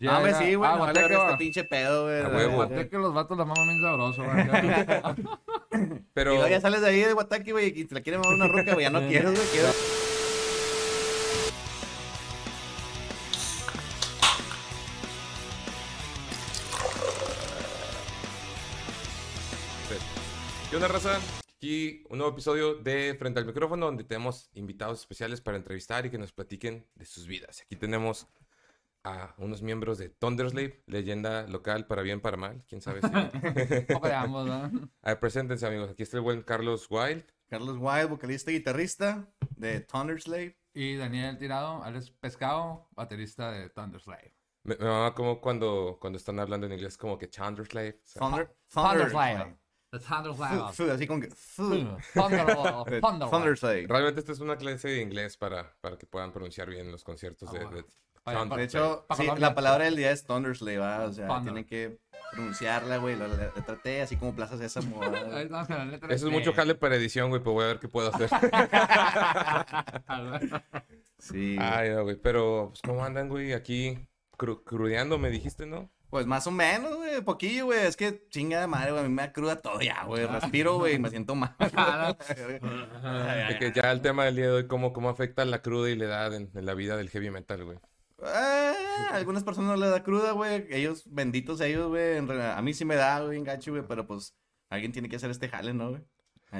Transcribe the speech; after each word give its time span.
No, 0.00 0.16
hombre, 0.16 0.32
sí, 0.34 0.54
güey. 0.54 0.70
Ah, 0.70 0.74
no 0.74 0.78
Guateque, 0.78 1.14
este 1.14 1.36
pinche 1.38 1.64
pedo, 1.64 2.04
güey. 2.04 2.22
A 2.22 2.28
huevo. 2.28 2.54
Guateque 2.54 2.98
los 2.98 3.12
vatos 3.12 3.36
la 3.36 3.44
maman 3.44 3.66
bien 3.66 3.82
sabroso, 3.82 4.22
güey. 4.22 4.46
Pero 6.14 6.32
Y 6.32 6.36
luego 6.36 6.48
ya 6.48 6.60
sales 6.60 6.82
de 6.82 6.88
ahí 6.88 7.00
de 7.00 7.12
Guataki, 7.12 7.50
güey, 7.50 7.80
y 7.80 7.84
te 7.84 7.96
la 7.96 8.00
quieren 8.00 8.20
mamar 8.20 8.36
una 8.36 8.46
ruca, 8.46 8.74
güey. 8.74 8.84
Ya 8.84 8.90
no 8.90 9.00
quieres, 9.00 9.32
güey. 9.32 9.46
Quiero... 9.48 9.68
¿Qué 20.70 20.76
onda, 20.76 20.86
raza? 20.86 21.18
Aquí 21.56 22.04
un 22.10 22.18
nuevo 22.18 22.34
episodio 22.34 22.74
de 22.74 23.16
Frente 23.18 23.40
al 23.40 23.46
Micrófono 23.46 23.86
donde 23.86 24.04
tenemos 24.04 24.50
invitados 24.52 25.00
especiales 25.00 25.40
para 25.40 25.56
entrevistar 25.56 26.06
y 26.06 26.10
que 26.10 26.18
nos 26.18 26.30
platiquen 26.30 26.86
de 26.94 27.04
sus 27.04 27.26
vidas. 27.26 27.62
Aquí 27.62 27.74
tenemos 27.74 28.28
a 29.04 29.34
unos 29.38 29.62
miembros 29.62 29.98
de 29.98 30.08
Thunderslave, 30.10 30.82
leyenda 30.86 31.46
local 31.46 31.86
para 31.86 32.02
bien, 32.02 32.20
para 32.20 32.36
mal, 32.36 32.64
quién 32.68 32.80
sabe 32.80 33.00
si... 33.00 33.06
Un 33.86 33.86
poco 33.86 34.06
de 34.08 34.14
ambos, 34.14 34.46
¿no? 34.46 34.90
A 35.02 35.08
ver, 35.10 35.20
preséntense, 35.20 35.66
amigos. 35.66 35.90
Aquí 35.90 36.02
está 36.02 36.16
el 36.18 36.22
buen 36.22 36.42
Carlos 36.42 36.86
Wild. 36.90 37.24
Carlos 37.48 37.76
Wild, 37.80 38.10
vocalista 38.10 38.50
y 38.50 38.54
guitarrista 38.54 39.26
de 39.56 39.80
Thunderslave. 39.80 40.58
Y 40.74 40.96
Daniel 40.96 41.38
Tirado, 41.38 41.82
Alex 41.82 42.10
Pescado, 42.10 42.88
baterista 42.92 43.50
de 43.50 43.68
Thunderslave. 43.70 44.34
Me, 44.64 44.76
me 44.76 44.84
mama 44.84 45.14
como 45.14 45.40
cuando, 45.40 45.96
cuando 46.00 46.18
están 46.18 46.38
hablando 46.38 46.66
en 46.66 46.74
inglés 46.74 46.98
como 46.98 47.16
que 47.18 47.26
Thunderslave. 47.28 48.00
o 48.04 48.06
sea, 48.06 48.20
Thunder... 48.20 48.54
Thunderslave. 48.72 49.56
The 49.90 49.98
Thunderslave. 50.00 50.56
Thu- 50.76 50.90
Así 50.90 51.06
como 51.06 51.20
que... 51.22 51.28
Thunder- 51.30 51.96
Thunderslave. 53.30 53.86
Realmente 53.88 54.20
esta 54.20 54.32
es 54.32 54.40
una 54.40 54.56
clase 54.56 54.88
de 54.88 55.00
inglés 55.00 55.36
para, 55.38 55.74
para 55.80 55.96
que 55.96 56.06
puedan 56.06 56.30
pronunciar 56.32 56.68
bien 56.68 56.92
los 56.92 57.02
conciertos 57.02 57.50
de, 57.52 57.60
Ah, 57.60 57.70
de 57.70 57.84
De 58.56 58.64
hecho, 58.64 59.06
sí, 59.16 59.26
la 59.38 59.54
palabra 59.54 59.84
del 59.84 59.96
día 59.96 60.10
es 60.10 60.24
Thunderslave, 60.24 60.78
¿va? 60.78 61.04
O 61.04 61.12
sea, 61.12 61.26
Thunder. 61.26 61.42
tienen 61.44 61.64
que 61.64 61.98
pronunciarla, 62.32 62.98
güey. 62.98 63.16
La, 63.16 63.26
traté 63.64 64.02
así 64.02 64.16
como 64.16 64.34
Plaza 64.34 64.58
Sésamo. 64.58 65.00
letra 65.02 66.14
Eso 66.14 66.26
es 66.26 66.32
mucho 66.32 66.52
jale 66.52 66.74
para 66.74 66.96
edición, 66.96 67.30
güey, 67.30 67.42
pues 67.42 67.54
voy 67.54 67.64
a 67.64 67.68
ver 67.68 67.78
qué 67.78 67.88
puedo 67.88 68.14
hacer. 68.14 68.28
Sí. 71.18 71.56
Ay, 71.60 71.90
no, 71.90 72.04
güey, 72.04 72.16
pero 72.16 72.68
pues, 72.68 72.80
¿cómo 72.80 73.04
andan, 73.04 73.28
güey? 73.28 73.52
Aquí 73.52 73.98
cru- 74.38 74.62
crudeando, 74.64 75.18
me 75.18 75.30
dijiste, 75.30 75.66
¿no? 75.66 75.90
Pues 76.10 76.26
más 76.26 76.46
o 76.46 76.50
menos, 76.50 76.96
güey, 76.96 77.20
poquillo, 77.22 77.66
güey. 77.66 77.80
Es 77.80 77.96
que 77.96 78.26
chinga 78.30 78.60
de 78.60 78.66
madre, 78.66 78.92
güey. 78.92 79.04
A 79.04 79.08
mí 79.08 79.14
me 79.14 79.22
da 79.22 79.32
cruda 79.32 79.60
todo 79.60 79.80
ya, 79.80 80.04
güey. 80.04 80.24
Respiro, 80.26 80.78
güey, 80.78 80.94
y 80.94 80.98
me 80.98 81.10
siento 81.10 81.34
mal. 81.34 81.54
Que 83.58 83.72
ya 83.74 83.90
el 83.90 84.00
tema 84.00 84.24
del 84.24 84.36
día 84.36 84.46
de 84.46 84.52
hoy, 84.52 84.66
cómo, 84.68 84.92
cómo 84.92 85.10
afecta 85.10 85.44
la 85.44 85.60
cruda 85.60 85.90
y 85.90 85.96
la 85.96 86.04
edad 86.04 86.34
en, 86.34 86.50
en 86.54 86.64
la 86.64 86.74
vida 86.74 86.96
del 86.96 87.10
heavy 87.10 87.30
metal, 87.30 87.64
güey. 87.64 87.78
Ah, 88.22 88.74
a 89.12 89.16
algunas 89.16 89.44
personas 89.44 89.70
no 89.70 89.76
les 89.76 89.90
da 89.90 90.02
cruda, 90.02 90.32
güey. 90.32 90.66
Ellos, 90.70 91.04
benditos 91.06 91.60
ellos, 91.60 91.88
güey. 91.88 92.18
A 92.18 92.60
mí 92.62 92.74
sí 92.74 92.84
me 92.84 92.96
da, 92.96 93.20
güey, 93.20 93.42
gacho, 93.42 93.70
güey. 93.72 93.84
Pero 93.86 94.06
pues 94.06 94.34
alguien 94.70 94.92
tiene 94.92 95.08
que 95.08 95.16
hacer 95.16 95.30
este 95.30 95.48
jale, 95.48 95.72
¿no, 95.72 95.90
güey? 95.90 96.02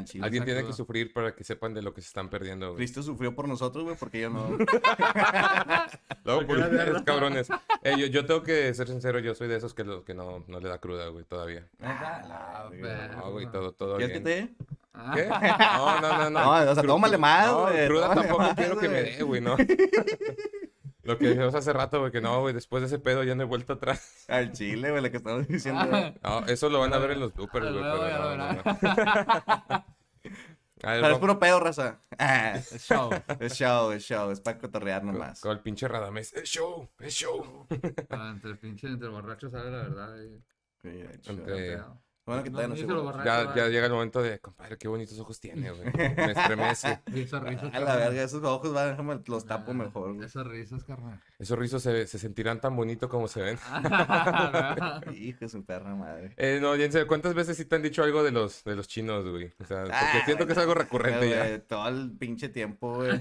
Chile. 0.05 0.23
Alguien 0.23 0.45
tiene 0.45 0.61
que 0.61 0.65
cruda. 0.67 0.77
sufrir 0.77 1.13
para 1.15 1.35
que 1.35 1.43
sepan 1.45 1.73
de 1.73 1.81
lo 1.81 1.95
que 1.95 2.03
se 2.03 2.09
están 2.09 2.29
perdiendo, 2.29 2.67
güey. 2.67 2.77
Cristo 2.77 3.03
sufrió 3.03 3.35
por 3.35 3.49
nosotros, 3.49 3.85
güey, 3.85 3.97
porque 3.97 4.21
yo 4.21 4.29
no. 4.29 4.51
Luego, 6.25 6.47
por 6.47 6.59
ustedes, 6.59 7.03
cabrones. 7.03 7.49
Eh, 7.83 7.95
yo, 7.99 8.07
yo 8.07 8.27
tengo 8.27 8.43
que 8.43 8.75
ser 8.75 8.87
sincero, 8.89 9.19
yo 9.19 9.35
soy 9.35 9.49
de 9.49 9.57
esos 9.57 9.73
que, 9.73 9.85
lo, 9.85 10.05
que 10.05 10.13
no, 10.13 10.45
no 10.47 10.61
le 10.61 10.69
da 10.69 10.79
cruda, 10.79 11.09
güey, 11.09 11.25
todavía. 11.25 11.67
Ah, 11.81 12.69
verga. 12.71 13.17
No, 13.17 13.33
güey, 13.33 13.51
todo, 13.51 13.73
todo 13.73 13.97
¿Quieres 13.97 14.19
que 14.19 14.25
bien. 14.25 14.49
te 14.57 14.65
dé? 14.65 14.77
Ah. 14.93 15.13
¿Qué? 15.15 15.25
No, 15.27 16.01
no, 16.01 16.19
no, 16.19 16.31
no. 16.31 16.65
No, 16.65 16.71
o 16.71 16.75
sea, 16.75 16.83
tómale 16.83 17.17
más, 17.17 17.47
no, 17.47 17.63
güey, 17.63 17.87
cruda 17.87 18.09
tómale 18.09 18.21
tampoco 18.21 18.43
más, 18.43 18.55
quiero 18.57 18.79
que 18.79 18.89
me 18.89 19.01
güey. 19.01 19.17
dé, 19.17 19.23
güey, 19.23 19.41
no. 19.41 19.57
Lo 21.09 21.17
que 21.19 21.29
dijimos 21.31 21.55
hace 21.55 21.73
rato, 21.73 22.01
güey, 22.01 22.13
que 22.13 22.21
no, 22.21 22.41
güey, 22.43 22.53
después 22.53 22.83
de 22.83 22.87
ese 22.89 22.99
pedo 22.99 23.25
ya 23.25 23.35
no 23.35 23.43
he 23.43 23.47
vuelto 23.47 23.73
atrás. 23.73 24.25
Al 24.29 24.53
chile, 24.53 24.91
güey, 24.91 25.03
lo 25.03 25.11
que 25.11 25.17
estamos 25.17 25.49
diciendo. 25.49 25.81
No, 26.23 26.47
eso 26.47 26.69
lo 26.69 26.81
van 26.81 26.93
a 26.93 26.99
ver 26.99 27.13
en 27.13 27.21
los 27.21 27.33
bloopers, 27.35 27.65
güey, 27.71 27.81
Luego 27.81 27.99
pero 27.99 28.09
ya 28.11 28.19
lo 28.19 28.37
no, 28.37 28.53
no, 28.53 28.53
no. 28.53 29.85
A 30.85 30.93
ver, 30.93 31.01
Pero 31.01 31.07
es 31.07 31.13
vamos 31.13 31.19
puro 31.19 31.39
pedo, 31.41 31.59
raza. 31.59 32.01
Ah, 32.19 32.53
Es 32.57 32.87
show. 32.87 33.11
es 33.41 33.53
show, 33.55 33.91
es 33.91 34.05
show. 34.05 34.31
Es 34.31 34.41
para 34.41 34.59
cotorrear 34.59 35.03
nomás. 35.03 35.41
con 35.41 35.51
el 35.51 35.59
pinche 35.61 35.89
Radamés. 35.89 36.33
Es 36.35 36.49
show, 36.49 36.89
es 37.01 37.15
show. 37.15 37.67
Ah, 38.11 38.31
Entre 38.35 38.55
pinche, 38.55 38.87
entre 38.87 39.09
borrachos 39.09 39.51
sale 39.51 39.71
la 39.73 39.79
verdad. 39.79 40.17
y- 40.23 40.41
Sí, 40.81 40.89
de 40.91 41.15
hecho. 41.17 41.33
Entre- 41.33 41.83
Bueno, 42.29 42.43
que 42.45 42.51
No, 42.51 42.57
todavía 42.59 42.75
no 42.75 42.81
se 42.81 42.87
lo. 42.87 43.25
Ya, 43.25 43.55
ya 43.55 43.69
llega 43.69 43.87
el 43.87 43.93
momento 43.93 44.23
de, 44.23 44.39
compadre, 44.39 44.77
qué 44.77 44.87
bonitos 44.87 45.19
ojos 45.19 45.41
tiene, 45.41 45.71
güey. 45.71 45.83
Me 46.17 46.33
estremece. 46.33 47.01
Risas, 47.07 47.43
risas. 47.43 47.75
A 47.75 47.81
la 47.81 47.97
verga, 47.97 48.23
esos 48.23 48.45
ojos, 48.45 48.75
va, 48.75 48.87
déjame 48.87 49.19
los 49.27 49.47
tapo 49.47 49.73
mejor, 49.75 50.13
güey. 50.15 50.27
Esas 50.27 50.47
risas, 50.47 50.85
carnal. 50.85 51.21
Esos 51.39 51.59
rizos 51.59 51.83
se, 51.83 52.07
se 52.07 52.19
sentirán 52.19 52.61
tan 52.61 52.77
bonitos 52.77 53.09
como 53.09 53.29
se 53.29 53.41
ven. 53.43 53.59
Hijo 55.15 55.39
de 55.41 55.49
su 55.49 55.65
perra 55.65 55.95
madre. 55.95 56.35
Eh, 56.37 56.59
no, 56.61 56.75
Jensen, 56.77 57.07
¿cuántas 57.07 57.35
veces 57.35 57.57
sí 57.57 57.65
te 57.65 57.77
han 57.77 57.83
dicho 57.83 58.03
algo 58.03 58.23
de 58.23 58.31
los, 58.33 58.63
de 58.65 58.77
los 58.77 58.89
chinos, 58.89 59.27
güey? 59.29 59.53
O 59.61 59.65
sea, 59.65 59.83
porque 59.85 59.95
Ah, 59.95 60.23
siento 60.25 60.47
que 60.47 60.53
es 60.53 60.59
algo 60.59 60.75
recurrente 60.75 61.27
Güey, 61.27 61.31
ya. 61.51 61.61
Todo 61.63 61.89
el 61.89 62.13
pinche 62.19 62.49
tiempo, 62.49 62.95
güey. 62.97 63.21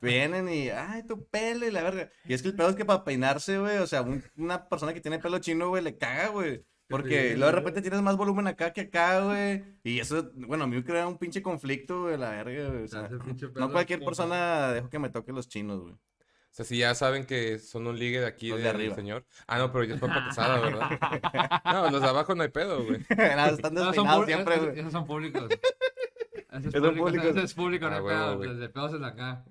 Vienen 0.00 0.48
y, 0.48 0.70
ay, 0.70 1.02
tu 1.04 1.24
pelo 1.26 1.66
y 1.66 1.70
la 1.70 1.82
verga. 1.82 2.10
Y 2.26 2.34
es 2.34 2.42
que 2.42 2.48
el 2.48 2.56
pedo 2.56 2.68
es 2.70 2.76
que 2.76 2.84
para 2.84 3.04
peinarse, 3.04 3.58
güey, 3.58 3.78
o 3.78 3.86
sea, 3.86 4.02
un- 4.02 4.24
una 4.36 4.68
persona 4.68 4.94
que 4.94 5.00
tiene 5.00 5.18
pelo 5.18 5.38
chino, 5.38 5.68
güey, 5.68 5.82
le 5.82 5.96
caga, 5.96 6.28
güey. 6.28 6.64
Porque 6.88 7.30
Sí, 7.30 7.36
luego 7.36 7.46
de 7.46 7.52
repente 7.58 7.80
tienes 7.80 8.02
más 8.02 8.16
volumen 8.16 8.46
acá 8.46 8.72
que 8.72 8.82
acá, 8.82 9.20
güey. 9.20 9.64
Y 9.84 10.00
eso, 10.00 10.30
bueno, 10.34 10.64
a 10.64 10.66
mí 10.66 10.76
me 10.76 10.84
crea 10.84 11.06
un 11.06 11.16
pinche 11.18 11.40
conflicto, 11.42 12.02
güey, 12.02 12.18
la 12.18 12.30
verga, 12.30 12.68
güey. 12.68 12.84
O 12.84 12.88
sea, 12.88 13.08
no 13.54 13.72
cualquier 13.72 14.04
persona 14.04 14.72
dejo 14.72 14.90
que 14.90 14.98
me 14.98 15.08
toque 15.08 15.32
los 15.32 15.48
chinos, 15.48 15.80
güey. 15.80 15.94
O 15.94 16.56
sea, 16.56 16.64
si 16.64 16.78
ya 16.78 16.94
saben 16.94 17.24
que 17.26 17.58
son 17.58 17.86
un 17.88 17.98
ligue 17.98 18.20
de 18.20 18.26
aquí 18.26 18.50
Los 18.50 18.58
de 18.58 18.64
del 18.64 18.76
arriba. 18.76 18.94
señor. 18.94 19.26
Ah, 19.48 19.58
no, 19.58 19.72
pero 19.72 19.84
ya 19.84 19.94
es 19.94 20.00
papa 20.00 20.26
casada, 20.28 20.60
¿verdad? 20.60 21.60
No, 21.64 21.90
los 21.90 22.00
de 22.00 22.08
abajo 22.08 22.34
no 22.36 22.42
hay 22.44 22.50
pedo, 22.50 22.84
güey. 22.84 23.00
Están 23.08 23.74
No, 23.74 23.82
son 23.82 23.86
despeinados 23.86 24.26
siempre, 24.26 24.54
esos- 24.54 24.66
güey. 24.68 24.78
Esos 24.80 24.92
son 24.92 25.06
públicos. 25.06 25.48
Ese 25.50 26.68
es 26.68 26.74
Esos 26.74 26.80
público, 26.80 27.04
públicos. 27.06 27.26
ese 27.30 27.42
es 27.42 27.54
público, 27.54 27.86
no 27.86 27.92
Ah, 27.92 27.96
hay 27.96 28.02
huevo, 28.04 28.24
pedo. 28.26 28.36
güey. 28.36 28.50
Desde 28.50 28.68
pedos 28.68 28.94
en 28.94 29.04
acá. 29.04 29.44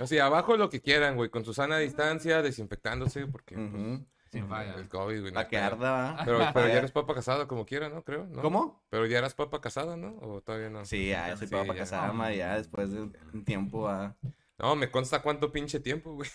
O 0.00 0.06
sea, 0.08 0.26
abajo 0.26 0.56
lo 0.56 0.68
que 0.68 0.80
quieran, 0.80 1.14
güey, 1.14 1.28
con 1.30 1.44
su 1.44 1.54
sana 1.54 1.78
distancia, 1.78 2.42
desinfectándose, 2.42 3.26
porque 3.28 3.54
pues, 3.54 4.00
Sin 4.30 4.48
falla. 4.48 4.74
el 4.74 4.88
COVID, 4.88 5.20
güey. 5.20 5.32
no 5.32 5.34
Pa' 5.34 5.40
hay 5.40 5.46
que 5.48 5.58
arda, 5.58 5.90
va. 5.90 6.22
Pero, 6.24 6.38
pero 6.54 6.68
ya 6.68 6.78
eres 6.78 6.92
papa 6.92 7.14
casada, 7.14 7.46
como 7.48 7.64
quiera, 7.66 7.88
¿no? 7.88 8.02
Creo, 8.04 8.26
¿no? 8.26 8.42
¿Cómo? 8.42 8.84
Pero 8.90 9.06
ya 9.06 9.18
eras 9.18 9.34
papa 9.34 9.60
casada, 9.60 9.96
¿no? 9.96 10.16
¿O 10.20 10.40
todavía 10.42 10.70
no? 10.70 10.84
Sí, 10.84 11.08
ya, 11.08 11.36
soy 11.36 11.46
Sí, 11.48 11.54
papá 11.54 11.72
ya. 11.74 11.80
casada, 11.80 12.12
ma, 12.12 12.32
ya 12.32 12.56
después 12.56 12.90
de 12.92 13.02
un 13.02 13.44
tiempo, 13.44 13.82
va. 13.82 14.16
No, 14.58 14.74
me 14.74 14.90
consta 14.90 15.22
cuánto 15.22 15.52
pinche 15.52 15.78
tiempo, 15.80 16.14
güey. 16.14 16.28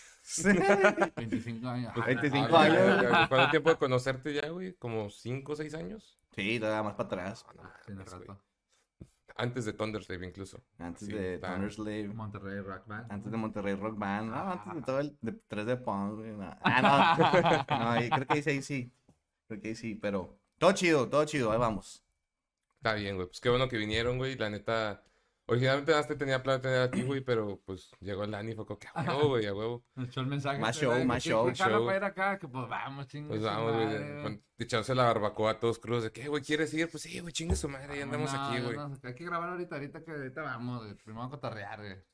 25 1.16 1.68
años. 1.68 1.92
Ah, 1.96 2.06
25 2.06 2.48
no, 2.48 2.58
años. 2.58 2.78
no, 2.78 2.96
no, 2.96 3.04
ya, 3.04 3.28
¿Cuánto 3.30 3.52
tiempo 3.52 3.70
de 3.70 3.76
conocerte 3.78 4.34
ya, 4.34 4.48
güey? 4.50 4.74
¿Como 4.76 5.10
5 5.10 5.52
o 5.52 5.56
6 5.56 5.74
años? 5.74 6.18
Sí, 6.36 6.60
todavía 6.60 6.84
más 6.84 6.94
para 6.96 7.08
atrás. 7.08 7.46
Tiene 7.86 8.00
Mames, 8.00 8.14
güey. 8.16 8.28
rato. 8.28 8.42
Antes 9.36 9.66
de 9.66 9.74
Thunderslave 9.74 10.28
incluso. 10.28 10.64
Antes 10.78 11.08
Sí, 11.08 11.14
de 11.14 11.36
está- 11.36 11.54
Thunderslave. 11.54 12.08
Monterrey 12.10 12.60
Rock 12.62 12.88
Band. 12.88 13.12
Antes 13.12 13.32
de 13.32 13.38
Monterrey 13.38 13.76
Rock 13.76 13.98
Band. 13.98 14.30
No, 14.30 14.52
antes 14.52 14.76
de 14.76 14.82
todo 14.84 15.00
el 15.00 15.18
de 15.22 15.32
3 15.48 15.66
de 15.66 15.78
Pong, 15.78 16.16
güey. 16.18 16.32
No. 16.32 16.56
Ah, 16.64 17.66
no. 17.70 17.78
No, 17.80 17.90
ahí 17.92 18.10
creo 18.10 18.28
que 18.28 18.36
dice 18.36 18.52
ahí 18.52 18.62
sí. 18.62 18.92
Creo 19.48 19.60
que 19.62 19.68
ahí 19.70 19.76
sí, 19.76 19.96
pero. 19.96 20.38
Todo 20.60 20.72
chido, 20.74 21.10
todo 21.10 21.26
chido, 21.26 21.52
ahí 21.52 21.58
vamos. 21.58 22.04
Está 22.78 22.94
bien, 22.94 23.16
güey. 23.16 23.28
Pues 23.28 23.40
qué 23.42 23.50
bueno 23.50 23.68
que 23.68 23.78
vinieron, 23.78 24.18
güey. 24.18 24.36
La 24.38 24.50
neta. 24.50 25.04
Originalmente 25.46 26.16
tenía 26.16 26.42
plan 26.42 26.58
de 26.58 26.62
tener 26.62 26.82
a 26.82 26.90
ti, 26.90 27.02
güey, 27.04 27.20
pero 27.22 27.60
pues 27.66 27.92
llegó 28.00 28.24
el 28.24 28.32
Lani 28.32 28.54
y 28.54 28.56
fue 28.56 28.66
como 28.66 28.80
que 28.80 28.88
a 28.94 29.02
huevo, 29.04 29.30
güey, 29.30 29.46
a 29.46 29.54
huevo. 29.54 29.84
Me 29.96 30.06
echó 30.06 30.22
el 30.22 30.28
mensaje. 30.28 30.60
Más 30.60 30.76
este, 30.76 30.86
show, 30.86 31.06
más 31.06 31.24
que 31.24 31.30
show, 31.30 31.52
show. 31.52 31.86
para 31.86 31.98
ir 31.98 32.04
acá, 32.04 32.40
que 32.40 32.48
pues 32.48 32.70
vamos, 32.70 33.08
chingue 33.08 33.30
Pues 33.30 33.42
vamos, 33.42 33.74
güey. 33.74 34.42
echarse 34.58 34.96
la 34.96 35.04
barbacoa 35.04 35.52
a 35.52 35.60
todos 35.60 35.80
crudos. 35.80 36.04
De 36.04 36.12
que, 36.12 36.30
güey, 36.30 36.42
¿quieres 36.42 36.74
ir? 36.74 36.90
Pues 36.90 37.04
sí, 37.04 37.20
güey, 37.20 37.34
chingue 37.34 37.56
su 37.56 37.68
madre. 37.68 37.98
Ya 37.98 38.04
andamos 38.04 38.34
aquí, 38.34 38.62
güey. 38.62 38.78
Hay 39.04 39.16
que 39.16 39.26
grabar 39.26 39.50
ahorita, 39.50 39.76
ahorita 39.76 40.04
que 40.04 40.12
ahorita 40.12 40.42
vamos, 40.42 40.84
güey. 40.84 40.96
Primero 40.96 41.24
a 41.24 41.30
cotorrear, 41.30 41.80
güey. 41.80 42.13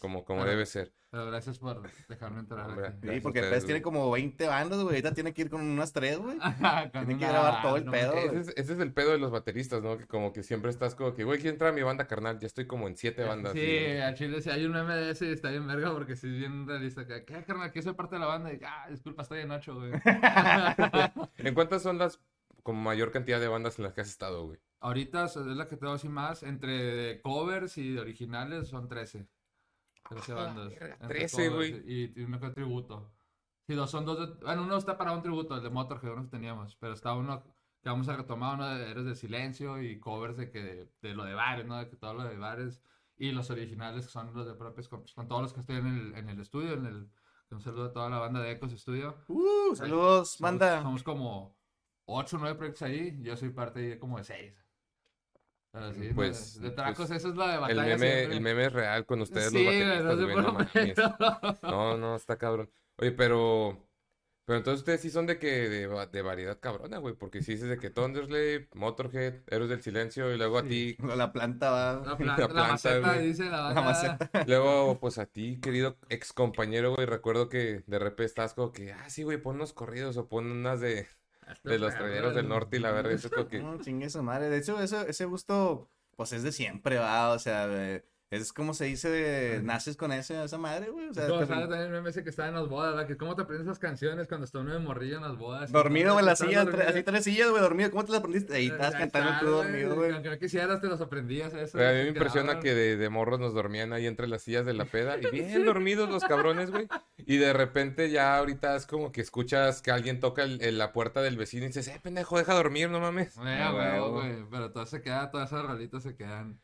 Como, 0.00 0.24
como 0.24 0.40
Pero- 0.40 0.50
debe 0.50 0.66
ser. 0.66 0.92
Pero 1.10 1.26
gracias 1.26 1.58
por 1.58 1.82
dejarme 2.08 2.40
entrar 2.40 2.70
Hombre. 2.70 2.88
aquí. 2.88 3.06
Sí, 3.06 3.20
porque 3.20 3.40
a 3.40 3.50
Pez 3.50 3.66
tiene 3.66 3.82
como 3.82 4.10
20 4.10 4.46
bandas, 4.46 4.78
güey. 4.78 4.94
Ahorita 4.94 5.12
tiene 5.12 5.34
que 5.34 5.42
ir 5.42 5.50
con 5.50 5.60
unas 5.60 5.92
3, 5.92 6.16
güey. 6.16 6.38
Tiene 6.92 7.18
que 7.18 7.26
grabar 7.28 7.60
todo 7.60 7.76
el 7.76 7.84
no, 7.84 7.92
pedo, 7.92 8.14
Ese 8.14 8.38
es, 8.38 8.48
ese 8.56 8.72
es 8.72 8.78
el 8.78 8.94
pedo 8.94 9.10
de 9.10 9.18
los 9.18 9.30
bateristas, 9.30 9.82
¿no? 9.82 9.98
Que 9.98 10.06
como 10.06 10.32
que 10.32 10.42
siempre 10.42 10.70
estás 10.70 10.94
como 10.94 11.12
que, 11.12 11.24
güey, 11.24 11.38
quiero 11.38 11.52
entrar 11.52 11.70
a 11.70 11.74
mi 11.74 11.82
banda 11.82 12.06
carnal. 12.06 12.38
Ya 12.38 12.46
estoy 12.46 12.66
como 12.66 12.88
en 12.88 12.96
siete 12.96 13.24
bandas. 13.24 13.52
Sí, 13.52 13.60
y- 13.60 13.98
a 14.00 14.14
Chile 14.14 14.40
sí 14.40 14.48
hay 14.48 14.64
un 14.64 14.72
meme 14.72 14.94
de 14.94 15.10
ese 15.10 15.26
y 15.26 15.32
está 15.32 15.50
bien 15.50 15.66
verga 15.66 15.92
porque 15.92 16.16
sí 16.16 16.28
es 16.28 16.38
bien 16.38 16.66
realista. 16.66 17.06
Que, 17.06 17.26
¿Qué, 17.26 17.44
carnal? 17.44 17.70
Que 17.72 17.82
soy 17.82 17.92
parte 17.92 18.14
de 18.16 18.20
la 18.20 18.26
banda. 18.28 18.50
Y, 18.50 18.58
ah, 18.64 18.86
disculpa, 18.88 19.20
estoy 19.20 19.40
en 19.40 19.50
ocho, 19.50 19.74
güey. 19.74 19.92
¿En 21.36 21.52
cuántas 21.52 21.82
son 21.82 21.98
las 21.98 22.20
como 22.62 22.80
mayor 22.80 23.10
cantidad 23.12 23.38
de 23.38 23.48
bandas 23.48 23.78
en 23.78 23.84
las 23.84 23.92
que 23.92 24.00
has 24.00 24.08
estado, 24.08 24.46
güey? 24.46 24.58
Ahorita 24.82 25.24
es 25.26 25.36
la 25.36 25.66
que 25.68 25.76
tengo 25.76 25.92
así 25.94 26.08
más. 26.08 26.42
Entre 26.42 27.20
covers 27.22 27.78
y 27.78 27.96
originales 27.96 28.68
son 28.68 28.88
13. 28.88 29.28
13 30.08 30.32
Ah, 30.32 30.34
bandas. 30.34 30.72
Entre 30.72 30.96
13, 31.08 31.48
covers 31.50 31.70
güey. 31.70 31.92
Y, 31.92 32.12
y 32.20 32.24
uno 32.24 32.40
que 32.40 32.50
tributo. 32.50 33.12
Sí, 33.66 33.74
dos, 33.74 33.90
son 33.90 34.04
dos. 34.04 34.18
de- 34.18 34.44
bueno, 34.44 34.64
uno 34.64 34.76
está 34.76 34.98
para 34.98 35.12
un 35.12 35.22
tributo, 35.22 35.56
el 35.56 35.62
de 35.62 35.70
Motorhead, 35.70 36.12
uno 36.12 36.24
que 36.24 36.30
teníamos. 36.30 36.76
Pero 36.76 36.92
está 36.94 37.14
uno 37.14 37.42
que 37.80 37.88
vamos 37.88 38.08
a 38.08 38.16
retomar, 38.16 38.56
uno 38.56 38.68
de 38.68 38.90
Eres 38.90 39.04
de 39.04 39.14
Silencio 39.14 39.80
y 39.82 39.98
covers 40.00 40.36
de, 40.36 40.50
que, 40.50 40.62
de, 40.62 40.92
de 41.00 41.14
lo 41.14 41.24
de 41.24 41.34
bares, 41.34 41.64
¿no? 41.66 41.78
De 41.78 41.88
que 41.88 41.96
todo 41.96 42.14
lo 42.14 42.24
de 42.24 42.36
bares. 42.36 42.82
Y 43.16 43.30
los 43.30 43.50
originales 43.50 44.06
que 44.06 44.10
son 44.12 44.34
los 44.34 44.46
de 44.46 44.54
propios, 44.54 44.88
con, 44.88 45.04
con 45.14 45.28
todos 45.28 45.42
los 45.42 45.52
que 45.52 45.60
estoy 45.60 45.76
en 45.76 45.86
el, 45.86 46.14
en 46.16 46.28
el 46.28 46.40
estudio, 46.40 46.72
en 46.74 46.86
el 46.86 47.10
Un 47.50 47.60
saludo 47.60 47.84
a 47.86 47.92
toda 47.92 48.08
la 48.10 48.18
banda 48.18 48.40
de 48.40 48.50
Ecos 48.50 48.72
Studio. 48.72 49.16
Uh, 49.28 49.76
saludos, 49.76 50.30
Somos- 50.36 50.40
manda. 50.40 50.82
Somos 50.82 51.02
como 51.04 51.56
8 52.06 52.36
o 52.36 52.40
9 52.40 52.56
proyectos 52.56 52.82
ahí. 52.82 53.16
Yo 53.22 53.36
soy 53.36 53.50
parte 53.50 53.92
ahí 53.92 53.98
como 53.98 54.18
de 54.18 54.24
6. 54.24 54.61
Pero 55.72 55.94
sí, 55.94 56.10
Pues, 56.14 56.60
de, 56.60 56.70
tracos, 56.70 57.08
pues, 57.08 57.10
eso 57.12 57.28
es 57.30 57.36
la 57.36 57.46
de 57.48 57.54
El 57.54 57.60
batalla. 57.60 57.82
meme, 57.82 57.98
siempre. 58.12 58.36
el 58.36 58.40
meme 58.42 58.66
es 58.66 58.72
real 58.72 59.06
con 59.06 59.20
ustedes 59.22 59.50
Sí, 59.50 59.64
los 59.64 60.18
no 60.18 60.28
por 60.28 60.42
no. 60.42 61.58
No, 61.62 61.96
no, 61.96 62.16
está 62.16 62.36
cabrón. 62.36 62.70
Oye, 62.98 63.12
pero... 63.12 63.88
Pero 64.44 64.58
entonces 64.58 64.80
ustedes 64.80 65.00
sí 65.00 65.08
son 65.08 65.26
de 65.26 65.38
que 65.38 65.68
de, 65.68 65.86
va- 65.86 66.06
de 66.06 66.20
variedad 66.20 66.58
cabrona, 66.58 66.98
güey, 66.98 67.14
porque 67.14 67.42
si 67.42 67.52
dices 67.52 67.68
de 67.68 67.78
que 67.78 67.90
Thunderslave, 67.90 68.68
Motorhead, 68.74 69.42
Héroes 69.46 69.70
del 69.70 69.82
Silencio 69.82 70.34
y 70.34 70.36
luego 70.36 70.58
a 70.58 70.64
ti, 70.64 70.96
La 71.16 71.32
planta 71.32 71.70
va. 71.70 72.02
La, 72.04 72.16
plan- 72.18 72.36
La 72.36 72.36
la 72.38 72.48
planta, 72.48 72.68
maceta, 72.72 73.14
güey. 73.14 73.26
dice 73.28 73.44
la 73.44 73.72
La 73.72 73.80
maceta. 73.82 74.30
luego 74.48 74.98
pues 74.98 75.18
a 75.18 75.26
ti, 75.26 75.60
querido 75.60 75.96
ex 76.08 76.32
compañero, 76.32 76.92
güey, 76.96 77.06
recuerdo 77.06 77.48
que 77.48 77.84
de 77.86 77.98
repente 78.00 78.24
estás 78.24 78.54
como 78.54 78.72
que, 78.72 78.92
ah, 78.92 79.08
sí, 79.08 79.22
güey, 79.22 79.38
pon 79.38 79.54
unos 79.56 79.72
corridos 79.72 80.16
o 80.16 80.28
pon 80.28 80.50
unas 80.50 80.80
de, 80.80 81.06
de 81.64 81.78
los 81.78 81.94
trajeros 81.94 82.34
del 82.34 82.48
norte 82.48 82.76
y 82.76 82.80
la 82.80 82.90
verga, 82.92 83.12
eso 83.12 83.28
es 83.36 83.46
que... 83.46 83.58
No, 83.60 83.78
chingue 83.80 84.10
su 84.10 84.22
madre. 84.22 84.48
De 84.50 84.58
hecho, 84.58 84.80
eso, 84.80 85.00
ese 85.06 85.24
gusto, 85.24 85.90
pues 86.16 86.32
es 86.32 86.42
de 86.42 86.52
siempre, 86.52 86.98
va. 86.98 87.30
O 87.30 87.38
sea, 87.38 87.66
de- 87.66 88.04
es 88.32 88.52
como 88.52 88.74
se 88.74 88.86
dice, 88.86 89.08
de, 89.10 89.62
naces 89.62 89.96
con 89.96 90.10
ese, 90.10 90.42
esa 90.42 90.58
madre, 90.58 90.90
güey. 90.90 91.08
O 91.08 91.14
sea, 91.14 91.26
te- 91.26 91.46
sabes 91.46 91.68
también 91.68 91.90
meme 91.92 92.10
ese 92.10 92.24
que 92.24 92.30
está 92.30 92.48
en 92.48 92.54
las 92.54 92.66
bodas, 92.68 92.94
¿verdad? 92.94 93.06
Que 93.06 93.16
cómo 93.16 93.36
te 93.36 93.42
aprendes 93.42 93.66
esas 93.66 93.78
canciones 93.78 94.26
cuando 94.26 94.44
está 94.46 94.60
uno 94.60 94.72
de 94.72 94.78
morrillo 94.80 95.16
en 95.16 95.22
las 95.22 95.36
bodas. 95.36 95.70
dormido, 95.70 96.12
güey, 96.14 96.22
en 96.22 96.26
la 96.26 96.32
Estás 96.32 96.48
silla, 96.48 96.64
dormido. 96.64 96.88
así 96.88 97.02
tres 97.02 97.24
sillas, 97.24 97.50
güey, 97.50 97.62
dormido. 97.62 97.90
¿Cómo 97.90 98.04
te 98.04 98.12
las 98.12 98.20
aprendiste? 98.20 98.54
Ahí 98.56 98.66
estás 98.68 98.94
Ahí 98.94 99.00
cantando 99.00 99.28
está, 99.30 99.40
tú 99.40 99.46
dormido, 99.50 99.94
güey. 99.94 100.12
Aunque 100.12 100.30
no 100.30 100.38
quisieras, 100.38 100.80
te 100.80 100.86
los 100.88 101.00
aprendías. 101.00 101.52
Eso, 101.54 101.78
a 101.78 101.92
mí 101.92 101.98
me 102.02 102.08
impresiona 102.08 102.58
que 102.60 102.74
de, 102.74 102.96
de 102.96 103.08
morros 103.08 103.38
nos 103.38 103.54
dormían 103.54 103.92
ahí 103.92 104.06
entre 104.06 104.26
las 104.28 104.42
sillas 104.42 104.64
de 104.66 104.72
la 104.74 104.86
peda 104.86 105.18
y 105.18 105.26
bien 105.30 105.64
dormidos 105.64 106.08
los 106.10 106.24
cabrones, 106.24 106.70
güey. 106.70 106.88
Y 107.18 107.36
de 107.36 107.52
repente 107.52 108.10
ya 108.10 108.36
ahorita 108.38 108.74
es 108.76 108.86
como 108.86 109.12
que 109.12 109.20
escuchas 109.20 109.82
que 109.82 109.90
alguien 109.90 110.20
toca 110.20 110.42
el- 110.42 110.60
el- 110.62 110.78
la 110.78 110.92
puerta 110.92 111.20
del 111.22 111.36
vecino 111.36 111.64
y 111.64 111.68
dices, 111.68 111.86
eh, 111.88 112.00
pendejo, 112.02 112.38
deja 112.38 112.54
dormir, 112.54 112.88
no 112.90 112.98
mames. 113.00 113.36
Güey, 113.36 113.52
Ah, 113.60 114.00
güey, 114.08 114.44
Pero 114.50 114.72
todo 114.72 114.86
se 114.86 115.02
queda, 115.02 115.30
todas 115.30 115.50
esas 115.52 115.64
rolitas 115.66 116.02
se 116.02 116.16
quedan. 116.16 116.60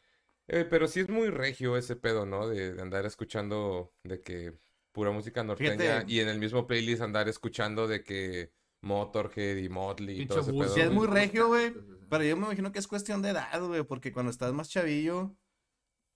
Eh, 0.48 0.66
pero 0.68 0.88
sí 0.88 1.00
es 1.00 1.08
muy 1.08 1.28
regio 1.28 1.76
ese 1.76 1.96
pedo, 1.96 2.26
¿no? 2.26 2.48
De, 2.48 2.74
de 2.74 2.82
andar 2.82 3.06
escuchando 3.06 3.94
de 4.02 4.22
que 4.22 4.54
pura 4.92 5.10
música 5.10 5.44
norteña 5.44 5.76
Fíjate. 5.76 6.12
y 6.12 6.20
en 6.20 6.28
el 6.28 6.38
mismo 6.38 6.66
playlist 6.66 7.02
andar 7.02 7.28
escuchando 7.28 7.86
de 7.86 8.02
que 8.02 8.52
Motorhead 8.82 9.56
y 9.56 9.68
Motley 9.68 10.22
y 10.22 10.26
todo 10.26 10.40
ese 10.40 10.52
pedo. 10.52 10.68
Sí, 10.68 10.80
es 10.80 10.90
muy 10.90 11.06
regio, 11.06 11.48
güey. 11.48 11.74
Pero 12.08 12.24
yo 12.24 12.36
me 12.36 12.46
imagino 12.46 12.72
que 12.72 12.78
es 12.78 12.88
cuestión 12.88 13.20
de 13.22 13.30
edad, 13.30 13.62
güey, 13.62 13.82
porque 13.84 14.12
cuando 14.12 14.30
estás 14.30 14.52
más 14.52 14.70
chavillo, 14.70 15.36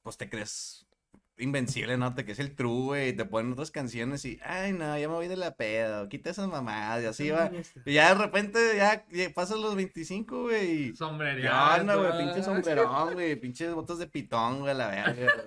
pues 0.02 0.16
te 0.16 0.28
crees 0.28 0.86
invencible, 1.38 1.96
¿no? 1.96 2.14
Te 2.14 2.24
crees 2.24 2.38
el 2.38 2.54
true, 2.54 2.82
güey, 2.82 3.08
y 3.08 3.12
te 3.14 3.24
ponen 3.24 3.52
otras 3.52 3.70
canciones 3.70 4.24
y, 4.24 4.38
ay, 4.44 4.72
no, 4.72 4.98
ya 4.98 5.08
me 5.08 5.14
voy 5.14 5.28
de 5.28 5.36
la 5.36 5.54
peda, 5.56 6.08
quita 6.08 6.30
esas 6.30 6.48
mamadas, 6.48 7.02
y 7.02 7.06
así 7.06 7.30
va. 7.30 7.50
Y 7.84 7.94
ya 7.94 8.14
de 8.14 8.22
repente, 8.22 8.58
ya, 8.76 9.04
ya 9.10 9.30
pasas 9.34 9.58
los 9.58 9.74
25, 9.74 10.42
güey, 10.42 10.70
y... 10.70 10.90
¿Qué 10.90 10.96
Sombrería. 10.96 11.76
onda, 11.80 11.96
güey? 11.96 12.18
Pinche 12.18 12.42
sombrerón, 12.42 13.14
güey, 13.14 13.36
pinches 13.36 13.74
botas 13.74 13.98
de 13.98 14.06
pitón, 14.06 14.60
güey, 14.60 14.70
a 14.72 14.74
la 14.74 14.88
verga, 14.88 15.12
güey. 15.14 15.46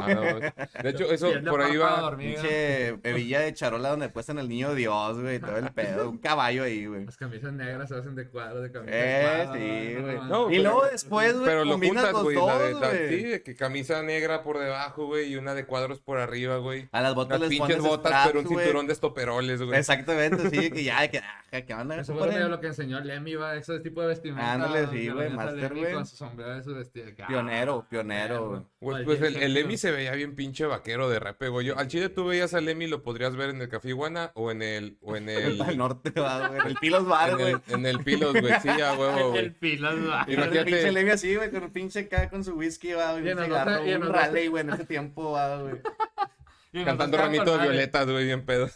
Ah, 0.00 0.14
no, 0.14 0.20
güey. 0.22 0.52
de 0.82 0.90
hecho, 0.90 1.04
eso 1.12 1.30
por 1.48 1.62
ahí 1.62 1.76
va. 1.76 2.00
dormido. 2.00 2.40
Pinche 2.42 2.88
hebilla 3.02 3.40
de 3.40 3.54
charola 3.54 3.90
donde 3.90 4.08
puestan 4.08 4.38
el 4.38 4.48
niño 4.48 4.74
Dios, 4.74 5.20
güey, 5.20 5.38
todo 5.40 5.56
el 5.56 5.70
pedo, 5.72 6.08
un 6.10 6.18
caballo 6.18 6.62
ahí, 6.64 6.86
güey. 6.86 7.04
Las 7.06 7.16
camisas 7.16 7.52
negras 7.52 7.88
se 7.88 7.96
hacen 7.96 8.14
de 8.14 8.28
cuadro, 8.28 8.60
de 8.62 8.70
camisa 8.72 8.92
Eh, 8.94 9.00
de 9.00 9.44
cuadro. 9.44 9.54
sí, 9.54 9.94
güey. 10.02 10.28
No, 10.28 10.50
y 10.50 10.56
pero- 10.58 10.62
luego 10.62 10.84
después, 10.90 11.34
güey, 11.34 11.44
Pero 11.46 11.64
lo 11.64 11.78
juntas, 11.78 12.12
los 12.12 12.22
güey. 12.22 12.36
la 12.36 12.58
de- 12.58 12.70
dos, 12.72 12.80
la- 12.80 12.88
güey. 12.88 13.08
sí, 13.08 13.22
de 13.24 13.42
que 13.42 13.54
camisa 13.56 14.02
negra 14.02 14.42
por 14.42 14.58
debajo, 14.58 15.06
güey, 15.06 15.32
y 15.32 15.36
una 15.36 15.54
de 15.54 15.64
cuadros 15.66 16.00
por 16.00 16.18
arriba, 16.18 16.56
güey. 16.58 16.88
A 16.92 17.00
las 17.00 17.14
botas 17.14 17.40
Las 17.40 17.48
les 17.48 17.58
pinches 17.58 17.76
pones 17.76 17.90
botas, 17.90 18.10
straps, 18.12 18.26
pero 18.28 18.40
un 18.40 18.46
güey. 18.46 18.64
cinturón 18.64 18.86
de 18.86 18.92
estoperoles, 18.92 19.62
güey. 19.62 19.78
Exactamente, 19.78 20.50
sí, 20.50 20.70
que 20.70 20.84
ya, 20.84 21.08
que, 21.08 21.18
ah, 21.18 21.62
que 21.62 21.74
van 21.74 21.90
a 21.92 22.00
Eso 22.00 22.14
fue 22.16 22.38
lo, 22.40 22.60
que 22.60 22.66
enseñó 22.68 23.00
Lemmy, 23.00 23.34
va, 23.34 23.56
ese 23.56 23.80
tipo 23.80 24.00
de 24.02 24.08
vestimenta. 24.08 24.52
Ándale, 24.52 24.86
sí, 24.88 25.08
güey, 25.08 25.30
master, 25.30 25.54
Lemmy 25.70 25.80
güey. 25.80 25.92
Con 25.94 26.06
su 26.06 26.16
sombrero 26.16 26.58
y 26.58 26.62
su 26.62 26.74
vestido. 26.74 27.06
que, 27.14 27.24
Pionero, 27.24 27.86
pionero, 27.88 28.48
güey. 28.48 28.62
Pues, 28.80 29.04
pues 29.04 29.18
el, 29.20 29.36
Hetfield. 29.36 29.56
Lemmy 29.70 29.78
se 29.78 29.90
veía 29.90 30.12
bien 30.12 30.34
pinche 30.34 30.66
vaquero 30.66 31.08
de 31.08 31.18
rape, 31.20 31.48
güey. 31.48 31.66
Yo, 31.66 31.78
al 31.78 31.88
chile 31.88 32.08
tú 32.08 32.26
veías 32.26 32.52
al 32.54 32.64
Lemmy, 32.64 32.86
lo 32.86 33.02
podrías 33.02 33.36
ver 33.36 33.50
en 33.50 33.60
el 33.62 33.68
Café 33.68 33.88
Iguana 33.90 34.32
o 34.34 34.50
en 34.50 34.62
el, 34.62 34.98
o 35.02 35.16
en 35.16 35.28
el, 35.28 35.58
norte, 35.78 36.10
va, 36.20 36.48
güey. 36.48 36.60
El 36.66 36.74
Pilos 36.76 37.06
Bar, 37.06 37.30
en 37.30 37.36
güey. 37.38 37.52
el, 37.52 37.60
en 37.74 37.86
el 37.86 37.98
Pilos, 38.04 38.32
güey. 38.32 38.52
Sí, 38.60 38.68
a 38.68 38.92
huevo, 38.94 39.16
El 39.34 39.50
güey. 39.50 39.50
pilas, 39.50 39.94
va. 39.94 40.24
Y 40.26 40.32
el 40.32 40.38
Imagínate- 40.38 40.64
pinche 40.64 40.92
Levi 40.92 41.10
así, 41.10 41.36
güey, 41.36 41.50
con 41.50 41.62
un 41.62 41.70
pinche 41.70 42.00
acá 42.00 42.28
con 42.30 42.44
su 42.44 42.54
whisky, 42.54 42.92
va, 42.92 43.12
güey. 43.12 43.28
Y 43.28 43.32
Un 43.32 43.44
cigarro, 43.44 43.86
y 43.86 43.94
un 43.94 44.08
rally, 44.12 44.46
güey, 44.48 44.62
en 44.62 44.70
ese 44.70 44.84
tiempo, 44.84 45.32
va, 45.32 45.62
güey. 45.62 45.74
Y 46.72 46.84
Cantando 46.84 47.16
ramito 47.16 47.56
de 47.58 47.62
violetas, 47.64 48.08
güey, 48.08 48.24
bien 48.26 48.44
pedo. 48.46 48.68
Sí. 48.68 48.74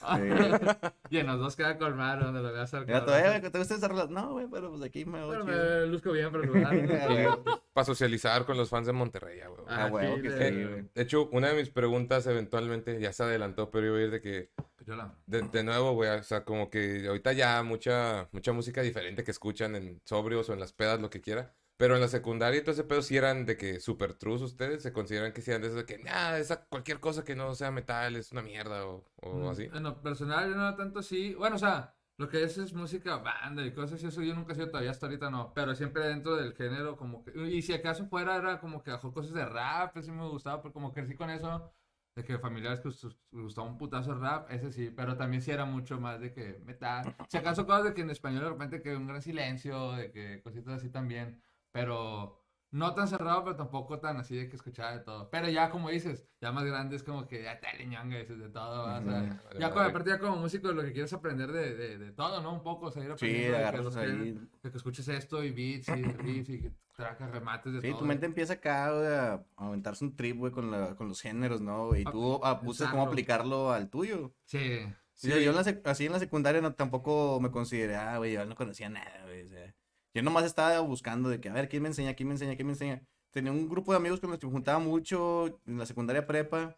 Y 1.10 1.18
en 1.18 1.26
los 1.28 1.38
dos 1.38 1.54
queda 1.54 1.78
con 1.78 1.96
madre, 1.96 2.24
donde 2.24 2.42
lo 2.42 2.52
veas 2.52 2.72
al 2.74 2.86
güey, 2.86 3.40
¿te 3.50 3.58
gusta 3.58 3.74
esa? 3.76 3.88
No, 4.08 4.32
güey, 4.32 4.46
pero 4.50 4.70
pues 4.70 4.82
aquí 4.82 5.04
me 5.04 5.22
voy 5.24 5.36
Pero 5.36 5.44
chido. 5.44 5.80
me 5.80 5.86
luzco 5.86 6.12
bien 6.12 6.30
para 6.32 6.42
el 6.44 6.50
lugar. 6.50 7.38
Para 7.74 7.84
socializar 7.84 8.44
con 8.46 8.56
los 8.56 8.68
fans 8.70 8.86
de 8.86 8.92
Monterrey, 8.92 9.40
a 9.40 9.50
huevo. 9.50 9.64
Ah, 9.68 9.88
huevo, 9.92 10.16
que 10.22 10.30
sí, 10.30 10.64
güey. 10.64 10.88
De 10.94 11.02
hecho, 11.02 11.28
una 11.32 11.48
de 11.48 11.54
mis 11.56 11.70
preguntas 11.70 12.24
eventualmente 12.26 13.00
ya 13.00 13.12
se 13.12 13.22
adelantó, 13.24 13.70
pero 13.70 13.86
iba 13.86 13.98
a 13.98 14.02
ir 14.02 14.10
de 14.12 14.20
que, 14.20 14.50
Yo 14.86 14.94
la- 14.96 15.14
de, 15.26 15.42
de 15.42 15.64
nuevo, 15.64 15.92
güey, 15.92 16.10
o 16.10 16.22
sea, 16.22 16.44
como 16.44 16.70
que 16.70 17.04
ahorita 17.08 17.32
ya 17.32 17.62
mucha, 17.64 18.28
mucha 18.32 18.52
música 18.52 18.80
diferente 18.82 19.24
que 19.24 19.30
escuchan 19.32 19.74
en 19.76 20.00
sobrios 20.04 20.48
o 20.48 20.52
en 20.52 20.60
las 20.60 20.72
pedas, 20.72 21.00
lo 21.00 21.10
que 21.10 21.20
quiera. 21.20 21.52
Pero 21.76 21.94
en 21.96 22.00
la 22.00 22.08
secundaria 22.08 22.60
y 22.60 22.62
todo 22.62 22.72
ese 22.72 22.84
pedo 22.84 23.02
sí 23.02 23.16
eran 23.16 23.46
de 23.46 23.56
que 23.56 23.80
super 23.80 24.14
trus 24.14 24.42
ustedes, 24.42 24.82
se 24.82 24.92
consideran 24.92 25.32
que 25.32 25.42
sí 25.42 25.50
eran 25.50 25.62
de 25.62 25.68
esos 25.68 25.78
de 25.78 25.86
que, 25.86 25.98
nada, 25.98 26.38
esa 26.38 26.64
cualquier 26.66 27.00
cosa 27.00 27.24
que 27.24 27.34
no 27.36 27.54
sea 27.54 27.70
metal 27.72 28.16
es 28.16 28.32
una 28.32 28.42
mierda 28.42 28.86
o, 28.86 29.04
o 29.16 29.48
Mm, 29.48 29.48
así. 29.50 29.70
En 29.72 29.82
lo 29.82 30.00
personal, 30.02 30.50
yo 30.50 30.56
no 30.56 30.74
tanto 30.76 31.00
así. 31.00 31.34
Bueno, 31.34 31.56
o 31.56 31.58
sea, 31.58 31.94
lo 32.18 32.28
que 32.28 32.42
es 32.44 32.56
es 32.58 32.72
música, 32.74 33.16
banda 33.18 33.64
y 33.66 33.72
cosas 33.72 34.02
y 34.02 34.06
eso 34.06 34.22
yo 34.22 34.34
nunca 34.34 34.52
he 34.52 34.54
sido 34.54 34.68
todavía 34.70 34.90
hasta 34.90 35.06
ahorita 35.06 35.30
no. 35.30 35.52
Pero 35.54 35.74
siempre 35.74 36.06
dentro 36.06 36.36
del 36.36 36.54
género, 36.54 36.96
como 36.96 37.24
que. 37.24 37.32
Y 37.48 37.62
si 37.62 37.72
acaso 37.72 38.06
fuera, 38.06 38.36
era 38.36 38.60
como 38.60 38.82
que 38.82 38.90
bajo 38.90 39.12
cosas 39.12 39.32
de 39.34 39.44
rap, 39.46 39.96
eso 39.96 40.12
me 40.12 40.28
gustaba, 40.28 40.62
porque 40.62 40.74
como 40.74 40.92
crecí 40.92 41.14
con 41.14 41.30
eso. 41.30 41.72
De 42.16 42.22
que 42.24 42.38
familiares 42.38 42.78
que 42.80 42.90
gustaba 43.32 43.66
un 43.66 43.76
putazo 43.76 44.14
rap, 44.14 44.48
ese 44.52 44.70
sí, 44.72 44.88
pero 44.90 45.16
también 45.16 45.42
sí 45.42 45.50
era 45.50 45.64
mucho 45.64 45.98
más 45.98 46.20
de 46.20 46.32
que 46.32 46.60
metal. 46.64 47.12
Si 47.28 47.36
acaso 47.36 47.66
cosas 47.66 47.84
de 47.84 47.94
que 47.94 48.02
en 48.02 48.10
español 48.10 48.44
de 48.44 48.50
repente 48.50 48.80
que 48.82 48.94
un 48.94 49.08
gran 49.08 49.20
silencio, 49.20 49.92
de 49.92 50.12
que 50.12 50.40
cositas 50.42 50.74
así 50.74 50.90
también, 50.90 51.42
pero 51.74 52.40
no 52.70 52.94
tan 52.94 53.06
cerrado, 53.08 53.44
pero 53.44 53.56
tampoco 53.56 53.98
tan 54.00 54.16
así 54.16 54.34
de 54.36 54.48
que 54.48 54.56
escuchaba 54.56 54.92
de 54.96 55.00
todo. 55.04 55.28
Pero 55.30 55.48
ya 55.48 55.70
como 55.70 55.90
dices, 55.90 56.24
ya 56.40 56.50
más 56.52 56.64
grande 56.64 56.96
es 56.96 57.02
como 57.02 57.26
que 57.26 57.42
ya 57.42 57.58
te 57.60 57.84
ñanga 57.86 58.16
dices 58.18 58.38
de 58.38 58.48
todo, 58.48 58.84
¿va? 58.84 58.98
o 58.98 59.02
sea. 59.02 59.12
Vale, 59.12 59.28
ya 59.28 59.36
madre. 59.68 59.70
con, 59.70 59.82
aparte 59.86 60.10
ya 60.10 60.18
como 60.18 60.36
músico 60.36 60.72
lo 60.72 60.82
que 60.82 60.92
quieres 60.92 61.12
aprender 61.12 61.52
de, 61.52 61.74
de, 61.74 61.98
de 61.98 62.12
todo, 62.12 62.40
¿no? 62.42 62.52
Un 62.52 62.62
poco, 62.62 62.86
o 62.86 62.90
sea, 62.90 63.02
ir 63.04 63.10
Sí, 63.16 63.26
aprendiendo 63.46 63.58
de 63.58 63.70
que, 63.70 63.76
los 63.82 63.96
ahí. 63.96 64.38
de 64.62 64.70
que 64.70 64.76
escuches 64.76 65.06
esto 65.08 65.42
y 65.44 65.50
beats 65.50 65.88
y 65.88 66.02
riffs 66.02 66.48
y 66.50 66.60
que 66.62 66.72
tracas, 66.96 67.30
remates 67.30 67.72
de 67.74 67.80
Sí, 67.80 67.88
todo. 67.90 67.98
tu 68.00 68.04
mente 68.06 68.26
empieza 68.26 68.54
acá, 68.54 68.90
güey, 68.92 69.06
a 69.06 69.32
a 69.56 69.66
aventarse 69.66 70.04
un 70.04 70.14
trip, 70.16 70.36
güey, 70.36 70.52
con, 70.52 70.70
la- 70.70 70.94
con 70.96 71.08
los 71.08 71.20
géneros, 71.20 71.60
¿no? 71.60 71.88
güey? 71.88 72.02
Y 72.02 72.04
Ah, 72.06 72.10
tú 72.12 72.40
ah, 72.44 72.54
buscas 72.62 72.88
cómo 72.90 73.02
aplicarlo 73.04 73.72
al 73.72 73.88
tuyo. 73.90 74.32
Sí. 74.44 74.80
Sí, 75.12 75.28
yo 75.28 75.50
en 75.50 75.54
la 75.56 75.62
sec- 75.62 75.82
así 75.84 76.06
en 76.06 76.12
la 76.12 76.18
secundaria 76.18 76.60
no, 76.60 76.74
tampoco 76.74 77.38
me 77.40 77.52
consideré, 77.52 77.94
ah, 77.94 78.18
güey, 78.18 78.32
yo 78.32 78.44
no 78.46 78.56
conocía 78.56 78.88
nada, 78.88 79.22
güey. 79.24 79.44
o 79.44 79.48
sea, 79.48 79.72
yo 80.14 80.22
nomás 80.22 80.44
estaba 80.44 80.78
buscando 80.80 81.28
de 81.28 81.40
que, 81.40 81.48
a 81.48 81.52
ver, 81.52 81.68
¿quién 81.68 81.82
me 81.82 81.88
enseña? 81.88 82.14
¿Quién 82.14 82.28
me 82.28 82.34
enseña? 82.34 82.56
¿Quién 82.56 82.66
me 82.66 82.72
enseña? 82.74 83.02
Tenía 83.30 83.52
un 83.52 83.68
grupo 83.68 83.92
de 83.92 83.98
amigos 83.98 84.20
con 84.20 84.30
los 84.30 84.38
que 84.38 84.46
me 84.46 84.52
juntaba 84.52 84.78
mucho 84.78 85.60
en 85.66 85.78
la 85.78 85.86
secundaria 85.86 86.26
prepa. 86.26 86.76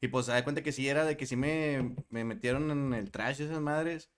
Y 0.00 0.08
pues 0.08 0.26
se 0.26 0.32
da 0.32 0.44
cuenta 0.44 0.62
que 0.62 0.72
sí 0.72 0.88
era 0.88 1.04
de 1.04 1.16
que 1.16 1.26
sí 1.26 1.36
me, 1.36 1.96
me 2.10 2.24
metieron 2.24 2.70
en 2.70 2.94
el 2.94 3.10
trash 3.10 3.42
esas 3.42 3.60
madres. 3.60 4.10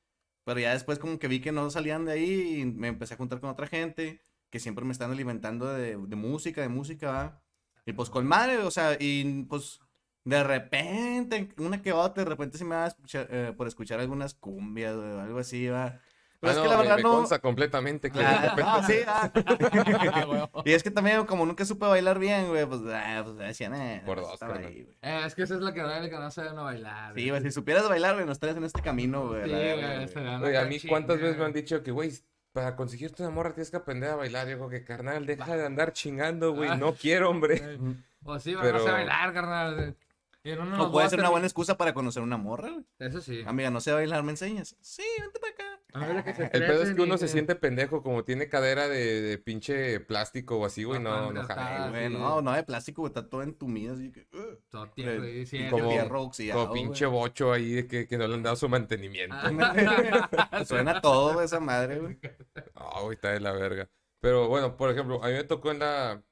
Pero 0.45 0.61
ya 0.61 0.73
después 0.73 0.99
como 0.99 1.19
que 1.19 1.29
vi 1.29 1.41
que 1.41 1.53
no 1.53 1.71
salían 1.71 2.05
de 2.07 2.13
ahí 2.13 2.61
y 2.61 2.65
me 2.67 2.89
empecé 2.89 3.15
a 3.15 3.17
juntar 3.17 3.41
con 3.41 3.51
otra 3.51 3.67
gente 3.67 4.23
que 4.51 4.61
siempre 4.61 4.85
me 4.85 4.93
están 4.93 5.11
alimentando 5.13 5.67
de, 5.73 5.97
de 5.97 6.17
música, 6.17 6.61
de 6.63 6.69
música, 6.69 7.11
¿va? 7.13 7.43
Y 7.87 7.93
pues 7.93 8.11
con 8.11 8.27
madre, 8.27 8.59
o 8.59 8.71
sea, 8.71 8.97
y 8.99 9.45
pues 9.45 9.81
de 10.25 10.43
repente, 10.45 11.49
una 11.59 11.81
que 11.83 11.93
otra, 11.93 12.25
de 12.25 12.31
repente 12.31 12.59
se 12.59 12.65
me 12.65 12.75
va 12.75 12.85
a 12.85 12.89
escuchar, 12.89 13.29
eh, 13.31 13.55
por 13.57 13.67
escuchar 13.69 14.01
algunas 14.01 14.35
cumbias 14.35 14.95
o 14.95 15.21
algo 15.21 15.39
así, 15.39 15.67
va. 15.69 16.01
Pero 16.41 16.53
Ah, 16.53 16.53
es 16.53 16.57
no, 16.57 16.63
que 16.63 16.69
la 16.71 16.77
me- 16.77 16.83
verdad 16.85 16.97
me 16.97 17.03
no... 17.03 17.11
consta 17.13 17.39
completamente 17.39 18.11
que 18.11 18.19
Ah, 18.25 18.31
de 18.41 18.49
repente- 18.49 18.63
ah, 18.67 18.83
sí, 18.87 18.95
ah. 19.07 19.31
y 20.65 20.73
es 20.73 20.83
que 20.83 20.91
también, 20.91 21.27
como 21.27 21.45
nunca 21.45 21.65
supe 21.67 21.85
bailar 21.87 22.19
bien, 22.19 22.49
güey, 22.49 22.65
pues, 22.67 22.81
ah, 22.87 23.21
pues 23.25 23.37
decían, 23.37 23.75
eh, 23.75 24.03
Por 24.07 24.17
no, 24.17 24.23
dos, 24.25 24.35
estaba 24.35 24.55
carnal. 24.55 24.71
ahí, 24.73 24.83
güey. 24.85 24.97
Eh, 25.03 25.23
es 25.27 25.35
que 25.35 25.43
esa 25.43 25.55
es 25.55 25.61
la 25.61 25.75
que 25.75 25.83
duele 25.83 26.09
que 26.09 26.17
no 26.17 26.31
sabe 26.31 26.55
no 26.55 26.65
bailar. 26.65 27.13
Sí, 27.15 27.29
güey, 27.29 27.43
si 27.43 27.51
supieras 27.51 27.89
bailar, 27.89 28.15
güey, 28.15 28.25
no 28.27 28.33
estarías 28.33 28.57
en 28.57 28.65
este 28.65 28.81
camino, 28.81 29.29
güey. 29.29 29.45
Sí, 29.45 29.51
güey, 29.51 30.57
a 30.57 30.65
mí 30.65 30.81
cuántas 30.89 31.21
veces 31.21 31.37
me 31.37 31.45
han 31.45 31.53
dicho 31.53 31.83
que, 31.83 31.91
güey, 31.91 32.11
para 32.53 32.75
conseguirte 32.75 33.23
una 33.23 33.31
morra 33.31 33.53
tienes 33.53 33.71
que 33.71 33.77
aprender 33.77 34.11
a 34.11 34.17
bailar. 34.17 34.47
Yo 34.49 34.55
digo 34.57 34.69
que, 34.71 34.83
carnal, 34.83 35.27
deja 35.27 35.57
de 35.57 35.67
andar 35.67 35.93
chingando, 35.93 36.53
güey. 36.55 36.71
Ah. 36.71 36.77
No 36.77 36.95
quiero, 36.95 37.31
hombre. 37.31 37.79
O 38.25 38.39
sí, 38.41 38.57
Pero- 38.61 38.79
vas 38.79 38.87
a 38.89 38.93
bailar, 38.93 39.33
carnal. 39.35 39.97
Y 40.43 40.51
en 40.51 40.61
uno 40.61 40.75
O 40.75 40.79
nos 40.79 40.91
puede 40.91 41.09
ser 41.11 41.19
una 41.21 41.29
buena 41.29 41.47
excusa 41.47 41.77
para 41.77 41.93
conocer 41.93 42.23
una 42.23 42.37
morra, 42.39 42.71
güey. 42.71 42.85
Eso 42.99 43.21
sí. 43.21 43.43
Amiga, 43.47 43.71
no 43.71 43.81
sé 43.81 43.93
bailar, 43.93 44.23
¿me 44.23 44.31
enseñas? 44.31 44.77
Sí, 44.81 45.03
vente 45.21 45.39
para 45.39 45.53
acá. 45.53 45.65
A 45.93 46.07
ver, 46.07 46.25
que 46.25 46.33
se 46.35 46.45
El 46.53 46.67
pedo 46.67 46.83
es 46.83 46.95
que 46.95 47.03
uno 47.03 47.19
se 47.19 47.29
siente 47.29 47.57
pendejo, 47.57 48.03
como 48.03 48.25
tiene 48.25 48.49
cadera 48.49 48.89
de, 48.89 49.21
de 49.21 49.39
pinche 49.39 50.01
plástico 50.01 50.57
o 50.59 50.65
así, 50.65 50.85
güey, 50.85 51.01
no, 51.01 51.31
no. 51.33 51.43
Güey, 51.91 52.09
sí. 52.09 52.15
no, 52.15 52.41
no 52.41 52.53
de 52.53 52.63
plástico, 52.63 53.03
güey, 53.03 53.11
está 53.11 53.29
todo 53.29 53.43
entumido, 53.43 53.95
así 53.95 54.13
que... 54.13 54.29
uh, 54.33 54.57
Todo 54.71 54.89
tieso, 54.93 55.27
y 55.27 55.45
sí, 55.47 55.69
como- 55.69 55.91
fierro 55.91 56.23
oxidado, 56.23 56.61
Como 56.69 56.73
pinche 56.75 57.07
güey. 57.07 57.19
bocho 57.19 57.53
ahí 57.53 57.73
de 57.73 57.87
que, 57.87 58.07
que 58.07 58.17
no 58.17 58.27
le 58.29 58.35
han 58.35 58.43
dado 58.43 58.57
su 58.57 58.69
mantenimiento. 58.69 59.35
Ah. 59.37 60.65
Suena 60.65 61.01
todo 61.01 61.43
esa 61.43 61.61
madre, 61.61 61.99
güey. 61.99 62.19
Ah, 62.75 63.01
güey, 63.03 63.17
está 63.17 63.33
de 63.33 63.41
la 63.41 63.53
verga. 63.53 63.91
Pero 64.21 64.49
bueno, 64.49 64.77
por 64.77 64.91
ejemplo, 64.91 65.23
a 65.25 65.29
mí 65.29 65.33
me 65.35 65.45
tocó 65.45 65.71
en 65.71 65.81
la. 65.81 66.23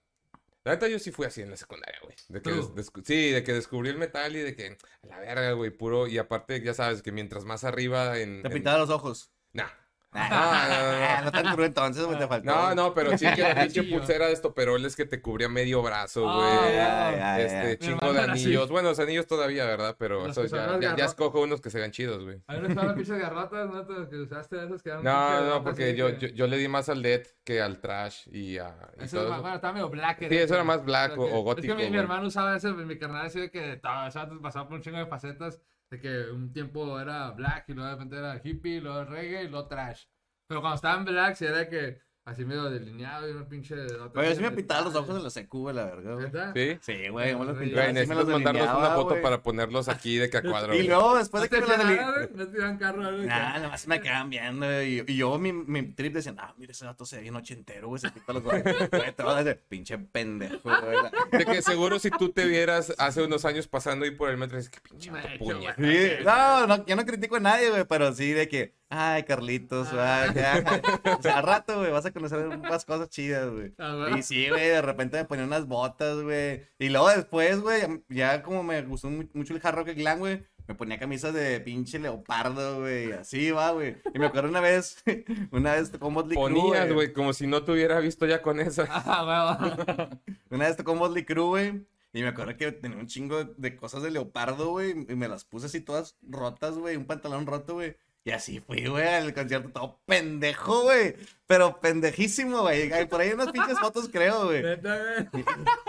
La 0.68 0.74
neta, 0.74 0.88
yo 0.88 0.98
sí 0.98 1.10
fui 1.10 1.26
así 1.26 1.40
en 1.42 1.50
la 1.50 1.56
secundaria, 1.56 1.98
güey. 2.02 2.14
De 2.28 2.42
que 2.42 2.50
¿Tú? 2.50 2.74
des- 2.74 2.86
descu- 2.92 3.02
sí, 3.04 3.30
de 3.30 3.42
que 3.42 3.52
descubrí 3.54 3.88
el 3.88 3.96
metal 3.98 4.36
y 4.36 4.40
de 4.40 4.54
que, 4.54 4.76
a 5.02 5.06
la 5.06 5.18
verga, 5.18 5.52
güey, 5.52 5.70
puro. 5.70 6.06
Y 6.06 6.18
aparte, 6.18 6.60
ya 6.62 6.74
sabes, 6.74 7.02
que 7.02 7.10
mientras 7.12 7.44
más 7.44 7.64
arriba 7.64 8.18
en. 8.18 8.42
Te 8.42 8.48
en- 8.48 8.54
pintaba 8.54 8.78
los 8.78 8.90
ojos. 8.90 9.30
Nah. 9.52 9.68
Ah, 10.12 10.66
no, 10.70 10.76
no, 10.76 11.18
no. 11.18 11.24
no 11.24 11.32
tan 11.42 11.54
crudo 11.54 11.66
entonces, 11.66 12.04
güey, 12.06 12.18
te 12.18 12.26
faltó. 12.26 12.46
No, 12.50 12.74
no, 12.74 12.94
pero 12.94 13.16
sí 13.18 13.26
que 13.34 13.42
la 13.42 13.54
pinche 13.62 13.82
pulsera 13.82 14.26
de 14.26 14.32
estoperoles 14.32 14.96
que 14.96 15.04
te 15.04 15.20
cubría 15.20 15.48
medio 15.48 15.82
brazo, 15.82 16.24
Ah, 16.28 17.34
güey. 17.36 17.44
este, 17.46 17.78
chingo 17.78 18.12
de 18.12 18.20
así. 18.20 18.30
anillos. 18.30 18.70
Bueno, 18.70 18.88
los 18.88 18.98
anillos 18.98 19.26
todavía, 19.26 19.64
¿verdad? 19.66 19.96
Pero 19.98 20.26
eso 20.26 20.44
ya, 20.46 20.78
ya, 20.96 21.04
escojo 21.04 21.40
unos 21.42 21.60
que 21.60 21.70
se 21.70 21.78
vean 21.78 21.90
chidos, 21.90 22.24
güey. 22.24 22.40
A 22.46 22.54
mí 22.54 22.60
no 22.62 22.68
estaban 22.68 22.94
pinches 22.94 23.18
garrotas, 23.18 23.68
¿no? 23.70 23.86
Que 24.08 24.16
usaste 24.16 24.64
esas 24.64 24.82
que 24.82 24.88
eran 24.90 25.04
No, 25.04 25.44
no, 25.44 25.62
porque 25.62 25.94
yo, 25.94 26.18
que- 26.18 26.28
yo, 26.30 26.34
yo 26.34 26.46
le 26.46 26.56
di 26.56 26.68
más 26.68 26.88
al 26.88 27.02
dead 27.02 27.22
que 27.44 27.60
al 27.60 27.80
trash 27.80 28.28
y 28.32 28.58
a. 28.58 28.74
y 28.98 29.04
Eso 29.04 29.16
todo 29.18 29.24
es 29.26 29.30
más, 29.30 29.36
eso. 29.36 29.42
bueno, 29.42 29.56
estaba 29.56 29.72
medio 29.74 29.88
black. 29.90 30.18
Sí, 30.28 30.36
eso 30.36 30.54
era 30.54 30.64
más 30.64 30.84
black 30.84 31.18
o- 31.18 31.22
o 31.24 31.38
Es 31.38 31.44
gótico, 31.44 31.76
que 31.76 31.90
mi, 31.90 31.96
hermano 31.98 32.26
usaba 32.26 32.56
ese, 32.56 32.72
mi 32.72 32.98
carnal 32.98 33.26
así 33.26 33.40
de 33.40 33.50
que 33.50 33.78
sea, 33.82 34.28
pasaba 34.42 34.66
por 34.68 34.76
un 34.76 34.82
chingo 34.82 34.98
de 34.98 35.06
facetas, 35.06 35.60
de 35.90 36.00
que 36.00 36.30
un 36.30 36.52
tiempo 36.52 37.00
era 37.00 37.30
black 37.30 37.68
y 37.68 37.74
luego 37.74 37.88
de 37.88 37.94
repente 37.94 38.16
era 38.16 38.40
hippie, 38.42 38.80
luego 38.80 39.04
reggae 39.04 39.44
y 39.44 39.48
luego 39.48 39.68
trash. 39.68 40.04
Pero 40.46 40.60
cuando 40.60 40.76
estaba 40.76 40.98
en 40.98 41.04
black 41.04 41.36
sí 41.36 41.44
era 41.46 41.68
que 41.68 42.00
así 42.28 42.44
medio 42.44 42.64
delineado 42.70 43.28
y 43.28 43.32
una 43.32 43.48
pinche... 43.48 43.74
Güey, 44.14 44.28
yo 44.28 44.34
sí 44.34 44.42
me 44.42 44.50
pintaba 44.50 44.82
los 44.82 44.94
ojos 44.94 45.16
en 45.16 45.22
la 45.24 45.30
secu, 45.30 45.70
la 45.72 45.84
verga, 45.86 46.14
güey. 46.14 46.30
Sí. 46.54 46.78
Sí, 46.82 47.08
güey, 47.08 47.34
me 47.34 47.44
los 47.46 47.56
pintaba, 47.58 47.90
Güey, 47.90 48.02
sí 48.04 48.08
me 48.08 48.14
los 48.14 48.26
necesitas 48.26 48.28
mandarnos 48.28 48.78
una 48.78 48.90
foto 48.94 49.08
güey. 49.10 49.22
para 49.22 49.42
ponerlos 49.42 49.88
aquí 49.88 50.16
de 50.18 50.28
que 50.28 50.36
a 50.36 50.42
cuadro. 50.50 50.74
Y 50.74 50.82
luego, 50.82 51.16
después 51.16 51.40
¿No 51.40 51.44
de 51.44 51.48
te 51.48 51.66
que 51.66 52.36
me 52.36 52.46
te 52.46 52.56
iban 52.58 52.76
carro? 52.78 53.02
Nah, 53.10 53.26
nada 53.26 53.68
más 53.70 53.86
me 53.88 54.00
quedaban 54.00 54.28
viendo, 54.30 54.66
güey, 54.66 54.98
y, 55.00 55.04
y 55.06 55.16
yo, 55.16 55.38
mi, 55.38 55.52
mi 55.52 55.82
trip 55.92 56.14
decía, 56.14 56.34
ah, 56.38 56.54
mira, 56.58 56.72
ese 56.72 56.84
dato 56.84 57.04
se 57.06 57.16
ve 57.16 57.22
bien 57.22 57.36
ochentero, 57.36 57.88
güey, 57.88 58.00
se 58.00 58.10
pinta 58.10 58.32
los 58.32 58.44
ojos. 58.44 58.58
Güey, 58.90 59.14
todo 59.16 59.38
ese 59.38 59.54
pinche 59.54 59.98
pendejo, 59.98 60.60
güey. 60.64 60.96
la- 61.02 61.10
De 61.38 61.44
que 61.44 61.62
seguro 61.62 61.98
si 61.98 62.10
tú 62.10 62.30
te 62.30 62.46
vieras 62.46 62.94
hace 62.98 63.22
unos 63.22 63.44
años 63.44 63.68
pasando 63.68 64.04
ahí 64.04 64.10
por 64.10 64.28
el 64.30 64.36
metro, 64.36 64.56
dices 64.56 64.70
que 64.70 64.80
pinche 64.80 65.10
puña. 65.38 65.74
Sí, 65.76 66.10
no, 66.24 66.66
no, 66.66 66.84
yo 66.86 66.96
no 66.96 67.04
critico 67.06 67.36
a 67.36 67.40
nadie, 67.40 67.70
güey, 67.70 67.84
pero 67.88 68.12
sí 68.12 68.32
de 68.32 68.48
que, 68.48 68.74
ay, 68.90 69.22
Carlitos, 69.24 69.90
güey, 69.92 70.34
ya. 70.34 70.62
O 71.18 71.22
sea, 71.22 71.38
al 71.38 71.44
rato, 71.44 71.78
güey, 71.78 71.90
vas 71.92 72.06
a 72.06 72.10
conocer 72.12 72.46
más 72.58 72.84
cosas 72.84 73.08
chidas, 73.10 73.50
güey. 73.50 73.72
Ah. 73.78 74.08
Y 74.18 74.22
sí, 74.22 74.48
güey, 74.48 74.68
de 74.68 74.82
repente 74.82 75.16
me 75.18 75.24
ponía 75.24 75.44
unas 75.44 75.66
botas, 75.66 76.20
güey. 76.22 76.62
Y 76.78 76.88
luego 76.88 77.08
después, 77.10 77.60
güey, 77.60 78.02
ya 78.08 78.42
como 78.42 78.62
me 78.62 78.80
gustó 78.82 79.10
mu- 79.10 79.28
mucho 79.34 79.54
el 79.54 79.60
hard 79.62 79.74
rock 79.76 79.88
glam, 79.94 80.18
güey, 80.20 80.44
me 80.66 80.74
ponía 80.74 80.98
camisas 80.98 81.32
de 81.32 81.60
pinche 81.60 81.98
leopardo, 81.98 82.80
güey, 82.80 83.12
así 83.12 83.50
va, 83.50 83.70
güey. 83.72 83.96
Y 84.14 84.18
me 84.18 84.26
acuerdo 84.26 84.48
una 84.50 84.60
vez, 84.60 85.02
una 85.50 85.72
vez 85.74 85.90
tocó 85.90 86.10
Motley 86.10 86.36
Crue, 86.36 86.50
Ponías, 86.50 86.92
güey, 86.92 87.12
como 87.12 87.32
si 87.32 87.46
no 87.46 87.62
te 87.64 87.72
hubiera 87.72 87.98
visto 88.00 88.26
ya 88.26 88.42
con 88.42 88.60
esa. 88.60 88.84
Ah. 88.90 90.10
Una 90.50 90.66
vez 90.66 90.76
tocó 90.76 90.94
Motley 90.94 91.24
Crue, 91.24 91.46
güey. 91.46 91.86
Y 92.14 92.22
me 92.22 92.28
acuerdo 92.28 92.56
que 92.56 92.72
tenía 92.72 92.96
un 92.98 93.06
chingo 93.06 93.44
de 93.44 93.76
cosas 93.76 94.02
de 94.02 94.10
leopardo, 94.10 94.70
güey. 94.70 94.92
Y 95.08 95.14
me 95.14 95.28
las 95.28 95.44
puse 95.44 95.66
así 95.66 95.80
todas 95.82 96.16
rotas, 96.22 96.76
güey. 96.78 96.96
Un 96.96 97.04
pantalón 97.04 97.46
roto, 97.46 97.74
güey. 97.74 97.96
Y 98.28 98.30
así 98.30 98.60
fui, 98.60 98.84
güey, 98.84 99.08
al 99.08 99.32
concierto 99.32 99.70
todo 99.70 100.00
pendejo, 100.04 100.82
güey. 100.82 101.16
Pero 101.46 101.80
pendejísimo, 101.80 102.60
güey. 102.60 102.90
Por 103.06 103.22
ahí 103.22 103.28
hay 103.28 103.32
unas 103.32 103.50
pinches 103.52 103.78
fotos, 103.78 104.10
creo, 104.12 104.44
güey. 104.44 104.62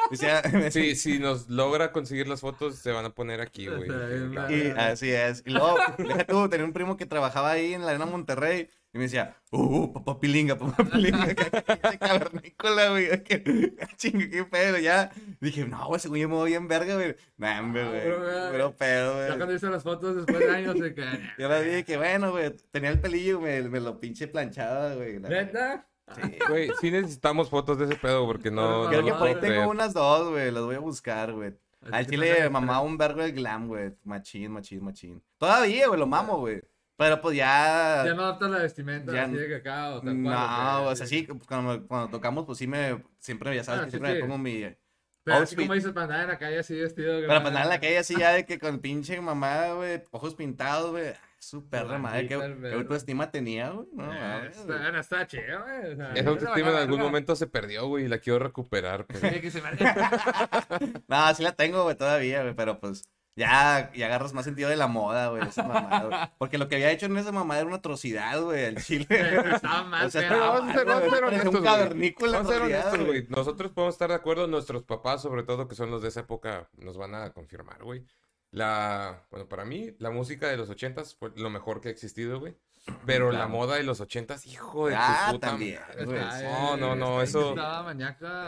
O 0.09 0.15
sea, 0.15 0.41
Sí, 0.71 0.95
si 0.95 1.19
nos 1.19 1.49
logra 1.49 1.91
conseguir 1.91 2.29
las 2.29 2.39
fotos, 2.39 2.77
se 2.77 2.93
van 2.93 3.03
a 3.03 3.09
poner 3.09 3.41
aquí, 3.41 3.67
güey. 3.67 3.89
Y 4.49 4.69
así 4.69 5.11
es. 5.11 5.43
Y 5.45 5.49
luego, 5.49 5.75
tú, 6.29 6.47
tenía 6.47 6.65
un 6.65 6.71
primo 6.71 6.95
que 6.95 7.05
trabajaba 7.05 7.51
ahí 7.51 7.73
en 7.73 7.81
la 7.81 7.89
arena 7.89 8.05
Monterrey. 8.05 8.69
Y 8.91 8.97
me 8.97 9.03
decía, 9.03 9.35
uh, 9.51 9.93
papá 9.93 10.19
pilinga, 10.19 10.57
papá 10.57 10.83
pilinga, 10.91 11.35
cavernícola, 11.99 12.89
güey. 12.89 13.23
Que 13.23 13.73
chingue, 13.97 14.29
qué 14.29 14.43
pedo. 14.45 14.77
Ya 14.79 15.11
dije, 15.39 15.65
no, 15.65 15.87
güey, 15.87 15.99
según 15.99 16.17
yo 16.17 16.27
me 16.29 16.35
voy 16.35 16.53
en 16.53 16.67
verga, 16.67 16.95
güey. 16.95 17.15
Nah, 17.37 17.59
hombre, 17.61 17.83
Ah, 17.83 17.89
güey. 17.89 18.01
pero, 18.51 18.65
güey. 18.67 18.77
Pedo, 18.77 19.13
Ya 19.19 19.25
güey. 19.27 19.37
cuando 19.37 19.55
hice 19.55 19.69
las 19.69 19.83
fotos 19.83 20.15
después 20.15 20.39
de 20.39 20.49
años 20.49 20.79
de 20.79 20.93
que... 20.93 21.03
Yo 21.37 21.49
le 21.49 21.63
dije 21.63 21.85
que 21.85 21.97
bueno, 21.97 22.31
güey. 22.31 22.51
Tenía 22.71 22.89
el 22.89 22.99
pelillo, 22.99 23.39
me, 23.39 23.61
me 23.63 23.79
lo 23.79 23.99
pinche 23.99 24.27
planchaba, 24.27 24.95
güey. 24.95 25.19
¿Neta? 25.19 25.87
Sí. 26.15 26.39
Güey, 26.47 26.71
sí 26.81 26.89
necesitamos 26.89 27.49
fotos 27.49 27.77
de 27.77 27.85
ese 27.85 27.95
pedo 27.95 28.25
porque 28.25 28.49
no. 28.49 28.87
Creo 28.87 28.89
Creo 28.89 29.01
no 29.01 29.05
que 29.07 29.13
por 29.13 29.27
ahí 29.27 29.35
tengo 29.39 29.69
unas 29.69 29.93
dos, 29.93 30.31
güey. 30.31 30.49
Las 30.51 30.63
voy 30.63 30.75
a 30.75 30.79
buscar, 30.79 31.31
güey. 31.33 31.53
Al 31.91 32.07
chile 32.07 32.49
mamaba 32.49 32.81
un 32.81 32.97
vergo 32.97 33.21
de 33.21 33.31
glam, 33.31 33.67
güey. 33.67 33.93
Machín, 34.03 34.51
machín, 34.51 34.83
machín. 34.83 35.23
Todavía, 35.37 35.87
güey, 35.87 35.99
lo 35.99 36.07
mamo, 36.07 36.39
güey. 36.39 36.61
Pero 36.99 37.21
pues 37.21 37.37
ya. 37.37 38.03
Ya 38.05 38.13
no 38.13 38.23
adaptas 38.23 38.51
la 38.51 38.57
vestimenta 38.57 39.13
Ya 39.13 39.23
así 39.23 39.33
de 39.35 39.47
que 39.47 39.55
acá 39.55 39.95
o 39.95 40.01
tal 40.01 40.21
cual. 40.21 40.35
No, 40.35 40.79
que- 40.83 40.87
o 40.91 40.95
sea, 40.97 41.07
sí, 41.07 41.25
cuando, 41.47 41.87
cuando 41.87 42.09
tocamos, 42.09 42.45
pues 42.45 42.57
sí 42.57 42.67
me. 42.67 43.01
Siempre, 43.19 43.55
ya 43.55 43.63
sabes 43.63 43.81
Ah, 43.81 43.85
que 43.85 43.91
sí, 43.91 43.97
siempre 43.97 44.13
me 44.15 44.19
pongo 44.19 44.37
mi. 44.37 44.65
Pero 45.23 45.37
así 45.37 45.55
como 45.55 45.73
dices, 45.75 45.91
para 45.93 46.03
andar 46.05 46.21
en 46.23 46.27
la 46.27 46.37
calle 46.37 46.59
así 46.59 46.75
vestido. 46.75 47.13
Pero 47.15 47.27
para 47.29 47.47
andar 47.47 47.63
en 47.63 47.69
la 47.69 47.79
calle 47.79 47.97
así 47.99 48.15
ya 48.17 48.33
de 48.33 48.45
que 48.45 48.59
con 48.59 48.79
pinche 48.79 49.19
mamá, 49.21 49.73
güey, 49.75 50.03
ojos 50.11 50.35
pintados, 50.35 50.91
güey. 50.91 51.07
ah, 51.07 51.17
Su 51.41 51.69
perra 51.69 51.97
madre, 51.97 52.27
qué, 52.27 52.37
qué 52.61 52.73
autoestima 52.73 53.31
tenía, 53.31 53.69
güey. 53.69 53.87
No, 53.93 54.13
Eh, 54.13 54.47
está, 54.51 54.99
está 54.99 55.25
chido, 55.27 55.63
güey. 55.63 55.93
o 55.93 55.95
sea, 55.95 56.11
Esa 56.13 56.29
autoestima 56.31 56.69
en 56.71 56.75
algún 56.75 56.99
momento 56.99 57.33
se 57.37 57.47
perdió, 57.47 57.87
güey, 57.87 58.05
y 58.05 58.07
la 58.09 58.17
quiero 58.19 58.39
recuperar. 58.39 59.05
pero- 59.05 59.19
una- 59.21 59.29
Sí, 59.31 59.39
que 59.39 59.51
se 59.51 59.61
me... 59.61 59.69
No, 61.07 61.33
sí 61.33 61.43
la 61.43 61.53
tengo, 61.53 61.83
güey, 61.83 61.95
todavía, 61.95 62.41
güey, 62.41 62.53
pero 62.55 62.77
pues 62.81 63.03
ya, 63.39 63.91
ya 63.95 64.05
agarras 64.05 64.33
más 64.33 64.45
sentido 64.45 64.69
de 64.69 64.75
la 64.75 64.87
moda, 64.87 65.29
güey, 65.29 65.47
esa 65.47 65.63
mamada, 65.63 66.03
güey. 66.05 66.19
Porque 66.37 66.57
lo 66.57 66.67
que 66.67 66.75
había 66.75 66.91
hecho 66.91 67.07
en 67.07 67.17
esa 67.17 67.31
mamada 67.31 67.61
era 67.61 67.67
una 67.67 67.77
atrocidad, 67.77 68.41
güey, 68.41 68.65
el 68.65 68.83
chile. 68.83 69.07
Estaba 69.55 69.83
mal, 69.83 70.05
O 70.07 70.09
sea, 70.11 70.27
pero- 70.29 70.39
vamos 70.39 70.69
a 70.69 70.73
ser, 70.73 70.85
vamos 70.85 71.03
a 71.03 71.09
ser 71.09 71.19
Parece 71.21 71.25
honestos, 71.25 71.45
un 71.55 71.61
güey. 71.61 71.63
cavernícola 71.63 72.31
Vamos 72.37 72.49
a 72.49 72.53
ser 72.53 72.61
rodeado, 72.63 72.87
honestos, 72.89 73.07
güey. 73.07 73.21
güey. 73.21 73.35
Nosotros 73.35 73.71
podemos 73.71 73.95
estar 73.95 74.09
de 74.09 74.15
acuerdo, 74.15 74.47
nuestros 74.47 74.83
papás, 74.83 75.21
sobre 75.21 75.43
todo, 75.43 75.67
que 75.67 75.75
son 75.75 75.89
los 75.89 76.01
de 76.01 76.09
esa 76.09 76.19
época, 76.19 76.69
nos 76.77 76.97
van 76.97 77.15
a 77.15 77.31
confirmar, 77.31 77.83
güey. 77.83 78.05
La, 78.51 79.25
bueno, 79.31 79.47
para 79.47 79.63
mí, 79.65 79.95
la 79.99 80.09
música 80.11 80.47
de 80.47 80.57
los 80.57 80.69
ochentas 80.69 81.15
fue 81.15 81.31
lo 81.35 81.49
mejor 81.49 81.81
que 81.81 81.89
ha 81.89 81.91
existido, 81.91 82.39
güey. 82.39 82.55
Pero 83.05 83.31
la 83.31 83.47
moda 83.47 83.75
de 83.75 83.83
los 83.83 83.99
ochentas, 84.01 84.45
hijo 84.45 84.87
de 84.87 84.93
tu 84.93 84.99
Ah, 85.01 85.27
puta 85.31 85.47
también, 85.49 85.79
güey. 86.05 86.19
No, 86.43 86.77
no, 86.77 86.95
no, 86.95 87.21
eso, 87.21 87.55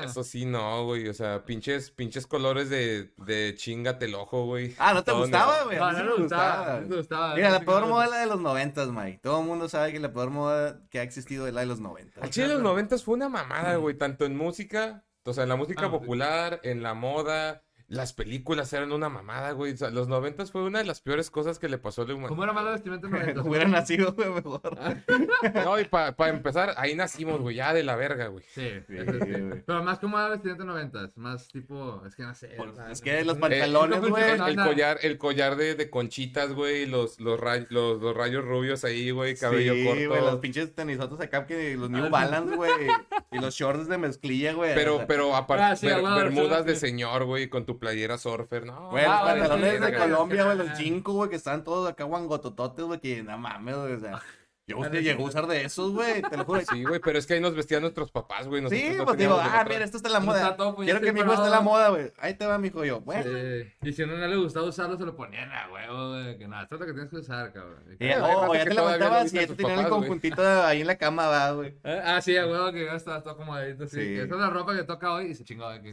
eso 0.03 0.23
sí, 0.23 0.45
no, 0.45 0.85
güey. 0.85 1.07
O 1.07 1.13
sea, 1.13 1.45
pinches, 1.45 1.91
pinches 1.91 2.27
colores 2.27 2.69
de, 2.69 3.13
de 3.17 3.55
chingate 3.55 4.05
el 4.05 4.15
ojo, 4.15 4.45
güey. 4.45 4.75
Ah, 4.79 4.93
¿no 4.93 5.03
te 5.03 5.11
Todo 5.11 5.21
gustaba, 5.21 5.63
güey? 5.63 5.77
No, 5.77 5.91
no 5.91 6.03
me 6.03 6.15
gustaba. 6.23 6.79
No 6.81 6.87
le 6.89 6.97
gustaba. 6.97 7.35
Mira, 7.35 7.49
la 7.49 7.59
peor 7.61 7.87
moda 7.87 8.05
es 8.05 8.11
la 8.11 8.17
de 8.19 8.25
los 8.27 8.39
noventas, 8.41 8.89
Mike. 8.89 9.19
Todo 9.23 9.41
el 9.41 9.45
mundo 9.47 9.69
sabe 9.69 9.91
que 9.91 9.99
la 9.99 10.11
peor 10.13 10.29
moda 10.29 10.79
que 10.89 10.99
ha 10.99 11.03
existido 11.03 11.47
es 11.47 11.53
la 11.53 11.61
de 11.61 11.67
los 11.67 11.79
noventas. 11.79 12.23
Al 12.23 12.29
chile 12.29 12.47
de 12.47 12.53
los 12.55 12.63
noventas 12.63 13.03
fue 13.03 13.15
una 13.15 13.29
mamada, 13.29 13.75
güey. 13.77 13.97
Tanto 13.97 14.25
en 14.25 14.35
música, 14.37 15.03
o 15.23 15.33
sea, 15.33 15.43
en 15.43 15.49
la 15.49 15.55
música 15.55 15.83
Ah, 15.85 15.89
sí. 15.91 15.91
popular, 15.91 16.59
en 16.63 16.83
la 16.83 16.93
moda, 16.93 17.63
las 17.91 18.13
películas 18.13 18.71
eran 18.71 18.91
una 18.93 19.09
mamada, 19.09 19.51
güey. 19.51 19.73
O 19.73 19.77
sea, 19.77 19.89
los 19.89 20.07
noventas 20.07 20.49
fue 20.51 20.63
una 20.63 20.79
de 20.79 20.85
las 20.85 21.01
peores 21.01 21.29
cosas 21.29 21.59
que 21.59 21.67
le 21.67 21.77
pasó 21.77 22.03
a 22.03 22.05
la 22.05 22.13
¿Cómo 22.13 22.25
humanidad. 22.27 22.43
era 22.45 22.53
mala 22.53 22.71
vestimenta 22.71 23.07
en 23.07 23.13
90? 23.35 23.41
Hubiera 23.43 23.67
nacido, 23.67 24.13
güey, 24.13 24.29
mejor. 24.29 24.61
No, 25.65 25.79
y 25.79 25.85
para 25.85 26.29
empezar, 26.29 26.73
ahí 26.77 26.95
nacimos, 26.95 27.41
güey, 27.41 27.57
ya 27.57 27.73
de 27.73 27.83
la 27.83 27.95
verga, 27.95 28.27
güey. 28.27 28.43
Sí, 28.53 28.69
Sí, 28.87 28.95
sí. 28.97 29.17
güey. 29.41 29.63
Pero 29.65 29.83
más 29.83 29.99
como 29.99 30.17
era 30.17 30.29
vestimenta 30.29 30.63
en 30.63 30.67
90. 30.69 31.11
Más 31.15 31.47
tipo, 31.49 32.01
es 32.07 32.15
que 32.15 32.23
no 32.23 32.33
sé. 32.33 32.53
Pues, 32.57 32.69
o 32.69 32.75
sea, 32.75 32.91
es 32.91 33.01
que 33.01 33.25
los 33.25 33.37
pantalones, 33.37 34.03
Eh, 34.03 34.09
güey. 34.09 34.23
El, 34.47 34.55
collar, 34.55 34.97
el 35.01 35.17
collar 35.17 35.55
de, 35.57 35.75
de 35.75 35.89
conchitas, 35.89 36.53
güey, 36.53 36.85
los, 36.85 37.19
los, 37.19 37.39
ray- 37.39 37.65
los, 37.69 38.01
los 38.01 38.15
rayos 38.15 38.45
rubios 38.45 38.83
ahí, 38.85 39.11
güey, 39.11 39.35
cabello 39.35 39.73
sí, 39.73 39.85
corto. 39.85 40.07
güey, 40.09 40.21
los 40.21 40.39
pinches 40.39 40.73
tenisotos 40.73 41.19
acá, 41.19 41.45
que 41.45 41.75
los 41.75 41.89
New 41.89 42.05
Ah. 42.05 42.09
Balance, 42.09 42.55
güey. 42.55 42.71
Y 43.31 43.39
los 43.39 43.53
shorts 43.55 43.87
de 43.87 43.97
mezclilla, 43.97 44.53
güey. 44.53 44.73
Pero, 44.75 45.05
pero 45.07 45.35
aparte, 45.35 45.91
Ah, 45.91 46.15
bermudas 46.15 46.61
sí, 46.63 46.67
de 46.69 46.75
señor, 46.75 47.25
güey, 47.25 47.49
con 47.49 47.65
tu 47.65 47.79
playera 47.81 48.17
surfer, 48.17 48.65
no. 48.65 48.91
Güey, 48.91 49.03
los 49.03 49.11
Ah, 49.13 49.23
pantalones 49.25 49.81
de 49.81 49.97
Colombia, 49.97 50.43
güey, 50.45 50.57
los 50.57 50.77
cinco, 50.77 51.13
güey, 51.13 51.29
que 51.31 51.35
están 51.35 51.63
todos 51.63 51.89
acá 51.89 52.03
guangotototes, 52.05 52.85
güey, 52.85 52.99
que 52.99 53.23
no 53.23 53.37
mames, 53.37 53.75
güey, 53.75 53.93
o 53.93 53.99
sea. 53.99 54.21
Yo 54.67 54.77
Ah, 54.77 54.81
usted 54.81 55.01
llegó 55.01 55.23
a 55.25 55.27
usar 55.27 55.47
de 55.47 55.65
esos, 55.65 55.91
güey, 55.91 56.21
te 56.21 56.37
lo 56.37 56.45
juro. 56.45 56.61
Sí, 56.61 56.83
güey, 56.83 56.99
pero 57.01 57.17
es 57.17 57.25
que 57.25 57.33
ahí 57.33 57.39
nos 57.41 57.55
vestían 57.55 57.81
nuestros 57.81 58.11
papás, 58.11 58.47
güey. 58.47 58.61
Sí, 58.69 58.93
no 58.95 59.05
pues 59.05 59.17
digo, 59.17 59.35
ah, 59.37 59.65
mira, 59.67 59.83
esto 59.83 59.97
está 59.97 60.07
en 60.09 60.13
la 60.13 60.19
No 60.19 60.25
moda. 60.27 60.41
está 60.41 60.55
todo 60.55 60.75
Quiero 60.75 61.01
que 61.01 61.11
mi 61.11 61.19
hijo 61.19 61.33
esté 61.33 61.45
en 61.45 61.51
la 61.51 61.61
moda, 61.61 61.89
güey. 61.89 62.11
Ahí 62.19 62.35
te 62.35 62.45
va, 62.45 62.57
mi 62.57 62.67
hijo, 62.67 62.85
yo. 62.85 63.01
Bueno. 63.01 63.23
Sí. 63.23 63.73
Y 63.81 63.91
si 63.91 64.03
a 64.03 64.05
uno 64.05 64.17
no 64.17 64.27
le 64.27 64.37
gustaba 64.37 64.67
usarlo, 64.67 64.97
se 64.97 65.03
lo 65.05 65.15
ponían 65.15 65.51
a 65.51 65.69
huevo, 65.71 66.09
güey. 66.11 66.37
Que 66.37 66.47
nada, 66.47 66.63
esto 66.63 66.75
es 66.75 66.81
lo 66.81 66.87
que 66.87 66.93
tienes 66.93 67.09
que 67.09 67.17
usar, 67.17 67.51
cabrón. 67.51 67.83
Y, 67.99 68.05
oh, 68.13 68.53
ya 68.53 68.63
que 68.63 68.69
te 68.69 68.75
levantabas 68.75 69.33
y 69.33 69.35
ya 69.37 69.47
te 69.47 69.55
tenían 69.55 69.79
el 69.79 69.89
conjuntito 69.89 70.41
ahí 70.63 70.81
en 70.81 70.87
la 70.87 70.95
cama, 70.97 71.27
va, 71.27 71.51
güey. 71.51 71.75
Eh, 71.83 72.01
Ah, 72.05 72.21
sí, 72.21 72.37
a 72.37 72.45
huevo 72.45 72.71
que 72.71 72.85
ya 72.85 72.93
está 72.95 73.21
todo 73.21 73.33
acomodadito. 73.33 73.87
Sí. 73.87 73.95
Sí. 73.97 73.97
Que 74.15 74.21
esa 74.23 74.35
es 74.35 74.41
la 74.41 74.49
ropa 74.51 74.75
que 74.75 74.83
toca 74.83 75.11
hoy 75.13 75.25
y 75.27 75.35
se 75.35 75.43
chingó. 75.43 75.69
de 75.69 75.81
Que, 75.81 75.91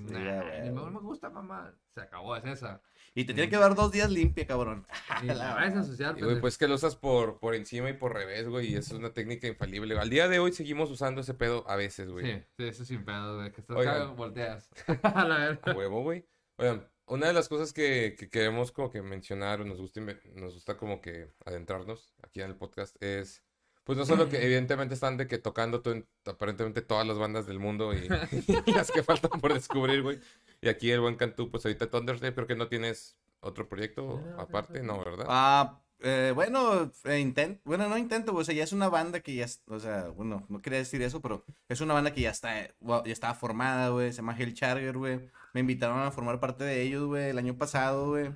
no 0.72 0.90
me 0.90 1.00
gusta, 1.00 1.30
mamá. 1.30 1.72
Se 1.94 2.02
acabó, 2.02 2.36
es 2.36 2.44
esa. 2.44 2.80
Y 3.18 3.24
te 3.24 3.34
tiene 3.34 3.50
que 3.50 3.56
dar 3.56 3.74
dos 3.74 3.90
días 3.90 4.12
limpia, 4.12 4.46
cabrón. 4.46 4.86
Y 5.24 5.26
la 5.26 5.54
vayas 5.54 6.00
a 6.00 6.14
Y, 6.16 6.22
güey, 6.22 6.40
pues 6.40 6.56
que 6.56 6.68
lo 6.68 6.76
usas 6.76 6.94
por, 6.94 7.40
por 7.40 7.56
encima 7.56 7.90
y 7.90 7.94
por 7.94 8.14
revés, 8.14 8.48
güey, 8.48 8.70
y 8.72 8.76
es 8.76 8.92
una 8.92 9.12
técnica 9.12 9.48
infalible. 9.48 9.98
Al 9.98 10.08
día 10.08 10.28
de 10.28 10.38
hoy 10.38 10.52
seguimos 10.52 10.88
usando 10.88 11.22
ese 11.22 11.34
pedo 11.34 11.68
a 11.68 11.74
veces, 11.74 12.10
güey. 12.10 12.24
Sí, 12.24 12.44
sí, 12.56 12.64
eso 12.68 12.84
sin 12.84 13.04
pedo, 13.04 13.38
güey. 13.38 13.50
Que 13.50 13.60
estás 13.60 13.76
acá, 13.76 14.04
volteas. 14.04 14.70
a 15.02 15.24
la 15.24 15.34
A 15.34 15.38
verga. 15.48 15.74
huevo, 15.74 16.02
güey. 16.02 16.28
Oigan, 16.58 16.88
una 17.06 17.26
de 17.26 17.32
las 17.32 17.48
cosas 17.48 17.72
que, 17.72 18.14
que 18.16 18.30
queremos 18.30 18.70
como 18.70 18.88
que 18.88 19.02
mencionar 19.02 19.62
o 19.62 19.64
nos 19.64 19.80
gusta, 19.80 20.00
nos 20.36 20.54
gusta 20.54 20.76
como 20.76 21.00
que 21.00 21.32
adentrarnos 21.44 22.14
aquí 22.22 22.40
en 22.40 22.50
el 22.50 22.56
podcast 22.56 23.02
es, 23.02 23.42
pues 23.88 23.96
no 23.96 24.04
solo 24.04 24.28
que 24.28 24.44
evidentemente 24.44 24.92
están 24.92 25.16
de 25.16 25.26
que 25.26 25.38
tocando 25.38 25.80
to- 25.80 26.04
aparentemente 26.26 26.82
todas 26.82 27.06
las 27.06 27.16
bandas 27.16 27.46
del 27.46 27.58
mundo 27.58 27.94
y, 27.94 28.06
y 28.66 28.72
las 28.72 28.90
que 28.90 29.02
faltan 29.02 29.40
por 29.40 29.54
descubrir, 29.54 30.02
güey. 30.02 30.20
Y 30.60 30.68
aquí 30.68 30.90
el 30.90 31.00
buen 31.00 31.16
Cantú, 31.16 31.50
pues 31.50 31.64
ahorita 31.64 31.88
Thunderstep, 31.90 32.34
creo 32.34 32.46
que 32.46 32.54
no 32.54 32.68
tienes 32.68 33.16
otro 33.40 33.66
proyecto 33.66 34.22
No, 34.22 34.40
aparte, 34.42 34.82
no, 34.82 34.98
¿verdad? 35.02 35.24
Ah, 35.26 35.80
eh, 36.00 36.32
bueno, 36.34 36.92
eh, 37.04 37.18
intent- 37.18 37.60
bueno, 37.64 37.88
no 37.88 37.96
intento, 37.96 38.34
o 38.34 38.44
sea, 38.44 38.54
ya 38.54 38.64
es 38.64 38.74
una 38.74 38.90
banda 38.90 39.20
que 39.20 39.34
ya, 39.34 39.46
o 39.68 39.80
sea, 39.80 40.08
bueno, 40.08 40.44
no 40.50 40.60
quería 40.60 40.80
decir 40.80 41.00
eso, 41.00 41.22
pero 41.22 41.46
es 41.70 41.80
una 41.80 41.94
banda 41.94 42.12
que 42.12 42.20
ya 42.20 42.30
está, 42.30 42.60
eh, 42.60 42.74
ya 43.06 43.12
estaba 43.12 43.32
formada, 43.34 43.88
güey, 43.88 44.12
se 44.12 44.18
llama 44.18 44.36
Hell 44.38 44.52
Charger, 44.52 44.98
güey, 44.98 45.30
me 45.54 45.60
invitaron 45.60 45.98
a 46.00 46.10
formar 46.10 46.40
parte 46.40 46.62
de 46.64 46.82
ellos, 46.82 47.06
güey, 47.06 47.30
el 47.30 47.38
año 47.38 47.56
pasado, 47.56 48.08
güey, 48.10 48.30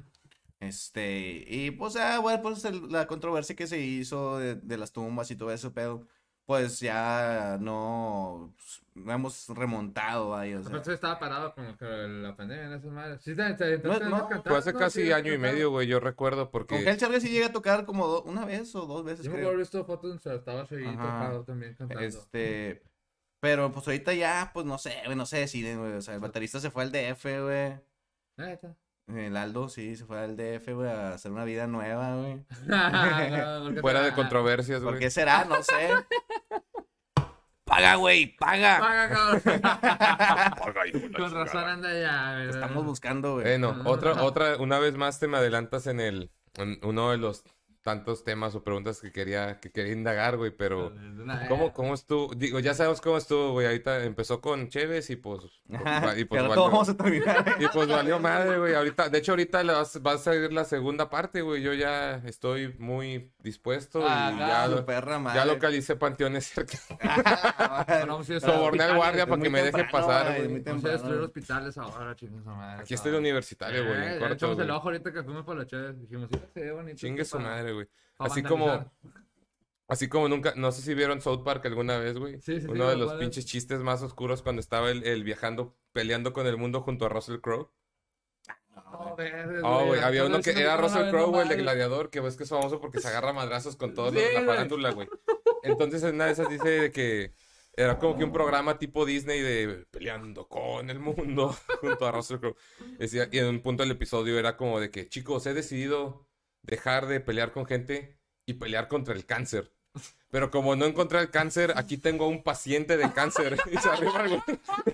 este, 0.62 1.44
y 1.48 1.70
pues, 1.72 1.96
ah, 1.96 2.18
bueno, 2.20 2.42
pues 2.42 2.64
el- 2.64 2.90
la 2.90 3.06
controversia 3.06 3.56
que 3.56 3.66
se 3.66 3.78
hizo 3.80 4.38
de, 4.38 4.54
de 4.56 4.76
las 4.78 4.92
tumbas 4.92 5.30
y 5.30 5.36
todo 5.36 5.50
eso, 5.52 5.72
pero, 5.72 6.06
pues 6.46 6.80
ya 6.80 7.56
no, 7.60 8.52
pues, 8.56 8.82
no 8.94 9.12
hemos 9.12 9.48
remontado 9.48 10.34
ahí, 10.36 10.54
o 10.54 10.60
sea. 10.60 10.70
Aparte 10.70 10.92
estaba 10.92 11.18
parado 11.18 11.54
con 11.54 12.22
la 12.22 12.36
pandemia 12.36 12.66
en 12.66 12.72
esas 12.74 12.90
madres. 12.92 13.22
Sí, 13.22 13.32
No, 13.34 13.98
no, 14.00 14.28
cantar, 14.28 14.50
Fue 14.50 14.58
hace 14.58 14.72
¿no? 14.72 14.78
casi 14.78 15.02
Sí, 15.04 15.12
año 15.12 15.32
y 15.32 15.38
medio, 15.38 15.70
güey, 15.70 15.86
yo 15.86 15.98
recuerdo 16.00 16.50
Con 16.50 16.52
porque... 16.52 16.76
Hell 16.88 16.96
Charger 16.96 17.20
sí 17.20 17.28
llega 17.30 17.46
a 17.46 17.52
tocar 17.52 17.86
como 17.86 18.06
do- 18.06 18.22
una 18.24 18.44
vez 18.44 18.74
o 18.74 18.86
dos 18.86 19.04
veces, 19.04 19.24
Yo 19.24 19.30
me 19.30 19.36
creo. 19.36 19.46
acuerdo 19.48 19.60
visto 19.60 19.84
fotos 19.84 20.22
donde 20.22 20.38
estabas 20.38 20.70
ahí 20.72 20.84
Ajá. 20.84 20.96
tocado 20.96 21.44
también 21.44 21.74
cantando. 21.74 22.04
Este, 22.04 22.82
pero 23.40 23.72
pues 23.72 23.86
ahorita 23.86 24.12
ya, 24.14 24.50
pues 24.52 24.66
no 24.66 24.78
sé, 24.78 24.94
güey, 25.06 25.16
no 25.16 25.26
se 25.26 25.38
deciden, 25.38 25.78
güey. 25.80 25.92
O 25.94 26.02
sea, 26.02 26.14
el 26.14 26.20
baterista 26.20 26.60
se 26.60 26.70
fue 26.70 26.82
al 26.82 26.92
DF, 26.92 27.24
güey. 27.40 27.80
Neta. 28.36 28.76
El 29.18 29.36
Aldo, 29.36 29.68
sí, 29.68 29.96
se 29.96 30.04
fue 30.04 30.18
al 30.20 30.36
DF, 30.36 30.68
güey, 30.74 30.88
a 30.90 31.14
hacer 31.14 31.30
una 31.32 31.44
vida 31.44 31.66
nueva, 31.66 32.14
güey. 32.16 32.44
No, 32.66 33.80
Fuera 33.80 34.02
de 34.02 34.12
controversias, 34.12 34.80
¿Por 34.80 34.92
güey. 34.92 35.00
qué 35.00 35.10
será? 35.10 35.44
No 35.44 35.62
sé. 35.62 35.90
Paga, 37.64 37.94
güey, 37.94 38.36
paga. 38.36 38.78
Paga, 38.80 39.08
cabrón. 39.08 39.42
Paga, 39.62 40.86
hijo 40.88 41.00
Con 41.00 41.12
chingada. 41.12 41.44
razón 41.44 41.64
anda 41.64 41.88
allá, 41.88 42.32
Te 42.36 42.46
güey. 42.46 42.50
estamos 42.50 42.84
buscando, 42.84 43.32
güey. 43.34 43.44
Bueno, 43.44 43.82
otra, 43.86 44.22
otra, 44.24 44.56
una 44.58 44.78
vez 44.78 44.94
más 44.96 45.18
te 45.18 45.28
me 45.28 45.38
adelantas 45.38 45.86
en 45.86 46.00
el, 46.00 46.30
en 46.54 46.78
uno 46.82 47.12
de 47.12 47.18
los 47.18 47.44
tantos 47.82 48.24
temas 48.24 48.54
o 48.54 48.62
preguntas 48.62 49.00
que 49.00 49.10
quería, 49.12 49.58
que 49.60 49.70
quería 49.70 49.92
indagar, 49.92 50.36
güey, 50.36 50.50
pero. 50.50 50.92
¿cómo, 51.48 51.72
cómo 51.72 51.94
estuvo? 51.94 52.32
Digo, 52.34 52.58
ya 52.60 52.74
sabemos 52.74 53.00
cómo 53.00 53.16
estuvo, 53.16 53.52
güey, 53.52 53.66
ahorita 53.66 54.04
empezó 54.04 54.40
con 54.40 54.68
Chévez 54.68 55.10
y 55.10 55.16
pues, 55.16 55.40
Ajá, 55.72 56.16
y 56.18 56.24
pues 56.24 56.42
valió, 56.42 56.54
¿cómo 56.56 56.70
vamos 56.72 56.88
a 56.88 56.96
terminar? 56.96 57.56
y 57.58 57.66
pues 57.68 57.88
valió 57.88 58.18
madre, 58.18 58.58
güey, 58.58 58.74
ahorita, 58.74 59.08
de 59.08 59.18
hecho 59.18 59.32
ahorita 59.32 59.62
le 59.62 59.72
vas- 59.72 60.00
va 60.04 60.12
a 60.12 60.18
salir 60.18 60.52
la 60.52 60.64
segunda 60.64 61.10
parte, 61.10 61.42
güey, 61.42 61.62
yo 61.62 61.74
ya 61.74 62.16
estoy 62.24 62.74
muy 62.78 63.30
dispuesto 63.40 64.00
y 64.00 64.04
Ah, 64.06 64.34
ya, 64.38 64.66
Su 64.66 64.76
lo- 64.76 64.86
perra 64.86 65.18
madre. 65.18 65.38
ya 65.40 65.44
localicé 65.44 65.96
panteones 65.96 66.46
cerca. 66.46 66.78
Bueno, 67.86 68.06
vamos 68.12 68.28
a 68.28 68.32
ir 68.32 68.36
a 68.38 68.40
Soborné 68.40 68.82
al 68.84 68.96
guardia 68.96 69.26
para 69.26 69.42
que 69.42 69.50
me 69.50 69.62
deje 69.62 69.84
pasar, 69.90 70.36
güey. 70.36 70.48
muy 70.48 70.60
Vamos 70.60 70.84
a 70.84 70.88
destruir 70.88 71.00
temprano. 71.00 71.24
hospitales 71.24 71.78
ahora, 71.78 72.14
chingue 72.16 72.42
su 72.42 72.48
madre. 72.50 72.82
Aquí 72.82 72.94
estoy 72.94 73.12
de 73.12 73.18
universitario, 73.18 73.84
güey, 73.86 73.96
en 73.96 74.02
Eh, 74.12 74.18
ya 74.20 74.28
echamos 74.28 74.58
el 74.58 74.70
ojo 74.70 74.88
ahorita 74.88 75.12
que 75.12 75.22
fuimos 75.22 75.44
por 75.44 75.56
la 75.56 75.66
chévere. 75.66 75.94
Dijimos, 75.94 76.28
sí, 76.54 76.70
bonito. 76.70 76.96
Chingue 76.96 77.24
su 77.24 77.36
para- 77.38 77.48
güey. 77.72 77.88
Así 78.18 78.42
como. 78.42 78.92
Así 79.88 80.08
como 80.08 80.28
nunca, 80.28 80.54
no 80.56 80.72
sé 80.72 80.80
si 80.80 80.94
vieron 80.94 81.20
South 81.20 81.42
Park 81.44 81.66
alguna 81.66 81.98
vez, 81.98 82.16
güey. 82.16 82.40
Sí, 82.40 82.54
sí, 82.54 82.60
sí, 82.62 82.66
Uno 82.66 82.88
de 82.88 82.96
los 82.96 83.12
pinches 83.14 83.44
chistes 83.44 83.80
más 83.80 84.02
oscuros 84.02 84.40
cuando 84.40 84.60
estaba 84.60 84.90
el, 84.90 85.04
el 85.04 85.22
viajando, 85.22 85.76
peleando 85.92 86.32
con 86.32 86.46
el 86.46 86.56
mundo 86.56 86.80
junto 86.80 87.04
a 87.04 87.08
Russell 87.10 87.40
Crowe. 87.40 87.70
No, 88.74 89.16
Oh, 89.64 89.86
güey, 89.86 90.00
había 90.00 90.24
uno 90.24 90.40
que 90.40 90.50
era 90.50 90.76
Russell 90.76 91.10
Crowe, 91.10 91.30
güey, 91.30 91.42
el 91.42 91.48
de. 91.48 91.56
Gladiador, 91.56 92.10
que 92.10 92.20
ves 92.20 92.36
que 92.36 92.44
es 92.44 92.48
famoso 92.48 92.80
porque 92.80 93.00
se 93.00 93.08
agarra 93.08 93.32
madrazos 93.32 93.76
con 93.76 93.94
todos 93.94 94.14
los 94.14 94.32
la 94.32 94.42
farándula, 94.42 94.92
güey. 94.92 95.08
Entonces 95.62 96.02
en 96.02 96.14
una 96.14 96.26
de 96.26 96.32
esas 96.32 96.48
dice 96.48 96.68
de 96.68 96.92
que 96.92 97.34
era 97.74 97.98
como 97.98 98.16
que 98.16 98.24
un 98.24 98.32
programa 98.32 98.78
tipo 98.78 99.04
Disney 99.04 99.40
de 99.40 99.86
peleando 99.90 100.48
con 100.48 100.90
el 100.90 100.98
mundo 100.98 101.54
junto 101.80 102.06
a 102.06 102.12
Russell 102.12 102.38
Crowe. 102.38 102.56
Y 103.32 103.38
en 103.38 103.46
un 103.46 103.60
punto 103.60 103.82
del 103.82 103.92
episodio 103.92 104.38
era 104.38 104.56
como 104.56 104.80
de 104.80 104.90
que, 104.90 105.08
chicos, 105.08 105.46
he 105.46 105.54
decidido 105.54 106.26
dejar 106.62 107.06
de 107.06 107.20
pelear 107.20 107.52
con 107.52 107.66
gente 107.66 108.18
y 108.46 108.54
pelear 108.54 108.88
contra 108.88 109.14
el 109.14 109.26
cáncer. 109.26 109.72
Pero 110.30 110.50
como 110.50 110.74
no 110.76 110.86
encontré 110.86 111.20
el 111.20 111.30
cáncer, 111.30 111.74
aquí 111.76 111.98
tengo 111.98 112.24
a 112.24 112.28
un 112.28 112.42
paciente 112.42 112.96
de 112.96 113.12
cáncer. 113.12 113.58
Y 113.70 113.76
se 113.76 113.88
arriba, 113.88 114.26
güey. 114.26 114.42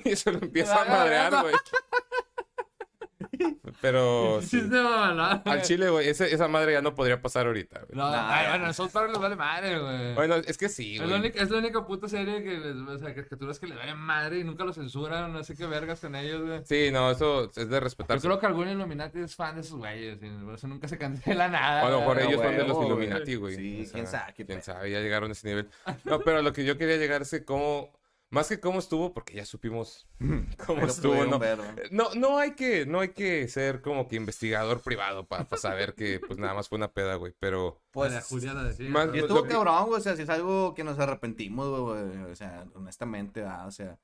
Y 0.05 0.17
se 0.17 0.33
lo 0.33 0.39
empieza 0.39 0.83
a 0.83 0.85
madrear, 0.85 1.43
güey. 1.43 1.55
Pero 3.81 4.40
sí. 4.42 4.61
Al 5.44 5.62
chile, 5.62 5.88
güey, 5.90 6.09
esa 6.09 6.48
madre 6.48 6.72
ya 6.72 6.83
no 6.83 6.94
podría 6.94 7.20
pasar 7.20 7.46
ahorita, 7.46 7.81
güey. 7.81 7.90
No, 7.98 8.11
Nah. 8.11 8.29
ay, 8.35 8.46
bueno, 8.51 8.66
en 8.66 8.74
South 8.74 8.90
Park 8.92 9.11
les 9.11 9.18
vale 9.20 9.37
madre, 9.37 9.79
güey. 9.79 10.14
Bueno, 10.14 10.37
es 10.37 10.57
que 10.59 10.68
sí, 10.68 10.94
es, 10.94 11.01
la 11.01 11.07
güey. 11.07 11.20
única, 11.20 11.42
es 11.42 11.51
la 11.51 11.59
única 11.59 11.87
puta 11.87 12.09
serie 12.09 12.42
que 12.42 12.59
les, 12.59 12.77
o 12.77 12.98
sea, 12.98 13.14
caricaturas 13.14 13.59
que 13.59 13.66
le 13.66 13.74
vale 13.77 13.94
madre 13.94 14.38
y 14.38 14.44
nunca 14.44 14.64
lo 14.64 14.72
censuran, 14.72 15.33
no 15.33 15.44
sé 15.44 15.55
qué 15.57 15.66
vergas 15.66 16.01
con 16.01 16.14
ellos, 16.14 16.42
güey. 16.42 16.61
Sí, 16.64 16.90
no, 16.92 17.11
eso 17.11 17.44
es 17.44 17.68
de 17.68 17.68
Yo 17.68 17.81
respetar. 17.81 18.20
creo 18.20 18.38
que 18.38 18.46
algún 18.46 18.68
Illuminati 18.68 19.20
es 19.20 19.35
fan 19.35 19.55
de 19.55 19.61
esos 19.62 19.79
güeyes, 19.79 20.18
y 20.22 20.29
por 20.44 20.55
eso 20.55 20.66
nunca 20.68 20.88
se 20.88 20.98
cancela 20.98 21.48
nada. 21.48 21.87
A 21.87 21.90
lo 21.90 22.01
mejor 22.01 22.16
güey. 22.16 22.29
ellos 22.29 22.42
son 22.42 22.57
de 22.57 22.66
los. 22.66 22.79
Illuminati, 22.87 23.35
güey. 23.37 23.55
Sí, 23.57 23.83
O 23.83 23.85
sea, 23.85 23.92
quién 23.92 24.07
sabe, 24.07 24.33
Quién 24.35 24.62
sabe, 24.62 24.90
ya 24.90 25.01
llegaron 25.01 25.29
a 25.31 25.33
ese 25.33 25.48
nivel. 25.48 25.68
No, 26.05 26.20
pero 26.20 26.38
a 26.38 26.42
lo 26.42 26.53
que 26.53 26.64
yo 26.64 26.77
quería 26.79 26.96
llegar 26.96 27.22
es 27.22 27.31
que 27.31 27.44
cómo, 27.44 27.92
más 28.31 28.49
que 28.49 28.61
cómo 28.61 28.79
estuvo, 28.79 29.12
porque 29.14 29.35
ya 29.35 29.45
supimos 29.47 30.07
cómo 30.67 30.87
estuvo, 30.87 31.25
¿no? 31.25 31.38
No, 31.91 32.14
no 32.14 32.38
hay 32.38 32.53
que, 32.55 32.85
no 32.87 33.01
hay 33.01 33.11
que 33.11 33.49
ser 33.49 33.81
como 33.81 34.07
que 34.09 34.17
investigador 34.17 34.81
privado 34.83 35.27
para 35.27 35.47
saber 35.57 35.95
que 35.95 36.21
pues 36.21 36.38
nada 36.38 36.55
más 36.55 36.69
fue 36.69 36.77
una 36.77 36.93
peda, 36.93 37.14
güey. 37.17 37.35
Pero 37.38 37.81
Pues, 37.91 38.12
María 38.12 38.27
Julia 38.27 38.55
la 38.55 38.64
decía. 38.64 38.91
Más- 38.91 39.09
y 39.14 39.19
estuvo 39.19 39.43
que- 39.45 39.49
cabrón, 39.51 39.87
güey, 39.87 40.01
o 40.01 40.03
sea, 40.03 40.17
si 40.17 40.23
es 40.23 40.29
algo 40.29 40.75
que 40.75 40.85
nos 40.85 40.99
arrepentimos, 40.99 41.69
güey, 41.69 42.03
güey, 42.05 42.31
o 42.31 42.35
sea, 42.37 42.67
honestamente, 42.75 43.41
¿verdad? 43.41 43.67
o 43.67 43.71
sea, 43.71 43.99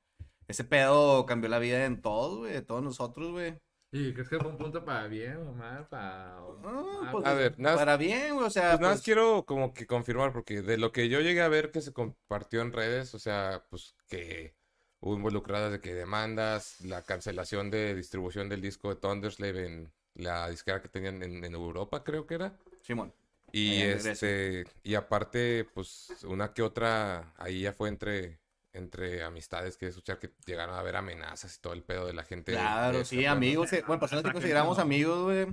ese 0.47 0.63
pedo 0.63 1.25
cambió 1.25 1.49
la 1.49 1.59
vida 1.59 1.85
en 1.85 2.01
todos, 2.01 2.37
güey, 2.39 2.53
de 2.53 2.61
todos 2.61 2.83
nosotros, 2.83 3.31
güey. 3.31 3.59
¿Y 3.97 4.11
crees 4.11 4.27
que 4.27 4.37
fue 4.37 4.49
un 4.49 4.57
punto 4.57 4.83
para 4.83 5.07
bien 5.07 5.37
o 5.37 5.53
mal? 5.53 5.87
Para... 5.87 6.37
Ah, 6.37 7.09
pues, 7.13 7.25
a 7.25 7.33
ver, 7.33 7.57
nada, 7.57 7.77
para 7.77 7.95
bien, 7.95 8.33
o 8.33 8.49
sea, 8.49 8.71
pues 8.71 8.81
nada 8.81 8.91
más 8.91 8.97
pues, 8.97 9.01
quiero 9.03 9.45
como 9.45 9.73
que 9.73 9.87
confirmar, 9.87 10.33
porque 10.33 10.61
de 10.61 10.77
lo 10.77 10.91
que 10.91 11.07
yo 11.07 11.21
llegué 11.21 11.41
a 11.41 11.47
ver 11.47 11.71
que 11.71 11.79
se 11.79 11.93
compartió 11.93 12.61
en 12.61 12.73
redes, 12.73 13.15
o 13.15 13.19
sea, 13.19 13.63
pues 13.69 13.95
que 14.09 14.53
hubo 14.99 15.15
involucradas 15.15 15.71
de 15.71 15.79
que 15.79 15.93
demandas, 15.93 16.81
la 16.81 17.03
cancelación 17.03 17.71
de 17.71 17.95
distribución 17.95 18.49
del 18.49 18.59
disco 18.59 18.89
de 18.89 18.97
Thunderslave 18.97 19.65
en 19.65 19.93
la 20.13 20.49
disquera 20.49 20.81
que 20.81 20.89
tenían 20.89 21.23
en, 21.23 21.45
en 21.45 21.53
Europa, 21.53 22.03
creo 22.03 22.27
que 22.27 22.35
era. 22.35 22.57
Simón. 22.81 23.13
Y 23.53 23.81
este, 23.81 24.65
y 24.83 24.95
aparte, 24.95 25.69
pues, 25.73 26.25
una 26.27 26.53
que 26.53 26.63
otra, 26.63 27.33
ahí 27.37 27.61
ya 27.61 27.71
fue 27.71 27.87
entre, 27.87 28.39
entre 28.75 29.23
amistades 29.23 29.77
que 29.77 29.87
escuchar 29.87 30.19
que 30.19 30.31
llegaron 30.45 30.75
a 30.75 30.79
haber 30.79 30.95
amenazas 30.95 31.55
y 31.55 31.61
todo 31.61 31.73
el 31.73 31.83
pedo 31.83 32.05
de 32.05 32.13
la 32.13 32.23
gente. 32.23 32.51
Claro, 32.51 33.03
sí, 33.05 33.25
amigos, 33.25 33.71
eh, 33.73 33.83
bueno, 33.87 33.99
personas 33.99 34.23
que 34.23 34.31
consideramos 34.31 34.79
amigos, 34.79 35.23
güey. 35.23 35.47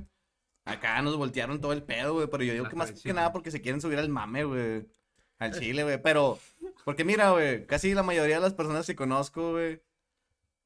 Acá 0.64 1.00
nos 1.02 1.16
voltearon 1.16 1.60
todo 1.60 1.72
el 1.72 1.82
pedo, 1.82 2.14
güey, 2.14 2.28
pero 2.28 2.44
yo 2.44 2.52
digo 2.52 2.64
La 2.64 2.70
que 2.70 2.76
más 2.76 2.92
que 2.92 3.12
nada 3.12 3.32
porque 3.32 3.50
se 3.50 3.60
quieren 3.60 3.80
subir 3.80 3.98
al 3.98 4.08
mame, 4.08 4.44
güey. 4.44 4.86
Al 5.38 5.58
chile, 5.58 5.82
güey, 5.82 6.00
pero, 6.00 6.38
porque 6.84 7.04
mira, 7.04 7.30
güey, 7.32 7.66
casi 7.66 7.94
la 7.94 8.04
mayoría 8.04 8.36
de 8.36 8.42
las 8.42 8.54
personas 8.54 8.86
que 8.86 8.94
conozco, 8.94 9.52
güey, 9.52 9.82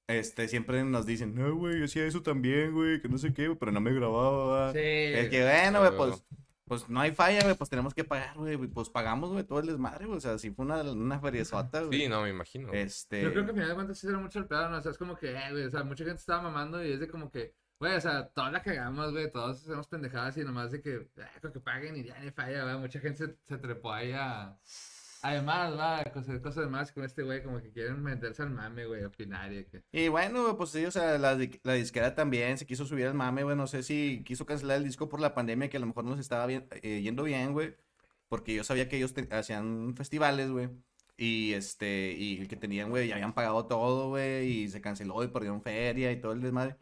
este, 0.07 0.49
siempre 0.49 0.85
nos 0.85 1.07
dicen, 1.07 1.35
no, 1.35 1.55
güey, 1.57 1.79
yo 1.79 1.87
hacía 1.87 2.05
eso 2.07 2.23
también, 2.23 2.73
güey, 2.75 3.01
que 3.01 3.09
no 3.09 3.17
sé 3.17 3.33
qué, 3.33 3.47
güey, 3.49 3.59
pero 3.59 3.73
no 3.73 3.81
me 3.81 3.93
grababa, 3.95 4.73
Sí. 4.73 4.79
¿verdad?". 4.79 5.21
Es 5.23 5.29
que, 5.31 5.43
bueno, 5.43 5.81
güey, 5.81 5.97
pues, 5.97 6.25
pues 6.67 6.89
no 6.89 7.01
hay 7.01 7.13
falla, 7.13 7.43
güey, 7.45 7.55
pues 7.55 7.71
tenemos 7.71 7.95
que 7.95 8.05
pagar, 8.05 8.37
güey, 8.37 8.57
pues 8.57 8.91
pagamos, 8.91 9.31
güey, 9.31 9.45
todo 9.45 9.61
el 9.61 9.67
desmadre, 9.67 10.07
güey, 10.07 10.19
o 10.19 10.21
sea, 10.21 10.37
sí 10.37 10.51
fue 10.51 10.65
una, 10.65 10.83
una 10.83 11.21
feriezota, 11.21 11.83
güey. 11.83 12.01
Sí, 12.01 12.09
no, 12.09 12.23
me 12.23 12.31
imagino. 12.31 12.73
Este, 12.73 13.23
Yo 13.23 13.31
creo 13.33 13.45
que 13.45 13.51
al 13.51 13.55
final 13.55 13.69
de 13.69 13.75
cuentas 13.75 13.99
sí 13.99 14.09
era 14.09 14.19
mucho 14.19 14.41
el 14.41 14.47
pedo, 14.47 14.69
¿no? 14.69 14.79
O 14.79 14.83
sea, 14.83 14.91
es 14.91 14.99
como 14.99 15.17
que, 15.17 15.31
eh, 15.31 15.51
güey, 15.53 15.65
o 15.65 15.71
sea, 15.71 15.85
mucha 15.85 16.05
gente 16.05 16.21
estaba 16.21 16.43
mamando 16.43 16.85
y 16.85 16.93
es 16.93 17.01
de 17.01 17.09
como 17.09 17.31
que, 17.31 17.55
güey, 17.79 17.95
o 17.95 18.01
sea, 18.01 18.29
toda 18.29 18.51
la 18.51 18.63
cagamos, 18.63 19.13
güey, 19.13 19.31
todos 19.31 19.63
hacemos 19.63 19.87
pendejadas 19.87 20.37
y 20.39 20.45
nomás 20.45 20.73
de 20.73 20.83
que, 20.83 20.95
eh, 20.95 21.41
con 21.41 21.53
que 21.53 21.61
paguen 21.61 21.97
y 21.97 22.05
ya 22.05 22.19
ni 22.19 22.33
falla, 22.33 22.65
güey. 22.65 22.79
Mucha 22.79 22.99
gente 22.99 23.27
se, 23.27 23.37
se 23.45 23.59
trepó 23.59 23.93
ahí 23.93 24.13
a. 24.13 24.59
Además, 25.23 25.77
va, 25.79 26.05
cosas, 26.13 26.41
cosas 26.41 26.65
de 26.65 26.71
más 26.71 26.93
con 26.93 27.05
este 27.05 27.23
güey, 27.23 27.43
como 27.43 27.61
que 27.61 27.71
quieren 27.71 28.03
meterse 28.03 28.43
al 28.43 28.51
mame, 28.51 28.87
güey, 28.87 29.05
opinar 29.05 29.53
y 29.53 29.65
que. 29.65 29.83
Y 29.93 30.09
bueno, 30.09 30.57
pues 30.57 30.71
sí, 30.71 30.85
o 30.85 30.91
sea, 30.91 31.19
la, 31.19 31.37
la 31.63 31.73
disquera 31.75 32.15
también 32.15 32.59
se 32.59 32.67
quiso 32.67 32.85
subir 32.87 33.07
al 33.07 33.15
mame, 33.15 33.43
güey. 33.43 33.57
No 33.57 33.67
sé 33.67 33.83
si 33.83 34.23
quiso 34.25 34.47
cancelar 34.47 34.77
el 34.79 34.85
disco 34.85 35.09
por 35.09 35.21
la 35.21 35.35
pandemia, 35.35 35.69
que 35.69 35.77
a 35.77 35.81
lo 35.81 35.87
mejor 35.87 36.05
nos 36.05 36.19
estaba 36.21 36.47
bien- 36.47 36.67
eh, 36.83 37.01
yendo 37.03 37.23
bien, 37.25 37.53
güey. 37.53 37.75
Porque 38.29 38.55
yo 38.55 38.65
sabía 38.65 38.89
que 38.89 38.97
ellos 38.97 39.15
te- 39.15 39.29
hacían 39.35 39.95
festivales, 39.97 40.51
güey. 40.51 40.69
Y 41.17 41.55
este, 41.55 42.13
y 42.17 42.47
que 42.47 42.57
tenían, 42.57 42.91
güey, 42.91 43.09
ya 43.09 43.15
habían 43.15 43.33
pagado 43.33 43.67
todo, 43.67 44.09
güey. 44.11 44.47
Y 44.49 44.69
se 44.69 44.81
canceló 44.81 45.23
y 45.25 45.29
perdieron 45.29 45.63
feria 45.63 46.13
y 46.13 46.21
todo 46.21 46.33
el 46.33 46.41
desmadre. 46.43 46.77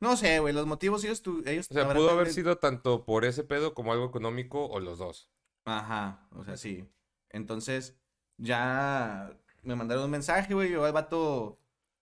No 0.00 0.16
sé, 0.16 0.38
güey, 0.38 0.54
los 0.54 0.66
motivos 0.66 1.04
ellos... 1.04 1.20
tu- 1.22 1.42
ellos 1.44 1.66
O 1.70 1.74
sea, 1.74 1.92
pudo 1.92 2.08
haber 2.10 2.32
sido 2.32 2.56
tanto 2.56 3.04
por 3.04 3.26
ese 3.26 3.44
pedo 3.44 3.74
como 3.74 3.92
algo 3.92 4.06
económico 4.06 4.64
o 4.66 4.80
los 4.80 4.98
dos. 4.98 5.28
Ajá, 5.66 6.26
o 6.34 6.42
sea, 6.42 6.56
sí. 6.56 6.86
Entonces, 7.30 7.96
ya 8.38 9.32
me 9.62 9.76
mandaron 9.76 10.04
un 10.04 10.10
mensaje, 10.10 10.54
güey, 10.54 10.70
yo 10.70 10.84
al 10.84 10.92
vato, 10.92 11.58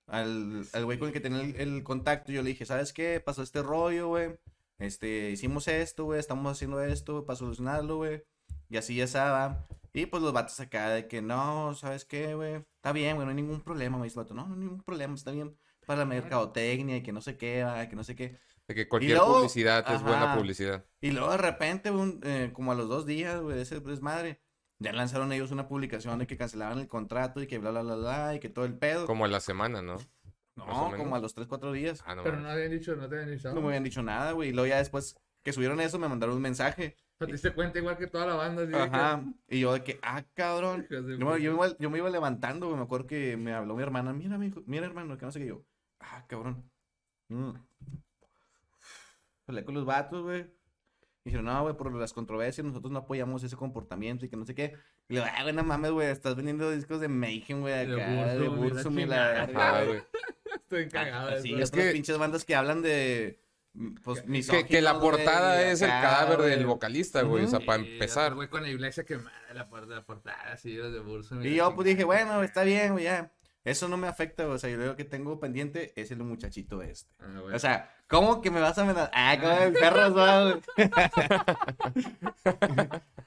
al, 0.07 0.67
al 0.73 0.85
güey 0.85 0.99
con 0.99 1.09
el 1.09 1.13
que 1.15 1.21
tenía 1.21 1.41
el, 1.43 1.57
el 1.57 1.83
contacto, 1.83 2.33
yo 2.33 2.43
le 2.43 2.51
dije, 2.51 2.65
¿sabes 2.67 2.93
qué? 2.93 3.21
Pasó 3.21 3.43
este 3.43 3.63
rollo, 3.63 4.09
güey. 4.09 4.39
Este, 4.79 5.31
hicimos 5.31 5.67
esto, 5.69 6.05
güey, 6.05 6.21
estamos 6.21 6.51
haciendo 6.53 6.81
esto 6.83 7.15
güey, 7.15 7.27
para 7.27 7.37
solucionarlo, 7.37 7.97
güey. 7.97 8.23
Y 8.71 8.77
así 8.77 8.95
ya 8.95 9.05
estaba. 9.05 9.67
Y 9.93 10.07
pues 10.07 10.23
los 10.23 10.33
vatos 10.33 10.61
acá 10.61 10.91
de 10.91 11.09
que 11.09 11.21
no, 11.21 11.75
¿sabes 11.75 12.05
qué, 12.05 12.35
güey? 12.35 12.65
Está 12.77 12.93
bien, 12.93 13.17
güey, 13.17 13.27
no 13.27 13.31
hay 13.31 13.37
ningún 13.37 13.61
problema, 13.63 13.99
me 13.99 14.05
dice 14.05 14.19
el 14.21 14.25
vato. 14.25 14.35
No, 14.35 14.47
no 14.47 14.55
hay 14.55 14.61
ningún 14.61 14.83
problema, 14.83 15.15
está 15.15 15.33
bien 15.33 15.57
para 15.87 16.01
la 16.01 16.05
mercadotecnia 16.05 16.99
y 16.99 17.03
que 17.03 17.13
no 17.13 17.21
sé 17.23 17.37
qué, 17.39 17.65
va, 17.65 17.89
que 17.89 17.97
no 17.97 18.05
sé 18.05 18.15
qué. 18.15 18.39
De 18.69 18.75
que 18.75 18.87
cualquier 18.89 19.17
luego- 19.17 19.37
publicidad 19.39 19.85
es 19.93 20.03
buena 20.03 20.25
ajá. 20.33 20.37
publicidad. 20.37 20.85
Y 21.01 21.11
luego 21.11 21.31
de 21.33 21.39
repente, 21.39 21.91
un, 21.91 22.21
eh, 22.23 22.51
como 22.53 22.71
a 22.73 22.75
los 22.75 22.89
dos 22.89 23.07
días, 23.07 23.41
güey, 23.41 23.57
de 23.57 23.63
ese 23.63 23.81
desmadre, 23.81 24.39
ya 24.79 24.93
lanzaron 24.93 25.33
ellos 25.33 25.51
una 25.51 25.67
publicación 25.69 26.19
de 26.19 26.27
que 26.27 26.37
cancelaban 26.37 26.79
el 26.79 26.89
contrato 26.89 27.43
y 27.43 27.47
que 27.47 27.59
bla, 27.59 27.71
bla, 27.71 27.83
bla, 27.83 27.97
bla, 27.97 28.35
y 28.35 28.41
que 28.41 28.49
todo 28.49 28.65
el 28.65 28.75
pedo. 28.75 29.07
Como 29.07 29.25
a 29.25 29.29
la 29.29 29.41
semana, 29.41 29.83
¿no? 29.83 29.97
no, 30.57 30.93
como 30.97 31.15
a 31.17 31.21
los 31.21 31.35
3, 31.35 31.47
4 31.47 31.73
días. 31.73 32.03
Ah, 32.07 32.15
no. 32.15 32.23
Pero 32.25 32.41
no 32.41 32.49
habían 32.49 32.71
dicho, 32.71 32.95
no 32.97 33.09
te 33.09 33.17
habían 33.17 33.31
dicho. 33.31 33.53
No 33.53 33.61
me 33.61 33.69
habían 33.69 33.85
dicho 33.85 34.03
nada, 34.03 34.33
güey. 34.33 34.51
Y 34.51 34.53
luego 34.53 34.67
ya 34.67 34.79
después 34.79 35.17
que 35.45 35.53
subieron 35.53 35.81
eso, 35.81 35.99
me 35.99 36.09
mandaron 36.09 36.37
un 36.37 36.43
mensaje. 36.43 36.97
Te 37.19 37.27
diste 37.27 37.53
cuenta 37.53 37.79
igual 37.79 37.97
que 37.97 38.07
toda 38.07 38.27
la 38.27 38.35
banda. 38.35 38.67
que- 38.69 38.77
Ajá. 38.77 39.25
Y 39.49 39.61
yo 39.61 39.73
de 39.73 39.83
que, 39.83 39.99
ah, 40.03 40.25
cabrón. 40.35 40.87
Yo 40.89 41.03
me, 41.03 41.17
yo, 41.19 41.27
me 41.27 41.41
iba, 41.41 41.79
yo 41.79 41.91
me 41.91 41.99
iba 41.99 42.11
levantando, 42.11 42.67
güey. 42.67 42.79
Me 42.79 42.85
acuerdo 42.85 43.07
que 43.09 43.37
me 43.37 43.53
habló 43.53 43.75
mi 43.75 43.83
hermana. 43.83 44.13
Mira, 44.13 44.39
mijo, 44.39 44.63
mira, 44.67 44.87
hermano, 44.87 45.19
que 45.19 45.27
no 45.27 45.33
sé 45.33 45.41
qué. 45.41 45.47
Yo, 45.47 45.65
ah, 46.01 46.25
cabrón. 46.29 46.71
Mm. 47.29 47.53
Hablé 49.49 49.65
con 49.65 49.75
los 49.75 49.85
vatos, 49.85 50.23
güey. 50.23 50.47
Y 51.29 51.31
dijeron, 51.31 51.47
no, 51.47 51.63
güey, 51.63 51.77
por 51.77 51.93
las 51.95 52.13
controversias, 52.13 52.67
nosotros 52.67 52.91
no 52.91 53.01
apoyamos 53.01 53.43
ese 53.43 53.55
comportamiento 53.57 54.25
y 54.25 54.29
que 54.29 54.37
no 54.37 54.45
sé 54.47 54.55
qué. 54.55 54.75
Y 55.09 55.15
le 55.15 55.21
digo, 55.21 55.33
ah, 55.37 55.43
güey, 55.43 55.55
no 55.55 55.63
mames, 55.63 55.91
güey, 55.91 56.09
estás 56.09 56.35
vendiendo 56.37 56.71
discos 56.71 57.01
de 57.01 57.09
Mayhem, 57.09 57.61
güey, 57.61 57.75
acá, 57.75 58.35
de 58.35 58.49
Burzum 58.49 58.99
y 58.99 59.07
la 59.07 59.47
y 59.51 59.53
la 59.53 59.69
Ajá, 59.71 59.85
güey. 59.85 60.03
Estoy 60.57 60.89
cagado. 60.89 61.31
de 61.31 61.43
Sí, 61.43 61.55
es 61.55 61.69
otras 61.69 61.85
que- 61.87 61.93
pinches 61.93 62.19
bandas 62.19 62.45
que 62.45 62.55
hablan 62.55 62.83
de. 62.83 63.41
mm, 63.75 63.95
Pues, 64.03 64.21
Que, 64.23 64.27
que 64.27 64.81
la 64.81 64.95
misóginos, 64.95 65.01
güey, 65.01 65.11
portada 65.25 65.63
y 65.63 65.71
es 65.71 65.83
el 65.83 65.89
cadáver 65.91 66.39
del 66.41 66.55
güey. 66.61 66.65
vocalista, 66.65 67.23
güey. 67.23 67.45
O 67.45 67.49
sea, 67.49 67.61
para 67.61 67.83
empezar. 67.83 68.35
güey 68.35 68.49
con 68.49 68.63
la 68.63 68.69
iglesia 68.71 69.05
quemada, 69.05 69.33
la, 69.55 69.69
la 69.87 70.05
portada, 70.05 70.53
así, 70.53 70.75
los 70.75 70.93
de 70.93 71.01
Burzum 71.01 71.43
Y 71.43 71.51
la 71.51 71.57
yo 71.57 71.75
pues 71.75 71.87
dije, 71.87 72.05
bueno, 72.05 72.43
está 72.43 72.65
bien, 72.65 72.93
güey, 72.93 73.05
ya. 73.05 73.31
Eso 73.65 73.89
no 73.89 73.97
me 73.97 74.07
afecta. 74.07 74.47
O 74.49 74.59
sea, 74.59 74.71
yo 74.71 74.79
lo 74.79 74.97
que 74.97 75.05
tengo 75.05 75.39
pendiente 75.41 75.93
es 76.01 76.11
el 76.11 76.23
muchachito 76.23 76.83
este. 76.83 77.15
Ah. 77.21 77.43
O 77.55 77.59
sea, 77.59 77.95
¿cómo 78.07 78.41
que 78.41 78.51
me 78.51 78.61
vas 78.61 78.79
a 78.79 78.83
amenazar? 78.83 79.11
Ah, 79.13 79.37
como 79.41 79.53
el 79.53 79.73
perro, 79.73 80.13
güey. 80.13 80.63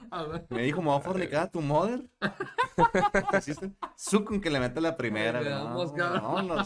Ah, 0.09 0.23
güey. 0.23 0.41
Me 0.49 0.63
dijo, 0.63 0.81
me 0.81 0.87
voy 0.87 0.97
a 0.97 1.01
fornicar 1.01 1.43
a 1.43 1.51
tu 1.51 1.61
mother. 1.61 2.01
Su 3.95 4.25
con 4.25 4.41
que 4.41 4.49
le 4.49 4.59
mete 4.59 4.81
la 4.81 4.95
primera, 4.95 5.39
Ay, 5.39 5.45
No. 5.45 6.65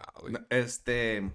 Ah. 0.00 0.12
No, 0.28 0.38
Este. 0.48 1.28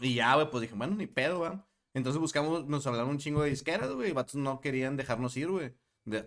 Y 0.00 0.14
ya, 0.14 0.34
güey, 0.34 0.50
pues 0.50 0.62
dije, 0.62 0.74
bueno, 0.74 0.96
ni 0.96 1.06
pedo, 1.06 1.38
güey. 1.38 1.52
Entonces 1.94 2.20
buscamos, 2.20 2.66
nos 2.66 2.86
hablaron 2.86 3.10
un 3.10 3.18
chingo 3.18 3.42
de 3.42 3.50
disqueras, 3.50 3.90
güey. 3.92 4.12
Vatos 4.12 4.34
no 4.34 4.60
querían 4.60 4.96
dejarnos 4.96 5.36
ir, 5.36 5.48
güey. 5.48 5.74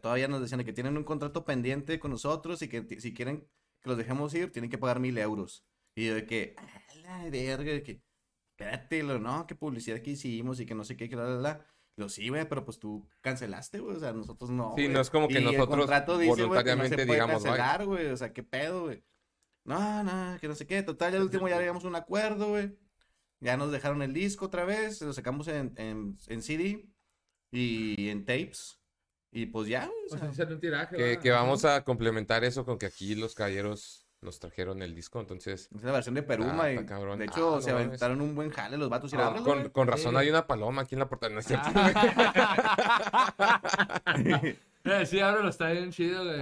Todavía 0.01 0.27
nos 0.27 0.41
decían 0.41 0.59
de 0.59 0.65
que 0.65 0.73
tienen 0.73 0.97
un 0.97 1.03
contrato 1.03 1.45
pendiente 1.45 1.99
con 1.99 2.11
nosotros 2.11 2.61
y 2.61 2.67
que 2.69 2.99
si 2.99 3.13
quieren 3.13 3.47
que 3.81 3.89
los 3.89 3.97
dejemos 3.97 4.33
ir, 4.33 4.51
tienen 4.51 4.69
que 4.69 4.77
pagar 4.77 4.99
mil 4.99 5.17
euros. 5.17 5.65
Y 5.95 6.07
yo 6.07 6.15
de 6.15 6.25
que, 6.25 6.55
a 6.57 6.95
la 6.95 7.29
verga, 7.29 7.71
de 7.71 7.83
que, 7.83 8.01
espérate, 8.51 9.03
no, 9.03 9.47
que 9.47 9.55
publicidad 9.55 10.01
que 10.01 10.11
hicimos 10.11 10.59
y 10.59 10.65
que 10.65 10.75
no 10.75 10.83
sé 10.83 10.95
qué, 10.95 11.09
que 11.09 11.15
la, 11.15 11.25
la, 11.25 11.39
la. 11.39 11.65
Lo 11.97 12.07
sí, 12.07 12.29
güey, 12.29 12.47
pero 12.47 12.63
pues 12.63 12.79
tú 12.79 13.05
cancelaste, 13.19 13.79
güey. 13.79 13.97
O 13.97 13.99
sea, 13.99 14.13
nosotros 14.13 14.49
no. 14.49 14.73
Sí, 14.75 14.83
güey. 14.83 14.93
no 14.93 15.01
es 15.01 15.09
como 15.09 15.27
que 15.27 15.35
Y 15.35 15.37
el 15.37 15.43
nosotros 15.45 15.67
contrato 15.67 16.17
dice, 16.17 16.29
güey, 16.29 16.37
que 16.37 16.45
no 16.45 16.45
se 16.45 16.47
voluntariamente 16.47 16.95
puede 16.95 17.11
digamos, 17.11 17.43
cancelar, 17.43 17.85
güey. 17.85 18.07
O 18.07 18.17
sea, 18.17 18.31
qué 18.31 18.43
pedo, 18.43 18.83
güey. 18.83 19.03
No, 19.65 20.03
no, 20.03 20.39
que 20.39 20.47
no 20.47 20.55
sé 20.55 20.65
qué. 20.65 20.81
Total, 20.83 21.11
ya 21.11 21.17
al 21.17 21.23
último 21.23 21.49
ya 21.49 21.59
llegamos 21.59 21.83
a 21.83 21.87
un 21.87 21.95
acuerdo, 21.95 22.49
güey. 22.49 22.75
Ya 23.41 23.57
nos 23.57 23.71
dejaron 23.71 24.01
el 24.01 24.13
disco 24.13 24.45
otra 24.45 24.65
vez. 24.65 25.01
Lo 25.01 25.13
sacamos 25.13 25.47
en, 25.47 25.73
en, 25.77 26.15
en 26.27 26.41
CD 26.41 26.87
y 27.51 28.09
en 28.09 28.25
tapes. 28.25 28.80
Y 29.31 29.45
pues 29.45 29.67
ya, 29.67 29.89
o 29.89 29.93
Pues 30.09 30.19
sea, 30.19 30.29
así 30.29 30.37
sale 30.37 30.53
un 30.53 30.59
tiraje. 30.59 30.95
Que, 30.97 31.15
va. 31.15 31.21
que 31.21 31.31
vamos 31.31 31.63
a 31.65 31.83
complementar 31.83 32.43
eso 32.43 32.65
con 32.65 32.77
que 32.77 32.85
aquí 32.85 33.15
los 33.15 33.33
caballeros 33.33 34.05
nos 34.19 34.39
trajeron 34.39 34.81
el 34.83 34.93
disco, 34.93 35.19
entonces... 35.19 35.69
es 35.75 35.83
la 35.83 35.93
versión 35.93 36.13
de 36.15 36.21
Peruma. 36.21 36.65
Ah, 36.65 36.73
y, 36.73 36.85
cabrón. 36.85 37.17
De 37.17 37.25
hecho, 37.25 37.55
Ah, 37.55 37.61
se 37.61 37.71
no 37.71 37.77
aventaron 37.77 38.21
un 38.21 38.35
buen 38.35 38.51
jale 38.51 38.77
los 38.77 38.89
vatos. 38.89 39.11
y 39.13 39.15
Ah, 39.15 39.27
ábrelo, 39.27 39.71
con, 39.71 39.87
razón 39.87 40.13
Sí. 40.13 40.17
hay 40.19 40.29
una 40.29 40.45
paloma 40.45 40.81
aquí 40.83 40.93
en 40.95 40.99
la 40.99 41.07
portada, 41.09 41.33
¿no 41.33 41.39
es 41.39 41.47
cierto? 41.47 41.69
Eh, 44.83 45.05
sí, 45.05 45.19
ahora 45.19 45.43
lo 45.43 45.49
está 45.49 45.69
bien 45.69 45.91
chido, 45.91 46.23
güey. 46.25 46.39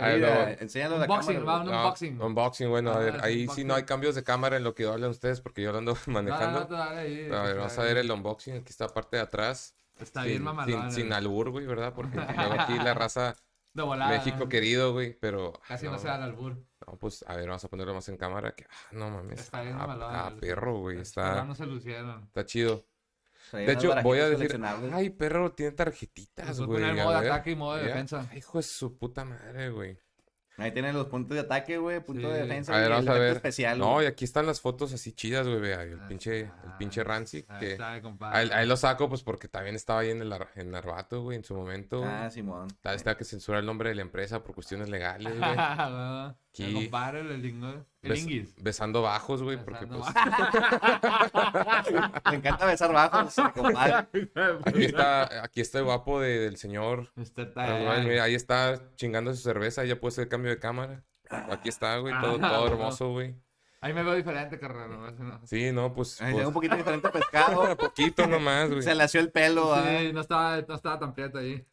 Enséñalo 0.62 0.98
la 0.98 1.04
Unboxing, 1.04 1.40
cámara. 1.40 1.52
va, 1.58 1.62
un 1.62 1.66
No, 1.72 1.78
unboxing. 1.82 2.22
unboxing, 2.22 2.70
bueno, 2.70 2.92
a 2.94 3.00
ver, 3.00 3.18
ahí 3.22 3.48
sí 3.50 3.66
no 3.66 3.76
hay 3.76 3.84
cambios 3.84 4.16
de 4.16 4.24
cámara 4.24 4.56
en 4.56 4.64
lo 4.64 4.74
que 4.74 4.86
hablan 4.86 5.10
ustedes 5.12 5.42
porque 5.42 5.62
yo 5.62 5.74
lo 5.74 5.80
ando 5.80 5.98
manejando. 6.08 6.60
No, 6.70 6.70
no, 6.70 6.72
no, 6.78 6.78
dale 6.78 7.00
ahí, 7.02 7.30
a 7.32 7.42
ver, 7.44 7.58
vamos 7.58 7.78
a 7.78 7.84
ver 7.84 7.98
el 7.98 8.10
unboxing, 8.10 8.56
aquí 8.56 8.70
está 8.70 8.86
la 8.88 8.94
parte 8.94 9.18
de 9.18 9.24
atrás. 9.24 9.76
Está 10.00 10.22
sin, 10.22 10.30
bien 10.30 10.44
mamalón. 10.44 10.92
sin, 10.92 11.04
sin 11.04 11.14
albur, 11.14 11.50
güey, 11.52 11.66
¿verdad? 11.66 11.94
Porque 11.94 12.18
luego 12.36 12.54
aquí 12.60 12.74
la 12.74 12.94
raza 12.94 13.36
De 13.74 13.84
volada. 13.84 14.12
México 14.12 14.50
querido, 14.50 14.94
güey, 14.94 15.14
pero... 15.20 15.54
Casi 15.68 15.86
no, 15.86 15.94
no 15.94 16.00
se 16.00 16.08
da 16.08 16.16
el 16.16 16.24
albur. 16.24 16.58
no, 16.86 16.98
pues, 16.98 17.24
a 17.28 17.36
ver, 17.36 17.48
vamos 17.48 17.64
a 17.64 17.70
ponerlo 17.70 17.94
más 17.94 18.08
en 18.10 18.18
cámara. 18.18 18.54
Que, 18.54 18.66
ah, 18.70 18.90
no 18.92 19.10
mames. 19.10 19.40
Está 19.40 19.62
bien 19.62 19.76
ah, 19.76 19.80
mamalón, 19.80 20.16
ah, 20.16 20.34
perro, 20.40 20.80
güey, 20.80 21.00
está, 21.00 21.24
programas 21.24 21.58
se 21.58 21.66
lucieron. 21.66 22.24
está 22.24 22.46
chido. 22.46 22.86
De 23.52 23.72
hecho, 23.72 23.94
voy 24.04 24.20
a 24.20 24.30
decir, 24.30 24.62
ay, 24.94 25.10
perro, 25.10 25.52
tiene 25.54 25.72
tarjetitas, 25.72 26.60
güey. 26.62 26.82
poner 26.82 27.04
modo 27.04 27.20
de 27.20 27.28
ataque 27.28 27.52
y 27.52 27.56
modo 27.56 27.78
de 27.78 27.86
defensa. 27.86 28.30
Hijo 28.36 28.60
de 28.60 28.64
su 28.64 28.98
puta 28.98 29.26
madre, 29.26 29.70
güey. 29.70 29.98
Ahí 30.62 30.72
tienen 30.72 30.96
los 30.96 31.08
puntos 31.08 31.36
de 31.36 31.42
ataque, 31.42 31.78
güey. 31.78 32.00
Punto 32.00 32.30
de 32.30 32.42
defensa. 32.44 32.74
A 32.74 32.78
ver, 32.80 32.84
y 32.84 32.86
el 32.88 32.92
vamos 32.94 33.08
a 33.08 33.12
efecto 33.12 33.22
ver. 33.24 33.36
especial. 33.38 33.80
No, 33.80 34.02
y 34.04 34.06
aquí 34.06 34.26
están 34.26 34.46
las 34.46 34.62
fotos 34.62 34.94
así 34.94 35.14
chidas, 35.14 35.48
güey, 35.48 35.60
vea, 35.60 35.84
el 35.84 36.00
Ah, 36.00 36.08
pinche, 36.08 36.40
el 36.42 36.52
ah, 36.66 36.76
pinche 36.78 37.04
Rancy, 37.04 37.44
que 37.60 37.72
está, 37.74 38.02
compadre. 38.02 38.38
ahí, 38.38 38.50
ahí 38.54 38.68
lo 38.68 38.78
saco, 38.78 39.10
pues, 39.10 39.24
porque 39.24 39.48
también 39.48 39.76
estaba 39.76 40.00
ahí 40.02 40.10
en 40.12 40.22
el, 40.22 40.32
Ar- 40.34 40.50
en 40.56 40.72
Narvato, 40.72 41.22
güey, 41.24 41.38
en 41.38 41.44
su 41.44 41.56
momento. 41.56 42.04
Ah, 42.06 42.30
Simón. 42.30 42.68
Tal 42.82 42.94
vez 42.96 43.04
tenga 43.04 43.18
que 43.18 43.26
censurar 43.26 43.60
el 43.62 43.66
nombre 43.66 43.90
de 43.90 43.96
la 43.96 44.02
empresa 44.02 44.44
por 44.44 44.54
cuestiones 44.56 44.90
legales, 44.90 45.38
güey. 45.38 45.50
Aquí. 46.52 46.64
El 46.64 46.90
el. 46.92 47.86
El 48.02 48.12
Bes- 48.12 48.20
inguis. 48.24 48.56
besando 48.62 49.02
bajos, 49.02 49.42
güey, 49.44 49.58
porque 49.64 49.86
pues 49.88 50.02
Me 52.30 52.36
encanta 52.38 52.66
besar 52.66 52.92
bajos, 52.94 53.36
compadre. 53.56 54.08
aquí 54.66 54.86
está, 54.86 55.44
aquí 55.44 55.62
está 55.62 55.80
el 55.80 55.86
guapo 55.86 56.20
de- 56.22 56.40
del 56.40 56.58
señor. 56.58 57.12
Tide. 57.16 58.04
mira, 58.04 58.24
ahí 58.24 58.36
está 58.36 58.80
chingando 58.96 59.34
su 59.34 59.42
cerveza, 59.42 59.84
ya 59.86 60.00
puede 60.00 60.12
ser 60.14 60.24
el 60.24 60.30
cambio 60.30 60.52
de 60.52 60.60
cámara. 60.60 61.04
Aquí 61.30 61.70
está, 61.70 61.98
güey, 61.98 62.14
todo, 62.20 62.40
Ah, 62.42 62.50
todo 62.50 62.66
no. 62.68 62.74
hermoso, 62.74 63.12
güey. 63.12 63.36
Ahí 63.82 63.94
me 63.94 64.04
veo 64.04 64.16
diferente, 64.16 64.60
carnal. 64.60 65.16
¿no? 65.18 65.40
Sí, 65.48 65.72
no, 65.72 65.94
pues, 65.94 66.20
Ay, 66.22 66.34
pues, 66.34 66.46
un 66.48 66.54
poquito 66.54 66.76
diferente 66.76 67.08
pescado. 67.10 67.78
poquito 67.78 68.28
nomás, 68.28 68.70
güey. 68.70 68.82
Se 68.82 68.94
lació 68.96 69.22
el 69.22 69.32
pelo. 69.32 69.74
Sí, 69.76 70.12
no 70.12 70.22
estaba, 70.22 70.60
no 70.68 70.76
estaba 70.76 71.00
tan 71.00 71.14
prieto 71.14 71.38
ahí. 71.38 71.66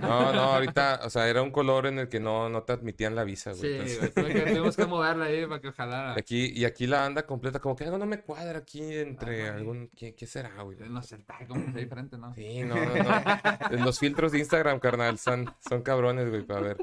No, 0.00 0.32
no, 0.32 0.40
ahorita, 0.54 1.00
o 1.04 1.10
sea, 1.10 1.28
era 1.28 1.42
un 1.42 1.50
color 1.50 1.86
en 1.86 1.98
el 1.98 2.08
que 2.08 2.20
no, 2.20 2.48
no 2.48 2.62
te 2.62 2.72
admitían 2.72 3.14
la 3.14 3.24
visa, 3.24 3.52
güey. 3.52 3.60
Sí, 3.62 3.94
entonces- 4.00 4.14
güey, 4.14 4.44
tuvimos 4.52 4.76
que 4.76 4.86
moverla 4.86 5.24
ahí 5.26 5.46
para 5.46 5.60
que 5.60 5.72
jalara. 5.72 6.14
Aquí, 6.18 6.52
y 6.54 6.64
aquí 6.64 6.86
la 6.86 7.04
anda 7.04 7.24
completa, 7.26 7.58
como 7.60 7.74
que 7.76 7.84
algo 7.84 7.98
no 7.98 8.06
me 8.06 8.20
cuadra 8.20 8.58
aquí 8.58 8.82
entre 8.82 9.48
Ah, 9.48 9.54
algún. 9.54 9.90
¿Qué, 9.96 10.14
qué 10.14 10.26
será, 10.26 10.62
güey? 10.62 10.78
Está 11.00 11.46
como 11.46 11.72
que 11.72 11.80
diferente, 11.80 12.18
¿no? 12.18 12.34
Sí, 12.34 12.62
no, 12.62 12.74
no, 12.74 12.94
no. 12.94 13.84
Los 13.84 13.98
filtros 13.98 14.32
de 14.32 14.38
Instagram, 14.40 14.78
carnal, 14.80 15.18
son, 15.18 15.52
son 15.68 15.82
cabrones, 15.82 16.28
güey, 16.28 16.42
para 16.42 16.60
ver. 16.60 16.76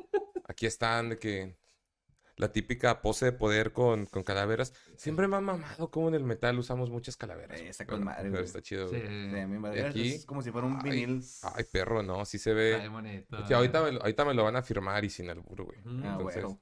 Aquí 0.47 0.65
están 0.65 1.09
de 1.09 1.17
que. 1.17 1.55
La 2.41 2.51
típica 2.51 3.01
pose 3.03 3.25
de 3.25 3.31
poder 3.33 3.71
con, 3.71 4.07
con 4.07 4.23
calaveras. 4.23 4.73
Siempre 4.97 5.27
me 5.27 5.35
ha 5.35 5.41
mamado 5.41 5.91
como 5.91 6.07
en 6.09 6.15
el 6.15 6.23
metal 6.23 6.57
usamos 6.57 6.89
muchas 6.89 7.15
calaveras. 7.15 7.61
Eh, 7.61 7.69
está 7.69 7.85
con 7.85 8.03
madre, 8.03 8.31
güey. 8.31 8.43
está 8.43 8.61
chido, 8.63 8.89
Sí, 8.89 8.95
güey. 8.95 9.07
Sí, 9.31 9.39
a 9.39 9.47
mí 9.47 9.59
me- 9.59 9.75
Y 9.77 9.79
aquí- 9.81 10.13
Es 10.15 10.25
como 10.25 10.41
si 10.41 10.49
fuera 10.51 10.65
un 10.65 10.77
Ay, 10.83 10.89
vinil. 10.89 11.23
Ay, 11.43 11.65
perro, 11.71 12.01
no, 12.01 12.25
sí 12.25 12.39
se 12.39 12.53
ve. 12.55 12.77
bien 12.79 12.91
bonito. 12.91 13.37
Ahorita, 13.55 13.83
me, 13.83 13.91
lo- 13.91 14.01
ahorita 14.01 14.25
me 14.25 14.33
lo 14.33 14.43
van 14.43 14.55
a 14.55 14.63
firmar 14.63 15.05
y 15.05 15.11
sin 15.11 15.29
albur, 15.29 15.61
güey. 15.65 15.77
Mm. 15.83 16.03
Ah, 16.03 16.11
Entonces, 16.13 16.43
güey. 16.43 16.57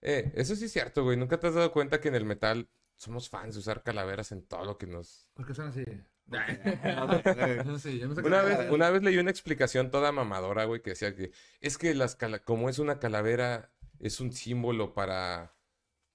eh, 0.00 0.32
eso 0.34 0.56
sí 0.56 0.64
es 0.64 0.72
cierto, 0.72 1.04
güey. 1.04 1.16
¿Nunca 1.16 1.38
te 1.38 1.46
has 1.46 1.54
dado 1.54 1.70
cuenta 1.70 2.00
que 2.00 2.08
en 2.08 2.16
el 2.16 2.24
metal 2.24 2.68
somos 2.96 3.28
fans 3.28 3.54
de 3.54 3.60
usar 3.60 3.84
calaveras 3.84 4.32
en 4.32 4.44
todo 4.44 4.64
lo 4.64 4.76
que 4.76 4.88
nos... 4.88 5.28
¿Por 5.34 5.46
qué 5.46 5.54
son 5.54 5.68
así? 5.68 5.84
Sí, 7.78 8.02
Una 8.24 8.42
vez, 8.42 8.70
una 8.70 8.90
vez 8.90 9.02
leí 9.02 9.18
una 9.18 9.30
explicación 9.30 9.90
toda 9.90 10.12
mamadora, 10.12 10.64
güey, 10.64 10.82
que 10.82 10.90
decía 10.90 11.14
que 11.14 11.30
es 11.60 11.78
que 11.78 11.94
las 11.94 12.16
cala- 12.16 12.40
como 12.40 12.68
es 12.68 12.78
una 12.78 12.98
calavera, 12.98 13.70
es 14.02 14.20
un 14.20 14.32
símbolo 14.32 14.92
para, 14.92 15.54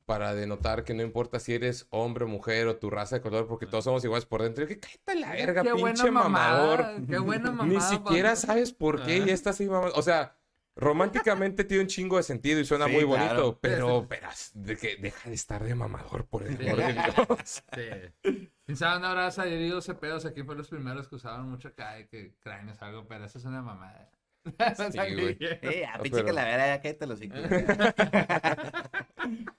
para 0.05 0.35
denotar 0.35 0.83
que 0.83 0.93
no 0.93 1.01
importa 1.01 1.39
si 1.39 1.53
eres 1.55 1.87
hombre 1.89 2.25
o 2.25 2.27
mujer 2.27 2.67
o 2.67 2.75
tu 2.77 2.89
raza 2.91 3.15
de 3.15 3.21
color, 3.21 3.47
porque 3.47 3.65
todos 3.65 3.83
somos 3.85 4.03
iguales 4.03 4.25
por 4.25 4.43
dentro. 4.43 4.63
Y 4.65 4.67
que 4.67 4.79
cállate 4.79 5.15
la 5.15 5.31
verga, 5.31 5.63
Qué 5.63 5.73
pinche 5.73 6.11
mamador. 6.11 6.79
mamada. 6.83 7.07
Qué 7.07 7.17
buena 7.17 7.51
mamada. 7.51 7.65
Ni 7.65 7.81
siquiera 7.81 8.29
pa- 8.29 8.35
sabes 8.35 8.71
por 8.71 9.03
qué 9.03 9.17
y 9.17 9.29
estás 9.31 9.59
ahí 9.59 9.67
mamando. 9.67 9.95
O 9.95 10.01
sea, 10.03 10.35
románticamente 10.75 11.63
tiene 11.63 11.81
un 11.83 11.89
chingo 11.89 12.17
de 12.17 12.23
sentido 12.23 12.59
y 12.59 12.65
suena 12.65 12.85
Sí, 12.85 12.91
muy 12.91 13.05
claro. 13.05 13.41
bonito, 13.41 13.59
pero 13.59 14.05
verás, 14.07 14.51
de 14.53 14.77
que 14.77 14.95
deja 14.97 15.27
de 15.29 15.35
estar 15.35 15.63
de 15.63 15.73
mamador 15.73 16.25
por 16.27 16.43
el 16.43 16.55
amor 16.69 16.77
de 16.77 16.93
Dios. 17.25 17.63
Sí. 17.73 18.47
¿Quién 18.65 18.77
sabe 18.77 18.93
dónde 18.93 19.07
habrá 19.07 19.31
salido 19.31 19.79
ese 19.79 19.95
pedo? 19.95 20.17
O 20.17 20.19
sea, 20.19 20.33
¿quién 20.33 20.45
fue 20.45 20.55
los 20.55 20.67
primeros 20.67 21.07
que 21.07 21.15
usaban 21.15 21.49
mucho 21.49 21.69
acá 21.69 21.99
y 21.99 22.07
que 22.07 22.35
cráneos 22.39 22.81
algo? 22.81 23.07
Pero 23.07 23.25
eso 23.25 23.37
es 23.39 23.45
una 23.45 23.61
mamada. 23.61 24.11
Sí, 24.91 24.97
güey. 25.13 25.37
Eh, 25.39 25.85
a 25.85 25.97
No, 25.97 26.03
pinche 26.03 26.17
pero- 26.21 26.27
calavera, 26.27 26.67
ya 26.67 26.81
cállate 26.81 27.07
los 27.07 27.21
hijos. 27.21 27.39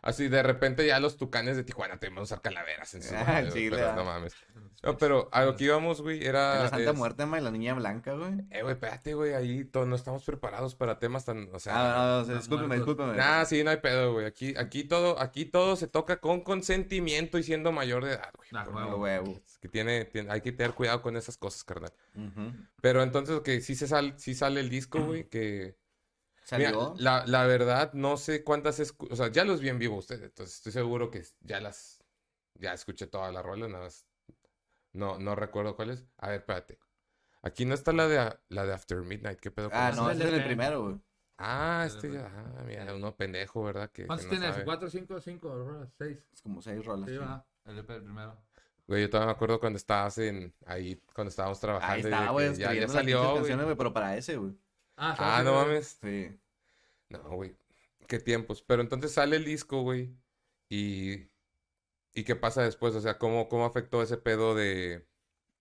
Así 0.00 0.28
de 0.28 0.42
repente 0.42 0.86
ya 0.86 1.00
los 1.00 1.16
tucanes 1.16 1.56
de 1.56 1.64
Tijuana 1.64 1.98
te 1.98 2.08
van 2.08 2.18
a 2.18 2.22
usar 2.22 2.40
calaveras 2.40 2.94
en 2.94 3.02
sus 3.02 3.12
Ah, 3.12 3.42
sí, 3.52 3.68
pero 3.68 3.94
no 3.96 4.04
mames. 4.04 4.34
No, 4.82 4.96
pero 4.96 5.28
a 5.32 5.44
lo 5.44 5.56
que 5.56 5.64
íbamos, 5.64 6.00
güey, 6.02 6.24
era... 6.24 6.62
La 6.62 6.68
Santa 6.68 6.90
es- 6.92 6.96
Muerte, 6.96 7.26
ma, 7.26 7.40
y 7.40 7.42
la 7.42 7.50
Niña 7.50 7.74
Blanca, 7.74 8.12
güey. 8.12 8.34
Eh, 8.50 8.62
güey, 8.62 8.74
espérate, 8.74 9.12
güey, 9.14 9.34
ahí 9.34 9.64
to- 9.64 9.86
no 9.86 9.96
estamos 9.96 10.22
preparados 10.24 10.76
para 10.76 11.00
temas 11.00 11.24
tan, 11.24 11.48
o 11.52 11.58
sea... 11.58 11.74
Ah, 11.74 11.96
no, 11.96 12.18
o 12.20 12.24
sea, 12.24 12.34
los 12.34 12.44
discúlpeme, 12.44 12.76
discúlpeme. 12.76 13.16
Nah, 13.16 13.44
sí, 13.44 13.64
no 13.64 13.70
hay 13.70 13.78
pedo, 13.78 14.12
güey. 14.12 14.26
Aquí, 14.26 14.54
aquí 14.56 14.84
todo, 14.84 15.18
aquí 15.20 15.46
todo 15.46 15.74
se 15.74 15.88
toca 15.88 16.20
con 16.20 16.42
consentimiento 16.42 17.38
y 17.38 17.42
siendo 17.42 17.72
mayor 17.72 18.04
de 18.04 18.12
edad, 18.12 18.30
güey. 18.36 18.48
Ah, 18.52 18.64
Por 18.64 18.74
huevo. 18.76 18.96
Huevo. 18.98 19.42
Es 19.44 19.58
que 19.58 19.68
tiene, 19.68 20.04
tiene- 20.04 20.30
hay 20.30 20.42
que 20.42 20.52
tener 20.52 20.74
cuidado 20.74 21.02
con 21.02 21.16
esas 21.16 21.36
cosas, 21.36 21.64
carnal. 21.64 21.92
Pero 22.80 23.02
entonces, 23.02 23.40
que 23.40 23.60
sí 23.60 23.74
se 23.74 23.88
sal, 23.88 24.14
sí 24.16 24.34
sale 24.34 24.60
el 24.60 24.68
disco, 24.70 25.00
güey, 25.00 25.28
que... 25.28 25.76
Mira, 26.52 26.70
Salió. 26.70 26.94
la, 26.98 27.26
la 27.26 27.44
verdad, 27.46 27.92
no 27.94 28.16
sé 28.16 28.44
cuántas... 28.44 28.78
escu- 28.80 29.08
O 29.10 29.16
sea, 29.16 29.26
ya 29.28 29.44
los 29.44 29.60
vi 29.60 29.68
en 29.70 29.78
vivo 29.80 29.96
ustedes, 29.96 30.22
entonces 30.22 30.54
estoy 30.54 30.70
seguro 30.72 31.10
que 31.10 31.24
ya 31.40 31.60
las... 31.60 32.02
Ya 32.54 32.72
escuché 32.72 33.06
todas 33.08 33.34
las 33.34 33.44
rolas, 33.44 33.68
nada 33.70 33.84
más... 33.84 34.06
No, 34.98 35.18
no 35.18 35.34
recuerdo 35.36 35.76
cuáles. 35.76 36.04
A 36.18 36.28
ver, 36.28 36.40
espérate. 36.40 36.78
Aquí 37.42 37.64
no 37.64 37.74
está 37.74 37.92
la 37.92 38.08
de, 38.08 38.36
la 38.48 38.66
de 38.66 38.72
After 38.74 38.98
Midnight, 39.02 39.38
¿qué 39.38 39.50
pedo 39.52 39.70
Ah, 39.72 39.92
no, 39.94 40.10
es 40.10 40.18
ese 40.18 40.28
es 40.28 40.34
el 40.34 40.44
primero, 40.44 40.82
güey. 40.82 41.00
Ah, 41.38 41.84
este... 41.86 42.18
Ah, 42.18 42.64
mira, 42.66 42.92
uno 42.92 43.14
pendejo, 43.14 43.62
¿verdad? 43.62 43.90
Que, 43.92 44.02
que 44.02 44.06
¿Cuántos 44.08 44.26
no 44.26 44.30
tienes? 44.30 44.50
sabe. 44.50 44.64
¿Cuatro, 44.64 44.90
cinco, 44.90 45.20
cinco? 45.20 45.54
rolas? 45.54 45.88
¿Seis? 45.96 46.18
Es 46.32 46.42
como 46.42 46.60
seis 46.60 46.84
rolas. 46.84 47.08
Sí, 47.08 47.14
sí. 47.14 47.20
va. 47.20 47.46
El 47.64 47.78
EP 47.78 47.90
el 47.90 48.02
primero. 48.02 48.36
Güey, 48.88 49.02
yo 49.02 49.10
todavía 49.10 49.26
me 49.26 49.32
acuerdo 49.36 49.60
cuando 49.60 49.76
estabas 49.76 50.18
en... 50.18 50.52
Ahí, 50.66 51.00
cuando 51.14 51.28
estábamos 51.28 51.60
trabajando. 51.60 52.08
Ahí 52.08 52.26
que 52.26 52.32
güey. 52.32 52.54
Ya, 52.56 52.74
ya 52.74 52.88
salió, 52.88 53.38
güey, 53.38 53.76
pero 53.76 53.92
para 53.92 54.16
ese, 54.16 54.36
güey. 54.36 54.52
Ah, 54.96 55.14
Ah, 55.16 55.42
no 55.44 55.52
mames. 55.54 55.98
Sí. 56.02 56.36
No, 57.08 57.20
güey. 57.36 57.54
Qué 58.08 58.18
tiempos. 58.18 58.62
Pero 58.62 58.82
entonces 58.82 59.12
sale 59.12 59.36
el 59.36 59.44
disco, 59.44 59.82
güey. 59.82 60.12
Y. 60.68 61.28
¿Y 62.18 62.24
qué 62.24 62.36
pasa 62.36 62.62
después? 62.62 62.94
O 62.94 63.00
sea, 63.00 63.18
¿cómo, 63.18 63.48
cómo 63.48 63.64
afectó 63.64 64.02
ese 64.02 64.16
pedo 64.16 64.54
de. 64.54 65.06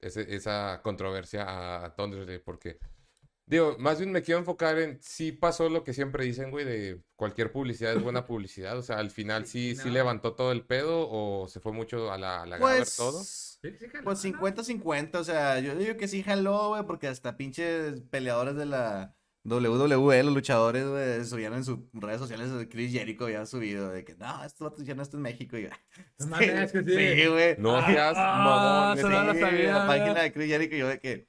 ese- 0.02 0.36
esa 0.36 0.82
controversia 0.84 1.43
a, 1.43 1.86
a 1.86 1.96
Thundersley? 1.96 2.39
Porque. 2.39 2.80
Digo, 3.46 3.78
más 3.80 3.98
bien 4.00 4.12
me 4.12 4.24
quiero 4.24 4.39
enfocar 4.39 4.78
en. 4.80 5.00
Sí 5.02 5.32
pasó 5.32 5.70
lo 5.70 5.84
que 5.84 5.93
siempre 5.93 6.26
dicen, 6.26 6.52
güey, 6.52 6.65
de 6.65 7.02
cualquier 7.15 7.52
publicidad 7.52 7.93
es 7.96 8.04
buena 8.04 8.26
publicidad. 8.28 8.78
O 8.78 8.82
sea, 8.82 8.98
al 9.00 9.10
final 9.12 9.46
sí, 9.46 9.76
sí 9.76 9.88
No. 9.88 9.93
levantó 9.93 10.34
todo 10.36 10.52
el 10.52 10.65
pedo 10.65 11.08
o 11.10 11.48
se 11.48 11.60
fue 11.60 11.72
mucho 11.72 12.12
a 12.12 12.17
la, 12.17 12.41
a 12.41 12.46
la 12.46 12.58
Pues. 12.58 12.96
todo. 12.98 13.24
Sí, 13.24 13.72
sí, 13.80 13.88
jaló, 13.89 14.04
Pues 14.04 14.24
¿no? 14.26 14.32
50-50, 14.39 15.15
o 15.20 15.24
sea, 15.24 15.60
yo 15.60 15.76
digo 15.76 15.98
que 15.98 16.08
sí 16.08 16.24
jaló, 16.24 16.70
güey, 16.70 16.84
porque 16.86 17.08
hasta 17.08 17.38
pinches 17.38 18.02
peleadores 18.10 18.56
de 18.56 18.65
la 18.67 19.15
WWE, 19.49 20.23
los 20.23 20.33
luchadores, 20.33 20.86
güey, 20.88 21.23
subían 21.23 21.53
en 21.53 21.63
sus 21.63 21.79
redes 21.93 22.19
sociales, 22.19 22.51
de 22.53 22.67
Chris 22.67 22.91
Jericho 22.91 23.25
había 23.25 23.45
subido 23.45 23.89
de 23.89 24.03
que, 24.03 24.15
no, 24.15 24.43
esto 24.43 24.65
va 24.65 24.71
a 24.71 25.01
esto 25.01 25.15
en 25.17 25.23
México, 25.23 25.57
y 25.57 25.63
yo, 25.63 25.69
No 26.19 26.27
mames, 26.27 26.71
que 26.71 26.83
sí. 26.83 27.21
Sí, 27.21 27.27
güey. 27.27 27.55
No 27.57 27.86
seas 27.86 28.13
Ah, 28.17 28.93
mamón. 28.95 29.12
no 29.12 29.23
lo 29.23 29.33
Sí, 29.33 29.39
sabía, 29.39 29.73
la 29.73 29.88
página 29.88 30.21
de 30.21 30.33
Chris 30.33 30.47
Jericho, 30.49 30.75
yo 30.75 30.88
de 30.89 30.99
que, 30.99 31.27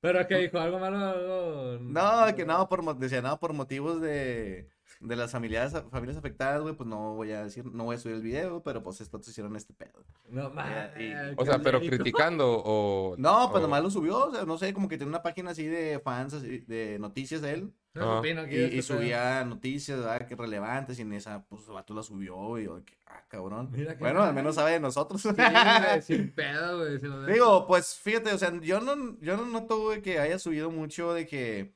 Pero 0.00 0.26
que 0.26 0.36
dijo 0.38 0.58
algo 0.58 0.78
malo. 0.80 1.78
No, 1.80 2.34
que 2.34 2.44
no, 2.44 2.68
por, 2.68 2.96
decía, 2.98 3.22
no, 3.22 3.38
por 3.38 3.52
motivos 3.52 4.00
de, 4.00 4.68
de 5.02 5.16
las 5.16 5.32
familias, 5.32 5.74
familias 5.90 6.16
afectadas, 6.16 6.62
güey, 6.62 6.74
pues 6.74 6.88
no 6.88 7.14
voy 7.14 7.32
a 7.32 7.44
decir, 7.44 7.64
no 7.66 7.84
voy 7.84 7.96
a 7.96 7.98
subir 7.98 8.16
el 8.16 8.22
video, 8.22 8.62
pero 8.62 8.82
pues 8.82 9.00
estos 9.00 9.26
hicieron 9.28 9.54
este 9.56 9.74
pedo. 9.74 10.04
No 10.28 10.48
mames. 10.50 10.90
Y- 10.98 11.12
O 11.36 11.44
sea, 11.44 11.58
pero 11.58 11.80
criticando 11.80 12.62
o. 12.64 13.14
No, 13.18 13.50
pues 13.50 13.60
o- 13.60 13.66
nomás 13.66 13.82
lo 13.82 13.90
subió, 13.90 14.26
o 14.28 14.32
sea, 14.34 14.44
no 14.44 14.56
sé, 14.58 14.72
como 14.72 14.88
que 14.88 14.96
tiene 14.96 15.10
una 15.10 15.22
página 15.22 15.50
así 15.50 15.66
de 15.66 16.00
fans, 16.00 16.34
así, 16.34 16.58
de 16.60 16.98
noticias 16.98 17.42
de 17.42 17.52
él. 17.52 17.72
No 17.94 18.20
Ah. 18.20 18.22
Y, 18.48 18.56
este 18.56 18.82
subía 18.82 19.44
noticias, 19.44 19.98
¿verdad? 19.98 20.26
Que 20.26 20.34
relevantes, 20.34 20.98
y 20.98 21.02
en 21.02 21.12
esa, 21.12 21.44
pues, 21.44 21.66
el 21.68 21.74
vato 21.74 21.92
la 21.92 22.02
subió, 22.02 22.58
y 22.58 22.64
yo, 22.64 22.76
de 22.76 22.84
que, 22.84 22.94
ah, 23.06 23.22
cabrón. 23.28 23.68
Mira 23.70 23.94
Bueno, 24.00 24.22
al 24.22 24.32
menos 24.32 24.54
sabe 24.54 24.70
de 24.72 24.80
nosotros. 24.80 25.20
Sí, 25.20 25.28
sin 26.02 26.32
pedo, 26.32 26.78
güey. 26.78 26.98
Digo, 27.30 27.66
pues, 27.66 27.96
fíjate, 27.96 28.32
o 28.32 28.38
sea, 28.38 28.50
yo 28.62 28.80
no, 28.80 29.18
yo 29.20 29.36
no 29.36 29.44
noto, 29.44 29.78
güey, 29.80 30.00
que 30.00 30.18
haya 30.18 30.38
subido 30.38 30.70
mucho 30.70 31.12
de 31.12 31.26
que 31.26 31.74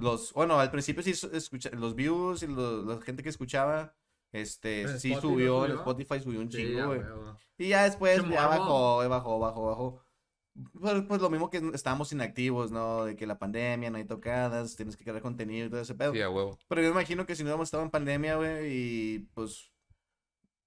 los, 0.00 0.32
bueno, 0.32 0.58
al 0.58 0.70
principio 0.70 1.02
sí 1.02 1.12
escucha, 1.32 1.70
los 1.70 1.94
views 1.94 2.42
y 2.42 2.46
los- 2.48 2.84
la 2.86 3.00
gente 3.00 3.22
que 3.22 3.28
escuchaba, 3.28 3.94
este, 4.32 4.82
En 4.82 5.00
sí 5.00 5.12
Spotify 5.12 5.20
subió, 5.20 5.56
en 5.64 5.70
subió. 5.72 5.76
Spotify 5.80 6.20
subió 6.20 6.40
un 6.40 6.50
Sí, 6.50 6.58
chingo, 6.58 6.86
güey. 6.86 7.00
Y 7.58 7.68
ya 7.68 7.84
después 7.84 8.22
ya 8.28 8.46
bajó, 8.48 9.08
bajó, 9.08 9.38
bajó, 9.38 9.66
bajó. 9.66 10.02
Pues, 10.80 11.02
pues 11.06 11.20
lo 11.20 11.28
mismo 11.28 11.50
que 11.50 11.58
estábamos 11.74 12.12
inactivos, 12.12 12.70
¿no? 12.70 13.04
De 13.04 13.14
que 13.14 13.26
la 13.26 13.38
pandemia, 13.38 13.90
no 13.90 13.98
hay 13.98 14.06
tocadas, 14.06 14.74
tienes 14.74 14.96
que 14.96 15.04
crear 15.04 15.20
contenido 15.20 15.66
y 15.66 15.70
todo 15.70 15.80
ese 15.80 15.94
pedo. 15.94 16.12
Sí, 16.12 16.20
a 16.22 16.30
huevo. 16.30 16.58
Pero 16.68 16.80
yo 16.80 16.88
me 16.88 16.92
imagino 16.92 17.26
que 17.26 17.34
si 17.36 17.42
no 17.42 17.48
hubiéramos 17.48 17.66
estado 17.66 17.82
en 17.82 17.90
pandemia, 17.90 18.36
güey, 18.36 18.72
y 18.72 19.18
pues, 19.34 19.70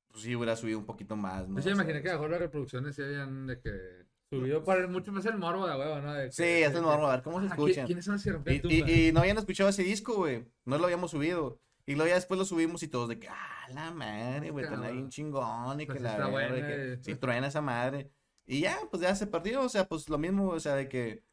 pues 0.10 0.24
sí 0.24 0.36
hubiera 0.36 0.56
subido 0.56 0.78
un 0.80 0.86
poquito 0.86 1.15
más, 1.15 1.48
¿no? 1.48 1.56
Yo 1.58 1.62
sí 1.63 1.70
O 1.70 1.72
me 1.72 1.76
sea, 1.76 1.84
imaginé 1.84 2.02
que 2.04 2.10
a 2.10 2.13
lo 2.13 2.20
mejor 2.20 2.32
las 2.32 2.39
reproducciones 2.39 2.96
sí 2.96 3.02
habían 3.02 3.48
de 3.48 3.60
que 3.60 4.06
subido 4.30 4.63
por 4.63 4.78
el, 4.78 4.88
mucho 4.88 5.12
más 5.12 5.26
el 5.26 5.38
morbo 5.38 5.68
de 5.68 5.76
huevo, 5.78 6.00
¿no? 6.02 6.13
De 6.13 6.26
que- 6.28 6.32
Sí, 6.32 6.44
es 6.44 6.60
de 6.60 6.65
el 6.65 6.74
que- 6.74 6.82
morbo, 6.82 7.08
a 7.08 7.12
ver 7.12 7.24
cómo 7.24 7.39
se 7.39 7.48
Ah, 7.48 7.50
¿qui- 7.50 7.52
escuchan. 7.54 7.86
¿Quiénes 7.88 8.06
son 8.06 8.20
Y, 8.46 8.68
y, 8.68 9.08
y 9.08 9.12
no 9.12 9.22
habían 9.22 9.38
escuchado 9.38 9.70
ese 9.70 9.84
disco, 9.84 10.15
güey. 10.15 10.46
No 10.65 10.78
lo 10.78 10.84
habíamos 10.86 11.12
subido. 11.12 11.60
Y 11.86 11.96
luego 11.96 12.10
ya 12.10 12.15
después 12.15 12.38
lo 12.38 12.46
subimos 12.46 12.84
y 12.84 12.88
todos 12.88 13.10
de 13.10 13.18
que, 13.20 13.28
ah, 13.28 13.68
la 13.74 13.92
madre, 13.92 14.52
güey, 14.52 14.63
está 14.65 14.76
Cabrón. 14.76 14.94
bien 14.96 15.10
chingón 15.10 15.82
y 15.82 15.86
Pues 15.88 15.98
que 15.98 16.04
la 16.04 16.12
verga, 16.12 16.28
y 16.28 16.32
buena, 16.32 16.68
que 16.68 16.94
eh. 16.94 16.98
sí 17.02 17.15
truena 17.15 17.48
esa 17.48 17.62
madre. 17.62 18.12
Y 18.46 18.60
ya, 18.62 18.78
pues 18.92 19.02
ya 19.02 19.15
se 19.15 19.26
perdió, 19.28 19.62
o 19.62 19.70
sea, 19.70 19.88
pues 19.88 20.08
lo 20.10 20.18
mismo, 20.20 20.50
o 20.50 20.60
sea, 20.60 20.76
de 20.76 20.88
que, 20.88 21.24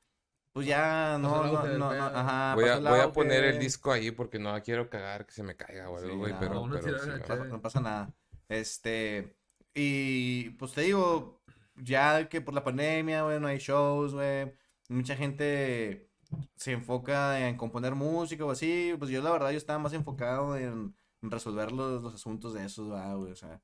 pues 0.53 0.67
ya 0.67 1.19
no, 1.21 1.45
el 1.45 1.53
no, 1.53 1.67
no, 1.67 1.95
no, 1.95 2.07
ajá, 2.07 2.55
Voy 2.55 2.65
a, 2.65 2.75
el 2.79 2.85
voy 2.85 3.01
a 3.01 3.13
poner 3.13 3.45
el 3.45 3.59
disco 3.59 3.93
ahí 3.93 4.11
porque 4.11 4.39
no 4.39 4.59
quiero 4.63 4.89
cagar 4.89 5.27
que 5.27 5.33
se 5.33 5.43
me 5.43 5.57
caiga 5.57 5.91
o 5.91 5.99
algo, 5.99 6.11
Sí, 6.11 6.17
güey. 6.17 6.33
no, 6.33 6.39
pero, 6.41 6.63
pero 6.71 6.81
tira 6.85 6.99
sí. 7.01 7.11
No, 7.29 7.45
no 7.45 7.61
pasa 7.61 7.81
nada. 7.81 8.15
Este, 8.49 9.37
y 9.75 10.51
pues 10.51 10.73
te 10.73 10.81
digo, 10.83 11.36
ya 11.77 12.29
que 12.29 12.41
por 12.41 12.55
la 12.55 12.65
pandemia, 12.65 13.23
güey, 13.23 13.41
no 13.41 13.47
hay 13.47 13.59
shows, 13.59 14.15
güey, 14.15 14.53
mucha 14.89 15.17
gente 15.17 16.11
se 16.57 16.73
enfoca 16.73 17.49
en 17.49 17.57
componer 17.57 17.95
música 17.95 18.45
o 18.45 18.51
así, 18.51 18.95
pues 18.99 19.11
yo 19.11 19.23
la 19.23 19.31
verdad 19.31 19.51
yo 19.51 19.59
estaba 19.59 19.79
más 19.79 19.93
enfocado 19.93 20.57
en, 20.57 20.95
resolver 21.23 21.73
los, 21.73 22.03
los 22.03 22.15
asuntos 22.15 22.55
de 22.55 22.65
esos, 22.65 22.89
güey, 22.89 23.33
o 23.33 23.37
sea, 23.37 23.61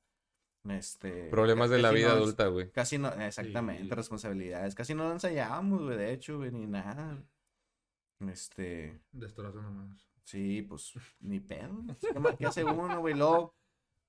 este... 0.69 1.29
Problemas 1.29 1.69
de 1.69 1.81
la 1.81 1.91
vida 1.91 2.09
no 2.09 2.15
adulta, 2.15 2.47
güey. 2.47 2.71
Casi 2.71 2.97
no, 2.97 3.09
exactamente, 3.09 3.83
Sí. 3.83 3.89
responsabilidades, 3.89 4.75
casi 4.75 4.93
no 4.93 5.11
ensayábamos, 5.11 5.81
güey, 5.83 5.97
de 5.97 6.13
hecho, 6.13 6.37
güey, 6.37 6.51
ni 6.51 6.65
nada. 6.65 7.21
Este... 8.19 9.01
Destrozo 9.11 9.61
nomás. 9.61 10.13
Sí, 10.23 10.61
pues 10.61 10.93
ni 11.19 11.39
pedo. 11.39 11.83
¿Qué 12.37 12.45
hace 12.45 12.63
uno, 12.63 12.99
güey? 13.01 13.13
Luego, 13.13 13.55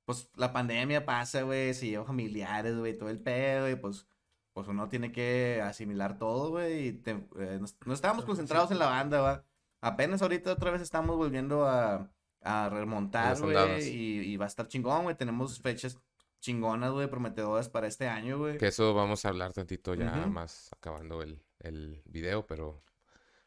pues 0.04 0.30
la 0.36 0.52
pandemia 0.52 1.04
pasa, 1.04 1.42
güey, 1.42 1.74
se 1.74 1.86
lleva 1.88 2.04
familiares, 2.04 2.76
güey, 2.76 2.96
todo 2.96 3.10
el 3.10 3.20
pedo, 3.20 3.62
güey, 3.62 3.80
pues, 3.80 4.06
pues 4.52 4.68
uno 4.68 4.88
tiene 4.88 5.10
que 5.12 5.60
asimilar 5.62 6.18
todo, 6.18 6.50
güey, 6.50 6.88
y 6.88 6.92
te- 6.92 7.26
eh, 7.38 7.58
nos, 7.60 7.76
nos 7.86 7.94
estábamos 7.96 8.24
concentrados 8.24 8.70
en 8.70 8.78
la 8.78 8.86
banda, 8.86 9.20
va. 9.20 9.44
Apenas 9.80 10.22
ahorita 10.22 10.52
otra 10.52 10.70
vez 10.70 10.80
estamos 10.82 11.16
volviendo 11.16 11.66
a, 11.66 12.10
a 12.42 12.68
remontar, 12.70 13.38
güey, 13.40 13.88
y, 13.88 14.20
y 14.32 14.36
va 14.36 14.44
a 14.46 14.48
estar 14.48 14.66
chingón, 14.68 15.02
güey. 15.04 15.16
Tenemos 15.16 15.60
fechas 15.60 15.98
chingonas, 16.40 16.92
güey, 16.92 17.08
prometedoras 17.08 17.68
para 17.68 17.86
este 17.86 18.06
año, 18.08 18.38
güey. 18.38 18.56
Que 18.58 18.68
eso 18.68 18.94
vamos 18.94 19.24
a 19.24 19.28
hablar 19.30 19.52
tantito 19.52 19.94
ya 19.94 20.26
más 20.26 20.70
acabando 20.72 21.22
el, 21.22 21.42
el 21.60 22.02
video, 22.06 22.46
pero... 22.46 22.82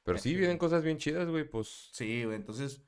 Pero 0.04 0.20
sí, 0.20 0.36
vienen 0.36 0.58
cosas 0.58 0.84
bien 0.84 0.98
chidas, 0.98 1.28
güey, 1.28 1.44
pues... 1.44 1.90
Sí, 1.92 2.24
güey, 2.24 2.38
entonces, 2.38 2.82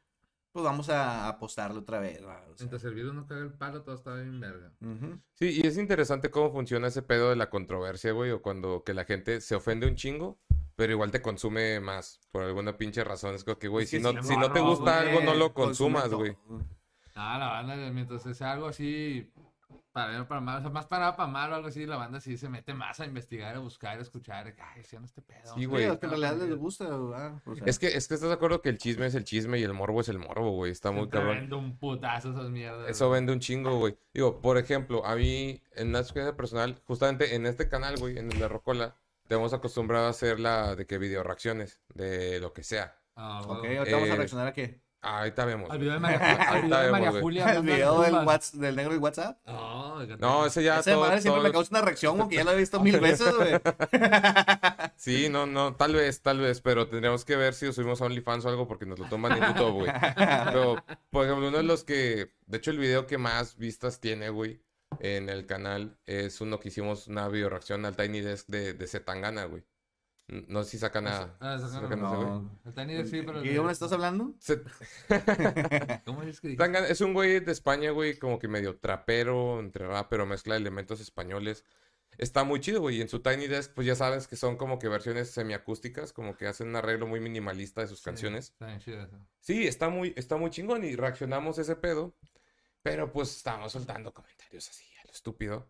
pues 0.52 0.64
vamos 0.64 0.90
a 0.90 1.28
apostarle 1.28 1.80
otra 1.80 2.00
vez, 2.00 2.26
va, 2.26 2.42
o 2.50 2.56
sea. 2.56 2.66
Mientras 2.66 2.84
el 2.84 2.94
virus 2.96 3.14
no 3.14 3.26
caga 3.28 3.42
el 3.42 3.54
palo, 3.54 3.84
todo 3.84 3.96
está 3.96 4.16
bien 4.16 4.40
verga. 4.40 4.72
Sí, 5.36 5.62
y 5.62 5.68
es 5.68 5.78
interesante 5.78 6.32
cómo 6.32 6.52
funciona 6.52 6.88
ese 6.88 7.02
pedo 7.02 7.30
de 7.30 7.36
la 7.36 7.50
controversia, 7.50 8.12
güey, 8.12 8.32
o 8.32 8.42
cuando 8.42 8.84
que 8.84 8.94
la 8.94 9.06
gente 9.06 9.42
se 9.42 9.56
ofende 9.56 9.88
un 9.88 9.96
chingo, 9.96 10.40
pero 10.76 10.94
igual 10.94 11.12
te 11.12 11.22
consume 11.22 11.80
más, 11.80 12.20
por 12.32 12.44
alguna 12.44 12.78
pinche 12.78 13.04
razón. 13.04 13.36
Es 13.36 13.44
como 13.44 13.60
que, 13.60 13.68
güey, 13.68 13.84
Es 13.84 13.92
si 13.92 13.98
que 13.98 14.04
no, 14.04 14.24
si 14.24 14.36
no 14.38 14.52
te 14.52 14.60
gusta 14.60 15.04
güey, 15.04 15.10
algo, 15.10 15.22
no 15.22 15.36
lo 15.36 15.54
consumas, 15.54 16.10
güey. 16.10 16.36
Ah, 17.16 17.38
la 17.38 17.50
banda, 17.50 17.76
mientras 17.92 18.24
sea 18.36 18.54
algo 18.54 18.68
así, 18.68 19.30
para 20.00 20.10
bien 20.10 20.22
o 20.22 20.28
para 20.28 20.42
mal, 20.42 20.58
o 20.60 20.62
sea, 20.62 20.70
más 20.70 20.86
para 20.88 21.16
para 21.16 21.30
mal 21.30 21.52
o 21.52 21.56
algo 21.56 21.68
así, 21.68 21.86
la 21.86 21.98
banda 21.98 22.20
sí 22.20 22.38
se 22.38 22.48
mete 22.50 22.74
más 22.74 23.00
a 23.00 23.06
investigar, 23.06 23.56
a 23.56 23.60
buscar, 23.60 24.00
a 24.00 24.02
escuchar, 24.02 24.56
ay, 24.58 24.82
hicieron 24.82 25.06
este 25.06 25.22
pedo. 25.22 25.40
Sí, 25.56 25.60
Sí, 25.62 25.66
güey. 25.66 25.84
es 25.86 25.98
que 25.98 26.06
en 26.06 26.12
realidad 26.12 26.38
les 26.48 26.58
gusta, 26.58 26.86
¿verdad? 26.86 27.42
O 27.46 27.56
sea, 27.56 27.64
Es 27.66 27.80
que, 27.80 27.88
es 27.88 28.08
que 28.08 28.14
estás 28.14 28.30
de 28.30 28.34
acuerdo 28.34 28.62
que 28.62 28.70
el 28.70 28.78
chisme 28.78 29.06
es 29.06 29.16
el 29.16 29.24
chisme 29.24 29.60
y 29.60 29.64
el 29.64 29.74
morbo 29.74 30.02
es 30.02 30.10
el 30.10 30.20
morbo, 30.20 30.52
güey. 30.52 30.72
Está 30.72 30.92
muy 30.92 31.10
cabrón. 31.10 31.36
vende 31.38 31.56
un 31.56 31.78
putazo 31.78 32.32
esas 32.32 32.50
mierdas. 32.50 32.90
Eso 32.90 33.08
güey. 33.08 33.20
vende 33.20 33.34
un 33.34 33.40
chingo, 33.40 33.78
güey. 33.78 33.98
Digo, 34.14 34.42
por 34.42 34.58
ejemplo, 34.58 35.06
a 35.06 35.16
mí, 35.16 35.62
en 35.76 35.90
una 35.90 36.00
experiencia 36.00 36.36
personal, 36.38 36.82
justamente 36.86 37.36
en 37.36 37.46
este 37.46 37.68
canal, 37.68 37.98
güey, 37.98 38.18
en 38.18 38.32
el 38.32 38.40
de 38.40 38.48
Rocola, 38.48 38.96
te 39.28 39.36
hemos 39.36 39.54
acostumbrado 39.54 40.08
a 40.08 40.10
hacer 40.10 40.40
la 40.40 40.76
de 40.76 40.86
que 40.88 40.98
video 40.98 41.22
reacciones, 41.24 41.82
de 41.94 42.40
lo 42.40 42.54
que 42.54 42.64
sea. 42.64 42.96
Ah, 43.16 43.42
Ok, 43.44 43.66
ahorita 43.66 43.96
vamos 43.98 44.10
a 44.10 44.14
Eh, 44.14 44.18
reaccionar 44.18 44.48
a 44.48 44.54
qué. 44.54 44.82
Ah, 45.02 45.20
ahorita 45.20 45.46
vemos. 45.46 45.70
Al 45.72 45.78
video 45.80 45.94
de 45.94 46.00
María, 46.02 46.18
Ahorita 46.20 46.50
al 46.52 46.62
video 46.64 46.84
de 46.84 46.92
María. 46.92 47.22
Julia. 47.22 47.54
El 47.54 47.62
video 47.64 48.02
del. 48.02 48.14
Whats- 48.16 48.52
del 48.52 48.76
negro 48.76 48.94
y 48.94 48.98
WhatsApp. 48.98 49.38
No, 50.20 50.46
ese 50.46 50.62
ya 50.64 50.80
Ese 50.80 50.92
todo- 50.92 51.02
madre 51.02 51.22
siempre 51.22 51.40
todo- 51.40 51.48
me 51.48 51.54
causa 51.54 51.70
una 51.72 51.82
reacción 51.86 52.18
como 52.18 52.30
que 52.30 52.36
ya 52.36 52.44
lo 52.44 52.52
he 52.52 52.58
visto 52.58 52.80
mil 52.82 53.00
veces, 53.00 53.34
güey. 53.36 53.54
Sí, 54.98 55.30
no, 55.30 55.46
no, 55.46 55.76
tal 55.76 55.94
vez, 55.94 56.22
tal 56.22 56.40
vez, 56.40 56.60
pero 56.60 56.88
tendríamos 56.90 57.24
que 57.24 57.38
ver 57.38 57.54
si 57.54 57.66
lo 57.68 57.72
subimos 57.74 58.02
a 58.02 58.06
OnlyFans 58.06 58.44
o 58.44 58.50
algo 58.50 58.68
porque 58.68 58.86
nos 58.86 59.00
lo 59.00 59.06
toman 59.08 59.32
en 59.42 59.48
YouTube, 59.54 59.72
güey. 59.72 59.92
Pero, 60.46 60.76
por 61.10 61.26
ejemplo, 61.26 61.48
uno 61.48 61.58
de 61.58 61.64
los 61.64 61.86
que, 61.86 62.34
de 62.48 62.58
hecho, 62.58 62.72
el 62.72 62.80
video 62.80 63.08
que 63.08 63.18
más 63.18 63.56
vistas 63.56 64.02
tiene, 64.02 64.28
güey, 64.30 64.62
en 65.00 65.30
el 65.30 65.46
canal 65.46 65.98
es 66.06 66.42
uno 66.42 66.60
que 66.60 66.68
hicimos 66.68 67.08
una 67.08 67.30
video 67.30 67.48
reacción 67.50 67.86
al 67.86 67.96
Tiny 67.96 68.20
Desk 68.20 68.48
de, 68.48 68.74
de 68.74 68.88
Zetangana, 68.88 69.46
güey. 69.46 69.64
No 70.48 70.64
sé 70.64 70.72
si 70.72 70.78
sacan 70.78 71.08
a... 71.08 71.36
Ah, 71.40 71.58
si 71.58 71.68
sacan 71.68 71.76
a- 71.76 71.90
sacan 71.90 72.04
a 72.04 72.08
ese 72.08 72.16
güey. 72.18 72.28
No. 72.30 72.60
El 72.66 72.74
Tiny 72.74 72.94
Desk 72.94 73.10
sí, 73.12 73.22
pero. 73.26 73.42
¿Qué 73.42 73.50
idioma 73.50 73.72
estás 73.72 73.92
hablando? 73.92 74.36
¿Cómo 76.06 76.24
es 76.24 76.40
que? 76.42 76.50
Zetangana 76.50 76.88
es 76.88 77.02
un 77.02 77.14
güey 77.14 77.40
de 77.40 77.52
España, 77.52 77.92
güey, 77.92 78.18
como 78.18 78.40
que 78.40 78.48
medio 78.48 78.78
trapero, 78.78 79.60
entre 79.60 79.88
rap, 79.88 80.08
pero 80.10 80.26
mezcla 80.26 80.56
elementos 80.56 81.00
españoles. 81.02 81.64
Está 82.18 82.44
muy 82.44 82.60
chido, 82.60 82.82
güey. 82.82 82.98
Y 82.98 83.02
en 83.02 83.08
su 83.10 83.22
Tiny 83.22 83.48
Desk, 83.48 83.74
pues 83.74 83.88
ya 83.88 83.96
sabes 83.96 84.28
que 84.28 84.36
son 84.36 84.58
como 84.58 84.78
que 84.78 84.90
versiones 84.90 85.30
semiacústicas, 85.32 86.12
como 86.12 86.36
que 86.36 86.48
hacen 86.48 86.68
un 86.70 86.76
arreglo 86.76 87.08
muy 87.08 87.20
minimalista 87.22 87.82
de 87.82 87.88
sus 87.88 88.02
canciones. 88.02 88.50
Está 88.50 88.68
bien 88.68 88.80
chido 88.80 89.02
eso. 89.02 89.18
Sí, 89.40 89.68
está 89.68 89.90
muy, 89.90 90.14
está 90.18 90.36
muy 90.36 90.50
chingón 90.50 90.84
y 90.84 90.96
reaccionamos 90.96 91.58
a 91.58 91.62
ese 91.62 91.76
pedo. 91.76 92.16
Pero 92.82 93.12
pues 93.12 93.36
estábamos 93.36 93.72
soltando 93.72 94.14
comentarios 94.14 94.70
así, 94.70 94.86
a 95.02 95.06
lo 95.08 95.12
estúpido. 95.12 95.70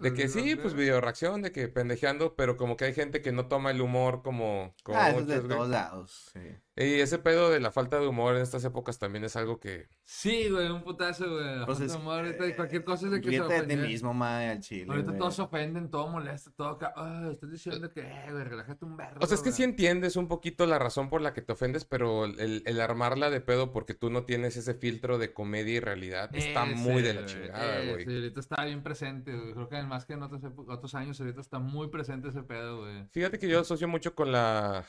De 0.00 0.14
que 0.14 0.28
sí, 0.28 0.56
pues 0.56 0.74
video 0.74 1.00
reacción, 1.00 1.42
de 1.42 1.52
que 1.52 1.68
pendejeando, 1.68 2.34
pero 2.36 2.56
como 2.56 2.76
que 2.76 2.86
hay 2.86 2.94
gente 2.94 3.22
que 3.22 3.32
no 3.32 3.46
toma 3.46 3.70
el 3.70 3.80
humor 3.80 4.22
como, 4.22 4.74
como 4.82 4.98
Ah, 4.98 5.10
eso 5.10 5.20
es 5.20 5.26
de 5.26 5.40
todos 5.40 5.68
lados. 5.68 6.30
Sí. 6.32 6.40
Y 6.74 7.00
ese 7.00 7.18
pedo 7.18 7.50
de 7.50 7.60
la 7.60 7.70
falta 7.70 8.00
de 8.00 8.06
humor 8.08 8.34
en 8.34 8.40
estas 8.42 8.64
épocas 8.64 8.98
también 8.98 9.24
es 9.24 9.36
algo 9.36 9.60
que... 9.60 9.88
Sí, 10.04 10.48
güey, 10.48 10.70
un 10.70 10.82
putazo, 10.82 11.28
güey. 11.30 11.44
La 11.58 11.66
Pues 11.66 11.76
falta 11.78 11.84
es- 11.84 11.92
de 11.92 11.98
humor 11.98 12.18
ahorita 12.20 12.46
y 12.46 12.54
cualquier 12.54 12.82
cosa 12.84 13.06
es 13.06 13.12
de 13.12 13.20
que 13.20 13.30
se 13.30 13.38
Ríete 13.42 13.66
de 13.66 13.76
ti 13.76 13.76
mismo, 13.76 14.14
mae, 14.14 14.48
al 14.52 14.60
chile. 14.60 14.86
Ahorita 14.88 15.08
güey. 15.08 15.18
todos 15.18 15.36
se 15.36 15.42
ofenden, 15.42 15.90
todo 15.90 16.08
molesta, 16.08 16.50
todo. 16.56 16.78
Ah, 16.96 17.28
estás 17.30 17.50
diciendo 17.50 17.92
que, 17.92 18.00
eh, 18.00 18.26
güey, 18.30 18.44
relájate 18.44 18.86
un 18.86 18.96
verbo. 18.96 19.18
O 19.20 19.26
sea, 19.26 19.34
es 19.34 19.42
que 19.42 19.50
güey. 19.50 19.56
sí 19.58 19.64
entiendes 19.64 20.16
un 20.16 20.28
poquito 20.28 20.64
la 20.64 20.78
razón 20.78 21.10
por 21.10 21.20
la 21.20 21.34
que 21.34 21.42
te 21.42 21.52
ofendes, 21.52 21.84
pero 21.84 22.24
el, 22.24 22.62
el 22.64 22.80
armarla 22.80 23.28
de 23.28 23.42
pedo 23.42 23.70
porque 23.70 23.92
tú 23.92 24.08
no 24.08 24.24
tienes 24.24 24.56
ese 24.56 24.72
filtro 24.72 25.18
de 25.18 25.34
comedia 25.34 25.74
y 25.74 25.80
realidad 25.80 26.30
está 26.34 26.64
muy 26.64 27.02
de 27.02 27.12
la 27.12 27.26
chingada, 27.26 27.80
ese, 27.82 27.92
güey. 27.92 28.16
ahorita 28.16 28.40
está 28.40 28.64
bien 28.64 28.82
presente, 28.82 29.36
güey. 29.36 29.52
Creo 29.52 29.68
que 29.68 29.82
más 29.82 30.06
que 30.06 30.14
en 30.14 30.22
otros, 30.22 30.40
otros 30.68 30.94
años, 30.94 31.20
ahorita 31.20 31.42
está 31.42 31.58
muy 31.58 31.88
presente 31.88 32.28
ese 32.28 32.42
pedo, 32.42 32.80
güey. 32.80 33.06
Fíjate 33.10 33.38
que 33.38 33.46
yo 33.46 33.60
asocio 33.60 33.86
mucho 33.88 34.14
con 34.14 34.32
la 34.32 34.86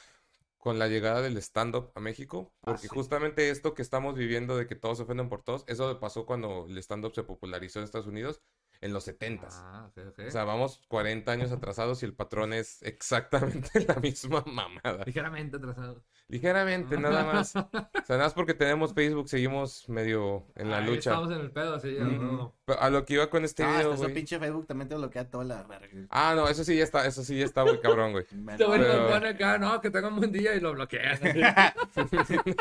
con 0.63 0.79
la 0.79 0.87
llegada 0.87 1.21
del 1.21 1.35
stand-up 1.39 1.91
a 1.93 1.99
México, 1.99 2.53
Ah, 2.61 2.67
porque 2.67 2.83
sí. 2.83 2.87
justamente 2.87 3.49
esto 3.49 3.73
que 3.73 3.81
estamos 3.81 4.15
viviendo 4.15 4.55
de 4.55 4.65
que 4.65 4.75
todos 4.75 4.95
se 4.97 5.03
ofenden 5.03 5.27
por 5.27 5.43
todos, 5.43 5.65
eso 5.67 5.99
pasó 5.99 6.25
cuando 6.25 6.67
el 6.69 6.77
stand-up 6.77 7.13
se 7.13 7.23
popularizó 7.23 7.79
en 7.79 7.83
Estados 7.85 8.07
Unidos 8.07 8.41
en 8.79 8.93
los 8.93 9.05
70s. 9.05 9.47
Ah. 9.51 9.91
O 10.25 10.31
sea, 10.31 10.45
vamos 10.45 10.81
40 10.87 11.29
años 11.33 11.51
atrasados 11.51 12.01
y 12.01 12.05
el 12.05 12.13
patrón 12.15 12.53
es 12.53 12.81
exactamente 12.83 13.81
la 13.85 13.95
misma 13.95 14.41
mamada. 14.47 15.03
Ligeramente 15.05 15.57
atrasado. 15.57 16.01
Ligeramente, 16.29 16.97
nada 16.97 17.25
más. 17.25 17.53
O 18.03 18.05
sea, 18.05 18.15
nada 18.17 18.23
más 18.27 18.33
porque 18.33 18.53
tenemos 18.53 18.93
Facebook, 18.93 19.27
seguimos 19.27 19.87
medio 19.89 20.47
en 20.55 20.69
la 20.69 20.77
Ahí 20.77 20.85
lucha. 20.85 21.11
Estamos 21.11 21.31
en 21.31 21.41
el 21.41 21.51
pedo, 21.51 21.77
sí. 21.79 21.93
ya, 21.95 22.03
Ujú. 22.05 22.11
no. 22.23 22.55
A 22.79 22.89
lo 22.89 23.03
que 23.03 23.15
iba 23.15 23.29
con 23.29 23.43
este 23.43 23.61
Ah, 23.61 23.73
video, 23.79 23.97
güey. 23.97 24.13
pinche 24.13 24.39
Facebook 24.39 24.65
también 24.67 24.87
te 24.87 24.95
bloquea 24.95 25.29
toda 25.29 25.43
la 25.43 25.63
verga. 25.63 25.89
Ah, 26.09 26.33
no, 26.33 26.47
eso 26.47 26.63
sí 26.63 26.77
ya 26.77 26.85
está, 26.85 27.05
eso 27.05 27.21
sí 27.21 27.37
ya 27.37 27.43
está 27.43 27.65
muy 27.65 27.77
cabrón, 27.81 28.13
güey. 28.13 28.25
Pero- 28.57 28.77
nos 28.77 29.11
pone 29.11 29.27
acá, 29.27 29.57
no, 29.57 29.81
que 29.81 29.89
tenga 29.91 30.07
un 30.07 30.15
buen 30.15 30.31
día 30.31 30.55
y 30.55 30.61
lo 30.61 30.71
bloquea. 30.71 31.19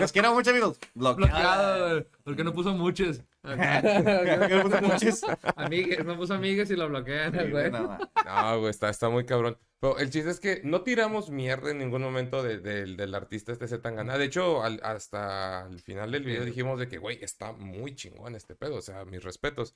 Los 0.00 0.10
quiero 0.10 0.34
mucho, 0.34 0.50
amigos. 0.50 0.78
Bloqueado, 0.94 1.16
Bloqueado. 1.30 1.88
güey. 1.90 2.06
Porque 2.24 2.42
no 2.42 2.52
puso 2.52 2.72
muchos. 2.74 3.20
Quiero 3.42 4.68
mucho 4.68 4.82
muchos. 4.82 5.20
Amigues, 5.56 6.04
no 6.04 6.16
puso 6.16 6.34
amigues 6.34 6.70
y 6.72 6.76
lo 6.76 6.88
bloquean, 6.88 7.50
güey. 7.50 7.70
no. 7.70 7.98
No, 8.24 8.58
güey, 8.58 8.70
está, 8.70 8.88
está 8.88 9.08
muy 9.08 9.24
cabrón. 9.24 9.56
Pero 9.82 9.98
el 9.98 10.10
chiste 10.10 10.30
es 10.30 10.38
que 10.38 10.60
no 10.62 10.82
tiramos 10.82 11.30
mierda 11.30 11.72
en 11.72 11.78
ningún 11.78 12.02
momento 12.02 12.40
de- 12.44 12.58
de- 12.60 12.86
del 12.94 13.14
artista 13.16 13.50
este 13.50 13.66
Zetangana. 13.66 14.16
De 14.16 14.26
hecho, 14.26 14.62
al- 14.62 14.80
hasta 14.84 15.66
el 15.68 15.80
final 15.80 16.12
del 16.12 16.22
video 16.24 16.44
dijimos 16.44 16.78
de 16.78 16.86
que, 16.88 16.98
güey, 16.98 17.18
está 17.20 17.50
muy 17.52 17.96
chingón 17.96 18.36
este 18.36 18.54
pedo. 18.54 18.76
O 18.76 18.80
sea, 18.80 19.04
mis 19.04 19.24
respetos. 19.24 19.74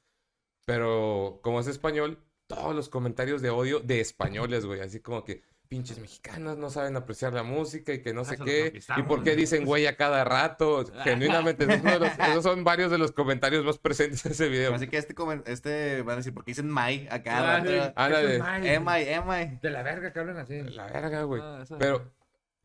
Pero 0.65 1.41
como 1.43 1.59
es 1.59 1.67
español, 1.67 2.23
todos 2.47 2.73
los 2.75 2.89
comentarios 2.89 3.43
de 3.43 3.51
odio 3.51 3.81
de 3.81 4.01
españoles, 4.01 4.65
güey. 4.65 4.81
Así 4.81 5.01
como 5.01 5.25
que 5.25 5.43
pinches 5.69 5.99
mexicanos 5.99 6.57
no 6.57 6.71
saben 6.71 6.97
apreciar 6.97 7.33
la 7.33 7.43
música 7.43 7.93
y 7.93 8.03
que 8.03 8.15
no 8.15 8.23
Ah, 8.23 8.25
sé 8.25 8.37
qué. 8.39 8.81
¿Y 8.97 9.03
por 9.03 9.23
qué 9.23 9.37
dicen 9.37 9.65
güey 9.65 9.87
a 9.87 9.97
cada 9.97 10.25
rato? 10.25 10.85
Genuinamente, 11.05 11.65
esos 11.65 11.83
son, 11.83 12.01
los- 12.01 12.19
esos 12.19 12.43
son 12.43 12.65
varios 12.65 12.91
de 12.91 12.99
los 12.99 13.13
comentarios 13.13 13.65
más 13.65 13.79
presentes 13.79 14.25
en 14.27 14.33
ese 14.33 14.49
video. 14.49 14.75
Así 14.75 14.89
que 14.89 14.97
este, 14.99 15.15
este 15.47 16.03
van 16.03 16.15
a 16.15 16.17
decir, 16.17 16.33
porque 16.35 16.53
dicen 16.53 16.73
Mike 16.73 17.09
acá. 17.11 17.39
Ah, 17.39 17.59
rato? 17.59 18.39
mal. 18.39 18.67
Emai, 18.67 19.09
Emai. 19.09 19.59
De 19.61 19.71
la 19.71 19.83
verga 19.83 20.13
que 20.13 20.19
hablan 20.19 20.37
así. 20.39 20.63
La 20.63 20.87
verga, 20.87 21.23
güey. 21.25 21.43
Ah, 21.45 21.65
Pero, 21.79 22.13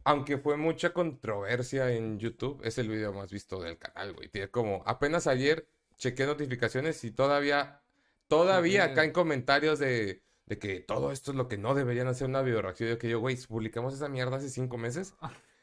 aunque 0.04 0.38
fue 0.38 0.58
mucha 0.58 0.92
controversia 0.94 1.92
en 1.92 2.20
YouTube, 2.20 2.62
es 2.64 2.78
el 2.78 2.90
video 2.90 3.14
más 3.14 3.32
visto 3.32 3.62
del 3.62 3.78
canal, 3.78 4.14
güey. 4.14 4.30
Tiene 4.30 4.48
como, 4.50 4.84
apenas 4.86 5.28
ayer 5.28 5.68
chequé 5.98 6.26
notificaciones 6.26 7.04
y 7.04 7.12
todavía, 7.12 7.82
todavía 8.28 8.86
acá 8.86 9.04
en 9.04 9.12
comentarios 9.12 9.78
de, 9.78 10.24
de 10.52 10.60
que 10.60 10.82
todo 10.82 11.14
esto 11.14 11.32
es 11.32 11.38
lo 11.38 11.48
que 11.48 11.58
no 11.58 11.74
deberían 11.76 12.08
hacer 12.08 12.28
una 12.28 12.42
video 12.42 12.62
reacción. 12.62 12.90
Yo 12.90 12.98
que 12.98 13.08
yo, 13.08 13.22
güey, 13.22 13.38
publicamos 13.38 13.94
esa 13.94 14.10
mierda 14.10 14.36
hace 14.36 14.50
cinco 14.50 14.78
meses 14.78 15.16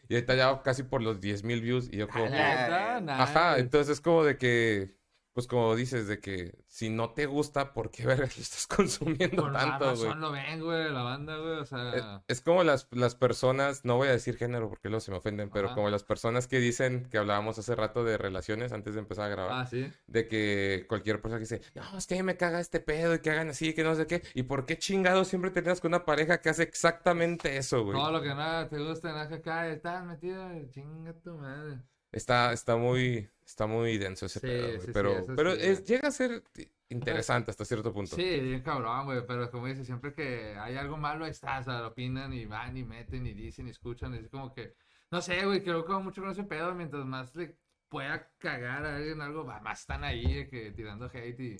y 0.09 0.14
ahorita 0.14 0.35
ya 0.35 0.62
casi 0.62 0.83
por 0.83 1.03
los 1.03 1.20
10 1.20 1.44
mil 1.44 1.61
views 1.61 1.90
y 1.92 1.98
yo 1.98 2.09
como, 2.09 2.24
ajá, 2.24 3.59
entonces 3.59 3.92
es 3.92 4.01
como 4.01 4.24
de 4.24 4.38
que, 4.38 4.94
pues 5.38 5.46
como 5.46 5.77
dices, 5.77 6.09
de 6.09 6.18
que 6.18 6.53
si 6.66 6.90
no 6.90 7.11
te 7.12 7.27
gusta, 7.27 7.72
¿por 7.72 7.92
qué 7.92 8.05
verga 8.07 8.24
lo 8.24 8.42
estás 8.42 8.66
consumiendo 8.66 9.44
Con 9.44 9.53
tanto, 9.53 9.94
güey? 9.94 10.12
lo 10.16 10.33
ven, 10.33 10.61
güey, 10.61 10.92
la 10.92 11.03
banda, 11.05 11.37
güey, 11.38 11.59
o 11.61 11.64
sea... 11.64 12.24
es 12.27 12.40
como 12.40 12.64
las, 12.64 12.88
las 12.90 13.14
personas, 13.14 13.85
no 13.85 13.94
voy 13.98 14.09
a 14.09 14.11
decir 14.11 14.37
género 14.37 14.68
porque 14.68 14.88
luego 14.88 14.98
se 14.98 15.12
me 15.12 15.18
ofenden, 15.18 15.48
pero 15.51 15.72
como 15.77 15.90
las 15.90 16.03
personas 16.03 16.48
que 16.48 16.59
dicen 16.59 17.09
que 17.09 17.18
hablábamos 17.18 17.57
hace 17.57 17.77
rato 17.77 18.03
de 18.03 18.18
relaciones 18.18 18.72
antes 18.72 18.94
de 18.94 18.98
empezar 18.98 19.27
a 19.27 19.29
grabar, 19.29 19.53
Ah, 19.62 19.66
sí. 19.66 19.88
de 20.09 20.27
que 20.27 20.87
cualquier 20.88 21.22
persona 21.22 21.37
que 21.38 21.42
dice, 21.55 21.61
no, 21.77 21.96
es 21.96 22.09
que 22.09 22.14
a 22.14 22.16
mí 22.16 22.24
me 22.24 22.37
caga 22.37 22.59
este 22.59 22.81
pedo 22.81 23.14
y 23.14 23.20
que 23.20 23.31
hagan 23.31 23.51
así, 23.51 23.74
que 23.74 23.85
no 23.85 23.94
sé 23.94 24.09
qué, 24.09 24.24
y 24.35 24.42
por 24.42 24.66
qué 24.66 24.77
chingados 24.77 25.29
siempre 25.29 25.53
terminas 25.53 25.81
con 25.81 25.90
una 25.94 26.05
pareja 26.05 26.40
que 26.40 26.48
hace 26.48 26.64
exactamente 26.64 27.59
eso, 27.59 27.85
güey. 27.85 27.96
Todo 27.96 28.11
lo 28.11 28.22
que 28.22 28.31
nada 28.31 28.68
te 28.68 28.81
gusta, 28.81 29.12
nada 29.12 29.29
que 29.29 29.35
acá, 29.37 29.68
estás 29.68 30.05
metido, 30.05 30.48
chinga 30.70 31.12
tu 31.12 31.37
madre. 31.37 31.79
Está, 32.11 32.53
está 32.53 32.77
muy, 32.77 33.29
está 33.44 33.66
muy 33.66 33.99
denso 33.99 34.27
ese 34.27 34.40
Sí, 34.40 34.47
pedo, 34.47 34.66
güey, 34.66 34.81
sí, 34.81 34.87
sí, 34.87 34.92
pero, 34.92 35.27
pero 35.37 35.53
es- 35.53 35.85
llega 35.85 36.09
a 36.09 36.11
ser 36.11 36.42
interesante 36.88 37.51
hasta 37.51 37.64
cierto 37.64 37.92
punto. 37.92 38.16
Sí, 38.16 38.40
bien 38.40 38.62
cabrón, 38.62 39.05
güey, 39.05 39.27
pero 39.27 39.51
como 39.51 39.66
dices, 39.66 39.87
siempre 39.87 40.14
que 40.14 40.57
hay 40.59 40.77
algo 40.77 40.97
malo, 40.97 41.25
ahí 41.27 41.31
está, 41.33 41.59
o 41.59 41.64
sea, 41.64 41.81
lo 41.81 41.88
opinan 41.88 42.33
y 42.33 42.47
van 42.47 42.77
y 42.77 42.85
meten 42.85 43.27
y 43.27 43.35
dicen 43.35 43.66
y 43.68 43.71
escuchan, 43.71 44.14
es 44.14 44.29
como 44.29 44.55
que, 44.55 44.75
no 45.11 45.21
sé, 45.21 45.44
güey, 45.44 45.62
creo 45.62 45.85
que 45.85 45.92
va 45.92 46.01
mucho 46.01 46.23
con 46.23 46.31
ese 46.31 46.44
pedo, 46.44 46.75
mientras 46.75 47.05
más 47.05 47.35
le 47.35 47.59
pueda 47.90 48.31
cagar 48.38 48.85
a 48.87 48.97
alguien 48.97 49.21
algo, 49.21 49.44
más 49.44 49.81
están 49.81 50.05
ahí 50.05 50.35
de 50.35 50.49
que 50.49 50.71
tirando 50.73 51.11
hate 51.12 51.40
y... 51.40 51.57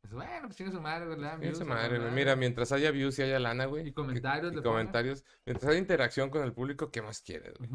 pues, 0.00 0.12
bueno, 0.12 0.46
pues 0.46 0.56
chinga 0.56 0.70
su 0.70 0.80
madre, 0.80 1.06
güey. 1.06 1.18
madre. 1.98 2.10
Mira, 2.12 2.36
mientras 2.36 2.70
haya 2.72 2.90
views 2.92 3.18
y 3.18 3.22
haya 3.22 3.38
lana, 3.40 3.66
güey. 3.66 3.88
Y 3.88 3.92
comentarios 3.92 4.52
y 4.52 4.56
ponen. 4.56 4.62
comentarios. 4.70 5.24
Mientras 5.44 5.70
haya 5.70 5.78
interacción 5.80 6.30
con 6.30 6.44
el 6.44 6.52
público, 6.52 6.90
¿qué 6.90 7.02
más 7.02 7.20
quieres, 7.22 7.54
güey? 7.58 7.70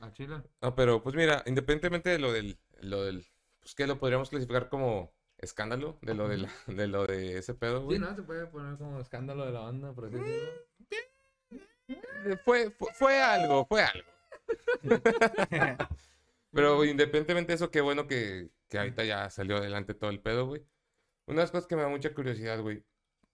Al 0.00 0.12
chile. 0.12 0.42
No, 0.60 0.74
pero 0.74 1.02
pues 1.02 1.14
mira, 1.14 1.42
independientemente 1.46 2.10
de 2.10 2.18
lo 2.18 2.32
del, 2.32 2.58
lo 2.80 3.04
del, 3.04 3.26
pues 3.60 3.74
que 3.74 3.86
lo 3.86 3.98
podríamos 3.98 4.30
clasificar 4.30 4.68
como 4.68 5.12
escándalo, 5.38 5.98
de 6.02 6.14
lo 6.14 6.28
de, 6.28 6.38
la- 6.38 6.52
de 6.66 6.86
lo 6.86 7.06
de 7.06 7.38
ese 7.38 7.54
pedo, 7.54 7.78
Sí, 7.80 7.84
güey. 7.84 7.98
¿no? 7.98 8.14
Se 8.14 8.22
puede 8.22 8.46
poner 8.46 8.76
como 8.78 9.00
escándalo 9.00 9.46
de 9.46 9.52
la 9.52 9.60
banda, 9.60 9.92
por 9.92 10.06
así 10.06 10.16
decirlo. 10.16 10.50
Eh, 11.88 12.36
Fue, 12.44 12.70
fue, 12.70 12.88
fue 12.94 13.22
algo, 13.22 13.64
fue 13.66 13.82
algo. 13.82 14.08
Pero 16.52 16.84
independientemente 16.84 17.52
de 17.52 17.54
eso, 17.56 17.70
qué 17.70 17.80
bueno 17.80 18.06
que, 18.06 18.50
que 18.68 18.78
ahorita 18.78 19.04
ya 19.04 19.30
salió 19.30 19.56
adelante 19.56 19.94
todo 19.94 20.10
el 20.10 20.20
pedo, 20.20 20.46
güey. 20.46 20.62
Una 21.26 21.36
de 21.38 21.42
las 21.44 21.50
cosas 21.52 21.66
que 21.66 21.76
me 21.76 21.82
da 21.82 21.88
mucha 21.88 22.12
curiosidad, 22.12 22.60
güey. 22.60 22.84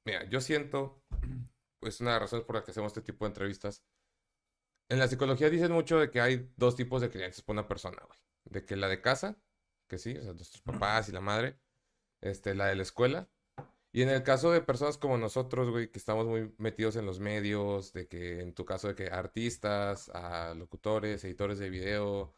Mira, 0.05 0.25
yo 0.29 0.41
siento, 0.41 1.03
pues 1.81 2.01
una 2.01 2.11
de 2.11 2.15
las 2.17 2.23
razones 2.23 2.45
por 2.45 2.57
las 2.57 2.65
que 2.65 2.71
hacemos 2.73 2.91
este 2.93 3.01
tipo 3.03 3.25
de 3.25 3.31
entrevistas. 3.31 3.83
En 4.89 4.99
la 4.99 5.09
psicología 5.09 5.51
dicen 5.51 5.73
mucho 5.73 5.99
de 5.99 6.11
que 6.11 6.21
hay 6.21 6.51
dos 6.57 6.77
tipos 6.77 7.01
de 7.03 7.11
creencias 7.11 7.43
por 7.43 7.55
una 7.55 7.67
persona, 7.67 7.99
güey. 8.07 8.19
De 8.45 8.65
que 8.65 8.77
la 8.77 8.89
de 8.89 9.01
casa, 9.01 9.37
que 9.89 9.99
sí, 9.99 10.17
o 10.17 10.23
sea, 10.23 10.33
nuestros 10.33 10.63
papás 10.63 11.09
y 11.09 11.13
la 11.13 11.21
madre. 11.21 11.59
Este, 12.21 12.55
la 12.55 12.67
de 12.67 12.77
la 12.77 12.83
escuela. 12.83 13.29
Y 13.93 14.03
en 14.03 14.11
el 14.11 14.23
caso 14.23 14.51
de 14.51 14.61
personas 14.61 14.99
como 14.99 15.17
nosotros, 15.17 15.71
güey, 15.71 15.91
que 15.91 15.99
estamos 15.99 16.27
muy 16.27 16.55
metidos 16.59 16.97
en 16.97 17.07
los 17.07 17.19
medios, 17.19 17.93
de 17.93 18.09
que 18.09 18.41
en 18.41 18.53
tu 18.53 18.65
caso 18.65 18.89
de 18.89 18.95
que 18.95 19.07
artistas, 19.07 20.11
locutores, 20.57 21.25
editores 21.25 21.59
de 21.59 21.71
video, 21.71 22.35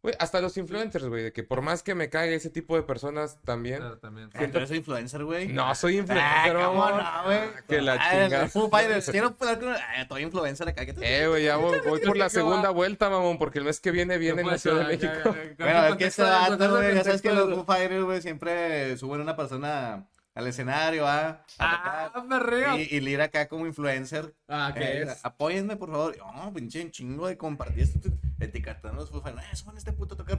Güey, 0.00 0.14
hasta 0.20 0.40
los 0.40 0.56
influencers, 0.56 1.06
güey, 1.06 1.24
de 1.24 1.32
que 1.32 1.42
por 1.42 1.60
más 1.60 1.82
que 1.82 1.96
me 1.96 2.08
caiga 2.08 2.36
ese 2.36 2.50
tipo 2.50 2.76
de 2.76 2.82
personas 2.82 3.40
también. 3.42 3.78
Pero 3.80 3.98
también. 3.98 4.30
Ah, 4.32 4.46
¿Tú 4.50 4.58
eres 4.58 4.70
influencer, 4.70 5.24
güey? 5.24 5.48
No, 5.48 5.74
soy 5.74 5.96
Ah, 5.96 5.98
influencer, 5.98 6.52
¿cómo 6.54 6.74
mamón. 6.84 7.02
no, 7.02 7.24
güey? 7.24 7.38
Que 7.66 7.80
la 7.82 7.94
Ah, 7.94 8.10
chingada. 8.12 8.48
Foo 8.48 8.70
Fighters. 8.70 9.10
Quiero 9.10 9.34
hablar 9.40 9.58
con... 9.58 9.70
Ah, 9.72 10.02
Estoy 10.02 10.22
influencer 10.22 10.68
acá. 10.68 10.86
¿qué 10.86 10.92
te- 10.92 11.22
Eh, 11.22 11.26
güey, 11.26 11.44
ya 11.44 11.56
voy, 11.56 11.80
voy 11.86 12.00
por 12.00 12.16
la 12.16 12.26
¿Qué 12.26 12.30
segunda 12.30 12.70
vuelta, 12.70 13.10
mamón, 13.10 13.38
porque 13.38 13.58
el 13.58 13.64
mes 13.64 13.80
que 13.80 13.90
viene 13.90 14.18
viene 14.18 14.42
en 14.42 14.46
la 14.46 14.58
Ciudad 14.58 14.86
de 14.86 14.96
México. 14.96 15.34
Bueno, 15.58 15.96
es 15.96 16.14
que 16.16 16.22
vato, 16.22 16.70
güey, 16.70 16.94
ya 16.94 17.02
sabes 17.04 17.20
que 17.20 17.32
los 17.32 17.48
los 17.48 17.58
Foo 17.58 17.64
Fighters, 17.66 18.04
güey, 18.04 18.22
siempre 18.22 18.96
suben 18.98 19.20
una 19.20 19.34
persona 19.34 20.06
al 20.38 20.46
escenario, 20.46 21.06
¿ah? 21.06 21.42
A 21.58 22.04
Ah, 22.04 22.10
tocar. 22.14 22.28
perreo. 22.28 22.76
Y, 22.78 22.82
y 22.90 23.00
Lira 23.00 23.24
acá 23.24 23.48
como 23.48 23.66
influencer. 23.66 24.34
Ah, 24.48 24.70
¿qué 24.72 24.80
Eh, 24.84 25.02
es? 25.02 25.24
Apóyenme, 25.24 25.76
por 25.76 25.90
favor. 25.90 26.16
No, 26.16 26.52
pinche 26.52 26.88
chingo 26.90 27.26
de 27.26 27.36
compartir 27.36 27.82
esto. 27.82 28.08
Etiquetando 28.38 28.88
a 28.88 28.92
los. 29.04 29.10
Eh, 29.10 29.56
suban 29.56 29.76
este 29.76 29.92
puto 29.92 30.14
a 30.14 30.18
tocar. 30.18 30.38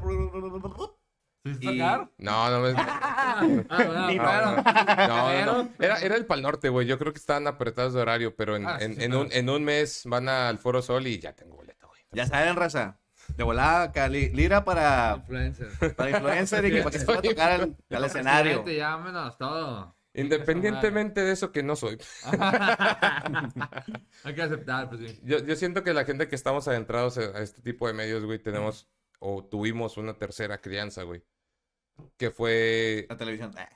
¿Sí 1.45 1.58
y- 1.60 1.78
tocar? 1.80 2.10
No, 2.18 2.50
no 2.50 2.60
me. 2.62 2.74
Ah, 2.82 3.41
No, 5.08 5.45
no, 5.45 5.64
no. 5.64 5.70
Era, 5.80 6.00
era 6.00 6.16
el 6.16 6.26
Pal 6.26 6.41
Norte, 6.41 6.70
güey. 6.70 6.88
Yo 6.88 6.97
creo 6.97 7.14
que 7.14 7.20
estaban 7.20 7.47
apretados 7.47 7.93
de 7.93 8.02
horario, 8.02 8.36
pero 8.36 8.56
en, 8.56 8.66
Ah, 8.68 8.78
sí, 8.80 8.86
en- 8.86 8.95
sí, 8.95 9.04
en 9.04 9.12
claro. 9.12 9.26
un, 9.26 9.32
en 9.34 9.50
un 9.50 9.64
mes 9.64 10.04
van 10.06 10.30
al 10.30 10.58
Foro 10.60 10.82
Sol 10.82 11.08
y 11.08 11.20
ya 11.20 11.34
tengo 11.34 11.56
boleto, 11.58 11.88
güey. 11.88 12.02
Ya 12.12 12.26
saben, 12.26 12.56
raza. 12.56 12.97
De 13.38 13.44
volada 13.44 13.84
acá. 13.84 14.08
li- 14.08 14.30
Lira 14.30 14.64
para, 14.66 15.16
Influencer. 15.18 15.96
para 15.96 16.10
influencer 16.12 16.66
y 16.66 16.72
que 16.72 16.78
para 16.80 16.92
que 16.92 17.00
se 17.00 17.06
pueda 17.06 17.22
tocar 17.22 17.52
al, 17.52 17.76
al 17.90 18.04
escenario. 18.06 18.66
Llámenos 18.66 19.38
todo. 19.38 19.96
Independientemente 20.14 21.22
de 21.24 21.32
eso 21.32 21.52
que 21.52 21.64
no 21.64 21.76
soy. 21.76 21.98
Hay 24.24 24.36
que 24.36 24.42
aceptar, 24.42 24.90
pues 24.90 25.02
sí. 25.02 25.20
Yo, 25.24 25.40
yo 25.40 25.56
siento 25.56 25.84
que 25.84 25.94
la 25.94 26.06
gente 26.06 26.28
que 26.28 26.36
estamos 26.36 26.68
adentrados 26.68 27.18
a 27.18 27.22
a 27.38 27.42
este 27.42 27.62
tipo 27.62 27.88
de 27.88 27.94
medios, 27.94 28.24
güey, 28.26 28.40
tenemos 28.40 28.88
o 29.20 29.44
tuvimos 29.46 29.98
una 29.98 30.18
tercera 30.18 30.60
crianza, 30.60 31.04
güey. 31.04 31.24
Que 32.18 32.32
fue 32.32 33.06
La 33.10 33.18
televisión. 33.18 33.54
eh. 33.58 33.68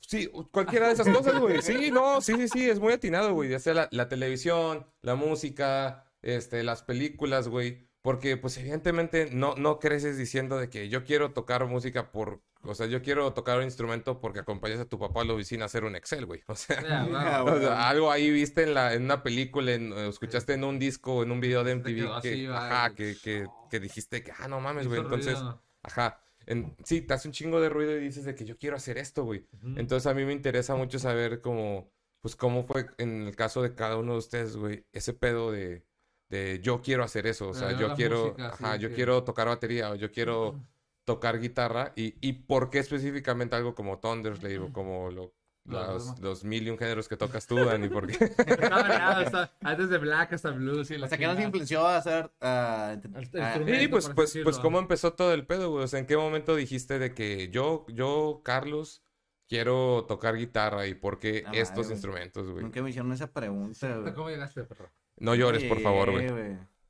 Sí, 0.00 0.30
cualquiera 0.50 0.88
de 0.88 0.94
esas 0.94 1.08
cosas, 1.08 1.38
güey. 1.38 1.62
Sí, 1.62 1.90
no, 1.90 2.20
sí, 2.20 2.34
sí, 2.36 2.48
sí, 2.48 2.68
es 2.68 2.78
muy 2.80 2.92
atinado, 2.92 3.32
güey. 3.32 3.48
Ya 3.50 3.58
sea 3.58 3.74
la, 3.74 3.88
la 3.92 4.08
televisión, 4.08 4.86
la 5.02 5.14
música, 5.14 6.04
este, 6.22 6.62
las 6.62 6.82
películas, 6.82 7.48
güey. 7.48 7.88
Porque, 8.02 8.36
pues, 8.38 8.56
evidentemente 8.56 9.28
no, 9.32 9.54
no 9.56 9.78
creces 9.78 10.16
diciendo 10.16 10.56
de 10.58 10.70
que 10.70 10.88
yo 10.88 11.04
quiero 11.04 11.32
tocar 11.32 11.66
música 11.66 12.10
por... 12.12 12.40
O 12.62 12.74
sea, 12.74 12.86
yo 12.86 13.02
quiero 13.02 13.32
tocar 13.32 13.56
un 13.58 13.64
instrumento 13.64 14.20
porque 14.20 14.40
acompañas 14.40 14.80
a 14.80 14.84
tu 14.84 14.98
papá 14.98 15.22
a 15.22 15.24
la 15.24 15.32
oficina 15.34 15.64
a 15.64 15.66
hacer 15.66 15.84
un 15.84 15.96
Excel, 15.96 16.26
güey. 16.26 16.42
O 16.48 16.54
sea. 16.54 16.78
Ah, 17.14 17.42
o 17.42 17.50
güey. 17.50 17.60
sea, 17.60 17.88
algo 17.88 18.10
ahí 18.10 18.30
viste 18.30 18.62
en, 18.64 18.74
la, 18.74 18.94
en 18.94 19.04
una 19.04 19.22
película, 19.22 19.72
en- 19.72 19.92
escuchaste 19.94 20.54
en 20.54 20.64
un 20.64 20.78
disco, 20.78 21.22
en 21.22 21.30
un 21.30 21.40
video 21.40 21.64
de 21.64 21.72
MTV, 21.76 22.20
que, 22.22 22.48
ajá, 22.48 22.94
que, 22.94 23.16
que, 23.22 23.46
que 23.70 23.80
dijiste 23.80 24.22
que, 24.22 24.32
ah, 24.38 24.48
no 24.48 24.60
mames, 24.60 24.88
güey. 24.88 25.00
Entonces, 25.00 25.38
ruido. 25.38 25.62
ajá. 25.82 26.20
En, 26.46 26.74
sí, 26.84 27.02
te 27.02 27.14
hace 27.14 27.28
un 27.28 27.32
chingo 27.32 27.60
de 27.60 27.68
ruido 27.68 27.96
y 27.96 28.00
dices 28.00 28.24
de 28.24 28.34
que 28.34 28.44
yo 28.44 28.58
quiero 28.58 28.76
hacer 28.76 28.98
esto, 28.98 29.24
güey. 29.24 29.46
Entonces 29.76 30.06
a 30.06 30.14
mí 30.14 30.24
me 30.24 30.32
interesa 30.32 30.74
mucho 30.74 30.98
saber 30.98 31.40
cómo, 31.42 31.90
pues 32.20 32.34
cómo 32.34 32.64
fue 32.64 32.86
en 32.98 33.26
el 33.28 33.36
caso 33.36 33.62
de 33.62 33.74
cada 33.74 33.96
uno 33.98 34.12
de 34.12 34.18
ustedes, 34.18 34.56
güey, 34.56 34.84
ese 34.92 35.12
pedo 35.14 35.52
de, 35.52 35.84
de 36.30 36.60
yo 36.62 36.80
quiero 36.80 37.04
hacer 37.04 37.26
eso, 37.26 37.48
o 37.50 37.54
sea, 37.54 37.72
yo 37.76 37.94
quiero, 37.94 38.22
música, 38.26 38.54
sí, 38.56 38.64
ajá, 38.64 38.76
yo 38.76 38.88
que- 38.88 38.94
quiero 38.94 39.22
tocar 39.24 39.48
batería 39.48 39.90
o 39.90 39.96
yo 39.96 40.10
quiero 40.10 40.58
tocar 41.04 41.40
guitarra 41.40 41.92
y, 41.96 42.14
y 42.26 42.32
por 42.34 42.70
qué 42.70 42.78
específicamente 42.78 43.56
algo 43.56 43.74
como 43.74 43.98
Thunderslave 43.98 44.58
o 44.60 44.72
como 44.72 45.10
lo- 45.10 45.34
Los 45.66 46.18
los, 46.20 46.42
mil 46.44 46.66
y 46.66 46.70
un 46.70 46.78
géneros 46.78 47.06
que 47.08 47.16
tocas 47.16 47.46
tú, 47.46 47.56
Dani, 47.56 47.88
porque 47.90 48.12
Está 48.46 48.68
variado, 48.70 49.20
está- 49.22 49.52
Antes 49.60 49.90
de 49.90 49.98
Black 49.98 50.32
hasta 50.32 50.50
Blues 50.52 50.90
y 50.90 50.96
la 50.98 51.06
O 51.06 51.08
sea, 51.08 51.18
que 51.18 51.26
nos 51.26 51.38
influenció 51.38 51.86
a 51.86 51.96
hacer. 51.98 52.30
ah, 52.40 52.96
ah, 52.96 53.20
instrumento. 53.20 53.80
Sí, 53.80 53.88
pues, 53.88 54.08
pues, 54.14 54.38
pues. 54.42 54.58
¿cómo 54.58 54.78
empezó 54.78 55.12
todo 55.12 55.34
el 55.34 55.46
pedo, 55.46 55.70
güey? 55.70 55.84
O 55.84 55.88
sea, 55.88 55.98
¿en 55.98 56.06
qué 56.06 56.16
momento 56.16 56.56
dijiste 56.56 56.98
de 56.98 57.12
que 57.14 57.50
yo, 57.50 57.84
yo, 57.88 58.40
Carlos, 58.42 59.02
quiero 59.48 60.06
tocar 60.08 60.36
guitarra 60.36 60.86
y 60.86 60.94
por 60.94 61.18
qué 61.18 61.42
madre, 61.44 61.60
estos 61.60 61.90
instrumentos, 61.90 62.48
güey? 62.48 62.62
Nunca 62.64 62.80
me 62.82 62.90
hicieron 62.90 63.12
esa 63.12 63.30
pregunta, 63.30 63.96
güey. 63.98 64.14
¿Cómo 64.14 64.30
llegaste, 64.30 64.64
perro? 64.64 64.90
No 65.20 65.34
llores, 65.36 65.62
por 65.64 65.80
favor, 65.80 66.10
güey. 66.10 66.28
Sí, 66.28 66.34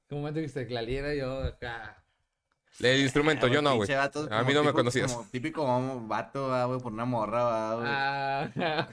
¿Qué 0.09 0.15
momento 0.15 0.41
viste 0.41 0.67
que 0.67 0.73
la 0.75 0.83
liera 0.83 1.15
yo 1.15 1.43
acá? 1.43 2.03
El 2.79 3.01
instrumento, 3.03 3.47
yo 3.49 3.61
no, 3.61 3.77
güey. 3.77 3.93
A 3.93 4.11
como 4.11 4.45
mí 4.45 4.55
no 4.55 4.65
me 4.65 4.73
conocías. 4.73 5.13
Como 5.13 5.29
típico 5.29 5.63
como 5.67 6.07
vato, 6.07 6.49
va, 6.49 6.65
güey, 6.65 6.81
por 6.81 6.93
una 6.93 7.05
morra, 7.05 7.75
güey. 7.75 7.87
Ah, 7.89 8.89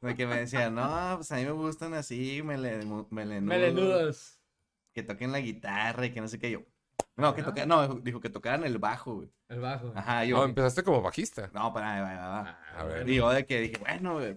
De 0.00 0.14
que 0.14 0.26
me 0.26 0.38
decía, 0.40 0.70
no, 0.70 1.12
pues 1.16 1.30
a 1.32 1.36
mí 1.36 1.44
me 1.44 1.50
gustan 1.52 1.94
así, 1.94 2.42
melenudos. 2.42 3.12
melenudos. 3.12 4.40
Que 4.92 5.02
toquen 5.02 5.30
la 5.32 5.40
guitarra 5.40 6.06
y 6.06 6.10
que 6.12 6.20
no 6.20 6.28
sé 6.28 6.38
qué 6.38 6.50
yo. 6.50 6.60
No, 7.16 7.34
que 7.34 7.42
toquen, 7.42 7.68
no, 7.68 7.86
dijo 7.96 8.20
que 8.20 8.30
tocaran 8.30 8.64
el 8.64 8.78
bajo, 8.78 9.16
güey. 9.16 9.30
El 9.48 9.60
bajo. 9.60 9.92
Ajá, 9.94 10.20
No, 10.20 10.24
yo. 10.24 10.44
empezaste 10.44 10.82
como 10.82 11.02
bajista. 11.02 11.50
No, 11.52 11.72
para, 11.72 12.00
va, 12.02 12.14
va, 12.14 12.28
va. 12.28 12.58
Ah, 12.74 12.80
A 12.80 12.84
ver. 12.84 13.06
yo 13.06 13.30
de 13.30 13.44
que 13.46 13.60
dije, 13.60 13.78
bueno, 13.78 14.14
güey. 14.14 14.36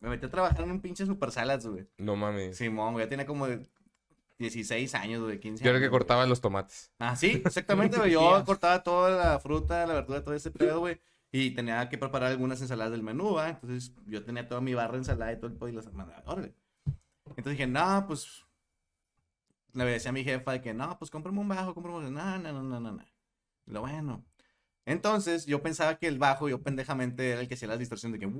Me 0.00 0.08
metí 0.08 0.26
a 0.26 0.30
trabajar 0.30 0.60
en 0.62 0.70
un 0.70 0.80
pinche 0.80 1.04
Super 1.06 1.30
Salads, 1.32 1.66
güey. 1.66 1.86
No 1.98 2.14
mames. 2.16 2.56
Simón, 2.56 2.92
güey, 2.94 3.04
ya 3.06 3.08
tenía 3.08 3.26
como 3.26 3.46
de 3.48 3.66
16 4.38 4.94
años, 4.94 5.22
güey, 5.22 5.40
15 5.40 5.64
Yo 5.64 5.70
era 5.70 5.76
años. 5.78 5.82
el 5.82 5.86
que 5.86 5.88
güey. 5.88 5.98
cortaba 5.98 6.26
los 6.26 6.40
tomates. 6.40 6.92
Ah, 6.98 7.16
sí, 7.16 7.42
exactamente, 7.44 7.96
güey. 7.98 8.12
Yo 8.12 8.44
cortaba 8.44 8.82
toda 8.82 9.10
la 9.10 9.40
fruta, 9.40 9.86
la 9.86 9.94
verdura, 9.94 10.22
todo 10.22 10.34
ese 10.34 10.50
pedo, 10.50 10.80
güey. 10.80 11.00
Y 11.32 11.50
tenía 11.50 11.88
que 11.88 11.98
preparar 11.98 12.30
algunas 12.30 12.60
ensaladas 12.62 12.92
del 12.92 13.02
menú, 13.02 13.34
¿va? 13.34 13.50
Entonces 13.50 13.92
yo 14.06 14.24
tenía 14.24 14.48
toda 14.48 14.60
mi 14.60 14.72
barra 14.74 14.92
de 14.92 14.98
ensalada 14.98 15.32
y 15.32 15.36
todo 15.36 15.48
el 15.48 15.54
pollo 15.56 15.72
y 15.72 15.76
las 15.76 15.92
mandaba, 15.92 16.22
órale. 16.26 16.54
Entonces 17.36 17.52
dije, 17.52 17.66
no, 17.66 18.04
pues. 18.06 18.44
Le 19.74 19.84
decía 19.84 20.08
a 20.08 20.12
mi 20.12 20.24
jefa 20.24 20.52
de 20.52 20.60
que, 20.62 20.72
no, 20.72 20.98
pues 20.98 21.10
cómprame 21.10 21.38
un 21.40 21.48
bajo, 21.48 21.74
cómprame 21.74 21.98
un. 21.98 22.14
No, 22.14 22.38
no, 22.38 22.52
no, 22.52 22.62
no, 22.62 22.80
no. 22.80 23.04
Lo 23.66 23.80
bueno. 23.82 24.24
Entonces 24.86 25.44
yo 25.44 25.60
pensaba 25.62 25.98
que 25.98 26.06
el 26.06 26.18
bajo, 26.18 26.48
yo 26.48 26.62
pendejamente 26.62 27.30
era 27.32 27.40
el 27.42 27.48
que 27.48 27.54
hacía 27.54 27.68
las 27.68 27.78
distorsiones 27.78 28.18
de 28.18 28.26
que. 28.26 28.32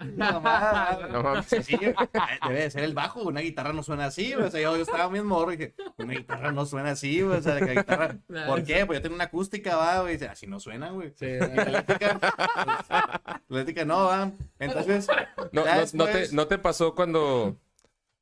No 0.00 0.40
mames. 0.40 1.46
Sí, 1.64 1.76
debe 1.76 2.60
de 2.62 2.70
ser 2.70 2.84
el 2.84 2.94
bajo, 2.94 3.22
una 3.22 3.40
guitarra 3.40 3.72
no 3.72 3.82
suena 3.82 4.06
así, 4.06 4.32
güey. 4.32 4.46
O 4.46 4.50
sea, 4.50 4.60
yo, 4.60 4.76
yo 4.76 4.82
estaba 4.82 5.08
bien 5.08 5.26
morro 5.26 5.52
y 5.52 5.56
dije, 5.56 5.74
una 5.96 6.14
guitarra 6.14 6.52
no 6.52 6.66
suena 6.66 6.90
así, 6.92 7.20
güey. 7.20 7.38
O 7.38 7.42
sea, 7.42 7.58
que 7.58 7.66
la 7.66 7.74
guitarra, 7.82 8.16
¿por 8.46 8.62
qué? 8.64 8.86
Pues 8.86 8.98
yo 8.98 9.02
tengo 9.02 9.14
una 9.16 9.24
acústica, 9.24 9.76
va, 9.76 10.00
güey. 10.02 10.14
Y 10.14 10.16
dice, 10.18 10.28
así 10.28 10.46
no 10.46 10.60
suena, 10.60 10.90
güey. 10.90 11.12
Sí, 11.16 11.26
eléctrica, 11.26 12.18
pues, 13.48 13.86
no, 13.86 14.04
va. 14.04 14.30
Entonces, 14.58 15.08
No, 15.52 16.06
te, 16.06 16.28
¿No 16.32 16.46
te 16.46 16.58
pasó 16.58 16.94
cuando, 16.94 17.56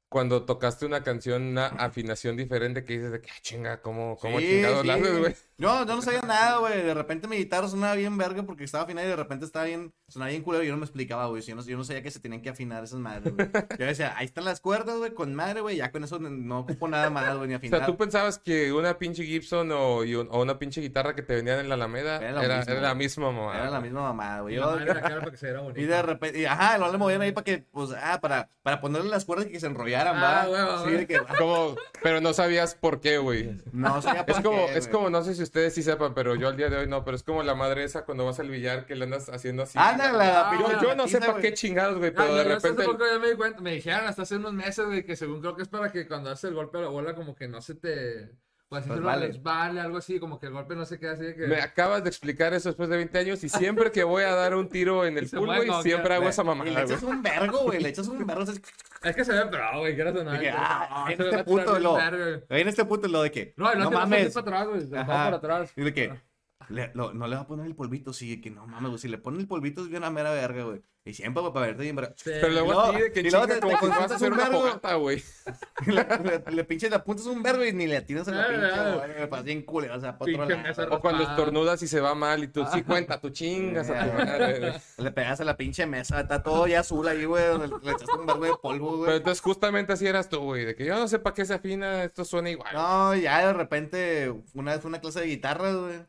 cuando 0.08 0.44
tocaste 0.44 0.86
una 0.86 1.02
canción, 1.02 1.42
una 1.42 1.66
afinación 1.66 2.36
diferente 2.36 2.84
que 2.84 2.94
dices 2.94 3.12
de 3.12 3.20
que, 3.20 3.30
"Ah, 3.30 3.38
chinga, 3.42 3.82
¿cómo, 3.82 4.16
cómo 4.16 4.38
Sí, 4.38 4.46
chingados 4.46 4.80
sí. 4.82 4.86
la 4.86 4.94
haces, 4.94 5.18
güey? 5.18 5.34
Yo, 5.59 5.86
yo 5.86 5.96
no 5.96 6.02
sabía 6.02 6.20
nada, 6.20 6.59
güey. 6.59 6.82
De 6.82 6.92
repente 6.92 7.26
mi 7.28 7.36
guitarra 7.36 7.66
sonaba 7.66 7.94
bien 7.94 8.18
verga 8.18 8.42
porque 8.42 8.64
estaba 8.64 8.84
afinada 8.84 9.07
y 9.07 9.11
de 9.11 9.16
repente 9.16 9.46
estaba 9.46 9.64
bien, 9.64 9.90
sonaba 10.07 10.30
bien 10.30 10.42
culero 10.42 10.62
y 10.62 10.66
yo 10.66 10.72
no 10.74 10.78
me 10.78 10.84
explicaba, 10.84 11.26
güey. 11.28 11.40
Yo 11.40 11.54
no, 11.57 11.62
yo 11.64 11.78
no 11.78 11.84
sabía 11.84 12.02
que 12.02 12.11
se 12.11 12.20
tenían 12.20 12.42
que 12.42 12.50
afinar 12.50 12.84
esas 12.84 12.98
madres, 12.98 13.34
güey. 13.34 13.48
Yo 13.78 13.86
decía, 13.86 14.12
ahí 14.18 14.26
están 14.26 14.44
las 14.44 14.61
cuerdas, 14.61 14.98
güey, 14.98 15.14
con 15.14 15.34
madre, 15.34 15.62
güey. 15.62 15.76
Ya 15.76 15.90
con 15.90 16.04
eso 16.04 16.18
no- 16.18 16.28
no 16.28 16.59
ocupo 16.61 16.88
nada 16.88 17.09
más, 17.09 17.34
güey, 17.36 17.48
ni 17.48 17.54
O 17.54 17.57
afinar. 17.57 17.80
sea, 17.80 17.86
tú 17.86 17.96
pensabas 17.96 18.38
que 18.38 18.70
una 18.74 18.98
pinche 18.98 19.24
Gibson 19.24 19.72
o, 19.72 20.04
y 20.04 20.14
un- 20.14 20.28
o 20.30 20.42
una 20.42 20.59
pinche 20.59 20.82
guitarra 20.82 21.14
que 21.14 21.22
te 21.22 21.34
vendían 21.36 21.59
en 21.61 21.70
la 21.70 21.76
Alameda 21.76 22.16
Era 22.16 22.28
era, 22.28 22.34
lo 22.38 22.42
era, 22.42 22.57
mismo, 22.59 22.74
la 22.82 22.94
misma 22.94 23.32
mamá. 23.32 23.57
Era 23.57 23.70
la 23.70 23.80
misma 23.80 24.02
mamada, 24.02 24.40
güey. 24.42 24.57
la 24.57 24.62
Yo- 24.62 24.78
la. 24.78 25.72
Y 25.74 25.84
de 25.84 26.02
repente, 26.02 26.38
y, 26.40 26.44
ajá, 26.44 26.76
lo 26.76 26.92
le 26.92 26.98
movían 26.98 27.22
ahí 27.22 27.32
para 27.32 27.44
que, 27.44 27.64
pues, 27.70 27.90
ah, 27.98 28.20
para, 28.20 28.50
para 28.62 28.80
ponerle 28.82 29.09
las 29.09 29.24
cuerdas 29.24 29.46
y 29.46 29.52
que 29.52 29.61
se 29.61 29.66
enrollaran, 29.66 30.16
va. 30.16 30.42
Ah, 30.42 30.44
sí, 30.44 30.50
huevo. 30.52 30.84
de 30.98 31.07
que, 31.07 31.16
ah, 31.16 31.34
Como, 31.38 31.76
pero 32.02 32.20
no 32.20 32.34
sabías 32.34 32.74
por 32.74 33.00
qué, 33.00 33.16
güey. 33.18 33.59
no 33.72 34.02
sabía 34.02 34.20
Es 34.26 34.34
por 34.34 34.42
como, 34.42 34.66
qué, 34.66 34.72
es 34.76 34.86
güey. 34.86 34.92
como, 34.92 35.11
no 35.11 35.22
sé 35.24 35.34
si 35.34 35.45
ustedes 35.47 35.74
sí 35.74 35.82
sepan, 35.82 36.14
pero 36.14 36.34
yo 36.34 36.49
al 36.49 36.57
día 36.57 36.68
de 36.68 36.76
hoy 36.76 36.86
no, 36.86 37.05
pero 37.05 37.16
es 37.16 37.22
como 37.22 37.42
la 37.42 37.55
madre 37.55 37.84
esa 37.84 38.05
cuando 38.05 38.24
vas 38.24 38.38
al 38.38 38.51
billar 38.51 38.86
que 38.86 38.94
le 38.94 39.05
andas 39.05 39.28
haciendo 39.28 39.62
así. 39.62 39.78
Ándale, 39.78 40.18
la 40.18 40.51
Yo, 40.61 40.82
yo 40.82 40.94
no 40.94 41.09
sé 41.09 41.20
para 41.20 41.40
qué 41.40 41.55
chingados, 41.55 41.99
güey, 41.99 42.12
pero 42.12 42.34
de 42.34 42.44
yo 42.44 42.55
repente... 42.55 42.84
ya 42.84 43.18
me 43.18 43.30
di 43.30 43.36
cuenta, 43.36 43.61
me 43.61 43.72
dijeron 43.72 44.07
hasta 44.07 44.22
hace 44.22 44.36
unos 44.36 44.53
meses, 44.53 44.86
güey, 44.86 45.05
que 45.05 45.16
según 45.16 45.40
creo 45.40 45.57
que 45.57 45.62
es 45.62 45.68
para 45.68 45.90
que 45.90 46.07
cuando 46.07 46.30
haces 46.30 46.44
el 46.51 46.55
golpe 46.55 46.78
a 46.78 46.82
la 46.82 46.88
bola 46.88 47.14
como 47.14 47.34
que 47.34 47.49
no 47.49 47.61
se 47.61 47.74
te... 47.74 48.30
Pues 48.78 48.90
así 48.90 49.00
Resbale. 49.00 49.26
vale. 49.28 49.40
vale, 49.42 49.80
algo 49.80 49.98
así, 49.98 50.18
como 50.20 50.38
que 50.38 50.46
el 50.46 50.52
golpe 50.52 50.74
no 50.74 50.84
se 50.84 50.98
queda 50.98 51.12
así 51.12 51.24
de 51.24 51.34
que... 51.34 51.46
Me 51.46 51.60
acabas 51.60 52.02
de 52.02 52.08
explicar 52.08 52.54
eso 52.54 52.68
después 52.68 52.88
de 52.88 52.96
20 52.96 53.18
años 53.18 53.42
y 53.44 53.48
siempre 53.48 53.90
que 53.92 54.04
voy 54.04 54.22
a 54.24 54.34
dar 54.34 54.54
un 54.54 54.68
tiro 54.68 55.04
en 55.04 55.18
el 55.18 55.28
pool, 55.30 55.46
güey, 55.46 55.70
siempre 55.82 56.14
hago 56.14 56.28
esa 56.28 56.42
Y 56.42 56.46
mamada, 56.46 56.70
le 56.70 56.82
echas 56.82 57.02
un 57.02 57.22
vergo, 57.22 57.58
güey, 57.60 57.80
le 57.82 57.88
echas 57.88 58.08
un 58.08 58.26
vergo. 58.26 58.44
Es 59.02 59.14
que 59.14 59.24
se 59.24 59.32
ve 59.32 59.46
pero, 59.50 59.78
güey, 59.78 59.94
quieras 59.94 60.14
o 60.16 60.24
no. 60.24 60.30
ah, 60.30 61.04
no, 61.06 61.10
en 61.10 61.16
se 61.16 61.22
ve 61.22 61.28
este 61.30 61.44
bien 61.72 61.82
lo. 61.82 61.94
verga, 61.94 62.24
güey. 62.24 62.42
Ahí 62.48 62.60
en 62.62 62.68
este 62.68 62.84
punto 62.84 63.08
lo 63.08 63.22
de 63.22 63.30
que. 63.30 63.54
No, 63.56 63.72
No 63.74 63.84
no, 63.84 63.88
te 63.90 63.94
vas 63.94 64.04
así 64.04 64.10
mames. 64.10 64.34
para 64.34 64.40
atrás, 64.46 64.68
güey, 64.68 64.80
te 64.88 64.96
vas 64.96 65.08
Ajá. 65.08 65.24
para 65.24 65.36
atrás. 65.36 65.72
Y 65.76 65.82
de 65.82 65.94
que. 65.94 66.12
Le- 66.68 66.90
lo- 66.94 67.12
no 67.14 67.26
le 67.26 67.36
va 67.36 67.42
a 67.42 67.46
poner 67.46 67.66
el 67.66 67.74
polvito, 67.74 68.12
sí, 68.12 68.40
que 68.40 68.50
no 68.50 68.66
mames, 68.66 68.88
güey. 68.90 68.98
Si 69.00 69.08
le 69.08 69.18
ponen 69.18 69.40
el 69.40 69.48
polvito 69.48 69.82
es 69.82 69.88
bien 69.88 70.04
a 70.04 70.10
mera 70.10 70.30
verga, 70.32 70.64
güey. 70.64 70.82
Y 71.04 71.14
siempre, 71.14 71.40
güey, 71.40 71.52
para 71.52 71.66
verte 71.66 71.82
bien 71.84 71.94
verga. 71.94 72.14
Sí. 72.16 72.24
Pero 72.40 72.48
luego 72.48 72.66
luego- 72.72 72.80
así 72.82 73.00
de 73.00 73.12
que 73.12 73.22
chinga 73.22 73.46
te- 73.46 73.60
como 73.60 73.74
te 73.74 73.80
que 73.80 73.86
vas 73.88 74.10
a 74.10 74.14
hacer 74.16 74.32
un 74.32 74.38
una 74.40 74.46
fogata, 74.50 74.94
güey. 74.96 75.22
le, 75.86 76.04
le, 76.24 76.52
le 76.52 76.64
pinches 76.64 76.90
le 76.90 76.96
apuntas 76.96 77.26
un 77.26 77.42
verbo 77.44 77.64
y 77.64 77.72
ni 77.72 77.86
le 77.86 77.96
atinas 77.98 78.26
a 78.26 78.32
la 78.32 78.42
Ah, 78.42 78.48
pinche, 78.48 78.66
ah. 78.74 78.94
güey. 79.06 79.20
Me 79.20 79.26
pasa 79.28 79.42
bien 79.44 79.62
culero, 79.62 79.94
o 79.96 80.00
sea, 80.00 80.18
para 80.18 80.32
otro 80.32 80.46
Pinche 80.46 80.56
lado. 80.56 80.68
mesa 80.68 80.88
O 80.90 81.00
cuando 81.00 81.24
Ah. 81.24 81.30
estornudas 81.30 81.80
y 81.82 81.86
se 81.86 82.00
va 82.00 82.14
mal 82.16 82.42
y 82.42 82.48
tú 82.48 82.64
sí 82.72 82.82
cuenta, 82.82 83.20
tú 83.20 83.30
chingas 83.30 83.88
a 83.88 84.04
tu 84.04 84.12
madre. 84.18 84.58
güey. 84.58 84.72
Le 84.98 85.10
pegas 85.12 85.40
a 85.40 85.44
la 85.44 85.56
pinche 85.56 85.86
mesa, 85.86 86.20
está 86.22 86.42
todo 86.42 86.66
ya 86.66 86.80
azul 86.80 87.06
ahí, 87.06 87.24
güey, 87.24 87.46
donde 87.46 87.68
le 87.68 87.92
echaste 87.92 88.12
un 88.18 88.26
verbo 88.26 88.44
de 88.44 88.54
polvo, 88.60 88.86
Pero 88.90 88.96
güey. 89.04 89.16
entonces 89.18 89.40
justamente 89.40 89.92
así 89.92 90.08
eras 90.08 90.28
tú, 90.28 90.40
güey, 90.40 90.64
de 90.64 90.74
que 90.74 90.84
yo 90.86 90.96
no 90.98 91.06
sé 91.06 91.20
para 91.20 91.34
qué 91.34 91.44
se 91.44 91.54
afina, 91.54 92.02
esto 92.02 92.24
suena 92.24 92.50
igual. 92.50 92.74
No, 92.74 93.14
ya 93.14 93.46
de 93.46 93.52
repente, 93.52 94.34
una 94.54 94.72
vez 94.72 94.80
fue 94.80 94.88
una 94.88 95.00
clase 95.00 95.20
de 95.20 95.26
guitarra, 95.26 95.72
güey. 95.72 96.00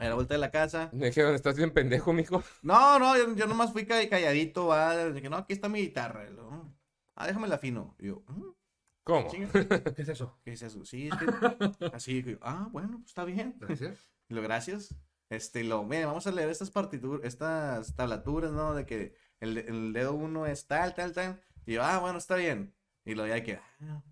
A 0.00 0.08
la 0.08 0.14
vuelta 0.14 0.34
de 0.34 0.38
la 0.40 0.50
casa. 0.50 0.88
Me 0.92 1.06
dijeron, 1.06 1.34
estás 1.34 1.56
bien 1.56 1.72
pendejo, 1.72 2.12
mijo. 2.12 2.42
No, 2.62 2.98
no, 2.98 3.16
yo, 3.16 3.34
yo 3.36 3.46
nomás 3.46 3.72
fui 3.72 3.84
ca- 3.86 4.08
calladito, 4.08 4.66
va. 4.66 4.96
De 4.96 5.20
que 5.20 5.28
no, 5.30 5.36
aquí 5.36 5.52
está 5.52 5.68
mi 5.68 5.80
guitarra. 5.80 6.28
Luego, 6.30 6.72
ah, 7.16 7.26
déjame 7.26 7.48
la 7.48 7.56
afino. 7.56 7.94
Y 7.98 8.06
yo, 8.06 8.22
"Mm, 8.26 8.44
¿Cómo? 9.04 9.30
¿Qué 9.96 10.02
es 10.02 10.08
eso? 10.08 10.38
¿qué 10.44 10.52
es 10.52 10.62
eso? 10.62 10.84
Sí, 10.84 11.08
es 11.08 11.14
que. 11.18 11.26
Así, 11.94 12.22
yo, 12.22 12.38
ah, 12.42 12.68
bueno, 12.72 12.98
pues 12.98 13.08
está 13.10 13.24
bien. 13.24 13.56
Gracias. 13.58 14.10
Y 14.28 14.34
lo 14.34 14.42
gracias. 14.42 14.94
Este, 15.28 15.60
y 15.60 15.64
lo, 15.68 15.84
miren, 15.84 16.06
vamos 16.06 16.26
a 16.26 16.32
leer 16.32 16.48
estas 16.48 16.70
partituras, 16.70 17.20
estas 17.24 17.94
tablaturas, 17.94 18.52
¿no? 18.52 18.74
De 18.74 18.84
que 18.86 19.14
el, 19.38 19.58
el 19.58 19.92
dedo 19.92 20.14
uno 20.14 20.46
es 20.46 20.66
tal, 20.66 20.94
tal, 20.94 21.12
tal. 21.12 21.40
Y 21.66 21.74
yo, 21.74 21.84
ah, 21.84 21.98
bueno, 21.98 22.18
está 22.18 22.34
bien. 22.36 22.74
Y 23.04 23.14
lo 23.14 23.26
ya 23.26 23.42
que, 23.42 23.56
ah, 23.82 24.02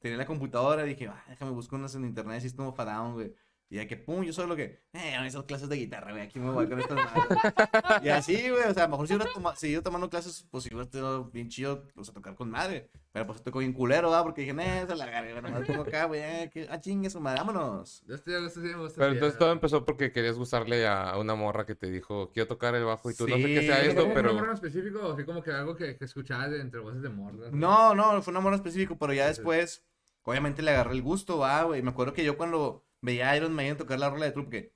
tenía 0.00 0.16
la 0.18 0.26
computadora 0.26 0.84
y 0.84 0.88
dije, 0.88 1.06
ah, 1.08 1.24
déjame 1.28 1.52
buscar 1.52 1.78
unas 1.78 1.94
en 1.94 2.04
internet, 2.04 2.40
System 2.40 2.66
of 2.66 2.80
a 2.80 2.84
Down, 2.84 3.12
güey. 3.14 3.34
Y 3.74 3.78
ya 3.78 3.88
que, 3.88 3.96
pum, 3.96 4.22
yo 4.22 4.32
solo 4.32 4.54
que, 4.54 4.84
eh, 4.92 5.16
esas 5.26 5.42
clases 5.46 5.68
de 5.68 5.74
guitarra, 5.74 6.12
güey, 6.12 6.22
aquí 6.22 6.38
me 6.38 6.48
voy 6.52 6.68
con 6.68 6.78
estas 6.78 6.96
madres. 6.96 8.04
Y 8.04 8.08
así, 8.08 8.48
güey, 8.48 8.62
o 8.70 8.72
sea, 8.72 8.84
a 8.84 8.86
lo 8.86 8.92
mejor 8.92 9.08
si 9.08 9.16
hubiera 9.16 9.32
toma- 9.32 9.56
seguido 9.56 9.82
tomando 9.82 10.08
clases, 10.08 10.46
pues 10.48 10.64
hubiera 10.66 10.84
estado 10.84 11.24
bien 11.24 11.48
chido, 11.48 11.84
o 11.96 12.04
sea, 12.04 12.14
tocar 12.14 12.36
con 12.36 12.48
madre. 12.52 12.88
Pero 13.10 13.26
pues 13.26 13.42
tocó 13.42 13.58
bien 13.58 13.72
culero, 13.72 14.10
¿verdad? 14.10 14.22
Porque 14.22 14.42
dije, 14.42 14.54
eh, 14.60 14.82
esa 14.84 14.94
la 14.94 15.06
garra, 15.06 15.42
nomás 15.42 15.66
pongo 15.66 15.82
acá, 15.82 16.04
güey, 16.04 16.20
eh, 16.20 16.50
que, 16.52 16.68
ah, 16.70 16.80
chingue 16.80 17.10
su 17.10 17.20
madre, 17.20 17.40
vámonos. 17.40 18.04
Yo 18.06 18.14
estoy, 18.14 18.34
yo 18.34 18.46
estoy, 18.46 18.62
me 18.62 18.76
gusta 18.76 19.00
Pero 19.00 19.12
entonces 19.14 19.38
todo 19.40 19.50
empezó 19.50 19.84
porque 19.84 20.12
querías 20.12 20.36
gustarle 20.38 20.86
a 20.86 21.18
una 21.18 21.34
morra 21.34 21.66
que 21.66 21.74
te 21.74 21.90
dijo, 21.90 22.30
quiero 22.32 22.46
tocar 22.46 22.76
el 22.76 22.84
bajo 22.84 23.10
y 23.10 23.14
tú 23.16 23.26
no 23.26 23.34
sé 23.34 23.42
Sí. 23.42 23.54
qué 23.54 23.62
sea 23.66 23.76
¿Pero 23.78 23.88
esto, 23.90 24.00
como 24.02 24.14
un 24.14 24.14
pero... 24.14 24.28
número 24.28 24.46
en 24.50 24.54
específico 24.54 25.00
o 25.00 25.12
así 25.14 25.24
como 25.24 25.42
que 25.42 25.50
algo 25.50 25.74
que, 25.74 25.96
que 25.96 26.04
escuchabas 26.04 26.52
de 26.52 26.60
entre 26.60 26.78
voces 26.78 27.02
de 27.02 27.08
morras? 27.08 27.50
No, 27.52 27.92
no, 27.96 28.22
fue 28.22 28.30
un 28.30 28.36
amor 28.36 28.54
específico, 28.54 28.96
pero 28.96 29.12
ya 29.12 29.26
después, 29.26 29.84
obviamente 30.22 30.62
le 30.62 30.70
agarré 30.70 30.92
el 30.92 31.02
gusto, 31.02 31.38
va, 31.38 31.64
güey. 31.64 31.82
Me 31.82 31.90
acuerdo 31.90 32.12
que 32.12 32.24
yo 32.24 32.36
cuando 32.36 32.84
veía 33.04 33.30
a 33.30 33.36
Iron 33.36 33.52
Maiden 33.52 33.76
tocar 33.76 34.00
la 34.00 34.08
rola 34.08 34.24
de 34.24 34.32
Trump 34.32 34.50
que... 34.50 34.72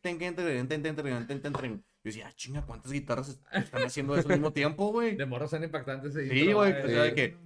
Yo 2.05 2.11
decía, 2.11 2.33
chinga, 2.37 2.64
¿cuántas 2.64 2.93
guitarras 2.93 3.41
están 3.53 3.83
haciendo 3.83 4.14
eso 4.16 4.29
al 4.29 4.35
mismo 4.35 4.53
tiempo, 4.53 4.93
güey? 4.93 5.16
De 5.16 5.26
morros 5.26 5.51
son 5.51 5.64
impactantes. 5.64 6.14
Sí, 6.14 6.53
güey. 6.53 6.72
O 6.72 6.89
sea, 6.89 7.03
de 7.03 7.14
que... 7.14 7.37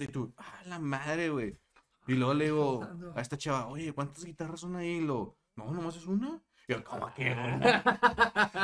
Y 0.00 0.08
tú, 0.08 0.34
ah, 0.36 0.62
la 0.66 0.78
madre, 0.78 1.28
güey. 1.28 1.56
Y 2.08 2.14
luego 2.14 2.34
le 2.34 2.46
digo 2.46 2.88
a 3.14 3.20
esta 3.20 3.38
chava, 3.38 3.68
oye, 3.68 3.92
¿cuántas 3.92 4.24
guitarras 4.24 4.60
son 4.60 4.74
ahí? 4.74 4.96
Y 4.96 5.00
lo, 5.02 5.38
no, 5.54 5.70
nomás 5.70 5.96
es 5.96 6.06
una. 6.06 6.42
Y 6.66 6.72
yo, 6.72 6.82
¿cómo 6.82 7.12
que? 7.14 7.34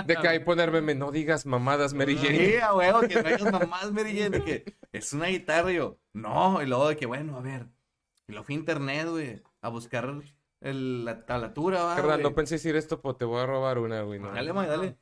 De 0.07 0.17
que 0.17 0.29
ahí 0.29 0.41
ponerme, 0.41 0.95
no 0.95 1.13
digas 1.13 1.47
mamadas, 1.47 1.95
Mary 1.95 2.17
Jane. 2.17 2.37
Sí, 2.37 2.57
a 2.57 2.75
huevo, 2.75 3.03
que 3.03 3.15
no 3.15 3.29
digas 3.29 3.53
mamadas, 3.53 3.93
Mary 3.93 4.19
Jane. 4.19 4.65
Es 4.91 5.13
una 5.13 5.27
guitarra, 5.27 5.71
y 5.73 5.77
yo, 5.77 5.99
no. 6.13 6.61
Y 6.63 6.67
luego 6.67 6.89
de 6.89 6.97
que, 6.97 7.07
bueno, 7.07 7.37
a 7.37 7.41
ver. 7.41 7.69
Y 8.27 8.33
lo 8.33 8.43
fui 8.43 8.57
a 8.57 8.59
internet, 8.59 9.07
güey, 9.09 9.41
a 9.61 9.69
buscar 9.69 10.21
el, 10.61 11.05
la 11.05 11.25
tablatura, 11.25 11.83
va, 11.83 11.97
Carnal, 11.97 12.23
no 12.23 12.35
pensé 12.35 12.57
decir 12.57 12.77
esto, 12.77 13.01
pues 13.01 13.17
te 13.17 13.25
voy 13.25 13.41
a 13.41 13.47
robar 13.47 13.79
una, 13.79 14.03
güey. 14.03 14.19
no. 14.19 14.33
Dale, 14.33 14.53
güey, 14.53 14.67
dale. 14.67 14.99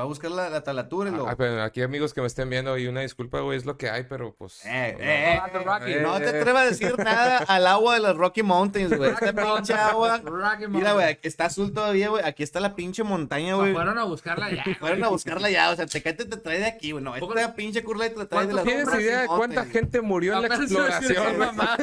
Fue 0.00 0.06
a 0.06 0.08
buscar 0.08 0.30
la, 0.30 0.48
la 0.48 0.62
tablatura 0.62 1.10
y 1.10 1.12
lo... 1.12 1.28
Ah, 1.28 1.34
pero 1.36 1.62
aquí 1.62 1.82
amigos 1.82 2.14
que 2.14 2.22
me 2.22 2.26
estén 2.26 2.48
viendo 2.48 2.78
y 2.78 2.86
una 2.86 3.02
disculpa, 3.02 3.40
güey, 3.40 3.58
es 3.58 3.66
lo 3.66 3.76
que 3.76 3.90
hay, 3.90 4.04
pero 4.04 4.34
pues... 4.34 4.64
Eh, 4.64 4.96
no, 4.98 5.04
eh, 5.04 6.00
no, 6.00 6.12
no 6.12 6.18
te 6.18 6.28
atrevas 6.30 6.62
a 6.62 6.64
decir 6.64 6.98
nada 7.04 7.36
al 7.36 7.66
agua 7.66 7.96
de 7.96 8.00
los 8.00 8.16
Rocky 8.16 8.42
Mountains, 8.42 8.96
güey. 8.96 9.10
Esta 9.10 9.34
pinche 9.34 9.74
agua. 9.74 10.22
Rocky 10.24 10.68
Mira, 10.68 10.94
güey, 10.94 11.18
está 11.22 11.44
azul 11.44 11.74
todavía, 11.74 12.08
güey. 12.08 12.24
Aquí 12.24 12.42
está 12.42 12.60
la 12.60 12.74
pinche 12.74 13.02
montaña, 13.02 13.56
güey. 13.56 13.74
fueron 13.74 13.98
a 13.98 14.04
buscarla 14.04 14.50
ya. 14.50 14.64
Fueron 14.78 15.04
a 15.04 15.08
buscarla 15.08 15.50
ya, 15.50 15.68
o 15.70 15.76
sea, 15.76 15.84
Tecate 15.84 16.24
te 16.24 16.38
trae 16.38 16.60
de 16.60 16.66
aquí, 16.66 16.92
güey. 16.92 17.04
No, 17.04 17.14
esta 17.14 17.54
pinche 17.54 17.84
curla 17.84 18.08
te 18.08 18.24
trae 18.24 18.46
de 18.46 18.52
¿Cuántos 18.52 18.54
las 18.54 18.64
¿Tienes 18.64 18.94
idea 18.94 19.20
de 19.20 19.26
cuánta 19.26 19.66
gente 19.66 20.00
murió 20.00 20.34
en 20.34 20.48
la 20.48 20.54
exploración, 20.56 21.38
mamá. 21.38 21.76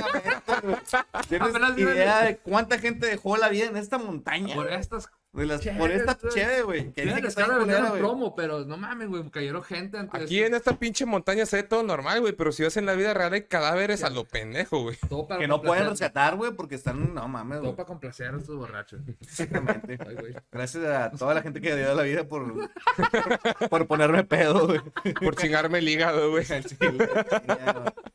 ¿Tienes 1.29 1.77
idea 1.77 2.21
de 2.23 2.37
cuánta 2.37 2.79
gente 2.79 3.05
dejó 3.05 3.37
la 3.37 3.49
vida 3.49 3.65
en 3.65 3.77
esta 3.77 3.99
montaña? 3.99 4.55
Por 4.55 4.73
estas. 4.73 5.07
De 5.41 5.47
las- 5.47 5.61
cheves, 5.61 5.77
por 5.79 5.91
esta 5.91 6.17
güey. 6.21 6.33
cheve, 6.33 6.61
güey. 6.63 6.91
Que 6.93 7.03
dice 7.03 7.21
que 7.21 7.27
está 7.27 7.45
culera, 7.45 7.89
güey. 7.89 8.01
promo, 8.01 8.35
pero 8.35 8.65
no 8.65 8.77
mames, 8.77 9.07
güey. 9.07 9.29
Cayeron 9.29 9.63
gente 9.63 9.97
antes. 9.97 10.21
Aquí 10.23 10.41
en 10.43 10.53
esta 10.55 10.77
pinche 10.77 11.05
montaña 11.05 11.45
se 11.45 11.57
ve 11.57 11.63
todo 11.63 11.83
normal, 11.83 12.21
güey, 12.21 12.33
pero 12.33 12.51
si 12.51 12.63
vas 12.63 12.75
en 12.77 12.85
la 12.85 12.93
vida 12.93 13.13
real 13.13 13.33
hay 13.33 13.43
cadáveres 13.43 14.03
a 14.03 14.09
lo 14.09 14.25
pendejo, 14.25 14.81
güey. 14.81 14.97
Todo 15.09 15.27
Que 15.37 15.47
no 15.47 15.61
pueden 15.61 15.89
rescatar, 15.89 16.35
güey, 16.35 16.51
porque 16.51 16.75
están, 16.75 17.13
no 17.13 17.27
mames, 17.27 17.57
Todo 17.57 17.63
güey. 17.65 17.75
para 17.75 17.87
complacer 17.87 18.33
a 18.33 18.37
estos 18.37 18.55
borrachos. 18.55 18.99
Exactamente. 19.21 19.97
Ay, 20.07 20.15
güey. 20.15 20.33
Gracias 20.51 20.83
a 20.85 21.11
toda 21.11 21.33
la 21.33 21.41
gente 21.41 21.61
que 21.61 21.75
dio 21.75 21.93
la 21.93 22.03
vida 22.03 22.23
por, 22.27 22.53
por 23.69 23.87
ponerme 23.87 24.23
pedo, 24.23 24.67
güey. 24.67 24.81
Por 25.13 25.35
chingarme 25.35 25.79
el 25.79 25.89
hígado, 25.89 26.31
güey. 26.31 26.45
Güey. 26.79 27.09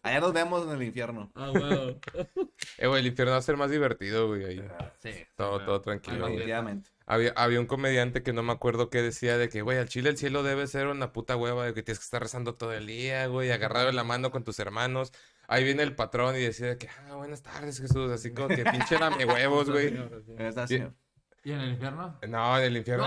Allá 0.02 0.20
nos 0.20 0.32
vemos 0.32 0.66
en 0.66 0.72
el 0.72 0.82
infierno. 0.82 1.30
Ah, 1.34 1.48
güey. 1.50 1.96
Eh, 2.78 2.86
güey, 2.86 3.00
el 3.00 3.06
infierno 3.06 3.32
va 3.32 3.38
a 3.38 3.42
ser 3.42 3.56
más 3.56 3.70
divertido, 3.70 4.28
güey, 4.28 4.44
ahí. 4.44 4.68
Sí. 5.00 5.10
Todo, 5.36 5.60
todo 5.64 5.80
tranquilo, 5.80 6.20
güey. 6.20 6.32
Definitivamente. 6.32 6.90
Había, 7.12 7.34
había 7.36 7.60
un 7.60 7.66
comediante 7.66 8.22
que 8.22 8.32
no 8.32 8.42
me 8.42 8.54
acuerdo 8.54 8.88
qué 8.88 9.02
decía 9.02 9.36
de 9.36 9.50
que, 9.50 9.60
güey, 9.60 9.76
al 9.76 9.86
chile 9.86 10.08
el 10.08 10.16
cielo 10.16 10.42
debe 10.42 10.66
ser 10.66 10.86
una 10.86 11.12
puta 11.12 11.36
hueva, 11.36 11.66
de 11.66 11.74
que 11.74 11.82
tienes 11.82 11.98
que 11.98 12.04
estar 12.04 12.22
rezando 12.22 12.54
todo 12.54 12.72
el 12.72 12.86
día, 12.86 13.26
güey, 13.26 13.50
agarrado 13.50 13.88
de 13.88 13.92
la 13.92 14.02
mano 14.02 14.30
con 14.30 14.44
tus 14.44 14.58
hermanos. 14.58 15.12
Ahí 15.46 15.62
viene 15.62 15.82
el 15.82 15.94
patrón 15.94 16.36
y 16.36 16.40
decía 16.40 16.68
de 16.68 16.78
que, 16.78 16.88
ah, 16.88 17.16
buenas 17.16 17.42
tardes, 17.42 17.78
Jesús, 17.78 18.10
así 18.10 18.32
como 18.32 18.48
que 18.48 18.64
pinche 18.64 18.96
dame 18.96 19.24
huevos, 19.26 19.68
güey. 19.68 19.94
¿Y 21.44 21.52
en 21.52 21.60
el 21.60 21.72
infierno? 21.72 22.18
No, 22.26 22.58
en 22.58 22.64
el 22.64 22.76
infierno. 22.78 23.04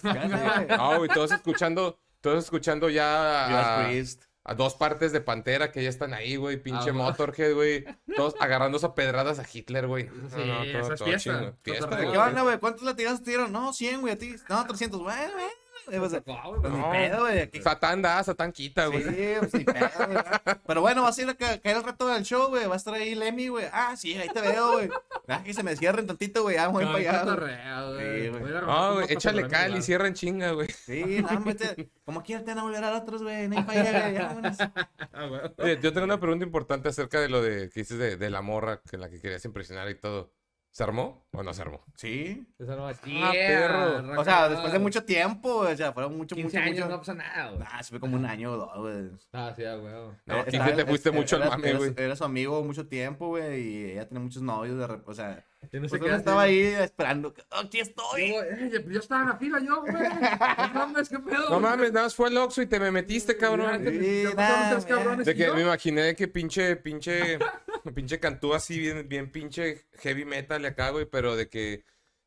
güey. 0.00 0.66
No, 0.78 0.96
güey, 0.96 1.10
todos 1.10 1.30
escuchando, 1.32 2.00
todos 2.22 2.44
escuchando 2.44 2.88
ya 2.88 3.82
a, 3.82 3.84
Priest. 3.84 4.24
A 4.44 4.54
dos 4.54 4.74
partes 4.74 5.10
de 5.12 5.20
Pantera 5.20 5.72
que 5.72 5.82
ya 5.82 5.88
están 5.88 6.12
ahí, 6.14 6.36
güey, 6.36 6.58
pinche 6.58 6.90
Ah. 6.90 6.92
Motorhead, 6.92 7.54
güey. 7.54 7.84
Todos 8.14 8.34
agarrándose 8.40 8.86
a 8.86 8.94
pedradas 8.94 9.38
a 9.38 9.44
Hitler, 9.50 9.86
güey. 9.86 10.04
Sí, 10.34 10.40
eso 10.74 10.92
es 10.92 11.02
fiesta. 11.02 11.18
chingón. 11.18 11.56
Fiesta, 11.62 11.84
Cotorreo. 11.86 12.10
¿Qué 12.12 12.16
güey. 12.18 12.28
onda, 12.28 12.42
güey? 12.42 12.58
¿Cuántos 12.58 12.82
latigazos 12.82 13.22
te 13.22 13.30
dieron? 13.30 13.50
No, 13.52 13.72
100, 13.72 14.00
güey, 14.02 14.12
a 14.12 14.18
ti. 14.18 14.34
No, 14.48 14.66
300. 14.66 15.00
Bueno, 15.02 15.32
güey. 15.32 15.46
Pues, 15.84 16.00
No, 16.26 16.60
pues, 16.60 16.72
ni 16.72 16.78
No. 16.78 16.90
pedo, 16.90 17.20
güey. 17.20 17.40
aquí- 17.40 17.60
Satán 17.62 18.00
da, 18.02 18.22
Satán 18.24 18.52
quita, 18.52 18.86
Sí, 18.86 18.90
güey. 18.92 19.38
pues 19.38 19.54
ni 19.54 19.64
pedo, 19.64 19.88
güey. 20.06 20.18
Pero 20.66 20.80
bueno, 20.80 21.02
vas 21.02 21.18
a 21.18 21.22
ir 21.22 21.28
a 21.28 21.34
ca- 21.34 21.58
caer 21.58 21.76
al 21.76 21.84
rato 21.84 22.08
del 22.08 22.22
show, 22.24 22.48
güey. 22.48 22.66
Va 22.66 22.74
a 22.74 22.76
estar 22.76 22.94
ahí 22.94 23.14
Lemmy, 23.14 23.48
güey. 23.48 23.66
Ah, 23.72 23.94
sí, 23.96 24.14
ahí 24.16 24.28
te 24.28 24.40
veo, 24.40 24.72
güey. 24.72 24.88
Ah, 25.28 25.42
que 25.44 25.52
se 25.54 25.62
me 25.62 25.76
cierren 25.76 26.06
tantito, 26.06 26.42
güey. 26.42 26.56
Ah, 26.56 26.68
voy 26.68 26.84
Qué 26.84 26.92
para 26.92 27.22
allá. 27.32 27.84
güey. 27.90 28.22
Sí, 28.22 28.28
güey. 28.28 28.52
No, 28.52 28.94
güey, 28.94 29.06
échale 29.12 29.42
cal 29.48 29.68
y 29.68 29.72
¿verdad? 29.74 29.84
cierra 29.84 30.08
en 30.08 30.14
chinga, 30.14 30.50
güey. 30.52 30.68
Sí, 30.70 31.22
no, 31.30 31.40
vete. 31.44 31.90
Como 32.04 32.22
quieran 32.22 32.44
te 32.44 32.50
van 32.52 32.58
a 32.58 32.62
volver 32.64 32.84
a 32.84 32.96
otros, 32.96 33.22
güey. 33.22 33.48
No 33.48 33.56
hay 33.58 33.62
para 33.64 33.80
allá, 33.80 34.00
güey. 34.10 34.18
vámonos. 34.22 34.56
Ah. 35.16 35.28
Oye, 35.58 35.78
yo 35.80 35.92
tengo 35.92 36.04
una 36.04 36.18
pregunta 36.18 36.44
importante 36.44 36.88
acerca 36.88 37.20
de 37.20 37.28
lo 37.28 37.40
de 37.40 37.70
que 37.70 37.80
dices 37.80 37.98
de, 37.98 38.16
de 38.16 38.30
la 38.30 38.42
morra 38.42 38.80
que 38.82 38.96
la 38.98 39.08
que 39.08 39.20
querías 39.20 39.44
impresionar 39.44 39.88
y 39.88 39.94
todo. 39.94 40.32
¿Se 40.74 40.82
armó 40.82 41.24
o 41.32 41.40
no 41.44 41.54
se 41.54 41.62
armó? 41.62 41.80
Sí. 41.94 42.52
Esa 42.58 42.74
no 42.74 42.90
es 42.90 42.98
Ah, 43.22 43.30
perro. 43.32 44.20
O 44.20 44.24
sea, 44.24 44.48
después 44.48 44.72
de 44.72 44.80
mucho 44.80 45.04
tiempo. 45.04 45.58
O 45.58 45.76
sea, 45.76 45.92
fueron 45.92 46.16
mucho, 46.16 46.34
15 46.34 46.58
mucho, 46.58 46.68
años 46.68 46.78
mucho. 46.80 46.88
no 46.88 46.98
pasa 46.98 47.14
nada, 47.14 47.50
güey. 47.52 47.62
Ah, 47.70 47.80
se 47.80 47.90
fue 47.90 48.00
como 48.00 48.16
un 48.16 48.26
año 48.26 48.50
o 48.50 48.56
dos, 48.56 48.76
güey. 48.78 49.10
Ah, 49.32 49.52
sí, 49.54 49.64
ah, 49.64 49.76
güey. 49.76 49.92
No, 50.26 50.34
Eh, 50.36 50.40
aquí 50.40 50.56
estaba- 50.56 50.74
te 50.74 50.84
fuiste 50.84 51.10
eh, 51.10 51.12
mucho 51.12 51.36
al 51.36 51.42
era- 51.42 51.50
mame, 51.52 51.68
era- 51.68 51.78
güey. 51.78 51.94
Era 51.96 52.16
su 52.16 52.24
amigo 52.24 52.64
mucho 52.64 52.88
tiempo, 52.88 53.28
güey, 53.28 53.60
y 53.60 53.84
ella 53.92 54.08
tenía 54.08 54.20
muchos 54.24 54.42
novios 54.42 54.76
de 54.76 55.00
O 55.06 55.14
sea, 55.14 55.44
Yo 55.72 55.80
no 55.80 55.88
pues 55.88 56.02
qué 56.02 56.14
estaba 56.14 56.42
ahí 56.42 56.58
esperando. 56.60 57.32
que, 57.34 57.42
"Oh, 57.50 57.60
¡Aquí 57.64 57.80
estoy! 57.80 58.22
eh, 58.22 58.70
yo- 58.72 58.90
yo 58.90 59.00
estaba 59.00 59.22
en 59.22 59.28
la 59.28 59.36
fila, 59.36 59.60
yo, 59.60 59.80
güey. 59.82 59.92
No 60.74 60.86
mames, 60.86 61.08
qué 61.08 61.18
pedo. 61.18 61.50
No 61.50 61.60
mames, 61.60 61.92
nada 61.92 62.06
más 62.06 62.14
fue 62.14 62.28
el 62.28 62.36
Oxxo 62.38 62.62
y 62.62 62.66
te 62.66 62.78
me 62.80 62.90
metiste, 62.90 63.36
cabrón. 63.36 63.84
Sí, 63.86 64.22
ya 64.24 64.34
pasaron 64.34 64.60
nah, 64.62 64.70
tres 64.72 64.84
cabrones 64.86 65.26
De 65.26 65.34
que 65.34 65.46
yo. 65.46 65.54
me 65.54 65.62
imaginé 65.62 66.14
que 66.14 66.28
pinche, 66.28 66.76
pinche, 66.76 67.38
pinche 67.94 68.18
cantú 68.20 68.54
así 68.54 68.78
bien, 68.78 69.08
bien 69.08 69.30
pinche 69.30 69.86
heavy 70.00 70.24
metal 70.24 70.64
acá, 70.64 70.90
güey, 70.90 71.06
pero 71.06 71.36
de 71.36 71.48
que, 71.48 71.84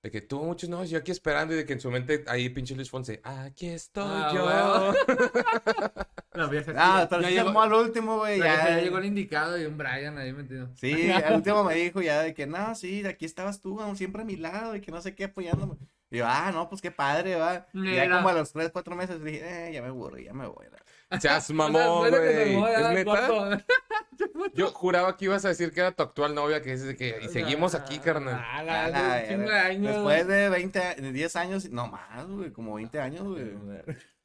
de 0.07 0.11
que 0.11 0.21
tuvo 0.21 0.45
muchos 0.45 0.69
no, 0.69 0.85
yo 0.85 0.99
aquí 0.99 1.11
esperando 1.11 1.53
y 1.53 1.57
de 1.57 1.65
que 1.65 1.73
en 1.73 1.81
su 1.81 1.91
mente 1.91 2.23
ahí 2.27 2.47
pinche 2.47 2.73
Luis 2.75 2.89
Fonse, 2.89 3.19
aquí 3.25 3.67
estoy 3.67 4.05
Ah, 4.07 4.31
yo. 4.33 4.93
La 6.33 6.45
vieja. 6.47 6.71
Ah, 6.77 7.07
pero 7.09 7.23
ya 7.23 7.29
llegó- 7.29 7.47
armó 7.49 7.61
al 7.63 7.73
último, 7.73 8.17
güey. 8.19 8.39
Ya, 8.39 8.69
ya 8.69 8.79
llegó 8.79 8.99
el 8.99 9.05
indicado 9.05 9.59
y 9.59 9.65
un 9.65 9.77
Brian 9.77 10.17
ahí 10.17 10.31
metido. 10.31 10.69
Sí, 10.75 11.11
al 11.11 11.35
último 11.35 11.63
me 11.65 11.73
dijo 11.75 12.01
ya 12.01 12.21
de 12.21 12.33
que, 12.33 12.45
no, 12.47 12.73
sí, 12.75 13.05
aquí 13.05 13.25
estabas 13.25 13.59
tú, 13.59 13.81
aún 13.81 13.97
siempre 13.97 14.21
a 14.21 14.25
mi 14.25 14.37
lado, 14.37 14.75
y 14.75 14.79
que 14.81 14.91
no 14.91 15.01
sé 15.01 15.13
qué, 15.15 15.25
apoyándome. 15.25 15.75
Y 16.09 16.17
yo, 16.19 16.25
ah, 16.27 16.51
no, 16.53 16.69
pues 16.69 16.81
qué 16.81 16.91
padre, 16.91 17.35
va. 17.35 17.67
Y 17.73 17.95
ya 17.95 18.09
como 18.09 18.29
a 18.29 18.33
los 18.33 18.53
3, 18.53 18.69
4 18.71 18.95
meses 18.95 19.21
dije, 19.21 19.41
eh, 19.69 19.73
ya 19.73 19.81
me 19.81 19.89
aburrí, 19.89 20.23
ya 20.25 20.33
me 20.33 20.47
voy. 20.47 20.67
la- 21.09 21.19
Seas 21.19 21.49
mamón, 21.51 22.09
güey. 22.09 22.53
ya 22.53 22.91
¿Es 22.91 22.95
neta? 22.95 23.65
Yo 24.53 24.67
juraba 24.71 25.15
que 25.17 25.25
ibas 25.25 25.45
a 25.45 25.49
decir 25.49 25.71
que 25.71 25.79
era 25.81 25.91
tu 25.91 26.03
actual 26.03 26.33
novia, 26.35 26.61
que 26.61 26.71
dices 26.75 26.95
que 26.95 27.19
y 27.23 27.27
seguimos 27.29 27.75
aquí, 27.75 27.99
carnal. 27.99 28.35
Ah, 28.43 28.63
la- 28.63 28.89
la 28.89 29.13
años. 29.65 29.93
Después 29.95 30.27
de 30.27 30.49
20, 30.49 30.79
a- 30.79 30.95
de 30.95 31.11
10 31.11 31.35
años, 31.35 31.69
no 31.69 31.87
más, 31.87 32.25
güey, 32.27 32.51
como 32.51 32.75
20 32.75 32.99
años, 32.99 33.23
güey. 33.23 33.51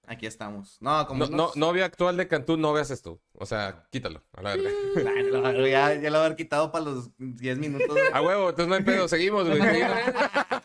Aquí 0.06 0.26
estamos. 0.26 0.78
No, 0.80 1.06
como 1.06 1.24
No, 1.24 1.30
no, 1.30 1.44
unos- 1.44 1.56
novia 1.56 1.84
actual 1.84 2.16
de 2.16 2.26
Cantú, 2.26 2.56
no 2.56 2.72
veas 2.72 2.90
esto. 2.90 3.20
O 3.34 3.46
sea, 3.46 3.86
quítalo, 3.90 4.20
a 4.32 4.42
la 4.42 4.56
verga. 4.56 4.70
Ya, 5.70 5.94
ya 5.94 6.10
lo 6.10 6.18
voy 6.18 6.22
a 6.22 6.24
haber 6.26 6.36
quitado 6.36 6.72
para 6.72 6.84
los 6.86 7.10
10 7.18 7.58
minutos. 7.58 7.86
güey. 7.88 8.02
A 8.12 8.20
huevo, 8.20 8.50
entonces 8.50 8.68
no 8.68 8.74
hay 8.74 8.82
pedo, 8.82 9.06
seguimos, 9.08 9.46
güey. 9.48 9.60
seguimos. 9.62 9.92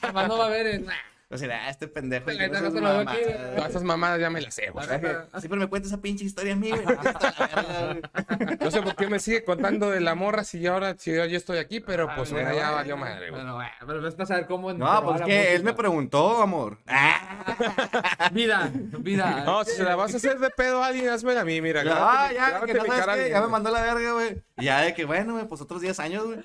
Además 0.02 0.28
no 0.28 0.38
va 0.38 0.46
a 0.46 0.48
haber. 0.48 0.68
eh, 0.68 0.80
nah. 0.80 0.94
O 1.30 1.38
sea, 1.38 1.66
ah, 1.66 1.70
este 1.70 1.90
pendejo. 1.90 2.32
y 2.32 2.38
no 2.38 2.48
no 2.70 2.90
aquí, 3.10 3.18
güey. 3.22 3.56
Todas 3.56 3.70
esas 3.72 3.84
mamadas 3.84 4.18
ya 4.18 4.30
me 4.30 4.40
las 4.40 4.54
sé, 4.54 4.70
güey. 4.70 4.88
Siempre 4.88 5.60
me 5.60 5.68
cuenta 5.68 5.90
esa 5.90 6.00
pinche 6.00 6.24
historia 6.24 6.54
a 6.54 6.56
mí, 6.56 6.70
güey. 6.72 6.86
No 8.62 8.72
sé 8.72 8.82
por 8.82 8.96
qué 8.96 9.08
me 9.08 9.20
sigue 9.20 9.44
contando 9.44 9.90
de 9.90 10.00
la 10.00 10.16
morra 10.16 10.46
si 10.46 10.62
yo 10.62 10.74
ahora, 10.74 10.96
si 10.98 11.14
yo, 11.14 11.26
yo 11.26 11.36
estoy 11.36 11.58
aquí, 11.58 11.82
pero 11.82 12.08
pues 12.16 12.32
Ah, 12.32 12.36
mira, 12.36 12.46
bueno, 12.52 12.60
ya 12.60 12.72
valió 12.72 12.96
madre, 12.98 13.30
güey. 13.30 13.42
Pero, 13.42 13.56
bueno, 13.56 13.72
pero 13.86 14.08
es 14.08 14.16
para 14.16 14.26
saber 14.28 14.46
cómo. 14.46 14.72
No, 14.72 15.04
pues 15.04 15.22
que 15.24 15.54
él 15.54 15.64
me 15.64 15.74
preguntó, 15.74 16.42
amor. 16.42 16.80
Ah, 16.88 18.30
Vida, 18.32 18.72
vida. 19.00 19.44
No, 19.46 19.66
si 19.66 19.72
se 19.72 19.84
la 19.84 19.96
vas 19.98 20.14
a 20.14 20.18
hacer 20.18 20.40
de 20.40 20.50
pedo 20.50 20.82
a 20.82 20.88
alguien, 20.88 21.10
házmela 21.10 21.42
a 21.42 21.46
mí, 21.46 21.60
mira. 21.62 21.84
mi- 21.84 21.90
ya, 21.90 22.62
que 22.66 22.74
no 22.74 22.86
sabes 22.86 23.30
ya 23.30 23.42
me 23.42 23.48
mandó 23.48 23.70
la 23.70 23.82
verga, 23.82 24.14
güey. 24.14 24.42
Y 24.58 24.66
ya 24.66 24.82
de 24.82 24.94
que, 24.94 25.04
bueno, 25.04 25.34
güey, 25.34 25.46
pues 25.46 25.60
otros 25.62 25.82
10 25.82 26.00
años, 26.00 26.24
güey. 26.26 26.40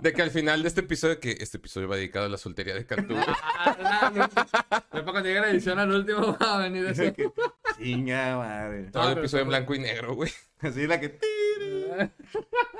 De 0.00 0.12
que 0.12 0.22
al 0.22 0.30
final 0.30 0.62
de 0.62 0.68
este 0.68 0.80
episodio, 0.80 1.20
que 1.20 1.36
este 1.40 1.58
episodio 1.58 1.88
va 1.88 1.96
dedicado 1.96 2.26
a 2.26 2.28
la 2.28 2.38
soltería 2.38 2.74
de 2.74 2.86
Cantú. 2.86 3.14
Después 3.14 5.04
cuando 5.04 5.20
llegue 5.22 5.40
la 5.40 5.50
edición 5.50 5.78
al 5.78 5.92
último 5.92 6.36
va 6.42 6.56
a 6.56 6.58
venir 6.62 6.86
eso. 6.86 7.02
Chinga, 7.78 8.36
madre. 8.36 8.90
Todo 8.90 9.04
el 9.04 9.08
pero 9.10 9.20
episodio 9.20 9.42
en 9.42 9.48
blanco 9.48 9.74
y 9.74 9.78
negro, 9.78 10.14
güey. 10.14 10.30
Así 10.60 10.86
la 10.86 11.00
que. 11.00 11.18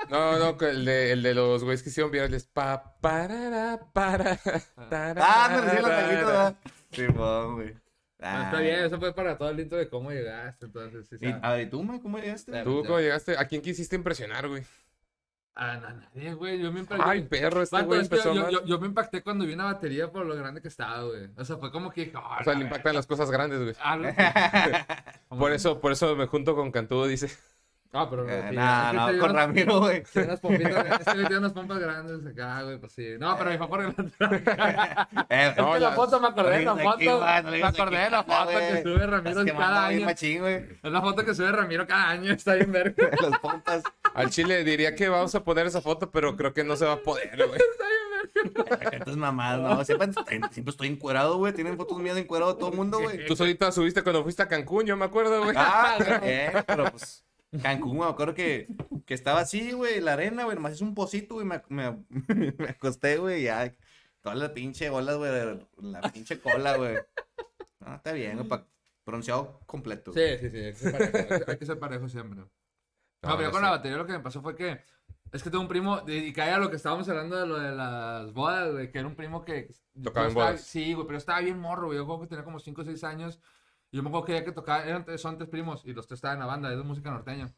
No, 0.08 0.38
no, 0.38 0.56
que 0.56 0.70
el 0.70 0.84
de, 0.84 1.12
el 1.12 1.22
de 1.22 1.34
los 1.34 1.62
güeyes 1.62 1.82
que 1.82 1.90
hicieron 1.90 2.10
virales. 2.10 2.44
Pa, 2.44 2.96
parara, 3.00 3.80
para, 3.92 4.38
Ah, 4.76 5.48
no 5.52 5.60
le 5.60 5.66
hicieron 5.66 5.82
los 5.82 5.90
taglitos, 5.90 6.26
¿verdad? 6.26 6.56
Simón, 6.90 7.54
güey. 7.56 7.74
Ah, 8.22 8.42
está 8.46 8.60
bien, 8.60 8.80
eso 8.80 8.98
fue 8.98 9.14
para 9.14 9.38
todo 9.38 9.48
el 9.48 9.60
intro 9.60 9.78
de 9.78 9.88
cómo 9.88 10.10
llegaste. 10.10 10.66
Entonces, 10.66 11.08
sí, 11.08 11.16
Y, 11.20 11.34
a 11.40 11.52
ver, 11.52 11.66
¿y 11.66 11.70
tú, 11.70 11.82
ma? 11.82 12.00
¿Cómo 12.02 12.18
llegaste? 12.18 12.52
¿Tú 12.62 12.82
cómo 12.86 13.00
llegaste? 13.00 13.36
¿A 13.38 13.46
quién 13.46 13.62
quisiste 13.62 13.96
impresionar, 13.96 14.46
güey? 14.46 14.62
No, 15.56 15.80
nadie, 15.80 16.34
güey. 16.34 16.60
Yo 16.60 16.72
me 16.72 16.80
impacté. 16.80 17.04
Ay, 17.06 17.22
perro, 17.22 17.62
este 17.62 17.82
güey 17.82 18.00
empezó 18.00 18.32
yo, 18.34 18.42
mal. 18.42 18.50
yo, 18.50 18.64
yo 18.64 18.78
me 18.78 18.86
impacté 18.86 19.22
cuando 19.22 19.44
vi 19.44 19.52
una 19.52 19.64
batería 19.64 20.10
por 20.10 20.24
lo 20.24 20.34
grande 20.34 20.62
que 20.62 20.68
estaba, 20.68 21.02
güey. 21.02 21.28
O 21.36 21.44
sea, 21.44 21.56
fue 21.56 21.70
como 21.70 21.90
que 21.90 22.12
oh, 22.14 22.40
O 22.40 22.44
sea, 22.44 22.54
le 22.54 22.64
impactan 22.64 22.94
las 22.94 23.06
cosas 23.06 23.30
grandes, 23.30 23.60
güey. 23.60 23.74
Por 25.28 25.52
eso, 25.52 25.80
por 25.80 25.92
eso 25.92 26.16
me 26.16 26.26
junto 26.26 26.56
con 26.56 26.72
Cantú, 26.72 27.04
dice. 27.04 27.30
Ah, 27.92 28.06
pero 28.08 28.22
no. 28.24 28.30
Eh, 28.30 28.52
no, 28.52 28.60
es 28.62 28.90
que 28.90 28.96
no, 28.96 29.20
con 29.20 29.30
unas- 29.30 29.46
Ramiro, 29.46 29.80
güey. 29.80 30.02
tiene 30.04 30.28
unas 30.28 30.40
pompitas, 30.40 30.86
este 31.00 31.12
güey 31.12 31.26
tiene 31.26 31.38
unas 31.38 31.52
pompas 31.52 31.78
grandes 31.80 32.26
acá, 32.32 32.62
güey, 32.62 32.78
pues 32.78 32.92
sí. 32.92 33.14
No, 33.18 33.36
pero 33.36 33.50
mi 33.50 33.58
favor, 33.58 33.80
el 33.80 33.88
otro. 33.88 34.06
Eh, 35.28 35.54
No, 35.56 35.68
Es 35.70 35.74
que 35.74 35.80
la 35.80 35.92
foto, 35.92 36.20
me 36.20 36.28
acordé 36.28 36.58
de 36.58 36.64
la 36.64 36.72
aquí, 36.72 36.82
foto. 36.82 36.98
Me 37.50 37.62
acordé 37.64 37.98
de 37.98 38.10
la 38.10 38.22
foto 38.22 38.48
que 38.48 38.82
sube 38.82 39.06
Ramiro 39.06 39.40
Es 39.40 39.44
que 39.46 39.52
cada 39.58 39.86
año. 39.86 40.04
machín. 40.06 40.44
Es 40.46 40.78
la 40.82 41.00
foto 41.00 41.24
que 41.24 41.34
sube 41.34 41.50
Ramiro 41.52 41.86
cada 41.86 42.10
año, 42.10 42.32
está 42.32 42.54
bien 42.54 42.70
verga. 42.70 42.94
Las 43.28 43.38
pompas. 43.40 43.82
Al 44.14 44.30
chile 44.30 44.62
diría 44.62 44.94
que 44.94 45.08
vamos 45.08 45.34
a 45.34 45.42
poner 45.42 45.66
esa 45.66 45.80
foto, 45.80 46.10
pero 46.12 46.36
creo 46.36 46.52
que 46.52 46.62
no 46.62 46.76
se 46.76 46.84
va 46.84 46.92
a 46.92 46.96
poder, 46.98 47.36
güey. 47.36 47.60
Estas 48.92 49.16
mamadas, 49.16 49.60
no. 49.78 49.84
Siempre, 49.84 50.10
siempre 50.52 50.70
estoy 50.70 50.88
encuerado, 50.88 51.36
güey. 51.38 51.52
Tienen 51.52 51.76
fotos 51.76 51.98
mías 51.98 52.14
de 52.14 52.20
encuerado 52.22 52.56
todo 52.56 52.70
el 52.70 52.76
mundo, 52.76 53.00
güey. 53.00 53.26
Tú 53.26 53.34
solita 53.34 53.72
subiste 53.72 54.02
cuando 54.02 54.22
fuiste 54.22 54.42
a 54.42 54.48
Cancún, 54.48 54.86
yo 54.86 54.96
me 54.96 55.04
acuerdo, 55.06 55.42
güey. 55.42 55.56
Ah, 55.58 55.96
eh, 56.22 56.52
pero 56.66 56.84
pues. 56.90 57.24
Cancún, 57.62 57.98
me 57.98 58.04
acuerdo 58.04 58.34
que, 58.34 58.68
que 59.06 59.14
estaba 59.14 59.40
así, 59.40 59.72
güey, 59.72 60.00
la 60.00 60.12
arena, 60.12 60.44
güey, 60.44 60.54
nomás 60.56 60.72
es 60.74 60.80
un 60.82 60.94
pocito, 60.94 61.34
güey, 61.34 61.46
me, 61.46 61.62
me, 61.68 62.04
me 62.58 62.68
acosté, 62.68 63.16
güey, 63.16 63.42
ya, 63.42 63.74
toda 64.20 64.34
la 64.36 64.54
pinche 64.54 64.88
olas, 64.90 65.16
güey, 65.16 65.58
la 65.78 66.00
pinche 66.12 66.38
cola, 66.40 66.76
güey. 66.76 66.96
No, 67.80 67.94
está 67.96 68.12
bien, 68.12 68.36
güey, 68.36 68.48
pa- 68.48 68.66
pronunciado 69.04 69.60
completo. 69.66 70.12
Sí, 70.12 70.20
sí, 70.38 70.50
sí, 70.50 70.56
hay 70.58 70.72
que 70.72 70.78
ser 70.78 70.92
parejo, 70.92 71.44
hay 71.50 71.58
que 71.58 71.66
ser 71.66 71.78
parejo 71.78 72.08
siempre. 72.08 72.38
No, 72.40 72.44
No, 72.44 72.50
pero 73.36 73.40
yo 73.40 73.46
no 73.46 73.50
con 73.52 73.62
la 73.62 73.70
batería 73.70 73.96
lo 73.98 74.06
que 74.06 74.12
me 74.12 74.20
pasó 74.20 74.40
fue 74.42 74.54
que 74.54 74.80
es 75.32 75.42
que 75.42 75.50
tengo 75.50 75.62
un 75.62 75.68
primo, 75.68 76.02
cae 76.34 76.50
a 76.52 76.58
lo 76.58 76.70
que 76.70 76.76
estábamos 76.76 77.08
hablando 77.08 77.36
de 77.36 77.46
lo 77.46 77.58
de 77.58 77.72
las 77.72 78.32
bodas, 78.32 78.72
güey, 78.72 78.90
que 78.90 78.98
era 78.98 79.06
un 79.08 79.14
primo 79.16 79.44
que... 79.44 79.72
Tocaba 80.02 80.28
en 80.28 80.34
bodas. 80.34 80.60
Sí, 80.62 80.92
güey, 80.94 81.06
pero 81.06 81.18
estaba 81.18 81.40
bien 81.40 81.58
morro, 81.58 81.86
güey, 81.86 81.98
yo 81.98 82.04
creo 82.06 82.20
que 82.20 82.26
tenía 82.28 82.44
como 82.44 82.58
5 82.60 82.82
o 82.82 82.84
6 82.84 83.04
años, 83.04 83.40
yo 83.92 84.02
me 84.02 84.08
acuerdo 84.08 84.26
que 84.26 84.32
ya 84.34 84.44
que 84.44 84.52
tocaba, 84.52 84.84
eran, 84.84 85.06
son 85.18 85.36
tres 85.38 85.48
primos, 85.50 85.82
y 85.84 85.92
los 85.92 86.06
tres 86.06 86.18
estaban 86.18 86.36
en 86.36 86.40
la 86.40 86.46
banda, 86.46 86.70
es 86.70 86.78
de 86.78 86.84
música 86.84 87.10
norteña. 87.10 87.52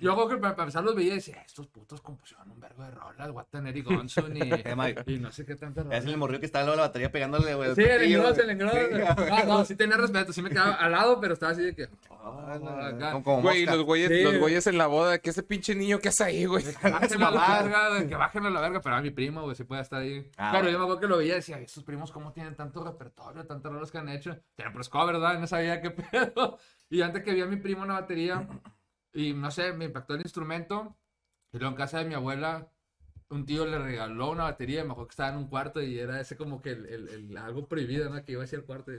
Yo 0.00 0.14
creo 0.14 0.28
que 0.28 0.36
para, 0.36 0.54
para 0.54 0.62
empezar 0.64 0.84
los 0.84 0.94
veía 0.94 1.12
y 1.12 1.16
decía, 1.16 1.42
estos 1.44 1.66
putos 1.66 2.00
compusieron 2.00 2.48
un 2.52 2.60
vergo 2.60 2.84
de 2.84 2.92
rolas, 2.92 3.32
voy 3.32 3.42
a 3.42 3.46
tener 3.46 3.76
y 3.76 3.82
no 5.18 5.32
sé 5.32 5.44
qué 5.44 5.56
tantas 5.56 5.84
Es 5.86 5.90
rolas. 5.90 6.04
el 6.06 6.16
morrió 6.16 6.38
que 6.38 6.46
estaba 6.46 6.60
al 6.60 6.66
lado 6.66 6.76
de 6.76 6.82
la 6.82 6.86
batería 6.88 7.10
pegándole, 7.10 7.54
güey. 7.56 7.74
Sí, 7.74 7.82
el 7.82 8.02
engroso, 8.02 8.42
el 8.42 8.50
engroso. 8.50 8.76
Sí, 8.76 8.86
güey. 8.90 9.28
No, 9.28 9.44
no, 9.44 9.64
sí 9.64 9.74
tenía 9.74 9.96
respeto, 9.96 10.32
sí 10.32 10.40
me 10.40 10.50
quedaba 10.50 10.74
al 10.74 10.92
lado, 10.92 11.20
pero 11.20 11.34
estaba 11.34 11.50
así 11.52 11.62
de 11.62 11.74
que... 11.74 11.88
Ah, 12.10 13.20
como 13.24 13.42
Güey, 13.42 13.66
los 13.66 13.82
güeyes, 13.82 14.08
Sí. 14.08 14.22
los 14.22 14.38
güeyes 14.38 14.66
en 14.68 14.78
la 14.78 14.86
boda, 14.86 15.18
que 15.18 15.30
ese 15.30 15.42
pinche 15.42 15.74
niño 15.74 15.98
que 15.98 16.10
hace 16.10 16.24
ahí, 16.24 16.44
güey. 16.44 16.64
Bájenlo 16.82 17.26
a 17.26 17.30
la 17.32 17.62
verga, 17.62 18.08
que 18.08 18.14
bájenlo 18.14 18.48
a 18.48 18.52
la 18.52 18.60
verga, 18.60 18.80
pero 18.80 18.94
a 18.96 19.00
mi 19.02 19.10
primo, 19.10 19.42
güey, 19.42 19.56
si 19.56 19.64
puede 19.64 19.82
estar 19.82 20.00
ahí. 20.00 20.30
Ah, 20.36 20.50
pero 20.52 20.62
bueno. 20.64 20.70
yo 20.70 20.78
me 20.78 20.84
acuerdo 20.84 21.00
que 21.00 21.06
lo 21.08 21.16
veía 21.18 21.32
y 21.32 21.36
decía, 21.36 21.58
estos 21.58 21.82
primos, 21.82 22.12
¿cómo 22.12 22.32
tienen 22.32 22.54
tanto 22.54 22.84
repertorio, 22.84 23.44
tantas 23.46 23.72
rolas 23.72 23.90
que 23.90 23.98
han 23.98 24.08
hecho? 24.10 24.38
Tienen 24.54 24.72
pues 24.74 24.88
cover, 24.88 25.14
¿verdad? 25.14 25.40
No 25.40 25.46
sabía 25.48 25.80
qué 25.80 25.90
pedo. 25.90 26.58
Y 26.88 27.02
antes 27.02 27.24
que 27.24 27.34
vi 27.34 27.40
a 27.40 27.46
mi 27.46 27.56
primo 27.56 27.82
una 27.82 27.94
batería, 27.94 28.46
y 29.12 29.32
no 29.34 29.50
sé, 29.50 29.72
me 29.72 29.86
impactó 29.86 30.14
el 30.14 30.22
instrumento. 30.22 30.96
Y 31.52 31.58
luego 31.58 31.72
en 31.72 31.76
casa 31.76 31.98
de 31.98 32.04
mi 32.06 32.14
abuela, 32.14 32.70
un 33.28 33.44
tío 33.46 33.66
le 33.66 33.78
regaló 33.78 34.30
una 34.30 34.44
batería, 34.44 34.80
y 34.82 34.84
me 34.84 34.92
acuerdo 34.92 35.08
que 35.08 35.12
estaba 35.12 35.30
en 35.30 35.36
un 35.38 35.48
cuarto 35.48 35.82
y 35.82 35.98
era 35.98 36.20
ese 36.20 36.36
como 36.36 36.62
que 36.62 36.70
el, 36.70 36.86
el- 36.86 37.08
el- 37.08 37.36
algo 37.36 37.66
prohibido, 37.68 38.08
¿no? 38.10 38.24
Que 38.24 38.32
iba 38.32 38.44
hacia 38.44 38.56
el 38.58 38.64
cuarto 38.64 38.92
y... 38.92 38.96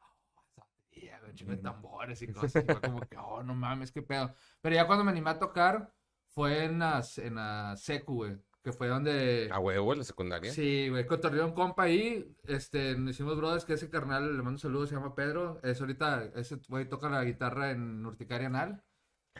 "Oh, 0.00 0.06
esa 0.50 0.64
batería, 0.66 1.20
de 1.22 1.56
tambores 1.58 2.22
y 2.22 2.28
cosas. 2.32 2.56
Y 2.62 2.66
fue 2.66 2.80
como 2.80 3.00
que, 3.00 3.16
oh, 3.16 3.42
no 3.42 3.54
mames, 3.54 3.90
qué 3.92 4.02
pedo. 4.02 4.34
Pero 4.60 4.74
ya 4.74 4.86
cuando 4.86 5.04
me 5.04 5.10
animé 5.12 5.30
a 5.30 5.38
tocar, 5.38 5.92
fue 6.28 6.64
en 6.64 6.78
la, 6.78 7.02
en 7.18 7.34
la 7.36 7.74
secu, 7.76 8.14
güey. 8.14 8.38
Que 8.62 8.72
fue 8.72 8.86
donde... 8.88 9.48
A 9.52 9.58
huevo, 9.58 9.92
en 9.92 9.98
la 9.98 10.04
secundaria. 10.04 10.52
Sí, 10.52 10.88
güey, 10.88 11.04
cotorreó 11.06 11.46
un 11.46 11.52
compa 11.52 11.82
ahí, 11.84 12.32
este, 12.46 12.96
nos 12.96 13.10
hicimos 13.10 13.36
brothers, 13.36 13.64
que 13.64 13.72
ese 13.74 13.90
carnal, 13.90 14.28
le 14.36 14.42
mando 14.42 14.50
un 14.52 14.58
saludo, 14.60 14.86
se 14.86 14.94
llama 14.94 15.16
Pedro, 15.16 15.58
es 15.64 15.80
ahorita, 15.80 16.26
ese 16.36 16.60
güey 16.68 16.88
toca 16.88 17.08
la 17.10 17.24
guitarra 17.24 17.72
en 17.72 18.06
Urticaria 18.06 18.46
Anal. 18.46 18.82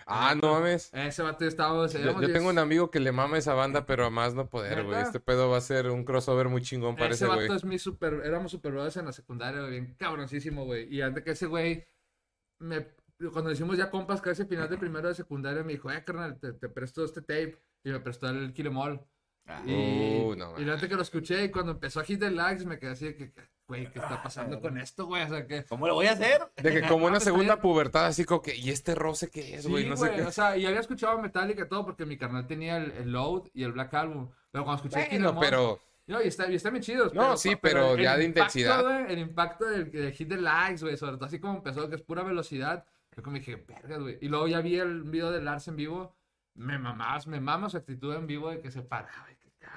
Ah, 0.06 0.34
no 0.34 0.54
mames. 0.54 0.90
Ese 0.92 1.22
vato 1.22 1.44
estábamos, 1.44 1.92
Yo, 1.92 2.14
tengo 2.32 2.48
un 2.48 2.58
amigo 2.58 2.90
que 2.90 2.98
le 3.00 3.12
mama 3.12 3.38
esa 3.38 3.54
banda, 3.54 3.86
pero 3.86 4.06
a 4.06 4.10
más 4.10 4.34
no 4.34 4.48
poder, 4.48 4.84
güey. 4.84 5.00
Este 5.00 5.20
pedo 5.20 5.48
va 5.50 5.58
a 5.58 5.60
ser 5.60 5.90
un 5.90 6.04
crossover 6.04 6.48
muy 6.48 6.62
chingón, 6.62 6.94
Ese 6.94 6.98
parece, 6.98 7.26
güey. 7.26 7.40
vato 7.42 7.54
es 7.54 7.64
mi 7.64 7.78
super, 7.78 8.22
éramos 8.24 8.50
super 8.50 8.72
brothers 8.72 8.96
en 8.96 9.06
la 9.06 9.12
secundaria, 9.12 9.60
güey, 9.60 9.72
bien 9.72 9.94
cabroncísimo, 9.94 10.64
güey. 10.64 10.92
Y 10.92 11.02
antes 11.02 11.22
que 11.22 11.32
ese 11.32 11.46
güey, 11.46 11.86
me, 12.58 12.88
cuando 13.32 13.52
hicimos 13.52 13.76
ya 13.76 13.90
compas 13.90 14.20
casi 14.20 14.42
al 14.42 14.48
final 14.48 14.68
de 14.68 14.78
primero 14.78 15.08
de 15.08 15.14
secundaria, 15.14 15.62
me 15.62 15.72
dijo, 15.72 15.90
eh, 15.90 16.02
carnal, 16.04 16.38
te, 16.40 16.52
te 16.54 16.68
presto 16.68 17.04
este 17.04 17.20
tape. 17.20 17.58
Y 17.84 17.90
me 17.90 18.00
prestó 18.00 18.28
el 18.28 18.52
Kilemol. 18.52 19.00
Ah, 19.46 19.62
Y, 19.66 20.20
Uh, 20.22 20.36
no 20.36 20.58
y 20.60 20.68
antes 20.68 20.88
que 20.88 20.94
lo 20.94 21.02
escuché, 21.02 21.44
y 21.44 21.50
cuando 21.50 21.72
empezó 21.72 22.00
a 22.00 22.04
hit 22.04 22.20
the 22.20 22.30
likes, 22.30 22.64
me 22.64 22.78
quedé 22.78 22.90
así 22.92 23.06
de 23.06 23.16
que, 23.16 23.32
güey, 23.72 23.90
¿qué 23.90 23.98
está 24.00 24.22
pasando 24.22 24.60
con 24.60 24.76
esto, 24.78 25.06
güey? 25.06 25.22
O 25.22 25.28
sea, 25.28 25.46
que... 25.46 25.64
¿Cómo 25.64 25.86
lo 25.86 25.94
voy 25.94 26.06
a 26.06 26.12
hacer? 26.12 26.42
De 26.56 26.70
que 26.72 26.86
como 26.88 27.06
una 27.06 27.20
segunda 27.20 27.60
pubertad, 27.60 28.06
así 28.06 28.24
como 28.24 28.42
que, 28.42 28.54
¿y 28.54 28.70
este 28.70 28.94
roce 28.94 29.30
qué 29.30 29.54
es, 29.56 29.66
güey? 29.66 29.84
Sí, 29.84 29.88
no 29.90 29.96
güey, 29.96 30.10
sé 30.10 30.16
qué. 30.16 30.22
o 30.24 30.30
sea, 30.32 30.56
y 30.56 30.66
había 30.66 30.80
escuchado 30.80 31.18
Metallica 31.18 31.62
y 31.62 31.68
todo 31.68 31.84
porque 31.86 32.04
mi 32.04 32.16
carnal 32.18 32.46
tenía 32.46 32.76
el, 32.76 32.90
el 32.92 33.12
Load 33.12 33.44
y 33.54 33.62
el 33.64 33.72
Black 33.72 33.94
Album. 33.94 34.30
Pero 34.50 34.64
cuando 34.64 34.84
escuché 34.84 35.08
Bueno, 35.08 35.30
All- 35.30 35.36
pero 35.40 35.80
No, 36.06 36.22
y 36.22 36.28
está, 36.28 36.50
y 36.50 36.54
están 36.56 36.72
bien 36.74 36.82
chidos. 36.82 37.14
No, 37.14 37.36
sí, 37.36 37.56
pero 37.56 37.94
el 37.94 38.02
ya 38.02 38.16
de 38.16 38.24
impacto, 38.24 38.58
intensidad. 38.58 38.82
güey, 38.84 39.12
el 39.12 39.18
impacto 39.18 39.64
del, 39.64 39.90
del 39.90 40.12
hit 40.12 40.28
de 40.28 40.36
likes, 40.40 40.82
güey, 40.84 40.96
sobre 40.96 41.16
todo 41.16 41.24
así 41.26 41.38
como 41.40 41.56
empezó, 41.56 41.88
que 41.88 41.96
es 41.96 42.02
pura 42.02 42.22
velocidad. 42.22 42.84
Yo 43.16 43.22
como 43.22 43.36
dije, 43.36 43.56
verga, 43.56 43.96
güey. 43.98 44.18
Y 44.20 44.28
luego 44.28 44.48
ya 44.48 44.60
vi 44.60 44.78
el 44.78 45.02
video 45.04 45.30
de 45.30 45.40
Lars 45.42 45.68
en 45.68 45.76
vivo. 45.76 46.14
Me 46.54 46.78
mamás, 46.78 47.26
me 47.26 47.40
mama 47.40 47.70
su 47.70 47.76
actitud 47.78 48.14
en 48.14 48.26
vivo 48.26 48.50
de 48.50 48.60
que 48.60 48.70
se 48.70 48.82
paraba 48.82 49.26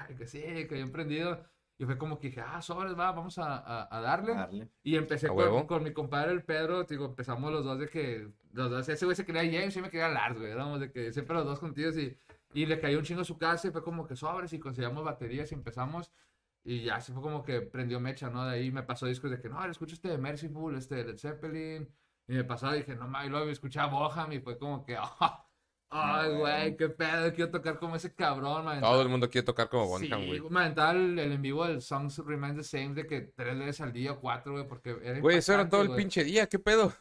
que, 0.08 0.16
que 0.16 0.28
sí, 0.28 0.41
que 0.41 0.76
bien 0.76 0.91
prendido. 0.91 1.41
Y 1.78 1.86
fue 1.86 1.97
como 1.97 2.19
que 2.19 2.28
dije, 2.28 2.41
ah, 2.41 2.61
sobres, 2.61 2.97
va, 2.97 3.11
vamos 3.11 3.38
a, 3.38 3.57
a- 3.57 3.97
a 3.97 4.01
darle. 4.01 4.34
Darle. 4.34 4.69
Y 4.84 4.95
empecé 4.95 5.28
con, 5.28 5.67
con 5.67 5.84
mi 5.84 5.91
compadre 5.91 6.32
el 6.32 6.43
Pedro, 6.43 6.84
digo, 6.86 7.05
empezamos 7.05 7.51
los 7.51 7.65
dos 7.65 7.78
de 7.80 7.89
que, 7.89 8.30
los 8.53 8.69
dos, 8.71 8.88
ese 8.88 9.05
güey 9.05 9.15
se 9.15 9.26
quería 9.26 9.41
James 9.43 9.76
y 9.76 9.82
me 9.82 9.89
quería 9.89 10.07
Lars, 10.07 10.38
güey, 10.39 10.51
éramos 10.51 10.80
de 10.80 10.91
que 10.91 11.11
siempre 11.11 11.36
los 11.36 11.45
dos 11.45 11.59
contigo 11.59 11.89
y, 11.91 12.17
y 12.53 12.65
le 12.65 12.80
cayó 12.80 12.97
un 12.97 13.03
chingo 13.03 13.21
a 13.21 13.26
su 13.26 13.38
casa 13.38 13.67
y 13.67 13.71
fue 13.71 13.84
como 13.84 14.07
que 14.07 14.15
sobres 14.15 14.53
y 14.53 14.59
conseguíamos 14.59 15.03
baterías 15.03 15.51
y 15.51 15.55
empezamos 15.55 16.11
y 16.63 16.84
ya 16.84 16.95
así 16.95 17.11
fue 17.11 17.21
como 17.21 17.43
que 17.43 17.61
prendió 17.61 17.99
mecha, 17.99 18.30
¿no? 18.30 18.45
De 18.45 18.55
ahí 18.55 18.71
me 18.71 18.82
pasó 18.84 19.05
discos 19.05 19.30
de 19.30 19.39
que, 19.41 19.49
no, 19.49 19.63
escucho 19.65 19.93
este 19.95 20.07
de 20.07 20.17
Merciful, 20.17 20.76
este 20.78 20.95
de 20.95 21.03
Led 21.05 21.17
Zeppelin 21.17 21.88
y 22.28 22.34
me 22.34 22.43
pasaba 22.45 22.76
y 22.76 22.80
dije, 22.80 22.95
no 22.95 23.07
y 23.23 23.30
luego 23.30 23.49
escuchaba 23.49 23.91
Boham 23.91 24.32
y 24.32 24.39
fue 24.39 24.57
como 24.57 24.84
que, 24.86 24.97
oh, 24.97 25.07
ay, 25.89 26.31
güey, 26.38 26.77
qué 26.77 26.89
pedo, 26.89 27.33
quiero 27.33 27.51
tocar 27.51 27.79
como 27.79 27.95
ese 27.95 28.13
cabrón, 28.13 28.65
man. 28.65 28.81
todo 28.81 29.01
el 29.01 29.09
mundo 29.09 29.29
quiere 29.29 29.45
tocar 29.45 29.69
como 29.69 29.97
Sí, 29.97 30.07
Bonham, 30.09 30.27
güey. 30.27 30.41
me 30.49 30.59
aventaba 30.61 30.91
el, 30.91 31.17
el 31.17 31.31
en 31.31 31.41
vivo 31.41 31.65
del 31.65 31.81
Songs 31.81 32.17
Remain 32.19 32.55
the 32.55 32.63
Same 32.63 32.93
de 32.93 33.07
que 33.07 33.21
tres 33.21 33.57
veces 33.57 33.81
al 33.81 33.93
día 33.93 34.13
o 34.13 34.19
cuatro, 34.19 34.53
güey, 34.53 34.67
porque 34.67 34.97
era 35.01 35.19
Güey, 35.19 35.38
eso 35.38 35.53
era 35.53 35.69
todo 35.69 35.81
el 35.83 35.91
pinche 35.95 36.23
día, 36.23 36.47
¿qué 36.47 36.59
pedo? 36.59 36.93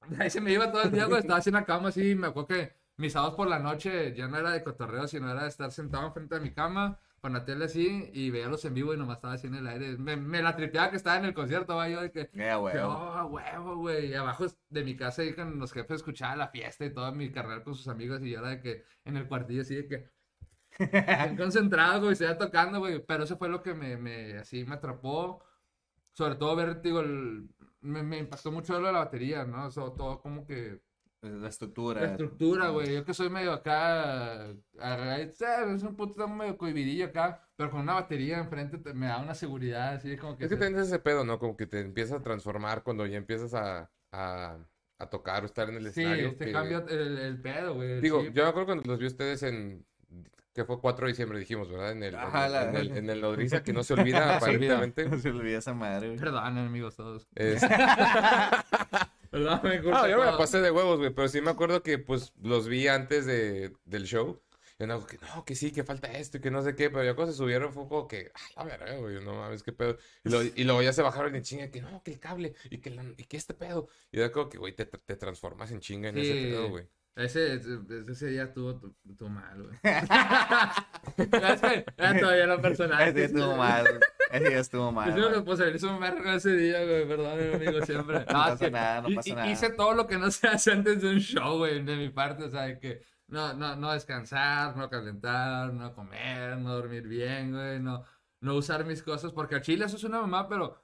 Ahí 0.18 0.28
se 0.30 0.40
me 0.40 0.52
iba 0.52 0.70
todo 0.70 0.82
el 0.82 0.92
día, 0.92 1.06
güey, 1.06 1.20
estaba 1.20 1.38
así 1.38 1.50
en 1.50 1.54
la 1.54 1.64
cama 1.64 1.88
así, 1.88 2.10
y 2.10 2.14
me 2.14 2.26
acuerdo 2.26 2.48
que 2.48 2.74
mis 2.96 3.12
sábados 3.12 3.34
por 3.34 3.48
la 3.48 3.58
noche 3.58 4.14
ya 4.14 4.28
no 4.28 4.36
era 4.38 4.50
de 4.50 4.62
cotorreo, 4.62 5.08
sino 5.08 5.30
era 5.30 5.42
de 5.44 5.48
estar 5.48 5.72
sentado 5.72 6.06
enfrente 6.06 6.34
de 6.34 6.40
mi 6.42 6.52
cama 6.52 6.98
con 7.24 7.32
la 7.32 7.46
tele 7.46 7.64
así 7.64 8.10
y 8.12 8.28
veíalos 8.30 8.66
en 8.66 8.74
vivo 8.74 8.92
y 8.92 8.98
nomás 8.98 9.16
estaba 9.16 9.32
así 9.32 9.46
en 9.46 9.54
el 9.54 9.66
aire. 9.66 9.96
Me, 9.96 10.14
me 10.14 10.42
la 10.42 10.54
tripeaba 10.54 10.90
que 10.90 10.96
estaba 10.96 11.16
en 11.16 11.24
el 11.24 11.32
concierto, 11.32 11.74
va 11.74 11.88
yo 11.88 12.02
de 12.02 12.10
que... 12.12 12.28
Eh, 12.34 12.54
güey. 12.54 12.76
oh, 12.78 13.26
huevo, 13.28 13.76
güey. 13.78 14.10
Y 14.10 14.14
abajo 14.14 14.44
de 14.68 14.84
mi 14.84 14.94
casa 14.94 15.22
ahí 15.22 15.32
con 15.34 15.58
los 15.58 15.72
jefes 15.72 15.96
escuchaba 15.96 16.36
la 16.36 16.48
fiesta 16.48 16.84
y 16.84 16.92
todo 16.92 17.10
mi 17.12 17.32
carrera 17.32 17.64
con 17.64 17.74
sus 17.74 17.88
amigos 17.88 18.20
y 18.22 18.30
yo 18.32 18.40
era 18.40 18.50
de 18.50 18.60
que 18.60 18.84
en 19.06 19.16
el 19.16 19.26
cuartillo 19.26 19.62
así 19.62 19.74
de 19.74 19.88
que... 19.88 20.10
bien 20.78 21.36
concentrado, 21.38 22.02
güey, 22.02 22.16
se 22.16 22.24
iba 22.24 22.36
tocando, 22.36 22.78
güey. 22.78 23.02
Pero 23.06 23.24
eso 23.24 23.38
fue 23.38 23.48
lo 23.48 23.62
que 23.62 23.72
me, 23.74 23.96
me, 23.96 24.34
así 24.38 24.64
me 24.66 24.74
atrapó. 24.74 25.42
Sobre 26.12 26.36
todo 26.36 26.56
ver, 26.56 26.82
digo, 26.82 27.00
el- 27.00 27.48
me, 27.80 28.02
me 28.02 28.18
impactó 28.18 28.52
mucho 28.52 28.78
lo 28.80 28.86
de 28.88 28.92
la 28.92 29.00
batería, 29.00 29.44
¿no? 29.44 29.68
Eso, 29.68 29.92
todo 29.94 30.20
como 30.20 30.46
que 30.46 30.80
La 31.24 31.48
estructura. 31.48 32.00
la 32.02 32.06
estructura, 32.08 32.68
güey. 32.68 32.94
Yo 32.94 33.04
que 33.04 33.14
soy 33.14 33.30
medio 33.30 33.52
acá. 33.52 34.48
a- 34.78 35.18
Es 35.20 35.82
un 35.82 35.94
puto 35.96 36.28
medio 36.28 36.56
cohibidillo 36.56 37.06
acá. 37.06 37.40
Pero 37.56 37.70
con 37.70 37.80
una 37.80 37.94
batería 37.94 38.38
enfrente 38.38 38.78
te- 38.78 38.94
me 38.94 39.06
da 39.06 39.18
una 39.18 39.34
seguridad 39.34 39.94
así 39.94 40.16
como 40.16 40.36
que. 40.36 40.44
Es 40.44 40.50
que 40.50 40.56
tienes 40.56 40.86
ese 40.88 40.98
pedo, 40.98 41.24
¿no? 41.24 41.38
Como 41.38 41.56
que 41.56 41.66
te 41.66 41.80
empiezas 41.80 42.20
a 42.20 42.22
transformar 42.22 42.82
cuando 42.82 43.06
ya 43.06 43.16
empiezas 43.16 43.54
a, 43.54 43.90
a, 44.12 44.58
a 44.98 45.06
tocar 45.10 45.42
o 45.42 45.46
estar 45.46 45.68
en 45.68 45.76
el 45.76 45.82
Sí, 45.84 46.00
escenario. 46.02 46.36
te 46.36 46.46
que- 46.46 46.52
cambia 46.52 46.84
el, 46.88 47.18
el 47.18 47.40
pedo, 47.40 47.74
güey. 47.74 48.00
Digo, 48.00 48.22
chip. 48.22 48.34
yo 48.34 48.42
me 48.44 48.48
acuerdo 48.50 48.66
cuando 48.66 48.82
los 48.86 48.98
vi 48.98 49.06
ustedes 49.06 49.42
en... 49.44 49.84
que 50.52 50.64
fue 50.64 50.80
4 50.80 51.06
de 51.06 51.12
diciembre, 51.12 51.38
dijimos, 51.38 51.68
¿verdad? 51.70 51.92
En 51.92 52.02
el, 52.02 52.14
en 52.14 52.20
Ajá, 52.20 52.46
el- 52.46 52.52
la- 52.52 52.68
en 52.68 52.76
el, 52.76 52.96
en 52.96 53.10
el 53.10 53.20
Nodriza, 53.20 53.62
que 53.62 53.72
no 53.72 53.82
se 53.84 53.94
olvida 53.94 54.36
aparentemente. 54.36 55.18
Se 55.20 55.30
olvida 55.30 55.58
esa 55.58 55.74
madre, 55.74 56.08
güey. 56.08 56.18
Perdón, 56.18 56.58
amigos 56.58 56.96
todos. 56.96 57.28
Es- 57.36 57.62
Perdón, 59.34 59.60
me 59.64 59.78
No, 59.80 60.08
yo 60.08 60.18
me 60.18 60.24
la 60.26 60.38
pasé 60.38 60.60
de 60.60 60.70
huevos, 60.70 60.98
güey, 60.98 61.10
pero 61.12 61.26
sí 61.28 61.40
me 61.40 61.50
acuerdo 61.50 61.82
que 61.82 61.98
pues 61.98 62.32
los 62.40 62.68
vi 62.68 62.86
antes 62.86 63.26
de, 63.26 63.72
del 63.84 64.04
show. 64.04 64.40
Y 64.78 64.86
no, 64.86 65.04
que 65.06 65.18
no, 65.18 65.44
que 65.44 65.56
sí, 65.56 65.72
que 65.72 65.82
falta 65.82 66.06
esto 66.12 66.36
y 66.38 66.40
que 66.40 66.50
no 66.52 66.62
sé 66.62 66.76
qué, 66.76 66.88
pero 66.90 67.04
ya 67.04 67.14
cuando 67.14 67.32
se 67.32 67.38
subieron 67.38 67.72
fue 67.72 67.88
como 67.88 68.06
que, 68.06 68.30
ah, 68.34 68.40
la 68.56 68.64
verga, 68.64 68.96
güey, 68.98 69.24
no 69.24 69.34
mames, 69.34 69.64
qué 69.64 69.72
pedo. 69.72 69.98
Y, 70.24 70.28
lo- 70.30 70.42
y 70.42 70.62
luego 70.64 70.82
ya 70.82 70.92
se 70.92 71.02
bajaron 71.02 71.34
en 71.34 71.42
chinga, 71.42 71.68
que 71.68 71.80
no, 71.80 72.00
que 72.04 72.12
el 72.12 72.20
cable 72.20 72.54
y 72.70 72.78
que, 72.78 72.90
la- 72.90 73.04
y 73.16 73.24
que 73.24 73.36
este 73.36 73.54
pedo. 73.54 73.88
Y 74.12 74.18
era 74.20 74.30
como 74.30 74.48
que, 74.48 74.58
güey, 74.58 74.72
te, 74.74 74.84
te 74.86 75.16
transformas 75.16 75.72
en 75.72 75.80
chinga 75.80 76.10
en 76.10 76.18
ese 76.18 76.32
pedo, 76.34 76.70
güey. 76.70 76.88
Ese, 77.16 77.54
ese, 77.54 77.78
ese 78.08 78.26
día 78.26 78.44
estuvo, 78.44 78.80
estuvo 79.08 79.28
mal, 79.28 79.62
güey. 79.62 79.78
Todavía 82.20 82.46
lo 82.46 82.60
personal. 82.60 83.02
Ese 83.02 83.12
día 83.12 83.24
estuvo 83.26 83.56
mal. 83.56 84.00
Ese 84.34 84.48
día 84.48 84.58
estuvo 84.58 84.90
mal. 84.90 85.08
Yo 85.10 85.28
creo 85.28 85.32
que 85.32 85.40
pues 85.42 85.82
un 85.82 86.00
verga 86.00 86.34
ese 86.34 86.56
día, 86.56 86.84
güey. 86.84 87.06
Perdón, 87.06 87.54
amigo, 87.54 87.84
siempre. 87.86 88.18
No 88.26 88.32
pasa 88.32 88.58
que 88.58 88.70
nada, 88.70 89.00
no 89.02 89.14
pasa 89.14 89.34
nada. 89.34 89.50
Hice 89.50 89.70
todo 89.70 89.94
lo 89.94 90.06
que 90.06 90.18
no 90.18 90.30
se 90.30 90.48
hace 90.48 90.72
antes 90.72 91.00
de 91.00 91.10
un 91.10 91.20
show, 91.20 91.58
güey, 91.58 91.84
de 91.84 91.96
mi 91.96 92.08
parte. 92.08 92.44
O 92.44 92.50
sea, 92.50 92.78
que 92.78 93.02
no, 93.28 93.54
no, 93.54 93.76
no 93.76 93.92
descansar, 93.92 94.76
no 94.76 94.90
calentar, 94.90 95.72
no 95.72 95.94
comer, 95.94 96.58
no 96.58 96.74
dormir 96.74 97.06
bien, 97.06 97.52
güey. 97.52 97.80
No, 97.80 98.04
no 98.40 98.54
usar 98.56 98.84
mis 98.84 99.02
cosas. 99.02 99.32
Porque 99.32 99.54
a 99.56 99.60
Chile 99.62 99.84
eso 99.84 99.96
es 99.96 100.04
una 100.04 100.20
mamá, 100.20 100.48
pero 100.48 100.83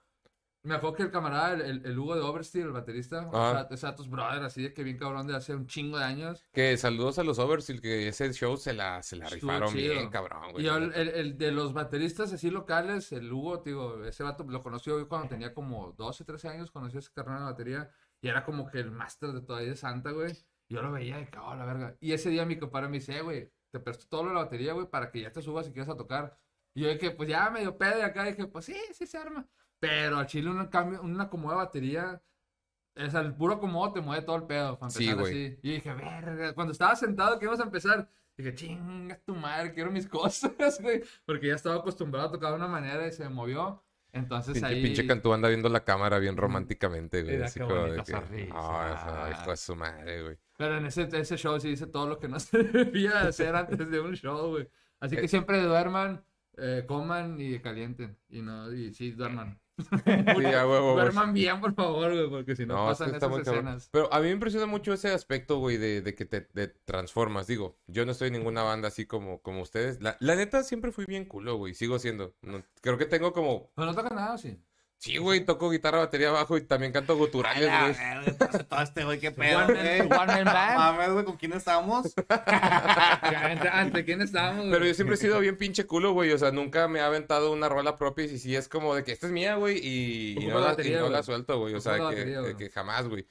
me 0.63 0.75
acuerdo 0.75 0.97
que 0.97 1.03
el 1.05 1.11
camarada, 1.11 1.55
el, 1.55 1.61
el, 1.63 1.87
el 1.87 1.99
Hugo 1.99 2.15
de 2.17 2.21
Oversteel, 2.21 2.67
el 2.67 2.73
baterista, 2.73 3.29
o 3.33 3.37
Ajá. 3.37 3.77
sea, 3.77 3.95
tus 3.95 4.09
brother, 4.11 4.43
así 4.45 4.63
de 4.63 4.75
que 4.75 4.83
bien 4.83 4.99
cabrón 4.99 5.27
de 5.27 5.35
hace 5.35 5.55
un 5.55 5.67
chingo 5.67 5.97
de 5.99 6.05
años. 6.05 6.45
Que 6.53 6.77
saludos 6.77 7.19
a 7.19 7.25
los 7.25 7.39
Overseal, 7.39 7.81
que 7.81 8.09
ese 8.09 8.33
show 8.35 8.57
se 8.57 8.73
la, 8.75 9.03
se 9.03 9.17
la 9.17 9.27
Estuvo 9.27 9.51
rifaron 9.53 9.73
chido. 9.73 9.95
bien, 9.95 10.11
cabrón, 10.11 10.53
güey. 10.53 10.65
Y 10.65 10.69
el, 10.69 10.93
el- 10.95 11.39
de 11.39 11.51
los 11.53 11.73
bateristas 11.73 12.33
así 12.33 12.51
locales, 12.51 13.11
el 13.13 13.33
Hugo, 13.33 13.59
digo, 13.65 14.05
ese 14.05 14.23
vato 14.23 14.45
lo 14.45 14.61
conocí 14.63 14.91
yo 14.91 15.09
cuando 15.09 15.29
tenía 15.29 15.55
como 15.55 15.93
12, 15.93 16.25
13 16.25 16.49
años, 16.49 16.71
conocí 16.71 16.97
a 16.97 17.01
ese 17.01 17.11
carnal 17.13 17.39
de 17.41 17.45
batería 17.47 17.91
y 18.21 18.29
era 18.29 18.45
como 18.45 18.71
que 18.71 18.79
el 18.81 18.91
máster 18.91 19.31
de 19.33 19.41
todavía 19.41 19.71
de 19.71 19.77
Santa, 19.77 20.11
güey. 20.11 20.33
Y 20.69 20.75
yo 20.75 20.83
lo 20.83 20.93
veía 20.93 21.17
de 21.17 21.29
oh, 21.43 21.55
la 21.55 21.65
verga. 21.65 21.97
Y 22.01 22.13
ese 22.13 22.29
día 22.31 22.45
mi 22.45 22.59
compadre 22.59 22.89
me 22.89 22.99
dice, 22.99 23.17
"Eh, 23.17 23.23
güey, 23.23 23.51
te 23.73 23.81
presto 23.81 24.07
todo 24.09 24.25
lo 24.25 24.29
de 24.29 24.35
la 24.35 24.43
batería, 24.43 24.73
güey, 24.75 24.87
para 24.89 25.11
que 25.11 25.23
ya 25.23 25.33
te 25.33 25.41
subas 25.43 25.67
y 25.69 25.73
quieras 25.73 25.89
a 25.89 25.97
tocar. 25.97 26.37
Y 26.75 26.83
yo 26.83 26.89
dije, 26.89 27.11
pues 27.13 27.29
ya 27.29 27.51
medio 27.51 27.77
pedo 27.79 27.97
de 27.97 28.05
acá, 28.05 28.25
dije, 28.25 28.47
pues 28.47 28.67
sí, 28.67 28.77
sí 28.93 29.07
se 29.07 29.19
arma. 29.19 29.49
Pero 29.81 30.19
al 30.19 30.27
chile 30.27 30.51
un 30.51 30.65
cambio, 30.67 31.01
una 31.03 31.25
acomodo 31.25 31.53
de 31.53 31.65
batería, 31.65 32.23
o 32.97 33.11
sea, 33.11 33.21
el 33.21 33.35
puro 33.35 33.55
acomodo 33.55 33.93
te 33.95 34.01
mueve 34.01 34.23
todo 34.25 34.37
el 34.37 34.45
pedo 34.45 34.79
para 34.79 34.91
Sí, 34.91 35.11
güey. 35.13 35.27
así. 35.33 35.59
Y 35.63 35.73
dije, 35.75 35.93
verga, 35.95 36.53
cuando 36.55 36.73
estaba 36.73 36.95
sentado 36.97 37.39
que 37.39 37.47
íbamos 37.47 37.61
a 37.61 37.65
empezar, 37.65 38.09
dije, 38.37 38.55
chinga 38.55 39.19
tu 39.25 39.35
madre, 39.35 39.73
quiero 39.73 39.91
mis 39.91 40.07
cosas, 40.09 40.81
güey. 40.83 41.03
Porque 41.25 41.49
ya 41.49 41.55
estaba 41.55 41.77
acostumbrado 41.77 42.29
a 42.29 42.33
tocar 42.33 42.51
de 42.51 42.57
una 42.57 42.69
manera 42.69 43.07
y 43.07 43.13
se 43.13 43.29
movió. 43.29 43.83
Entonces 44.13 44.55
Pinche, 44.55 44.67
ahí... 44.67 44.83
pinche 44.83 45.07
Cantú 45.07 45.33
anda 45.33 45.49
viendo 45.49 45.69
la 45.69 45.85
cámara 45.85 46.19
bien 46.19 46.37
románticamente, 46.37 47.23
güey. 47.23 47.41
Así 47.43 47.61
como 47.61 47.75
de 47.87 48.03
que, 48.03 48.11
sonrisa. 48.11 48.53
"Ah, 48.57 49.31
hijo 49.31 49.51
de 49.51 49.57
su 49.57 49.77
madre, 49.77 50.23
güey. 50.25 50.39
Pero 50.59 50.77
en 50.79 50.87
ese, 50.87 51.09
ese 51.13 51.37
show 51.37 51.59
sí 51.61 51.69
hice 51.71 51.87
todo 51.87 52.09
lo 52.09 52.19
que 52.19 52.29
no 52.29 52.39
se 52.41 52.59
debía 52.65 53.21
hacer 53.23 53.55
antes 53.55 53.89
de 53.89 54.01
un 54.01 54.15
show, 54.15 54.51
güey. 54.51 54.69
Así 54.99 55.17
que 55.17 55.27
Eh. 55.27 55.29
siempre 55.29 55.63
duerman, 55.63 56.25
eh, 56.59 56.85
coman 56.89 57.41
y 57.41 57.61
calienten. 57.61 58.19
Y 58.29 58.43
no, 58.43 58.71
y 58.73 58.93
sí, 58.93 59.13
duerman. 59.13 59.61
Sí, 59.81 60.45
a 60.47 60.67
huevo, 60.67 60.93
güey. 60.93 61.05
duerman 61.05 61.33
bien, 61.33 61.61
por 61.61 61.75
favor, 61.75 62.13
güey, 62.15 62.29
porque 62.31 62.57
si 62.57 62.67
no, 62.67 62.75
No, 62.75 62.91
es 62.93 62.99
que 62.99 63.05
pasan 63.05 63.15
está 63.15 63.27
esas 63.27 63.45
cabrón. 63.45 63.65
escenas. 63.67 63.89
Pero 63.93 64.13
a 64.13 64.19
mí 64.21 64.27
me 64.27 64.33
impresiona 64.33 64.67
mucho 64.67 64.93
ese 64.93 65.11
aspecto, 65.11 65.59
güey, 65.59 65.77
de, 65.77 66.03
de 66.03 66.15
que 66.15 66.25
te, 66.25 66.41
te 66.43 66.69
transformas. 66.69 67.47
Digo, 67.47 67.79
yo 67.87 68.05
no 68.07 68.13
estoy 68.13 68.29
en 68.29 68.35
ninguna 68.35 68.63
banda 68.63 68.89
así 68.89 69.07
como, 69.07 69.41
como 69.43 69.63
ustedes. 69.63 70.01
La, 70.01 70.17
la 70.21 70.35
neta 70.37 70.63
siempre 70.63 70.93
fui 70.93 71.05
bien 71.07 71.25
culo, 71.25 71.57
güey. 71.57 71.75
Sigo 71.75 71.99
siendo. 71.99 72.35
No- 72.43 72.63
creo 72.81 72.99
que 72.99 73.07
tengo 73.07 73.33
como... 73.33 73.71
Pero 73.75 73.87
no 73.87 73.95
toca 73.95 74.15
nada, 74.15 74.37
sí. 74.39 74.59
Sí, 75.01 75.17
güey, 75.17 75.47
toco 75.47 75.71
guitarra, 75.71 75.97
batería 76.01 76.31
bajo 76.31 76.59
y 76.59 76.61
también 76.61 76.93
canto 76.93 77.17
guturales, 77.17 77.71
güey. 77.71 78.37
todo 78.69 78.83
este 78.83 79.03
güey, 79.05 79.19
qué 79.19 79.31
pedo, 79.31 79.65
One 79.65 79.73
güey. 79.73 80.09
man, 80.09 80.19
one 80.21 80.27
man 80.27 80.45
No 80.45 80.53
band. 80.53 80.77
Mames, 80.79 81.11
güey, 81.13 81.25
¿con 81.25 81.37
quién 81.39 81.53
estamos? 81.55 82.15
¿Ante, 82.29 83.69
ante 83.71 84.05
quién 84.05 84.21
estábamos? 84.21 84.67
Pero 84.71 84.85
yo 84.85 84.93
siempre 84.93 85.15
he 85.15 85.19
sido 85.19 85.41
bien 85.41 85.57
pinche 85.57 85.87
culo, 85.87 86.13
güey. 86.13 86.31
O 86.33 86.39
sea, 86.39 86.51
nunca 86.53 86.87
me 86.87 87.01
ha 87.01 87.07
aventado 87.07 87.51
una 87.51 87.71
rola 87.71 87.97
propia 87.97 88.27
y 88.27 88.39
sí 88.39 88.55
es 88.55 88.69
como 88.69 88.95
de 88.95 89.03
que 89.03 89.13
esta 89.13 89.27
es 89.27 89.33
mía, 89.33 89.55
güey, 89.55 89.79
y, 89.79 90.35
no, 90.47 90.61
la 90.61 90.77
y 90.85 90.91
no 90.91 91.23
suelto, 91.23 91.59
güey. 91.59 91.73
O 91.75 91.81
sea, 91.81 91.95
que, 91.95 92.01
batería, 92.03 92.57
que- 92.59 92.69
jamás, 92.69 93.09
güey. 93.09 93.27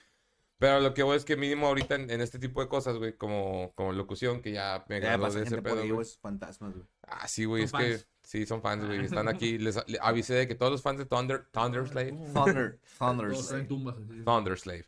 Pero 0.57 0.79
lo 0.81 0.93
que 0.95 1.03
voy 1.03 1.15
es 1.17 1.23
que 1.23 1.37
mínimo 1.37 1.67
ahorita 1.67 1.95
en, 1.95 2.09
en 2.09 2.19
este 2.19 2.37
tipo 2.39 2.61
de 2.61 2.67
cosas, 2.67 2.97
güey, 2.97 3.13
como, 3.15 3.71
como 3.75 3.93
locución, 3.93 4.41
que 4.41 4.51
ya 4.51 4.83
me 4.89 4.99
Ya 4.99 5.09
gradué 5.09 5.25
pasa 5.27 5.39
de 5.39 5.45
ese 5.45 5.61
pedo, 5.61 5.75
güey, 5.75 6.01
esos 6.01 6.17
fantasmas, 6.17 6.73
güey. 6.73 6.85
Ah, 7.03 7.27
sí, 7.27 7.45
güey, 7.45 7.63
es 7.63 7.69
Son 7.69 7.79
que 7.79 7.91
fans. 7.91 8.07
Sí, 8.29 8.45
son 8.45 8.61
fans, 8.61 8.85
güey. 8.85 9.03
Están 9.05 9.27
aquí. 9.27 9.57
Les, 9.57 9.75
les 9.87 9.99
avisé 10.01 10.33
de 10.35 10.47
que 10.47 10.55
todos 10.55 10.71
los 10.71 10.81
fans 10.81 10.99
de 10.99 11.05
Thunder, 11.05 11.45
Thunderslave, 11.51 12.11
Thunder, 12.33 12.79
Todos 12.79 13.17
Thunders. 13.17 13.47
traen 13.47 13.67
tumbas 13.67 13.95
así. 13.97 14.23
Thunderslave, 14.23 14.85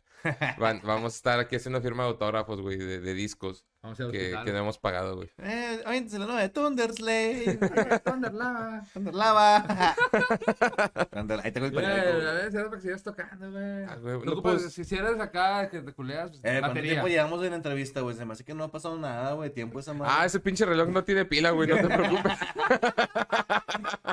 van- 0.58 0.80
vamos 0.84 1.12
a 1.14 1.16
estar 1.16 1.38
aquí 1.40 1.56
haciendo 1.56 1.80
firma 1.82 2.04
de 2.04 2.10
autógrafos, 2.10 2.60
güey, 2.60 2.76
de, 2.78 3.00
de 3.00 3.14
discos 3.14 3.66
Vamos 3.82 3.98
a 3.98 4.10
que, 4.12 4.36
que 4.44 4.52
no 4.52 4.58
hemos 4.58 4.78
pagado, 4.78 5.16
güey. 5.16 5.28
Eh, 5.38 5.82
aviéntense 5.84 6.16
la 6.20 6.26
nueva 6.26 6.40
de 6.42 6.48
Thunderslave. 6.50 7.58
Thunderlava. 8.04 8.84
Thunderlava. 8.94 9.96
Thunder, 11.10 11.40
ahí 11.42 11.50
tengo 11.50 11.66
el 11.66 11.72
Eh, 11.72 11.80
periódico. 11.82 12.28
a 12.28 12.32
ver, 12.32 12.50
si 12.52 12.56
para 12.58 12.70
que 12.70 12.80
sigas 12.80 13.02
tocando, 13.02 13.50
güey. 13.50 13.84
Ah, 13.88 13.96
güey, 14.00 14.14
No 14.24 14.32
ocupas- 14.34 14.60
pues- 14.60 14.72
si, 14.72 14.84
si 14.84 14.94
eres 14.94 15.18
acá, 15.18 15.68
que 15.68 15.80
te 15.80 15.92
culeas, 15.92 16.30
pues, 16.30 16.38
Eh, 16.44 16.60
¿cuánto 16.60 16.68
batería. 16.68 16.90
tiempo 16.92 17.08
llevamos 17.08 17.42
en 17.42 17.50
la 17.50 17.56
entrevista, 17.56 18.00
güey? 18.02 18.14
Se 18.14 18.24
me 18.24 18.34
hace 18.34 18.44
que 18.44 18.54
no 18.54 18.62
ha 18.62 18.70
pasado 18.70 18.96
nada, 18.96 19.32
güey. 19.32 19.50
Tiempo 19.50 19.80
esa 19.80 19.92
madre. 19.94 20.12
Ah, 20.16 20.26
ese 20.26 20.38
pinche 20.38 20.64
reloj 20.64 20.88
no 20.88 21.02
tiene 21.02 21.24
pila, 21.24 21.50
güey, 21.50 21.68
no 21.68 21.76
te 21.76 21.88
preocupes. 21.88 22.38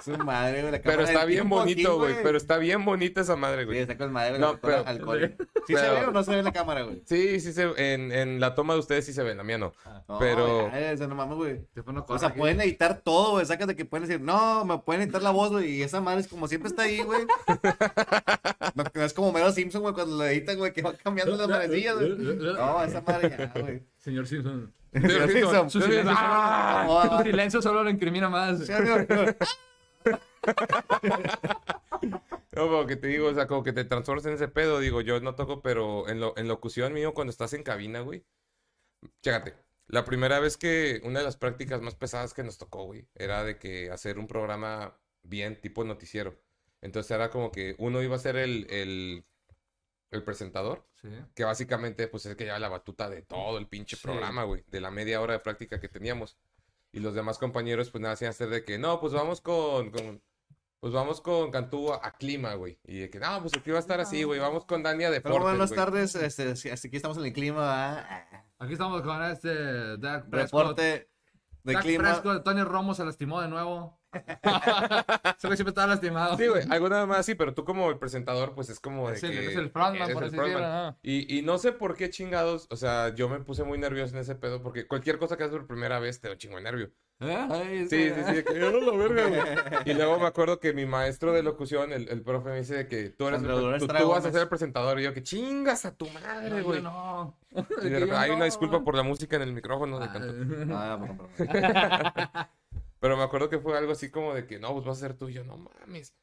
Su 0.04 0.18
madre, 0.18 0.62
güey. 0.62 0.72
la 0.72 0.82
Pero 0.82 1.04
está 1.04 1.26
bien 1.26 1.50
bonito, 1.50 1.98
güey. 1.98 2.16
Pero 2.24 2.38
está 2.38 2.58
bien 2.58 2.86
bonita 2.86 3.22
esa 3.22 3.36
madre, 3.36 3.62
Sí, 3.62 3.66
güey. 3.66 3.80
está 3.80 3.98
con 3.98 4.12
madre, 4.12 4.30
güey. 4.38 4.42
No, 4.42 4.60
pero- 4.60 4.86
alcohol. 4.88 5.36
¿Sí 5.68 5.76
se 5.76 5.90
ve 5.90 6.06
o 6.06 6.12
no 6.12 6.24
se 6.24 6.32
ve 6.32 6.40
en 6.40 6.46
la 6.46 6.52
cámara, 6.54 6.82
güey? 6.84 7.02
Sí, 7.06 7.40
sí, 7.40 7.54
se, 7.54 7.64
en, 7.94 8.12
en 8.12 8.40
la 8.40 8.56
toma 8.56 8.74
de 8.74 8.80
ustedes 8.80 9.06
sí 9.06 9.14
se 9.14 9.22
ve, 9.24 9.36
la 9.36 9.44
mía 9.44 9.58
no. 9.58 9.74
No, 10.08 10.20
Pero- 10.20 10.72
ya, 10.72 10.92
o 10.94 10.98
sea, 10.98 11.08
no 11.08 11.16
mames, 11.16 11.38
güey. 11.38 11.66
Te 11.74 11.84
pone 11.84 12.02
O 12.08 12.18
sea, 12.20 12.30
aquí. 12.30 12.40
pueden 12.40 12.60
editar 12.62 13.02
todo, 13.02 13.32
güey. 13.32 13.46
Sacas 13.46 13.68
de 13.68 13.76
que 13.76 13.86
pueden 13.86 14.08
decir, 14.08 14.22
no, 14.22 14.66
me 14.66 14.78
pueden 14.80 15.04
editar 15.04 15.22
la 15.22 15.32
voz, 15.32 15.52
güey. 15.52 15.70
Y 15.78 15.84
esa 15.84 16.02
madre 16.02 16.22
es 16.22 16.28
como 16.28 16.48
siempre 16.48 16.70
está 16.70 16.84
ahí, 16.84 17.02
güey. 17.02 17.22
No, 18.76 18.84
no 18.94 19.04
es 19.04 19.14
como 19.14 19.32
Mero 19.32 19.52
Simpson, 19.52 19.82
güey, 19.82 19.94
cuando 19.94 20.16
lo 20.18 20.26
editan, 20.26 20.58
güey, 20.58 20.72
que 20.72 20.82
va 20.82 20.94
cambiando 20.94 21.36
las 21.36 21.48
manecillas, 21.48 21.96
güey. 21.96 22.10
No, 22.16 22.84
esa 22.84 23.02
madre 23.02 23.36
ya, 23.38 23.60
güey. 23.62 23.84
Señor 23.98 24.28
Simpson. 24.28 24.74
Señor 24.94 25.32
Simpson. 25.32 25.70
Su 25.70 25.82
silencio, 25.82 26.14
Ah, 26.16 26.86
solo, 27.62 27.84
lo 27.84 27.90
incrimina 27.90 28.30
más. 28.30 28.66
Sí, 28.66 28.72
amigo, 28.72 28.96
amigo. 28.96 29.16
No, 32.52 32.68
como 32.68 32.88
que 32.88 32.96
te 32.96 33.08
digo, 33.08 33.28
o 33.28 33.34
sea, 33.34 33.48
como 33.48 33.64
que 33.64 33.74
te 33.74 33.86
transformas 33.86 34.26
en 34.26 34.34
ese 34.34 34.48
pedo. 34.48 34.80
Digo, 34.80 35.02
yo 35.02 35.20
no 35.22 35.36
toco, 35.36 35.62
pero 35.62 36.10
en, 36.10 36.20
lo, 36.20 36.36
en 36.38 36.48
locución 36.48 36.94
mío, 36.94 37.14
cuando 37.14 37.32
estás 37.32 37.54
en 37.54 37.64
cabina, 37.64 38.02
güey. 38.02 38.26
Chécate, 39.22 39.56
la 39.88 40.04
primera 40.04 40.40
vez 40.40 40.58
que 40.58 41.02
una 41.04 41.20
de 41.20 41.26
las 41.26 41.38
prácticas 41.38 41.82
más 41.82 41.96
pesadas 41.96 42.34
que 42.34 42.44
nos 42.44 42.58
tocó, 42.58 42.86
güey, 42.86 43.08
era 43.16 43.44
de 43.44 43.58
que 43.58 43.92
hacer 43.92 44.18
un 44.20 44.28
programa 44.28 44.98
bien, 45.24 45.60
tipo 45.62 45.84
noticiero. 45.84 46.38
Entonces 46.82 47.12
era 47.12 47.30
como 47.30 47.52
que 47.52 47.76
uno 47.78 48.02
iba 48.02 48.16
a 48.16 48.20
ser 48.20 48.36
el, 48.36 48.68
el, 48.70 49.26
el 50.12 50.24
presentador, 50.24 50.86
Sí. 51.02 51.08
que 51.34 51.46
básicamente, 51.46 52.10
pues 52.10 52.26
es 52.26 52.36
que 52.36 52.44
lleva 52.44 52.60
la 52.60 52.68
batuta 52.68 53.10
de 53.10 53.22
todo 53.22 53.58
el 53.58 53.68
pinche 53.68 53.96
Sí. 53.96 54.04
programa, 54.04 54.44
güey, 54.44 54.64
de 54.68 54.82
la 54.82 54.92
media 54.92 55.22
hora 55.22 55.34
de 55.34 55.40
práctica 55.40 55.80
que 55.80 55.88
teníamos. 55.88 56.38
Y 56.92 57.00
los 57.00 57.14
demás 57.14 57.38
compañeros, 57.38 57.90
pues 57.90 58.02
nada, 58.02 58.16
hacían 58.16 58.32
hacer 58.32 58.50
de 58.50 58.66
que, 58.66 58.78
no, 58.78 59.00
pues 59.00 59.14
vamos 59.14 59.40
con, 59.40 59.92
con, 59.92 60.22
pues 60.80 60.94
vamos 60.94 61.22
con 61.22 61.52
Cantú 61.52 61.92
a, 61.94 62.00
a 62.06 62.12
clima, 62.14 62.54
güey. 62.54 62.80
Y 62.86 63.00
de 63.00 63.10
que, 63.10 63.20
no, 63.20 63.42
pues 63.42 63.54
aquí 63.56 63.72
va 63.72 63.78
a 63.78 63.82
estar 63.82 64.00
así, 64.00 64.24
güey. 64.24 64.40
Vamos 64.40 64.66
con 64.66 64.82
Dani 64.84 65.04
a 65.04 65.10
Pero 65.10 65.22
deportes, 65.22 65.42
buenas 65.42 65.70
güey. 65.70 65.78
tardes, 65.78 66.16
este, 66.16 66.56
sí, 66.56 66.70
hasta 66.70 66.88
aquí 66.88 66.98
estamos 66.98 67.18
en 67.18 67.26
el 67.26 67.34
clima, 67.34 67.60
¿verdad? 67.62 68.28
Aquí 68.60 68.74
estamos 68.74 69.02
con 69.02 69.24
este 69.24 69.98
Dak 69.98 70.30
Prescott. 70.30 70.62
Reporte 70.62 71.10
de 71.64 71.74
Dak 71.74 71.84
clima. 71.84 72.04
Prescott, 72.04 72.44
Tony 72.44 72.64
Romo 72.64 72.94
se 72.94 73.06
lastimó 73.06 73.42
de 73.42 73.48
nuevo. 73.50 74.00
Güey 75.44 75.56
siempre 75.56 75.70
estaba 75.70 75.88
lastimado. 75.88 76.36
Sí, 76.36 76.48
güey, 76.48 76.64
algo 76.70 76.90
nada 76.90 77.06
más 77.06 77.20
así, 77.20 77.36
pero 77.36 77.54
tú 77.54 77.64
como 77.64 77.90
el 77.92 78.00
presentador, 78.00 78.56
pues 78.56 78.70
es 78.70 78.80
como 78.80 79.08
de 79.10 79.16
Es 79.16 79.24
el, 79.24 79.32
que... 79.32 79.48
es 79.52 79.56
el 79.56 79.70
frontman, 79.70 80.12
por 80.12 80.24
el. 80.24 80.96
Y, 81.04 81.38
y 81.38 81.42
no 81.44 81.58
sé 81.60 81.74
por 81.74 81.96
qué 81.96 82.10
chingados, 82.10 82.68
o 82.72 82.76
sea, 82.76 83.14
yo 83.14 83.30
me 83.30 83.40
puse 83.40 83.64
muy 83.64 83.78
nervioso 83.78 84.16
en 84.16 84.22
ese 84.22 84.36
pedo, 84.36 84.64
porque 84.64 84.88
cualquier 84.88 85.20
cosa 85.20 85.38
que 85.38 85.44
haces 85.44 85.58
por 85.58 85.68
primera 85.68 86.00
vez 86.00 86.20
te 86.20 86.28
da 86.28 86.34
un 86.34 86.40
chingo 86.40 86.58
de 86.58 86.64
nervio. 86.64 86.92
Ay, 87.22 87.86
Sí, 87.90 88.10
sí, 88.10 88.22
sí, 88.28 88.34
de 88.34 88.44
que 88.46 88.54
"Ah, 88.54 88.72
la 88.72 88.96
verga, 88.98 89.28
güey". 89.28 89.42
Y 89.86 89.94
luego 89.94 90.20
me 90.20 90.26
acuerdo 90.28 90.60
que 90.62 90.72
mi 90.74 90.86
maestro 90.86 91.34
de 91.34 91.44
locución, 91.44 91.92
el, 91.92 92.08
el 92.08 92.22
profe, 92.22 92.50
me 92.50 92.60
dice 92.60 92.76
de 92.76 92.88
que 92.88 93.10
tú, 93.10 93.28
eres 93.28 93.42
el 93.42 93.48
tú, 93.80 93.88
tú 93.88 94.10
vas 94.10 94.26
a 94.26 94.32
ser 94.32 94.42
el 94.44 94.48
presentador. 94.48 95.00
Y 95.00 95.04
yo, 95.04 95.14
que 95.14 95.22
chingas 95.22 95.84
a 95.86 95.94
tu 95.96 96.08
madre, 96.12 96.62
güey. 96.62 96.82
no. 96.82 97.38
Y 97.52 97.56
de 97.56 97.64
Que 97.66 97.66
repente, 97.90 98.08
yo 98.08 98.18
hay 98.18 98.32
una 98.32 98.46
disculpa 98.46 98.84
por 98.84 98.96
la 98.96 99.04
música 99.04 99.36
en 99.36 99.42
el 99.42 99.52
micrófono 99.54 100.00
de 100.00 100.08
Cantú. 100.10 100.56
Ah, 100.74 100.96
bueno, 100.98 101.30
pero- 103.02 103.18
me 103.18 103.24
acuerdo 103.24 103.50
que 103.50 103.60
fue 103.60 103.78
algo 103.78 103.92
así 103.92 104.10
como 104.10 104.34
de 104.34 104.46
que, 104.46 104.60
no, 104.60 104.74
pues 104.74 104.86
vas 104.86 104.98
a 104.98 105.02
ser 105.02 105.14
tú. 105.14 105.30
Y 105.30 105.34
yo, 105.34 105.44
no 105.44 105.58
mames. 105.58 106.14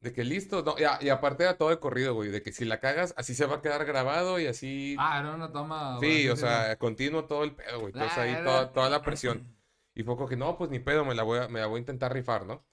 De 0.00 0.12
que 0.12 0.22
listo. 0.22 0.62
No, 0.62 0.74
y, 0.78 0.84
a- 0.84 0.98
y 1.00 1.08
aparte 1.08 1.44
era 1.44 1.56
todo 1.56 1.70
de 1.70 1.78
corrido, 1.78 2.12
güey. 2.14 2.30
De 2.30 2.42
que 2.42 2.52
si 2.52 2.66
la 2.66 2.78
cagas, 2.78 3.14
así 3.16 3.34
se 3.34 3.46
va 3.46 3.56
a 3.56 3.62
quedar 3.62 3.86
grabado 3.86 4.38
y 4.38 4.46
así. 4.46 4.96
Ah, 4.98 5.18
era 5.20 5.34
una 5.34 5.50
toma. 5.50 5.98
sí, 6.00 6.28
o 6.28 6.36
sea, 6.36 6.76
continuo 6.76 7.24
todo 7.24 7.42
el 7.44 7.52
pedo, 7.54 7.80
güey. 7.80 7.92
Entonces 7.94 8.18
ahí 8.18 8.34
Ah, 8.38 8.44
toda, 8.44 8.72
toda 8.72 8.90
la 8.90 9.00
presión. 9.02 9.46
Y 9.94 10.02
fue 10.02 10.16
como 10.16 10.28
que, 10.28 10.36
no, 10.36 10.56
pues 10.58 10.70
ni 10.70 10.78
pedo, 10.80 11.04
me 11.04 11.14
la 11.14 11.22
voy 11.22 11.38
a, 11.38 11.48
me 11.48 11.60
la 11.60 11.66
voy 11.66 11.76
a 11.76 11.80
intentar 11.80 12.12
rifar, 12.12 12.46
¿no? 12.46 12.64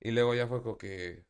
Y 0.00 0.10
luego 0.12 0.34
ya 0.34 0.46
fue 0.46 0.62
como 0.62 0.76
que. 0.78 1.24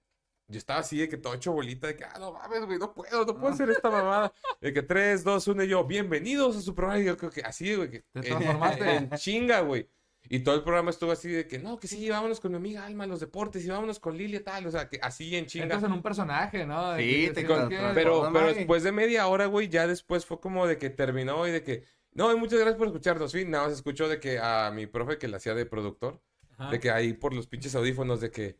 Yo 0.48 0.58
estaba 0.58 0.80
así 0.80 0.98
de 0.98 1.08
que 1.08 1.16
todo 1.16 1.34
hecho 1.34 1.52
bolita, 1.52 1.86
de 1.86 1.94
que, 1.96 2.04
ah, 2.04 2.16
no 2.18 2.32
mames, 2.32 2.64
güey, 2.66 2.76
no 2.78 2.92
puedo, 2.92 3.24
no 3.24 3.34
puedo 3.38 3.52
hacer 3.54 3.70
esta 3.70 3.88
mamada. 3.88 4.32
De 4.60 4.72
que 4.72 4.82
3, 4.82 5.22
2, 5.22 5.46
1 5.46 5.62
y 5.64 5.68
yo, 5.68 5.84
bienvenidos 5.84 6.56
a 6.56 6.60
su 6.60 6.74
programa. 6.74 7.00
Y 7.00 7.04
yo 7.04 7.16
creo 7.16 7.30
que 7.30 7.42
así, 7.42 7.72
güey, 7.76 7.88
que 7.90 8.00
Te 8.12 8.20
transformaste. 8.22 8.96
en 8.96 9.10
chinga, 9.12 9.60
güey. 9.60 9.88
Y 10.28 10.40
todo 10.40 10.56
el 10.56 10.62
programa 10.62 10.90
estuvo 10.90 11.12
así 11.12 11.28
de 11.30 11.46
que, 11.46 11.58
no, 11.60 11.78
que 11.78 11.86
sí, 11.88 12.08
vámonos 12.10 12.40
con 12.40 12.50
mi 12.50 12.56
amiga 12.58 12.84
Alma 12.84 13.04
a 13.04 13.06
los 13.06 13.20
deportes 13.20 13.64
y 13.64 13.68
vámonos 13.68 13.98
con 14.00 14.16
Lilia 14.18 14.42
tal, 14.44 14.66
o 14.66 14.70
sea, 14.72 14.88
que 14.88 14.98
así 15.02 15.34
en 15.36 15.46
chinga. 15.46 15.64
Entras 15.64 15.84
en 15.84 15.92
un 15.92 16.02
personaje, 16.02 16.66
¿no? 16.66 16.92
De 16.92 17.02
Sí, 17.02 17.26
que 17.28 17.32
te 17.32 17.46
con- 17.46 17.68
que- 17.68 17.78
Pero, 17.94 18.28
pero 18.32 18.52
después 18.52 18.82
de 18.82 18.92
media 18.92 19.26
hora, 19.28 19.46
güey, 19.46 19.68
ya 19.68 19.86
después 19.86 20.26
fue 20.26 20.40
como 20.40 20.66
de 20.66 20.78
que 20.78 20.90
terminó 20.90 21.46
y 21.46 21.52
de 21.52 21.62
que, 21.62 21.84
no, 22.12 22.32
y 22.32 22.36
muchas 22.36 22.58
gracias 22.58 22.76
por 22.76 22.86
escucharnos, 22.88 23.32
fin, 23.32 23.50
nada 23.50 23.64
más 23.64 23.74
escuchó 23.74 24.08
de 24.08 24.18
que 24.20 24.38
a 24.38 24.70
mi 24.72 24.86
profe 24.86 25.18
que 25.18 25.28
la 25.28 25.36
hacía 25.38 25.54
de 25.54 25.66
productor, 25.66 26.20
Ajá. 26.56 26.70
de 26.70 26.80
que 26.80 26.90
ahí 26.90 27.12
por 27.12 27.34
los 27.34 27.46
pinches 27.46 27.74
audífonos, 27.74 28.20
de 28.20 28.30
que, 28.30 28.58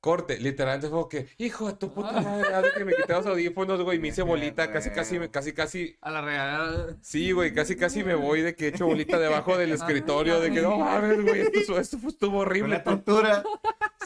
corte, 0.00 0.38
literalmente 0.38 0.88
fue 0.88 1.08
que, 1.08 1.28
hijo 1.38 1.68
de 1.68 1.74
tu 1.74 1.92
puta 1.92 2.12
madre, 2.20 2.54
haz 2.54 2.62
de 2.62 2.72
que 2.72 2.84
me 2.84 2.94
quité 2.94 3.12
los 3.12 3.26
audífonos, 3.26 3.82
güey, 3.82 3.98
me 3.98 4.08
hice 4.08 4.22
bolita, 4.22 4.72
casi, 4.72 4.90
casi, 4.90 5.18
me- 5.18 5.30
casi, 5.30 5.52
casi, 5.52 5.96
A 6.00 6.10
la 6.10 6.20
regadera. 6.22 6.96
sí, 7.02 7.32
güey, 7.32 7.52
casi, 7.54 7.76
casi 7.76 8.02
me 8.02 8.14
voy 8.14 8.40
de 8.42 8.54
que 8.56 8.66
he 8.66 8.68
hecho 8.68 8.86
bolita 8.86 9.18
debajo 9.18 9.56
del 9.58 9.72
escritorio, 9.72 10.40
de 10.40 10.50
que, 10.50 10.62
no 10.62 10.78
mames, 10.78 11.20
güey, 11.22 11.42
esto, 11.52 11.78
esto 11.78 11.98
estuvo 12.08 12.38
horrible. 12.38 12.76
Una 12.76 12.82
tortura. 12.84 13.42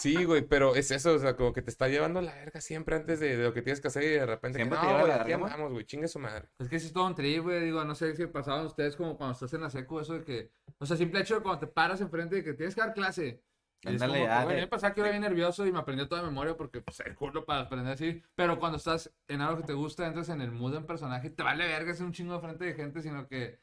Sí, 0.00 0.24
güey, 0.24 0.42
pero 0.42 0.74
es 0.74 0.90
eso, 0.90 1.14
o 1.14 1.18
sea, 1.18 1.36
como 1.36 1.52
que 1.52 1.62
te 1.62 1.70
está 1.70 1.86
llevando 1.88 2.20
la 2.20 2.34
verga 2.34 2.60
siempre 2.60 2.96
antes 2.96 3.20
de, 3.20 3.36
de 3.36 3.44
lo 3.44 3.54
que 3.54 3.62
tienes 3.62 3.80
que 3.80 3.88
hacer 3.88 4.02
y 4.02 4.08
de 4.08 4.26
repente, 4.26 4.58
que, 4.58 4.64
Siempre 4.64 4.76
no, 4.78 4.82
te 4.82 4.86
lleva 4.88 5.00
güey, 5.02 5.08
la 5.14 5.14
aquí 5.22 5.30
verga, 5.30 5.38
¿no? 5.38 5.46
andamos, 5.46 5.72
güey, 5.72 5.84
chingue 5.86 6.08
su 6.08 6.18
madre. 6.18 6.48
Es 6.58 6.68
que 6.68 6.80
sí 6.80 6.86
es 6.88 6.92
todo 6.92 7.06
un 7.06 7.14
trip, 7.14 7.42
güey. 7.44 7.60
Digo, 7.64 7.84
no 7.84 7.94
sé 7.94 8.14
si 8.16 8.26
pasaban 8.26 8.66
ustedes 8.66 8.96
como 8.96 9.16
cuando 9.16 9.34
estás 9.34 9.52
en 9.54 9.60
la 9.62 9.70
secu, 9.70 10.00
eso 10.00 10.14
de 10.14 10.24
que. 10.24 10.50
O 10.78 10.86
sea, 10.86 10.96
simple 10.96 11.20
hecho 11.20 11.36
de 11.36 11.42
cuando 11.42 11.60
te 11.60 11.66
paras 11.68 12.00
enfrente 12.00 12.34
de 12.36 12.42
que 12.44 12.54
tienes 12.54 12.74
que 12.74 12.80
dar 12.80 12.92
clase. 12.92 13.40
Ándale, 13.86 14.28
a 14.30 14.46
mí 14.46 14.54
me 14.54 14.66
pasaba 14.66 14.94
que 14.94 15.00
iba 15.00 15.10
bien 15.10 15.22
nervioso 15.22 15.66
y 15.66 15.72
me 15.72 15.78
aprendió 15.78 16.08
toda 16.08 16.22
de 16.22 16.28
memoria 16.28 16.56
porque, 16.56 16.80
pues, 16.80 17.00
el 17.00 17.14
culo 17.14 17.44
para 17.44 17.60
aprender 17.62 17.92
así. 17.94 18.22
Pero 18.34 18.58
cuando 18.58 18.78
estás 18.78 19.12
en 19.28 19.40
algo 19.40 19.58
que 19.60 19.66
te 19.66 19.72
gusta, 19.72 20.06
entras 20.06 20.28
en 20.28 20.40
el 20.40 20.50
mood 20.52 20.74
en 20.76 20.86
personaje, 20.86 21.30
te 21.30 21.42
vale 21.42 21.66
verga 21.66 21.92
hacer 21.92 22.04
un 22.06 22.12
chingo 22.12 22.34
de 22.34 22.40
frente 22.40 22.64
de 22.64 22.74
gente, 22.74 23.02
sino 23.02 23.26
que 23.28 23.60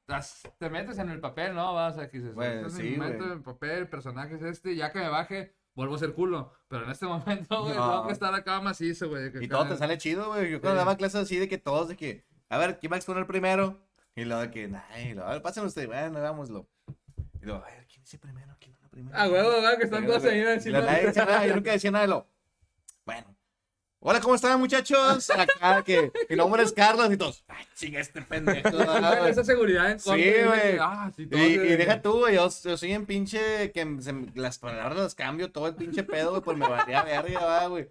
estás- 0.00 0.42
te 0.58 0.68
metes 0.70 0.98
en 0.98 1.08
el 1.10 1.20
papel, 1.20 1.54
¿no? 1.54 1.74
Vas 1.74 1.98
a 1.98 2.08
que 2.10 2.18
dices, 2.18 2.34
Güey, 2.34 2.48
este 2.56 2.66
es 2.66 2.72
sí, 2.74 2.82
mi 2.82 2.96
momento, 2.96 3.24
güey. 3.24 3.36
el 3.36 3.42
papel, 3.42 3.70
el 3.70 3.88
personaje 3.88 4.34
es 4.34 4.42
este, 4.42 4.72
y 4.72 4.76
ya 4.76 4.92
que 4.92 4.98
me 4.98 5.08
baje, 5.08 5.54
vuelvo 5.74 5.94
a 5.94 5.98
ser 5.98 6.12
culo. 6.12 6.52
Pero 6.68 6.84
en 6.84 6.90
este 6.90 7.06
momento, 7.48 7.62
güey, 7.62 7.74
No. 7.76 7.90
tengo 7.90 8.06
que 8.08 8.12
estar 8.12 8.34
acá 8.34 8.60
macizo, 8.60 9.08
güey. 9.08 9.30
Y 9.40 9.48
todo 9.48 9.66
te 9.68 9.76
sale 9.76 9.96
chido, 9.98 10.28
güey. 10.28 10.50
Yo 10.50 10.60
cuando 10.60 10.80
Sí. 10.80 10.84
daba 10.84 10.96
clases 10.96 11.22
así 11.22 11.38
de 11.38 11.48
que 11.48 11.58
todos 11.58 11.88
de 11.88 11.96
que, 11.96 12.24
a 12.48 12.58
ver, 12.58 12.78
¿quién 12.78 12.92
va 12.92 12.96
a 12.96 12.98
exponer 12.98 13.26
primero? 13.26 13.80
Y 14.14 14.24
luego 14.24 14.42
de 14.42 14.50
que, 14.50 14.70
ay, 14.90 15.08
y 15.08 15.14
luego, 15.14 15.28
a 15.30 15.32
ver, 15.32 15.40
pásenlo 15.42 15.68
ustedes, 15.68 15.86
bueno, 15.88 16.18
hagámoslo. 16.18 16.68
Y 17.40 17.46
luego, 17.46 17.64
a 17.64 17.66
ver, 17.68 17.86
¿quién 17.86 18.02
dice 18.02 18.18
primero? 18.18 18.51
Ah, 19.12 19.28
huevo, 19.28 19.60
güey, 19.60 19.78
que 19.78 19.84
están 19.84 20.06
todos 20.06 20.24
ahí 20.24 20.40
encima. 20.40 20.80
la- 20.80 20.86
nadie 20.92 21.06
decía 21.06 21.24
nada, 21.24 21.46
yo 21.46 21.54
nunca 21.54 21.72
decía 21.72 21.90
nada 21.90 22.02
de 22.02 22.08
lo. 22.08 22.26
Bueno. 23.04 23.34
Hola, 24.04 24.20
¿cómo 24.20 24.34
están, 24.34 24.58
muchachos? 24.58 25.30
Acá 25.30 25.82
que 25.84 26.10
mi 26.28 26.34
nombre 26.34 26.64
es 26.64 26.72
Carlos 26.72 27.10
y 27.12 27.16
todos. 27.16 27.44
Ay, 27.46 27.64
chinga 27.76 28.00
este 28.00 28.20
pendejo. 28.20 28.68
ah, 28.88 29.16
güey". 29.20 29.30
esa 29.30 29.44
seguridad 29.44 29.92
en 29.92 30.00
Sí, 30.00 30.08
güey. 30.10 30.76
Ah, 30.80 31.10
sí, 31.14 31.22
Y, 31.22 31.26
todo 31.26 31.40
y 31.40 31.56
deja 31.76 32.02
tú, 32.02 32.18
güey, 32.18 32.34
yo, 32.34 32.48
yo 32.64 32.76
soy 32.76 32.92
en 32.92 33.06
pinche 33.06 33.70
que 33.70 33.96
se 34.00 34.12
me- 34.12 34.32
las 34.34 34.58
palabras 34.58 34.98
las 34.98 35.14
cambio 35.14 35.52
todo 35.52 35.68
el 35.68 35.76
pinche 35.76 36.02
pedo, 36.02 36.30
güey, 36.30 36.42
pues 36.42 36.58
me 36.58 36.68
valía 36.68 37.02
verga, 37.04 37.44
va, 37.44 37.66
güey. 37.68 37.88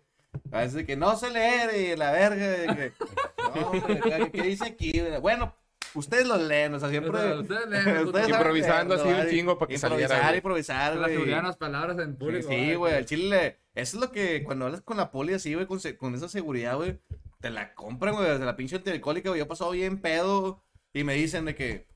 A 0.52 0.60
veces 0.60 0.86
que 0.86 0.96
no 0.98 1.16
sé 1.18 1.30
leer 1.30 1.76
y 1.76 1.96
la 1.98 2.12
verga, 2.12 2.76
que, 2.76 2.94
no, 3.38 4.32
¿qué, 4.32 4.42
dice 4.44 4.66
aquí? 4.66 5.02
Bueno, 5.22 5.54
ustedes 5.94 6.28
lo 6.28 6.38
leen, 6.38 6.74
o 6.74 6.80
sea, 6.80 6.90
siempre... 6.90 7.12
O 7.12 7.22
sea, 7.22 7.40
ustedes 7.40 7.68
leen, 7.70 7.84
puto. 7.84 8.08
ustedes 8.08 8.28
saben 8.28 8.40
Improvisando 8.40 8.96
así 8.96 9.08
un 9.08 9.30
chingo 9.30 9.58
para 9.58 9.68
que 9.68 9.76
improvisar, 9.76 9.90
saliera, 10.08 10.28
güey. 10.28 10.38
Improvisar, 10.38 10.94
La 10.96 11.02
güey. 11.02 11.14
seguridad 11.14 11.40
en 11.40 11.46
las 11.46 11.58
palabras 11.58 12.00
en 12.00 12.12
Sí, 12.12 12.18
público. 12.18 12.50
Sí, 12.50 12.76
güey, 12.76 12.94
al 12.96 13.06
chile, 13.06 13.60
eso 13.76 13.98
es 13.98 14.02
lo 14.02 14.12
que 14.12 14.44
cuando 14.44 14.66
hablas 14.66 14.82
con 14.82 14.98
la 14.98 15.12
poli 15.12 15.34
así, 15.34 15.54
güey, 15.54 15.68
con, 15.68 16.16
esa 16.16 16.30
seguridad, 16.30 16.76
güey, 16.76 17.00
te 17.40 17.50
la 17.50 17.74
compran, 17.74 18.16
güey, 18.16 18.30
desde 18.30 18.46
la 18.46 18.56
pinche 18.56 18.78
antialcohólica, 18.78 19.30
güey, 19.30 19.40
yo 19.40 19.46
he 19.46 19.48
pasado 19.48 19.72
bien 19.72 20.00
pedo 20.00 20.64
y 20.94 21.04
me 21.04 21.14
dicen 21.14 21.46
de 21.46 21.56
que, 21.56 21.88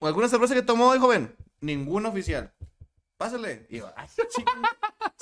¿alguna 0.00 0.28
cerveza 0.28 0.54
que 0.54 0.62
tomó 0.62 0.88
hoy, 0.88 0.98
joven? 0.98 1.34
Ninguna 1.60 2.08
oficial. 2.08 2.52
Pásale. 3.16 3.66
Y 3.68 3.78
yo, 3.78 3.92
ay, 3.96 4.08
chinga, 4.28 4.52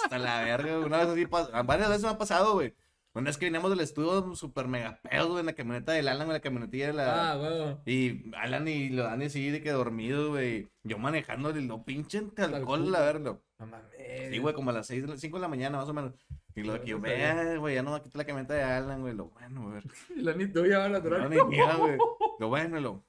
hasta 0.03 0.19
la 0.19 0.43
verga, 0.43 0.75
güey, 0.75 0.85
una 0.87 0.99
vez 0.99 1.09
así, 1.09 1.25
varias 1.65 1.89
veces 1.89 2.05
me 2.05 2.11
ha 2.11 2.19
pasado, 2.19 2.55
güey. 2.55 2.75
Una 3.17 3.31
vez 3.31 3.39
que 3.39 3.47
veníamos 3.47 3.71
del 3.71 3.81
estudio 3.81 4.35
super 4.35 4.69
mega 4.69 5.01
pedo, 5.01 5.29
güey, 5.29 5.41
en 5.41 5.47
la 5.47 5.55
camioneta 5.55 5.93
del 5.93 6.07
Alan, 6.07 6.27
güey, 6.27 6.37
la 6.37 6.43
camionetilla 6.43 6.89
de 6.89 6.93
la... 6.93 7.33
Ah, 7.33 7.39
huevo. 7.39 7.81
Y 7.87 8.31
Alan 8.37 8.69
y 8.69 8.91
lo 8.91 9.05
dan 9.05 9.23
así 9.23 9.49
de 9.49 9.63
que 9.63 9.71
dormido, 9.71 10.29
güey. 10.29 10.69
Yo 10.83 10.99
manejando, 10.99 11.51
lo 11.51 11.83
pinche 11.83 12.23
alcohol, 12.37 12.93
la 12.93 13.01
verga. 13.01 13.39
No 13.59 13.67
mames. 13.67 13.91
Sí, 14.31 14.37
güey, 14.37 14.55
como 14.55 14.69
a 14.69 14.75
las 14.75 14.89
6, 14.89 15.07
5 15.17 15.37
de 15.39 15.41
la 15.41 15.49
mañana, 15.49 15.79
más 15.79 15.89
o 15.89 15.95
menos. 15.95 16.13
Y 16.55 16.63
lo 16.63 16.75
de 16.75 16.83
que 16.83 16.89
yo, 16.89 17.01
vea, 17.01 17.57
güey, 17.57 17.77
ya 17.77 17.83
no 17.83 17.93
me 17.93 18.03
quito 18.03 18.19
la 18.19 18.27
camioneta 18.27 18.53
de 18.53 18.63
Alan, 18.63 19.01
güey. 19.01 19.15
Lo 19.15 19.31
bueno, 19.31 19.71
güey. 19.71 19.83
Y 20.15 20.21
la 20.21 20.35
ni 20.35 20.49
tuya 20.49 20.81
va 20.81 20.85
a 20.85 20.89
la 20.91 21.01
No, 21.01 21.29
ni 21.31 21.37
güey. 21.79 21.99
Lo 22.39 22.49
bueno, 22.49 22.81
lo. 22.81 23.03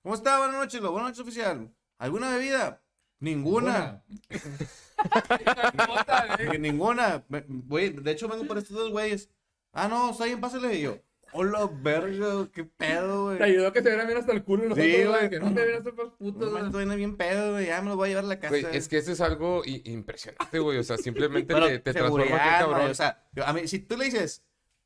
¿Cómo 0.00 0.14
está? 0.14 0.38
Buenas 0.38 0.58
noches, 0.58 0.80
lo. 0.80 0.92
Buenas 0.92 1.10
noches, 1.10 1.22
oficial. 1.22 1.74
¿Alguna 1.98 2.36
bebida? 2.36 2.84
Ninguna. 3.18 4.04
Dije, 4.28 4.48
Ninguna. 6.58 7.24
Güey, 7.48 7.90
de 7.90 8.10
hecho, 8.10 8.28
vengo 8.28 8.44
por 8.46 8.58
estos 8.58 8.76
dos 8.76 8.90
güeyes. 8.90 9.28
Ah, 9.72 9.88
no, 9.88 10.10
está 10.10 10.24
bien, 10.24 10.40
pásale. 10.40 10.74
Y 10.76 10.82
yo, 10.82 10.98
hola, 11.32 11.68
verga, 11.82 12.48
qué 12.52 12.64
pedo, 12.64 13.30
Te 13.30 13.36
güey. 13.38 13.50
ayudó 13.50 13.72
que 13.72 13.82
se 13.82 13.88
vieran 13.88 14.06
bien 14.06 14.18
hasta 14.18 14.32
el 14.32 14.42
culo. 14.44 14.64
los 14.64 14.78
Sí, 14.78 14.94
otros, 15.02 15.16
güey. 15.18 15.30
Que 15.30 15.40
no 15.40 15.46
te 15.54 15.62
vieran 15.64 15.86
estos 15.86 16.12
putos. 16.18 16.40
No, 16.46 16.50
güey. 16.50 16.66
estoy 16.66 16.96
bien 16.96 17.16
pedo, 17.16 17.52
güey. 17.52 17.66
Ya 17.66 17.80
me 17.82 17.90
lo 17.90 17.96
voy 17.96 18.06
a 18.06 18.08
llevar 18.10 18.24
a 18.24 18.28
la 18.28 18.40
casa. 18.40 18.50
Güey, 18.50 18.66
es 18.76 18.88
que 18.88 18.98
eso 18.98 19.12
es 19.12 19.20
algo 19.20 19.62
impresionante, 19.64 20.58
güey. 20.58 20.78
O 20.78 20.82
sea, 20.82 20.96
simplemente 20.96 21.54
Pero 21.54 21.66
te, 21.66 21.78
te 21.80 21.92
transforma 21.92 22.36
cabrón. 22.38 22.90
O 22.90 22.94
sea, 22.94 23.24
yo- 23.32 23.46
a 23.46 23.52
mí, 23.52 23.68
si 23.68 23.78
tú 23.80 23.96
le 23.96 24.06
dices 24.06 24.42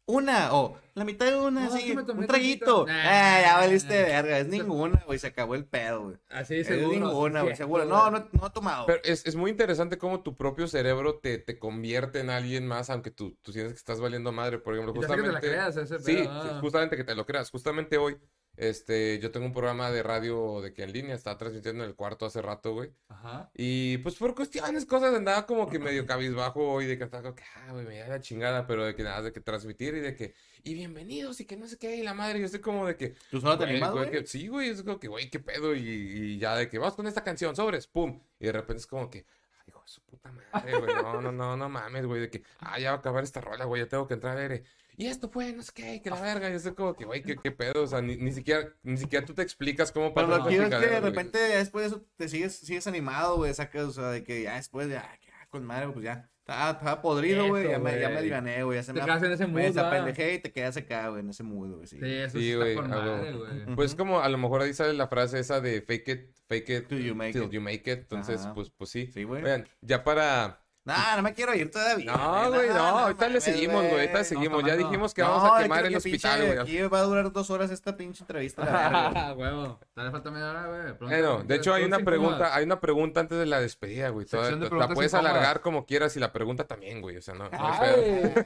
una 0.07 0.53
o 0.55 0.77
la 0.95 1.05
mitad 1.05 1.27
de 1.27 1.37
una, 1.37 1.65
No, 1.69 1.75
así, 1.75 1.93
un 1.93 2.27
traguito. 2.27 2.85
Nah. 2.87 2.93
Ah, 3.05 3.41
ya 3.43 3.57
valiste 3.59 4.03
verga. 4.03 4.39
Es 4.41 4.47
ninguna, 4.49 5.03
güey. 5.07 5.19
Se 5.19 5.29
acabó 5.29 5.55
el 5.55 5.65
pedo, 5.65 6.03
güey. 6.05 6.17
Así, 6.29 6.57
Es 6.57 6.67
seguro. 6.67 6.93
ninguna, 6.93 7.43
güey. 7.43 7.57
Seguro. 7.57 7.85
No, 7.87 8.11
no, 8.11 8.29
no 8.33 8.47
he 8.47 8.51
tomado. 8.51 8.85
Pero 8.87 9.01
es, 9.05 9.25
es 9.25 9.35
muy 9.37 9.51
interesante 9.51 9.97
cómo 9.97 10.23
tu 10.23 10.37
propio 10.37 10.67
cerebro 10.69 11.19
te, 11.19 11.39
te 11.39 11.59
convierte 11.59 12.21
en 12.21 12.29
alguien 12.31 12.67
más, 12.67 12.91
aunque 12.91 13.11
tú, 13.11 13.39
tú 13.43 13.53
sientes 13.53 13.73
que 13.73 13.79
estás 13.79 14.01
valiendo 14.01 14.33
madre. 14.33 14.59
Por 14.59 14.75
ejemplo, 14.75 14.93
Y 14.95 15.01
te 15.01 15.07
hace 15.07 15.15
que 15.17 15.23
te 15.23 15.27
la 15.29 15.33
justamente. 15.41 15.49
creas, 15.49 15.77
ese 15.79 15.99
Sí, 16.01 16.05
pedo, 16.17 16.43
sí, 16.43 16.49
ah. 16.53 16.59
justamente 16.61 16.97
que 16.97 17.05
te 17.05 17.15
lo 17.15 17.25
creas. 17.25 17.51
Justamente 17.51 17.97
hoy, 17.97 18.19
este, 18.57 19.19
yo 19.19 19.31
tengo 19.31 19.47
un 19.47 19.53
programa 19.53 19.91
de 19.91 20.03
radio 20.03 20.61
de 20.61 20.75
que 20.75 20.83
en 20.83 20.93
línea 20.93 21.15
estaba 21.15 21.39
transmitiendo 21.39 21.83
en 21.85 21.89
el 21.91 21.97
cuarto 21.97 22.27
hace 22.27 22.43
rato, 22.43 22.75
güey. 22.75 22.91
Ajá. 23.09 23.51
Y 23.55 23.99
pues 23.99 24.17
por 24.17 24.35
cuestiones, 24.35 24.85
cosas, 24.85 25.15
andaba 25.15 25.47
como 25.47 25.69
que 25.69 25.79
medio 25.79 26.05
cabizbajo 26.07 26.73
hoy, 26.73 26.87
de 26.87 26.99
que 26.99 27.05
estaba 27.05 27.23
como 27.23 27.35
que, 27.35 27.45
ah, 27.57 27.73
güey, 27.73 27.87
me 27.87 27.99
da 27.99 28.09
la 28.09 28.21
chingada, 28.21 28.67
pero 28.67 28.85
de 28.85 28.95
que 28.95 29.03
nada, 29.03 29.23
de 29.23 29.33
que 29.33 29.41
transmitir 29.41 29.95
y 29.95 30.01
de 30.01 30.15
que, 30.15 30.35
y 30.63 30.75
bienvenidos 30.75 31.41
y 31.41 31.47
que 31.47 31.57
no 31.57 31.67
sé 31.67 31.79
qué, 31.79 31.97
y 31.97 32.03
la 32.03 32.15
madre, 32.15 32.41
yo 32.41 32.47
estoy 32.47 32.61
como 32.61 32.87
de 32.87 32.97
que, 32.97 33.15
¿Tú 33.31 33.41
solo 33.41 33.57
te 33.59 33.65
güey, 33.65 33.71
animas, 33.77 33.93
güey, 33.93 34.09
güey? 34.09 34.21
que- 34.23 34.27
sí, 34.27 34.49
güey, 34.49 34.69
es 34.69 34.83
como 34.83 35.01
que, 35.01 35.09
güey, 35.09 35.31
qué 35.31 35.41
pedo, 35.41 35.75
y, 35.75 35.81
y 35.81 36.39
ya 36.39 36.55
de 36.57 36.69
que, 36.69 36.79
vamos 36.79 36.95
con 36.95 37.07
esta 37.07 37.25
canción, 37.25 37.57
sobres, 37.57 37.87
pum, 37.87 38.23
y 38.39 38.47
de 38.47 38.53
repente 38.53 38.81
es 38.81 38.87
como 38.87 39.09
que, 39.09 39.25
ay, 39.61 39.65
hijo 39.69 39.81
de 39.83 39.89
su 39.89 40.03
puta 40.03 40.31
madre, 40.31 40.77
güey, 40.79 40.95
no, 40.95 41.23
no, 41.23 41.33
no, 41.33 41.57
no 41.57 41.69
mames, 41.71 42.05
güey, 42.07 42.21
de 42.21 42.29
que, 42.31 42.43
ah, 42.59 42.79
ya 42.79 42.91
va 42.91 42.97
a 42.97 42.99
acabar 43.01 43.25
esta 43.25 43.41
rola, 43.41 43.65
güey, 43.65 43.83
ya 43.83 43.89
tengo 43.89 44.07
que 44.07 44.15
entrar 44.15 44.37
a 44.37 44.41
ver, 44.49 44.63
y 44.97 45.07
esto 45.07 45.29
fue, 45.31 45.53
no 45.53 45.63
sé 45.63 45.73
qué, 45.75 46.03
que 46.03 46.11
la 46.11 46.21
verga, 46.21 46.49
yo 46.51 46.57
estoy 46.57 46.75
como 46.75 46.95
que, 46.95 47.05
güey, 47.05 47.23
qué, 47.23 47.37
qué 47.37 47.51
pedo, 47.51 47.83
o 47.83 47.87
sea, 47.87 48.01
ni, 48.03 48.17
ni 48.17 48.33
siquiera, 48.33 48.69
ni 48.83 48.97
siquiera 48.97 49.25
tú 49.25 49.35
te 49.35 49.43
explicas 49.43 49.91
cómo 49.93 50.13
Pero 50.15 50.29
pasa 50.29 50.39
lo 50.39 50.49
esa 50.49 50.51
chido 50.51 50.63
es 50.65 50.71
que 50.71 50.77
de 50.91 51.01
güey. 51.01 51.11
repente 51.11 51.39
ya 51.49 51.57
después 51.59 51.83
de 51.91 51.97
eso 51.97 52.07
te 52.17 52.29
sigues, 52.29 52.55
sigues 52.57 52.87
animado, 52.87 53.37
güey. 53.37 53.53
Sacas, 53.55 53.85
o 53.85 53.93
sea, 53.93 54.09
de 54.11 54.23
que 54.25 54.43
ya 54.43 54.57
después, 54.57 54.89
ya, 54.89 55.03
ya 55.25 55.47
con 55.49 55.65
madre, 55.65 55.89
pues 55.89 56.05
ya. 56.05 56.29
Estaba, 56.41 56.73
estaba 56.73 57.01
podrido, 57.03 57.47
güey. 57.47 57.69
Ya 57.69 57.79
me, 57.79 58.01
ya 58.01 58.09
me 58.09 58.17
aliviané, 58.19 58.65
güey. 58.65 58.77
Ya 58.79 58.83
se 58.83 58.93
Te 58.93 58.99
me, 58.99 59.07
quedas 59.07 59.23
en 59.23 59.31
ese 59.33 59.47
me 59.47 59.53
mood, 59.53 59.63
desapendejé 59.63 60.35
y 60.35 60.39
te 60.41 60.51
quedas 60.53 60.77
acá, 60.77 61.09
güey, 61.09 61.21
en 61.21 61.31
ese 61.31 61.45
mood, 61.45 61.77
güey. 61.77 61.87
Sí. 61.87 61.99
Sí, 62.01 62.05
eso 62.05 62.39
Sí, 62.39 62.45
sí, 62.51 62.55
güey, 62.57 62.71
está 62.71 62.83
con 62.83 62.93
a 62.93 62.99
huevo. 62.99 63.17
madre, 63.17 63.33
güey. 63.65 63.77
Pues 63.77 63.95
como 63.95 64.21
a 64.21 64.29
lo 64.29 64.39
mejor 64.39 64.63
ahí 64.63 64.75
sale 64.75 64.93
la 64.95 65.07
frase 65.07 65.39
esa 65.39 65.61
de 65.61 65.83
fake 65.83 66.09
it, 66.09 66.37
fake 66.49 66.69
it 66.71 66.89
Till 66.89 67.05
you 67.05 67.15
make 67.15 67.33
till 67.33 67.45
it. 67.45 67.51
you 67.53 67.61
make 67.61 67.89
it. 67.91 68.01
Entonces, 68.01 68.41
Ajá. 68.41 68.55
pues, 68.55 68.71
pues 68.71 68.91
sí. 68.91 69.09
Sí, 69.13 69.23
güey. 69.23 69.43
Oigan, 69.45 69.69
ya 69.83 70.03
para. 70.03 70.65
Nah, 70.85 71.15
no 71.17 71.23
me 71.23 71.33
quiero 71.33 71.55
ir 71.55 71.71
todavía. 71.71 72.13
No, 72.17 72.51
güey, 72.51 72.69
no, 72.71 72.75
ahorita 72.81 73.29
le 73.29 73.41
seguimos, 73.41 73.83
güey. 73.83 73.93
Ahorita 73.93 74.25
seguimos. 74.25 74.65
Ya 74.65 74.77
dijimos 74.77 75.15
que 75.15 75.23
No, 75.23 75.29
vamos 75.31 75.53
a 75.59 75.63
quemar 75.63 75.83
que- 75.83 75.89
el 75.89 75.97
hospital, 75.97 76.45
güey. 76.47 76.59
Aquí 76.59 76.81
va 76.83 76.99
a 76.99 77.03
durar 77.03 77.31
dos 77.33 77.51
horas 77.51 77.71
esta 77.71 77.97
pinche 77.97 78.25
entrevista. 78.25 78.63
Ah, 78.69 79.33
huevo. 79.37 79.79
Dale 79.95 80.11
falta 80.11 80.31
media 80.33 80.51
hora, 80.51 80.67
güey. 80.67 81.09
Bueno, 81.09 81.45
de 81.45 81.55
hecho 81.55 81.73
hay 81.73 81.85
una 81.85 82.01
pregunta, 82.01 82.55
hay 82.55 82.65
una 82.65 82.81
pregunta 82.81 83.21
antes 83.21 83.39
de 83.39 83.47
la 83.47 83.61
despedida, 83.61 84.09
güey. 84.09 84.27
La 84.73 84.89
puedes 84.89 85.15
alargar 85.15 85.61
como 85.61 85.87
quieras 85.87 86.17
y 86.17 86.21
la 86.21 86.33
pregunta 86.33 86.65
también, 86.65 87.01
güey. 87.01 87.17
O 87.17 87.23
sea, 87.23 87.35
no. 87.35 87.49
no 87.49 87.73
hay 87.73 87.79
pedo. 87.81 88.45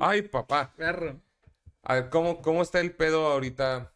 Ay, 0.00 0.20
Ay, 0.20 0.22
papá. 0.22 0.72
perro. 0.76 1.20
A 1.84 1.94
ver, 1.94 2.10
¿cómo, 2.10 2.42
¿cómo 2.42 2.62
está 2.62 2.80
el 2.80 2.92
pedo 2.94 3.26
ahorita 3.28 3.92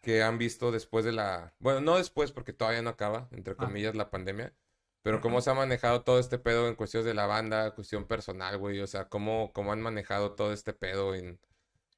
que 0.00 0.22
han 0.22 0.36
visto 0.38 0.72
después 0.72 1.04
de 1.04 1.12
la... 1.12 1.52
Bueno, 1.60 1.80
no 1.80 1.96
después 1.96 2.32
porque 2.32 2.52
todavía 2.52 2.82
no 2.82 2.90
acaba, 2.90 3.28
entre 3.32 3.52
Ah. 3.54 3.56
comillas, 3.56 3.94
la 3.94 4.10
pandemia. 4.10 4.52
Pero 5.02 5.20
cómo 5.20 5.40
se 5.40 5.50
ha 5.50 5.54
manejado 5.54 6.02
todo 6.02 6.18
este 6.18 6.38
pedo 6.38 6.68
en 6.68 6.76
cuestiones 6.76 7.06
de 7.06 7.14
la 7.14 7.26
banda, 7.26 7.74
cuestión 7.74 8.06
personal, 8.06 8.56
güey. 8.58 8.80
O 8.80 8.86
sea, 8.86 9.08
cómo, 9.08 9.52
cómo 9.52 9.72
han 9.72 9.80
manejado 9.82 10.32
todo 10.32 10.52
este 10.52 10.72
pedo 10.72 11.14
en, 11.14 11.40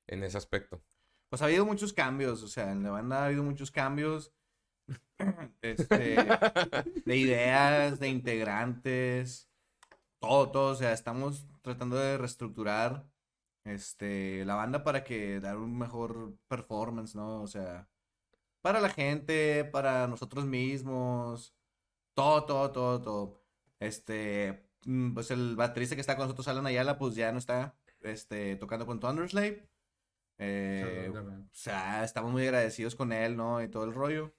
en 0.06 0.24
ese 0.24 0.38
aspecto. 0.38 0.82
Pues 1.28 1.42
ha 1.42 1.46
habido 1.46 1.66
muchos 1.66 1.92
cambios, 1.92 2.42
o 2.42 2.48
sea, 2.48 2.72
en 2.72 2.82
la 2.82 2.90
banda 2.90 3.22
ha 3.22 3.26
habido 3.26 3.42
muchos 3.42 3.70
cambios. 3.70 4.32
Este, 5.62 6.16
de 7.04 7.16
ideas, 7.16 7.98
de 7.98 8.08
integrantes, 8.08 9.48
todo, 10.18 10.50
todo, 10.50 10.72
o 10.72 10.74
sea, 10.74 10.92
estamos 10.92 11.46
tratando 11.62 11.96
de 11.96 12.18
reestructurar 12.18 13.06
este, 13.64 14.44
la 14.44 14.56
banda 14.56 14.84
para 14.84 15.04
que 15.04 15.40
dar 15.40 15.56
un 15.56 15.78
mejor 15.78 16.34
performance, 16.48 17.14
¿no? 17.14 17.42
O 17.42 17.46
sea, 17.46 17.88
para 18.60 18.80
la 18.80 18.90
gente, 18.90 19.64
para 19.64 20.06
nosotros 20.08 20.44
mismos, 20.44 21.54
todo, 22.14 22.44
todo, 22.44 22.70
todo, 22.72 23.00
todo. 23.00 23.42
Este, 23.80 24.68
mm, 24.86 25.14
pues 25.14 25.30
el 25.30 25.56
baterista 25.56 25.94
que 25.94 26.00
está 26.00 26.16
con 26.16 26.24
nosotros, 26.26 26.48
Alan 26.48 26.66
Ayala, 26.66 26.98
pues 26.98 27.14
ya 27.14 27.32
no 27.32 27.38
está, 27.38 27.76
este, 28.00 28.56
tocando 28.56 28.86
con 28.86 29.00
Thunderslave. 29.00 29.68
Eh, 30.38 31.12
o 31.14 31.48
sea, 31.52 32.02
estamos 32.04 32.32
muy 32.32 32.42
agradecidos 32.44 32.94
con 32.96 33.12
él, 33.12 33.36
¿no? 33.36 33.62
Y 33.62 33.68
todo 33.68 33.84
el 33.84 33.94
rollo. 33.94 34.34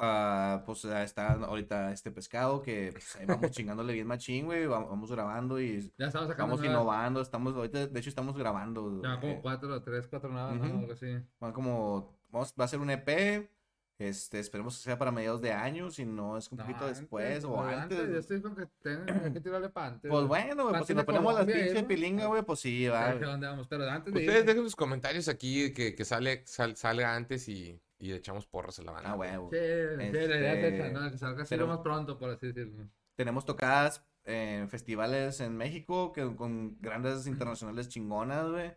Ah, 0.00 0.62
pues 0.64 0.84
está 0.84 1.32
ahorita 1.32 1.92
este 1.92 2.12
pescado 2.12 2.62
que 2.62 2.90
pues, 2.92 3.16
ahí 3.16 3.26
vamos 3.26 3.50
chingándole 3.50 3.92
bien 3.92 4.06
machín, 4.06 4.46
güey. 4.46 4.66
va- 4.66 4.84
Vamos 4.84 5.10
grabando 5.10 5.60
y 5.60 5.92
Ya 5.98 6.06
estamos 6.06 6.30
estamos 6.30 6.64
innovando. 6.64 7.20
Estamos, 7.20 7.54
ahorita, 7.54 7.88
de 7.88 7.98
hecho, 8.00 8.08
estamos 8.08 8.36
grabando. 8.36 9.02
Ya, 9.02 9.18
como 9.20 9.32
eh, 9.34 9.38
cuatro, 9.42 9.82
tres, 9.82 10.06
cuatro 10.06 10.30
nuevas, 10.30 10.56
Ujú. 10.56 10.66
¿no? 10.68 10.78
Algo 10.80 10.92
así. 10.92 11.16
van 11.40 11.52
como, 11.52 12.16
vamos, 12.28 12.54
va 12.58 12.64
a 12.64 12.68
ser 12.68 12.78
un 12.78 12.90
EP. 12.90 13.50
Este, 13.98 14.38
esperemos 14.38 14.76
que 14.76 14.84
sea 14.84 14.96
para 14.96 15.10
mediados 15.10 15.40
de 15.42 15.52
año, 15.52 15.90
si 15.90 16.04
no 16.06 16.38
es 16.38 16.50
un 16.52 16.58
No, 16.58 16.64
poquito 16.64 16.84
antes, 16.84 17.00
después 17.00 17.44
o 17.44 17.60
antes. 17.60 17.98
Yo 17.98 18.18
estoy 18.18 18.40
con 18.40 18.54
que 18.54 18.66
tengo 18.80 19.04
que 19.32 19.40
tirarle 19.42 19.68
para 19.70 19.88
antes. 19.88 20.08
Pues 20.08 20.26
bueno, 20.26 20.62
güey, 20.64 20.76
pues 20.76 20.86
si 20.86 20.94
nos 20.94 21.04
ponemos 21.04 21.34
las 21.34 21.46
pinches 21.46 21.82
¿no? 21.82 21.88
pilinga, 21.88 22.26
güey, 22.26 22.42
pues 22.42 22.60
sí, 22.60 22.86
va. 22.86 23.16
Pero 23.18 23.32
antes 23.32 24.14
de 24.14 24.20
Ustedes 24.20 24.40
ir. 24.40 24.46
dejen 24.46 24.62
sus 24.62 24.76
comentarios 24.76 25.26
aquí 25.28 25.72
que, 25.74 25.96
que 25.96 26.04
sale, 26.04 26.42
sal- 26.46 26.76
salga 26.76 27.16
antes 27.16 27.48
y, 27.48 27.80
y 27.98 28.12
echamos 28.12 28.46
porras 28.46 28.78
a 28.78 28.82
la 28.84 28.92
banda. 28.92 29.10
Ah, 29.10 29.16
huevo. 29.16 29.50
Sí, 29.50 29.56
sí, 29.58 29.96
la 29.96 30.06
idea 30.06 30.52
es 30.54 30.64
Este, 30.64 30.88
esa, 30.90 31.00
¿no? 31.00 31.10
Que 31.10 31.18
salga 31.18 31.42
así 31.42 31.48
pero- 31.50 31.66
lo 31.66 31.72
más 31.72 31.80
pronto, 31.82 32.18
por 32.18 32.30
así 32.30 32.46
decirlo. 32.46 32.88
Tenemos 33.16 33.44
tocadas 33.44 34.04
en 34.24 34.68
festivales 34.68 35.40
en 35.40 35.56
México 35.56 36.12
que 36.12 36.36
con 36.36 36.80
grandes 36.80 37.26
internacionales 37.26 37.88
chingonas, 37.88 38.48
güey. 38.48 38.76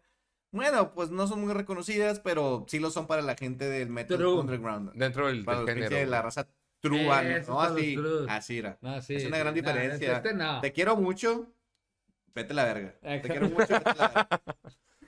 Bueno, 0.52 0.94
pues 0.94 1.12
no 1.12 1.28
son 1.28 1.42
muy 1.42 1.54
reconocidas, 1.54 2.20
pero 2.20 2.66
sí 2.68 2.80
lo 2.80 2.92
son 2.92 3.08
para 3.08 3.22
la 3.22 3.36
gente 3.36 3.70
del 3.70 3.90
metal 3.90 4.18
True. 4.18 4.40
underground. 4.40 4.92
Dentro 4.94 5.28
del, 5.28 5.46
Para 5.46 5.60
del 5.60 5.66
los 5.68 5.74
género. 5.76 5.96
de 5.96 6.06
la 6.06 6.22
raza 6.22 6.48
trua, 6.82 7.24
Eso 7.24 7.54
¿no? 7.54 7.62
Así, 7.62 7.96
true. 7.96 8.26
así 8.30 8.58
era. 8.58 8.78
No, 8.82 9.02
sí, 9.02 9.16
Es 9.16 9.26
una 9.26 9.38
gran 9.38 9.54
No, 9.54 9.62
diferencia. 9.62 10.18
Este 10.18 10.34
no. 10.34 10.60
Te 10.62 10.72
quiero 10.74 10.98
mucho, 10.98 11.48
vete 12.36 12.52
a 12.54 12.56
la 12.56 12.66
verga. 12.66 12.96
Te 13.02 13.22
quiero 13.22 13.50
mucho, 13.50 13.68
vete 13.70 13.90
a 13.90 13.96
la 13.96 14.08
verga. 14.30 14.42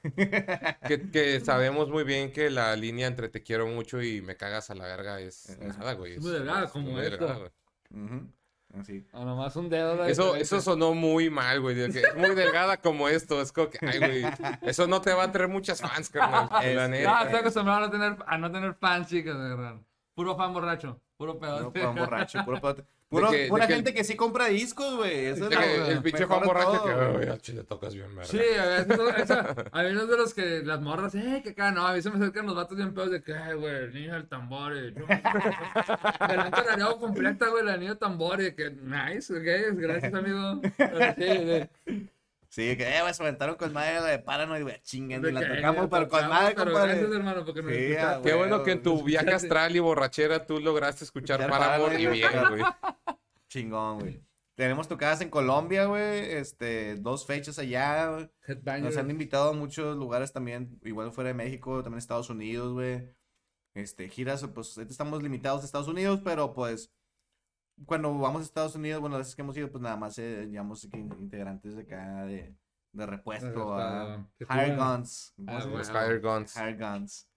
Que, 0.87 1.09
que 1.11 1.39
sabemos 1.39 1.89
muy 1.89 2.03
bien 2.03 2.33
que 2.33 2.49
la 2.49 2.75
línea 2.75 3.07
entre 3.07 3.29
te 3.29 3.41
quiero 3.41 3.67
mucho 3.67 4.01
y 4.01 4.21
me 4.21 4.35
cagas 4.35 4.69
a 4.69 4.75
la 4.75 4.85
verga 4.85 5.21
es 5.21 5.49
Es- 5.49 5.77
nada, 5.77 5.93
güey. 5.93 6.15
es 6.15 6.21
muy 6.21 6.31
delgada, 6.33 6.67
como 6.69 6.91
muy 6.91 7.01
esto. 7.01 7.11
delgada, 7.25 7.35
güey. 7.39 7.51
Ujú, 8.05 8.27
Así. 8.79 9.05
O 9.13 9.23
nomás 9.23 9.55
un 9.55 9.69
dedo. 9.69 9.95
la 9.95 10.07
Eso, 10.09 10.23
diferencia. 10.23 10.57
eso 10.57 10.71
sonó 10.71 10.93
muy 10.95 11.29
mal, 11.29 11.61
güey. 11.61 11.75
de 11.75 11.91
que 11.91 11.99
es 11.99 12.15
muy 12.15 12.33
delgada 12.33 12.77
como 12.77 13.07
esto. 13.07 13.39
Es 13.41 13.51
como 13.51 13.69
que, 13.69 13.77
ay, 13.85 13.99
güey. 13.99 14.25
Eso 14.63 14.87
no 14.87 14.99
te 14.99 15.13
va 15.13 15.23
a 15.25 15.31
traer 15.31 15.47
muchas 15.49 15.79
fans, 15.81 16.09
carnal. 16.09 16.49
La 16.51 16.63
Es- 16.65 16.75
No, 16.75 16.87
neta. 16.87 17.21
estoy 17.23 17.39
acostumbrado 17.39 17.79
a 17.83 17.85
no 17.87 17.91
tener, 17.91 18.17
a 18.25 18.37
no 18.37 18.51
tener 18.51 18.73
fans, 18.73 19.07
chicas, 19.07 19.35
de 19.37 19.49
verdad. 19.49 19.75
Puro 20.15 20.35
fan 20.35 20.53
borracho. 20.53 20.99
Puro 21.17 21.37
pedo. 21.39 21.71
Puro 21.71 21.85
pan 21.85 21.95
borracho, 21.95 22.43
puro 22.45 22.59
pedote. 22.59 22.83
Puro- 23.19 23.31
que- 23.31 23.47
pura 23.47 23.67
que 23.67 23.73
el- 23.73 23.77
gente 23.79 23.93
que 23.93 24.03
sí 24.03 24.15
compra 24.15 24.47
discos, 24.47 24.95
güey. 24.97 25.25
Eso 25.27 25.49
es 25.49 25.89
el 25.89 26.01
pinche 26.01 26.25
Juan 26.25 26.41
borracho 26.43 26.83
que, 26.83 27.25
güey. 27.27 27.39
chile 27.39 27.63
tocas 27.63 27.93
bien, 27.93 28.07
verga. 28.15 28.25
Sí, 28.29 28.39
a 28.59 28.65
veces, 28.65 28.87
no- 28.87 29.09
esa- 29.09 29.55
a 29.71 29.83
mí 29.83 29.91
no 29.93 30.01
es 30.01 30.07
de 30.09 30.17
los 30.17 30.33
que 30.33 30.61
las 30.63 30.81
morras, 30.81 31.15
eh, 31.15 31.41
que 31.43 31.51
acá, 31.51 31.71
no, 31.71 31.85
a 31.87 31.93
mí 31.93 32.01
se 32.01 32.09
me 32.09 32.15
acercan 32.17 32.45
los 32.45 32.55
vatos 32.55 32.77
bien 32.77 32.93
pedos 32.93 33.11
de 33.11 33.21
que, 33.21 33.33
ay, 33.33 33.55
güey, 33.55 33.75
el 33.75 33.93
niño 33.93 34.13
del 34.13 34.27
tambor, 34.27 34.73
y 34.75 34.91
la 34.91 36.51
completa, 36.99 37.47
güey, 37.49 37.63
la 37.65 37.77
del 37.77 37.95
tambor, 37.97 38.41
y 38.41 38.53
que, 38.55 38.71
nice, 38.71 39.33
ok, 39.33 39.75
gracias, 39.77 40.13
amigo. 40.13 40.61
Pero 40.77 40.99
sí, 41.17 41.69
sí, 41.87 42.09
Sí, 42.53 42.77
que 42.77 42.83
eh, 42.83 43.01
güey, 43.01 43.11
se 43.15 43.23
aventaron 43.23 43.55
con 43.55 43.73
madre 43.73 43.99
de 44.03 44.19
Paranoid, 44.19 44.61
güey, 44.61 44.79
chinguen, 44.83 45.25
y 45.25 45.31
la 45.31 45.41
tocamos, 45.41 45.87
pero 45.89 46.07
con 46.07 46.29
madre, 46.29 46.53
compadre. 46.53 46.99
Gracias, 46.99 47.11
hermano, 47.11 47.45
porque 47.45 47.63
nos 47.63 47.71
Sí, 47.71 47.77
escuchaste. 47.79 48.05
ah, 48.07 48.21
Qué 48.21 48.29
güey. 48.33 48.37
bueno 48.37 48.63
que 48.63 48.71
en 48.73 48.83
tu 48.83 49.03
viaje 49.03 49.31
astral 49.31 49.75
y 49.75 49.79
borrachera 49.79 50.45
tú 50.45 50.59
lograste 50.59 51.03
escuchar 51.03 51.41
Escuchar 51.41 51.59
Paramore 51.59 51.99
y 51.99 52.05
bien, 52.05 52.29
güey. 52.49 52.61
Chingón, 53.49 53.99
güey. 54.01 54.21
Tenemos 54.53 54.87
tocadas 54.87 55.19
en 55.21 55.31
Colombia, 55.31 55.85
güey, 55.85 56.31
este, 56.33 56.93
dos 56.97 57.25
fechas 57.25 57.57
allá, 57.57 58.11
güey. 58.11 58.29
Nos 58.81 58.97
han 58.97 59.09
invitado 59.09 59.49
a 59.49 59.53
muchos 59.53 59.97
lugares 59.97 60.31
también, 60.31 60.79
igual 60.83 61.11
fuera 61.11 61.29
de 61.29 61.33
México, 61.33 61.81
también 61.81 61.97
Estados 61.97 62.29
Unidos, 62.29 62.71
güey. 62.73 63.03
Este, 63.73 64.09
giras, 64.09 64.45
pues 64.53 64.77
estamos 64.77 65.23
limitados 65.23 65.63
a 65.63 65.65
Estados 65.65 65.87
Unidos, 65.87 66.21
pero 66.23 66.53
pues 66.53 66.91
cuando 67.85 68.17
vamos 68.17 68.41
a 68.41 68.45
Estados 68.45 68.75
Unidos, 68.75 69.01
bueno, 69.01 69.17
las 69.17 69.27
veces 69.27 69.35
que 69.35 69.41
hemos 69.41 69.57
ido, 69.57 69.69
pues 69.71 69.81
nada 69.81 69.97
más 69.97 70.17
eh, 70.17 70.47
llevamos 70.49 70.85
aquí 70.85 70.97
integrantes 70.97 71.75
de 71.75 71.81
acá 71.83 72.25
de, 72.25 72.55
de 72.91 73.05
repuesto 73.05 73.75
a 73.75 74.25
suban. 74.75 74.77
Guns. 74.77 75.33
¿Cómo 75.35 75.51
Ah, 75.51 75.61
Fire 76.53 76.77
Guns. 76.77 77.29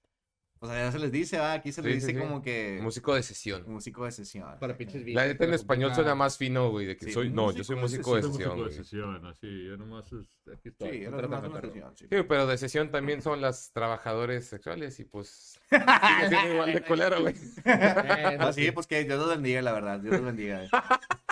Guns. 0.56 0.60
Pues 0.60 0.72
allá 0.72 0.90
se 0.92 0.98
les 0.98 1.12
dice, 1.12 1.38
¿va? 1.38 1.52
Aquí 1.52 1.70
se 1.72 1.82
les 1.82 1.94
Sí, 1.94 2.00
sí, 2.00 2.06
dice 2.06 2.18
sí. 2.18 2.24
como 2.26 2.42
que 2.42 2.78
Músico 2.82 3.14
de 3.14 3.22
sesión. 3.22 3.64
músico 3.66 4.04
de 4.04 4.12
sesión. 4.12 4.58
Para 4.58 4.76
pinches 4.76 5.06
La 5.08 5.26
neta 5.26 5.44
en 5.44 5.54
español 5.54 5.94
suena 5.94 6.14
más 6.14 6.36
fino, 6.38 6.70
güey, 6.70 6.86
de 6.86 6.96
que 6.96 7.06
Sí, 7.06 7.12
soy... 7.12 7.30
No, 7.30 7.52
yo 7.52 7.62
soy 7.64 7.76
músico 7.76 8.16
de 8.16 8.22
sesión, 8.22 8.58
güey. 8.58 8.72
sesión, 8.72 9.26
así, 9.26 9.64
yo 9.66 9.76
nomás 9.76 10.06
aquí 10.52 10.68
estoy. 10.68 10.90
Sí, 10.90 10.96
era 11.02 11.10
contrátame, 11.10 11.48
más 11.48 11.50
una 11.50 11.60
sesión, 11.60 11.96
sí. 11.96 12.06
Sí, 12.10 12.16
pero 12.28 12.46
de 12.46 12.58
sesión 12.58 12.90
también 12.90 13.22
son 13.22 13.40
las 13.40 13.72
trabajadores 13.72 14.46
sexuales 14.48 14.98
y 15.00 15.04
pues... 15.04 15.58
Sigue 15.70 16.28
siendo 16.28 16.52
igual 16.54 16.72
de 16.72 16.82
culero, 16.82 17.20
güey. 17.20 17.34
Eh, 17.66 18.36
Ah, 18.40 18.52
sí, 18.52 18.70
pues 18.70 18.86
que 18.86 19.04
Dios 19.04 19.18
los 19.18 19.28
bendiga, 19.28 19.60
la 19.62 19.72
verdad. 19.72 20.00
Dios 20.00 20.14
los 20.14 20.24
bendiga. 20.24 20.62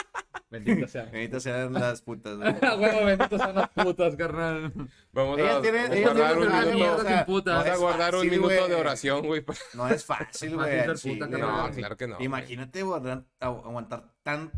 Bendito 0.54 0.86
sea. 0.88 1.04
Bendito 1.06 1.40
sean 1.40 1.72
las 1.72 2.00
putas, 2.00 2.36
güey. 2.36 2.54
Ah, 2.62 2.76
huevo, 2.76 3.04
benditos 3.06 3.40
son 3.40 3.54
las 3.56 3.68
putas, 3.70 4.14
carnal. 4.16 4.72
Vamos 5.12 5.38
Ellas 5.38 5.56
a 5.56 5.62
tienen- 5.62 5.92
a 5.92 5.94
ellas 5.96 6.14
guardar 6.14 6.38
un 6.38 6.74
minuto... 6.74 6.96
o 6.96 7.02
sea, 7.02 7.26
putas. 7.26 7.54
Vamos 7.56 7.70
a 7.72 7.76
guardar 7.76 8.14
un 8.14 8.20
fácil, 8.20 8.30
minuto 8.30 8.54
güey. 8.54 8.68
de 8.68 8.74
oración, 8.76 9.26
güey. 9.26 9.40
pa- 9.40 9.54
No 9.74 9.88
es 9.88 10.04
fácil, 10.04 10.54
güey. 10.54 10.86
Puta. 10.86 11.26
No, 11.26 11.70
claro 11.72 11.96
que 11.96 12.06
no. 12.06 12.16
Imagínate 12.20 12.80
aguantar, 12.80 13.24
agu- 13.40 13.64
aguantar 13.64 14.04
tanta 14.22 14.52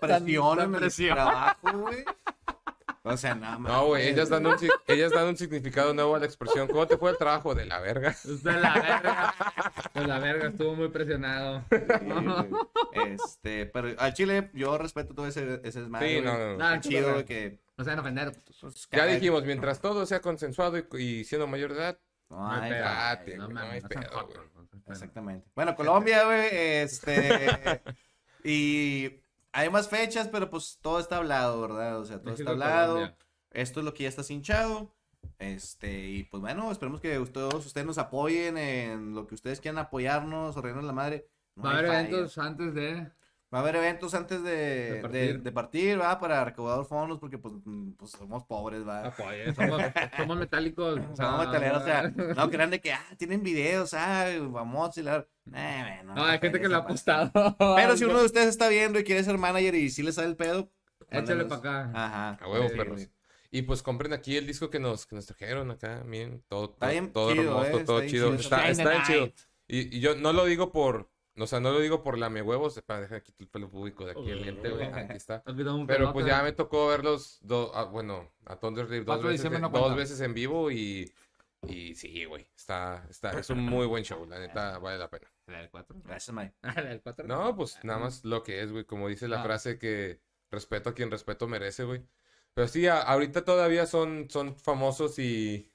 presión 0.00 0.60
en 0.60 0.74
el 0.74 0.80
presión. 0.80 1.14
trabajo, 1.14 1.78
güey. 1.78 2.04
O 3.12 3.16
sea, 3.16 3.34
no, 3.34 3.58
No, 3.58 3.86
güey, 3.86 4.08
ellas 4.08 4.28
dan, 4.28 4.46
un, 4.46 4.56
ellas 4.86 5.12
dan 5.12 5.26
un 5.28 5.36
significado 5.36 5.92
nuevo 5.94 6.14
a 6.16 6.18
la 6.18 6.26
expresión. 6.26 6.68
¿Cómo 6.68 6.86
te 6.86 6.96
fue 6.96 7.10
el 7.10 7.16
trabajo? 7.18 7.54
De 7.54 7.64
la 7.66 7.80
verga. 7.80 8.14
De 8.24 8.52
la 8.52 8.74
verga. 8.74 9.34
De 9.94 10.06
la 10.06 10.18
verga, 10.18 10.48
estuvo 10.48 10.74
muy 10.74 10.88
presionado. 10.88 11.64
Sí. 11.70 11.78
Este, 12.92 13.66
pero 13.66 13.88
al 13.98 14.14
chile 14.14 14.50
yo 14.54 14.76
respeto 14.78 15.14
todo 15.14 15.26
ese, 15.26 15.60
ese 15.64 15.80
desmadre, 15.80 16.16
Sí, 16.18 16.24
no, 16.24 16.36
no, 16.38 16.56
no. 16.56 16.80
Chido, 16.80 17.24
que... 17.24 17.60
No 17.76 17.84
se 17.84 17.90
van 17.90 17.98
a 17.98 18.02
ofender. 18.02 18.32
pues, 18.60 18.88
Ya 18.90 18.98
cada- 18.98 19.12
dijimos, 19.12 19.44
mientras 19.44 19.80
todo 19.80 20.04
sea 20.06 20.20
consensuado 20.20 20.78
y, 20.78 20.84
y 20.98 21.24
siendo 21.24 21.46
mayor 21.46 21.72
de 21.74 21.78
edad, 21.80 21.98
No, 22.28 22.50
hay 22.50 22.70
pedo. 23.24 23.48
No 23.48 23.60
hay 23.60 23.80
pedo. 23.82 24.28
Exactamente. 24.88 25.46
Bueno, 25.54 25.74
Colombia, 25.76 26.24
güey, 26.24 26.48
este... 26.50 27.80
y 28.44 29.20
hay 29.58 29.70
más 29.70 29.88
fechas, 29.88 30.28
pero 30.28 30.48
pues 30.48 30.78
todo 30.80 31.00
está 31.00 31.16
hablado, 31.16 31.60
¿verdad? 31.60 31.98
O 31.98 32.04
sea, 32.04 32.18
todo 32.18 32.30
México, 32.30 32.52
está 32.52 32.52
hablado. 32.52 32.94
Colombia. 32.94 33.18
Esto 33.50 33.80
es 33.80 33.86
lo 33.86 33.92
que 33.92 34.04
ya 34.04 34.08
está 34.08 34.32
hinchado. 34.32 34.94
Este, 35.38 36.08
y 36.08 36.24
pues 36.24 36.40
bueno, 36.40 36.70
esperemos 36.70 37.00
que 37.00 37.18
todos 37.32 37.66
ustedes 37.66 37.86
nos 37.86 37.98
apoyen 37.98 38.56
en 38.56 39.14
lo 39.14 39.26
que 39.26 39.34
ustedes 39.34 39.60
quieran 39.60 39.78
apoyarnos 39.78 40.56
o 40.56 40.62
reírnos 40.62 40.84
la 40.84 40.92
madre. 40.92 41.28
No 41.56 41.64
Va 41.64 41.70
a 41.70 41.78
haber 41.78 41.86
eventos 41.86 42.38
antes 42.38 42.72
de. 42.72 43.10
Va 43.52 43.58
a 43.58 43.62
haber 43.62 43.76
eventos 43.76 44.12
antes 44.12 44.42
de, 44.42 44.92
De 44.92 45.00
partir. 45.00 45.42
de 45.42 45.52
partir, 45.52 45.98
va, 45.98 46.18
para 46.20 46.44
recaudar 46.44 46.84
fondos, 46.84 47.18
porque 47.18 47.38
pues, 47.38 47.54
mm, 47.64 47.92
pues 47.92 48.10
somos 48.10 48.44
pobres, 48.44 48.86
va. 48.86 49.06
Apoye, 49.06 49.54
somos, 49.54 49.82
somos 50.18 50.38
metálicos. 50.38 51.00
o 51.12 51.16
sea, 51.16 51.26
Somos 51.26 51.46
metaleros, 51.46 51.82
o 51.82 51.84
sea, 51.84 52.02
no 52.36 52.50
crean 52.50 52.70
de 52.70 52.80
que, 52.80 52.92
ah, 52.92 53.06
tienen 53.16 53.42
videos, 53.42 53.94
ah, 53.94 54.26
vamos 54.50 54.98
y 54.98 55.02
la... 55.02 55.26
Eh, 55.54 56.02
no, 56.04 56.14
No, 56.14 56.24
hay 56.26 56.38
gente 56.40 56.60
que 56.60 56.68
le 56.68 56.74
ha 56.74 56.78
apostado. 56.78 57.32
Pero 57.58 57.96
si 57.96 58.04
uno 58.04 58.18
de 58.18 58.26
ustedes 58.26 58.48
está 58.48 58.68
viendo 58.68 58.98
y 58.98 59.04
quiere 59.04 59.24
ser 59.24 59.38
manager 59.38 59.74
y 59.76 59.88
sí 59.88 60.02
le 60.02 60.12
sale 60.12 60.28
el 60.28 60.36
pedo, 60.36 60.70
Échale 61.10 61.46
para 61.46 61.58
acá. 61.58 61.90
Ajá. 61.94 62.38
A 62.42 62.50
huevo, 62.50 62.68
Sí, 62.68 62.76
perros. 62.76 63.08
Y 63.50 63.62
pues 63.62 63.82
compren 63.82 64.12
aquí 64.12 64.36
el 64.36 64.46
disco 64.46 64.68
que 64.68 64.78
nos, 64.78 65.06
que 65.06 65.16
nos 65.16 65.24
trajeron 65.24 65.70
acá, 65.70 66.02
miren, 66.04 66.44
todo, 66.48 66.68
todo, 66.68 66.90
bien 66.90 67.10
todo 67.14 67.32
chido, 67.32 67.44
hermoso, 67.44 67.78
eh, 67.78 67.84
todo 67.84 68.00
está 68.00 68.10
chido. 68.10 68.36
chido. 68.36 68.40
Está, 68.40 68.68
está 68.68 68.90
bien 68.90 69.02
chido. 69.04 69.32
y 69.68 70.00
yo 70.00 70.16
no 70.16 70.34
lo 70.34 70.44
digo 70.44 70.70
por, 70.70 71.08
o 71.40 71.46
sea, 71.46 71.60
no 71.60 71.70
lo 71.72 71.80
digo 71.80 72.02
por 72.02 72.18
lame 72.18 72.42
huevos, 72.42 72.80
para 72.86 73.00
dejar 73.02 73.18
aquí 73.18 73.32
el 73.38 73.48
pelo 73.48 73.68
público 73.70 74.04
de 74.04 74.12
aquí 74.12 74.30
el 74.30 74.42
diente, 74.42 74.68
güey, 74.70 74.86
aquí 74.86 75.16
está. 75.16 75.42
Pero 75.86 76.12
pues 76.12 76.26
ya 76.26 76.42
me 76.42 76.52
tocó 76.52 76.86
verlos, 76.88 77.38
do- 77.42 77.72
ah, 77.74 77.84
bueno, 77.84 78.30
a 78.46 78.56
Thunderslave 78.56 79.00
dos, 79.04 79.06
4 79.16 79.28
de 79.28 79.32
veces, 79.32 79.60
no 79.60 79.68
dos 79.68 79.96
veces 79.96 80.20
en 80.20 80.34
vivo 80.34 80.70
y, 80.70 81.12
y 81.66 81.94
sí, 81.94 82.24
güey, 82.24 82.46
está, 82.56 83.06
está, 83.10 83.38
es 83.38 83.50
un 83.50 83.60
muy 83.60 83.86
buen 83.86 84.04
show, 84.04 84.24
la 84.26 84.38
neta 84.38 84.78
vale 84.80 84.98
la 84.98 85.08
pena. 85.10 85.30
¿La 85.46 85.58
del 85.58 85.70
4? 85.70 85.96
Gracias, 86.04 86.34
Mike. 86.34 86.54
¿La 86.62 86.82
del 86.82 87.00
4? 87.02 87.26
No, 87.26 87.56
pues 87.56 87.78
nada 87.82 87.98
más 87.98 88.24
lo 88.24 88.42
que 88.42 88.62
es, 88.62 88.70
güey, 88.70 88.84
como 88.84 89.08
dice 89.08 89.28
la 89.28 89.40
Ah. 89.40 89.44
frase 89.44 89.78
que 89.78 90.20
respeto 90.50 90.90
a 90.90 90.94
quien 90.94 91.10
respeto 91.10 91.46
merece, 91.48 91.84
güey. 91.84 92.02
Pero 92.54 92.68
sí, 92.68 92.86
a- 92.86 93.00
ahorita 93.02 93.44
todavía 93.44 93.86
son, 93.86 94.28
son 94.30 94.56
famosos 94.56 95.18
y, 95.18 95.70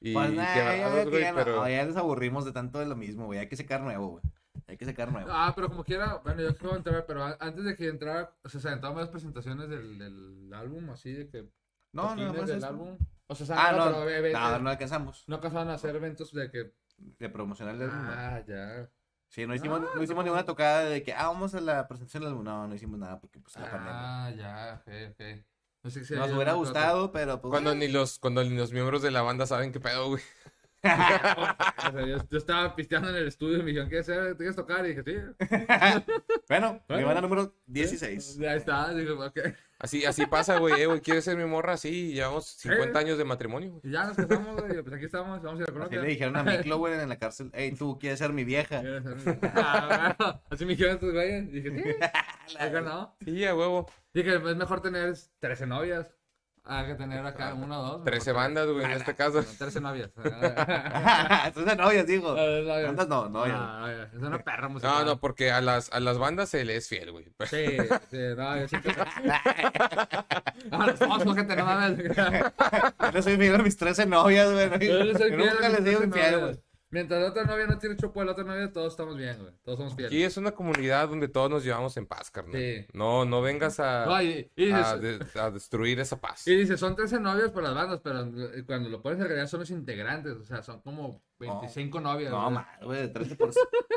y 0.00 0.12
Pues 0.12 0.30
nada, 0.32 0.54
ya, 0.54 0.72
quebrados, 0.74 1.04
que 1.04 1.10
güey, 1.10 1.20
ya, 1.22 1.32
no- 1.32 1.36
pero... 1.38 1.68
ya 1.68 1.84
les 1.84 1.96
aburrimos 1.96 2.44
de 2.44 2.52
tanto 2.52 2.78
de 2.78 2.86
lo 2.86 2.94
mismo, 2.96 3.26
güey. 3.26 3.40
Hay 3.40 3.48
que 3.48 3.56
sacar 3.56 3.80
nuevo, 3.80 4.08
güey. 4.08 4.22
Hay 4.66 4.76
que 4.76 4.84
sacar 4.84 5.12
nuevo. 5.12 5.28
Ah, 5.30 5.52
pero 5.54 5.68
como 5.68 5.84
quiera, 5.84 6.16
bueno, 6.24 6.42
yo 6.42 6.50
de 6.50 6.76
entrar, 6.76 7.06
pero 7.06 7.24
antes 7.24 7.64
de 7.64 7.76
que 7.76 7.88
entrara, 7.88 8.34
o 8.42 8.48
sea, 8.48 8.60
se 8.60 8.68
aventaban 8.68 8.96
varias 8.96 9.10
presentaciones 9.10 9.68
del, 9.68 9.98
del 9.98 10.52
álbum, 10.52 10.90
así 10.90 11.12
de 11.12 11.28
que. 11.28 11.48
No, 11.92 12.14
no, 12.14 12.32
más 12.34 12.46
del 12.48 12.64
álbum. 12.64 12.98
O 13.26 13.34
sea, 13.34 13.68
Ah, 13.68 13.72
no, 13.72 13.90
no, 13.90 14.04
pero 14.04 14.38
no, 14.38 14.58
no 14.60 14.70
alcanzamos. 14.70 15.24
no 15.26 15.36
alcanzaban 15.36 15.68
a 15.70 15.74
hacer 15.74 15.94
eventos 15.96 16.32
de 16.32 16.50
que. 16.50 16.72
De 16.96 17.28
promocionar 17.28 17.74
el 17.76 17.82
álbum. 17.82 18.02
no. 18.02 18.10
Ah, 18.12 18.42
ya. 18.46 18.90
Sí, 19.28 19.46
no 19.46 19.54
hicimos, 19.54 19.82
Ah, 19.82 19.90
no 19.94 20.02
hicimos 20.02 20.24
no. 20.24 20.30
ninguna 20.30 20.44
tocada 20.46 20.84
de 20.84 21.02
que, 21.02 21.12
ah, 21.12 21.26
vamos 21.28 21.54
a 21.54 21.60
la 21.60 21.86
presentación 21.86 22.22
del 22.22 22.30
álbum. 22.32 22.44
No, 22.44 22.66
no 22.66 22.74
hicimos 22.74 22.98
nada 22.98 23.20
porque, 23.20 23.38
pues, 23.40 23.54
la 23.56 23.70
pandemia. 23.70 23.92
Ah, 24.26 24.30
ya, 24.30 24.82
ok, 24.86 24.92
ok. 25.12 25.44
No 25.84 25.90
sé 25.90 26.04
si 26.04 26.14
Nos 26.14 26.32
hubiera 26.32 26.54
gustado, 26.54 27.12
pero, 27.12 27.40
pues, 27.40 27.50
Cuando 27.50 27.72
eh. 27.72 27.76
ni 27.76 27.88
los, 27.88 28.18
cuando 28.18 28.42
ni 28.42 28.56
los 28.56 28.72
miembros 28.72 29.02
de 29.02 29.10
la 29.10 29.22
banda 29.22 29.46
saben 29.46 29.70
qué 29.72 29.80
pedo, 29.80 30.08
güey. 30.08 30.22
O 30.82 31.90
sea, 31.92 32.06
yo, 32.06 32.16
yo 32.30 32.38
estaba 32.38 32.74
pisteando 32.76 33.08
en 33.10 33.16
el 33.16 33.26
estudio 33.28 33.56
y 33.58 33.62
me 33.62 33.66
dijeron, 33.66 33.88
¿qué 33.88 33.98
hacer? 33.98 34.36
¿Quieres 34.36 34.56
tocar? 34.56 34.84
Y 34.86 34.94
dije, 34.94 35.02
sí. 35.04 35.16
Bueno, 36.48 36.74
mi 36.74 36.80
Bueno. 36.94 37.06
banda 37.06 37.20
número 37.20 37.54
16. 37.66 38.38
Ahí 38.40 38.56
está. 38.56 38.94
Dije, 38.94 39.10
ok. 39.10 39.38
Así, 39.80 40.04
así 40.04 40.26
pasa, 40.26 40.58
güey, 40.58 40.80
eh, 40.82 40.86
güey, 40.86 41.00
¿quieres 41.00 41.24
ser 41.24 41.36
mi 41.36 41.44
morra? 41.44 41.76
Sí, 41.76 42.12
llevamos 42.12 42.46
50 42.46 42.98
Eh. 42.98 43.02
años 43.04 43.18
de 43.18 43.24
matrimonio, 43.24 43.70
güey. 43.72 43.80
Y 43.84 43.90
ya 43.92 44.06
nos 44.06 44.16
casamos, 44.16 44.56
güey. 44.60 44.82
Pues 44.82 44.94
aquí 44.96 45.04
estamos, 45.04 45.40
vamos 45.42 45.60
a 45.60 45.62
ir 45.62 45.62
a 45.62 45.64
Así 45.64 45.72
Colombia. 45.72 46.00
le 46.02 46.08
dijeron 46.08 46.36
a 46.36 46.42
Miklo, 46.42 46.78
güey, 46.78 46.94
en 46.94 47.08
la 47.08 47.18
cárcel, 47.18 47.50
hey, 47.54 47.74
tú 47.78 47.98
quieres 47.98 48.18
ser 48.18 48.32
mi 48.32 48.44
vieja. 48.44 48.80
¿Quieres 48.80 49.04
ser- 49.04 49.38
Ah, 49.54 50.14
bueno, 50.18 50.42
Así 50.50 50.64
me 50.64 50.72
dijeron 50.72 50.94
estos 50.94 51.12
güeyes. 51.12 51.52
Dije, 51.52 51.70
sí. 51.70 52.60
No. 52.82 53.16
Sí, 53.24 53.44
a 53.44 53.54
huevo. 53.54 53.90
Dije, 54.14 54.34
es 54.34 54.56
mejor 54.56 54.80
tener 54.80 55.14
13 55.38 55.66
novias. 55.66 56.12
Ah, 56.70 56.84
que 56.86 56.94
tener 56.96 57.24
acá 57.24 57.54
una 57.54 57.80
o 57.80 57.82
dos. 57.82 58.04
13 58.04 58.32
bandas, 58.32 58.66
güey, 58.66 58.84
en 58.84 58.90
este 58.90 59.14
caso. 59.14 59.42
13 59.42 59.80
novias. 59.80 60.10
Entonces, 61.46 61.76
novias, 61.78 62.06
digo. 62.06 62.34
Bandas 62.34 63.08
no, 63.08 63.28
novias. 63.30 64.12
Es 64.14 64.20
una 64.22 64.38
perra 64.38 64.68
No, 64.68 64.74
musical. 64.74 65.06
no, 65.06 65.18
porque 65.18 65.50
a 65.50 65.62
las, 65.62 65.90
a 65.92 66.00
las 66.00 66.18
bandas 66.18 66.50
se 66.50 66.66
les 66.66 66.78
es 66.84 66.88
fiel, 66.88 67.10
güey. 67.10 67.24
Sí, 67.46 67.66
sí, 68.10 68.18
no, 68.36 68.58
yo 68.58 68.68
siempre. 68.68 68.94
Nos 70.70 70.98
vamos, 70.98 71.34
gente, 71.36 71.56
no 71.56 71.64
mames. 71.64 71.98
Yo 72.18 73.12
no 73.12 73.22
soy 73.22 73.36
fiel 73.38 73.54
a 73.54 73.58
mis 73.58 73.76
13 73.76 74.04
novias, 74.06 74.52
güey. 74.52 74.88
Yo 74.88 75.04
no 75.04 75.18
soy 75.18 75.28
fiel 75.30 75.38
nunca 75.38 75.66
a 75.66 75.70
mis 75.70 75.78
les 75.80 75.84
digo 75.84 76.00
13 76.00 76.04
infiel, 76.04 76.40
novias. 76.40 76.58
Mientras 76.90 77.20
la 77.20 77.28
otra 77.28 77.44
novia 77.44 77.66
no 77.66 77.78
tiene 77.78 77.96
chopo, 77.96 78.24
la 78.24 78.32
otra 78.32 78.44
novia, 78.44 78.72
todos 78.72 78.94
estamos 78.94 79.16
bien, 79.16 79.36
güey. 79.38 79.52
Todos 79.62 79.78
somos 79.78 79.94
fieles. 79.94 80.10
Aquí 80.10 80.22
es 80.22 80.36
una 80.38 80.52
comunidad 80.52 81.06
donde 81.08 81.28
todos 81.28 81.50
nos 81.50 81.62
llevamos 81.62 81.94
en 81.98 82.06
paz, 82.06 82.30
carnal. 82.30 82.58
Sí. 82.58 82.86
No, 82.94 83.26
no 83.26 83.42
vengas 83.42 83.78
a, 83.78 84.06
No, 84.06 84.22
y, 84.22 84.50
y 84.56 84.70
a, 84.70 84.94
dices, 84.94 85.32
de- 85.34 85.40
a 85.40 85.50
destruir 85.50 86.00
esa 86.00 86.18
paz. 86.18 86.46
y 86.48 86.54
dice, 86.56 86.78
son 86.78 86.96
13 86.96 87.20
novias 87.20 87.50
por 87.50 87.62
las 87.62 87.74
bandas, 87.74 88.00
pero 88.02 88.30
cuando 88.66 88.88
lo 88.88 89.02
pones 89.02 89.18
en 89.20 89.26
realidad 89.26 89.46
son 89.48 89.60
los 89.60 89.70
integrantes, 89.70 90.32
o 90.32 90.44
sea, 90.44 90.62
son 90.62 90.80
como 90.80 91.22
25 91.38 92.00
novias. 92.00 92.30
No, 92.30 92.50
mal, 92.50 92.66
güey. 92.82 93.12
13 93.12 93.36
por, 93.36 93.50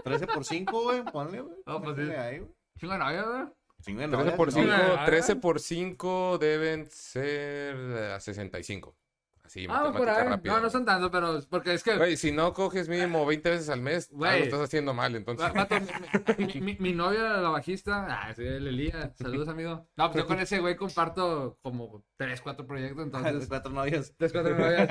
13 0.03 0.27
por 0.27 0.43
5, 0.43 0.81
güey. 0.83 1.03
Ponle, 1.05 1.41
güey. 1.41 1.55
No, 1.65 1.81
pues 1.81 1.95
sí. 1.95 2.11
Ahí, 2.13 2.39
güey. 2.39 2.51
Chingo 2.77 2.93
de 2.93 2.99
novias, 2.99 3.25
güey. 3.25 3.43
Cinco 3.83 4.01
de 4.01 4.07
13 4.09 4.17
novias, 4.17 4.35
por 4.35 4.47
no, 4.47 4.53
5, 4.53 4.67
güey. 4.93 5.05
13 5.05 5.35
por 5.37 5.59
5 5.59 6.37
deben 6.39 6.85
ser 6.91 7.75
eh, 7.77 8.13
a 8.15 8.19
65. 8.19 8.95
Así, 9.51 9.65
Ah, 9.69 9.81
por 9.83 9.91
matemática 9.91 10.21
ahí. 10.21 10.27
rápida. 10.29 10.53
No, 10.53 10.59
no 10.61 10.69
son 10.69 10.85
tantos, 10.85 11.09
pero 11.11 11.39
porque 11.49 11.73
es 11.73 11.83
que. 11.83 11.97
Güey, 11.97 12.15
si 12.15 12.31
no 12.31 12.53
coges 12.53 12.87
mínimo 12.87 13.25
20 13.25 13.49
veces 13.49 13.67
al 13.67 13.81
mes, 13.81 14.09
Güey. 14.09 14.31
algo 14.31 14.43
estás 14.45 14.61
haciendo 14.61 14.93
mal, 14.93 15.13
entonces. 15.13 15.45
Va- 15.45 15.51
vato, 15.51 15.75
mi, 16.37 16.45
mi- 16.45 16.61
mi- 16.61 16.77
mi 16.79 16.93
novia, 16.93 17.23
la 17.33 17.49
bajista, 17.49 18.07
ah, 18.09 18.33
sí, 18.33 18.43
el 18.43 18.65
Elías, 18.65 19.11
saludos 19.17 19.49
amigo. 19.49 19.85
No, 19.97 20.09
pues 20.09 20.23
yo 20.23 20.27
con 20.27 20.39
ese 20.39 20.59
güey 20.59 20.77
comparto 20.77 21.57
como 21.61 22.01
3, 22.15 22.39
4 22.39 22.65
proyectos, 22.65 22.97
Los 22.97 23.05
entonces, 23.07 23.49
cuatro 23.49 23.73
novias. 23.73 24.13
3, 24.17 24.31
4 24.31 24.57
novias. 24.57 24.87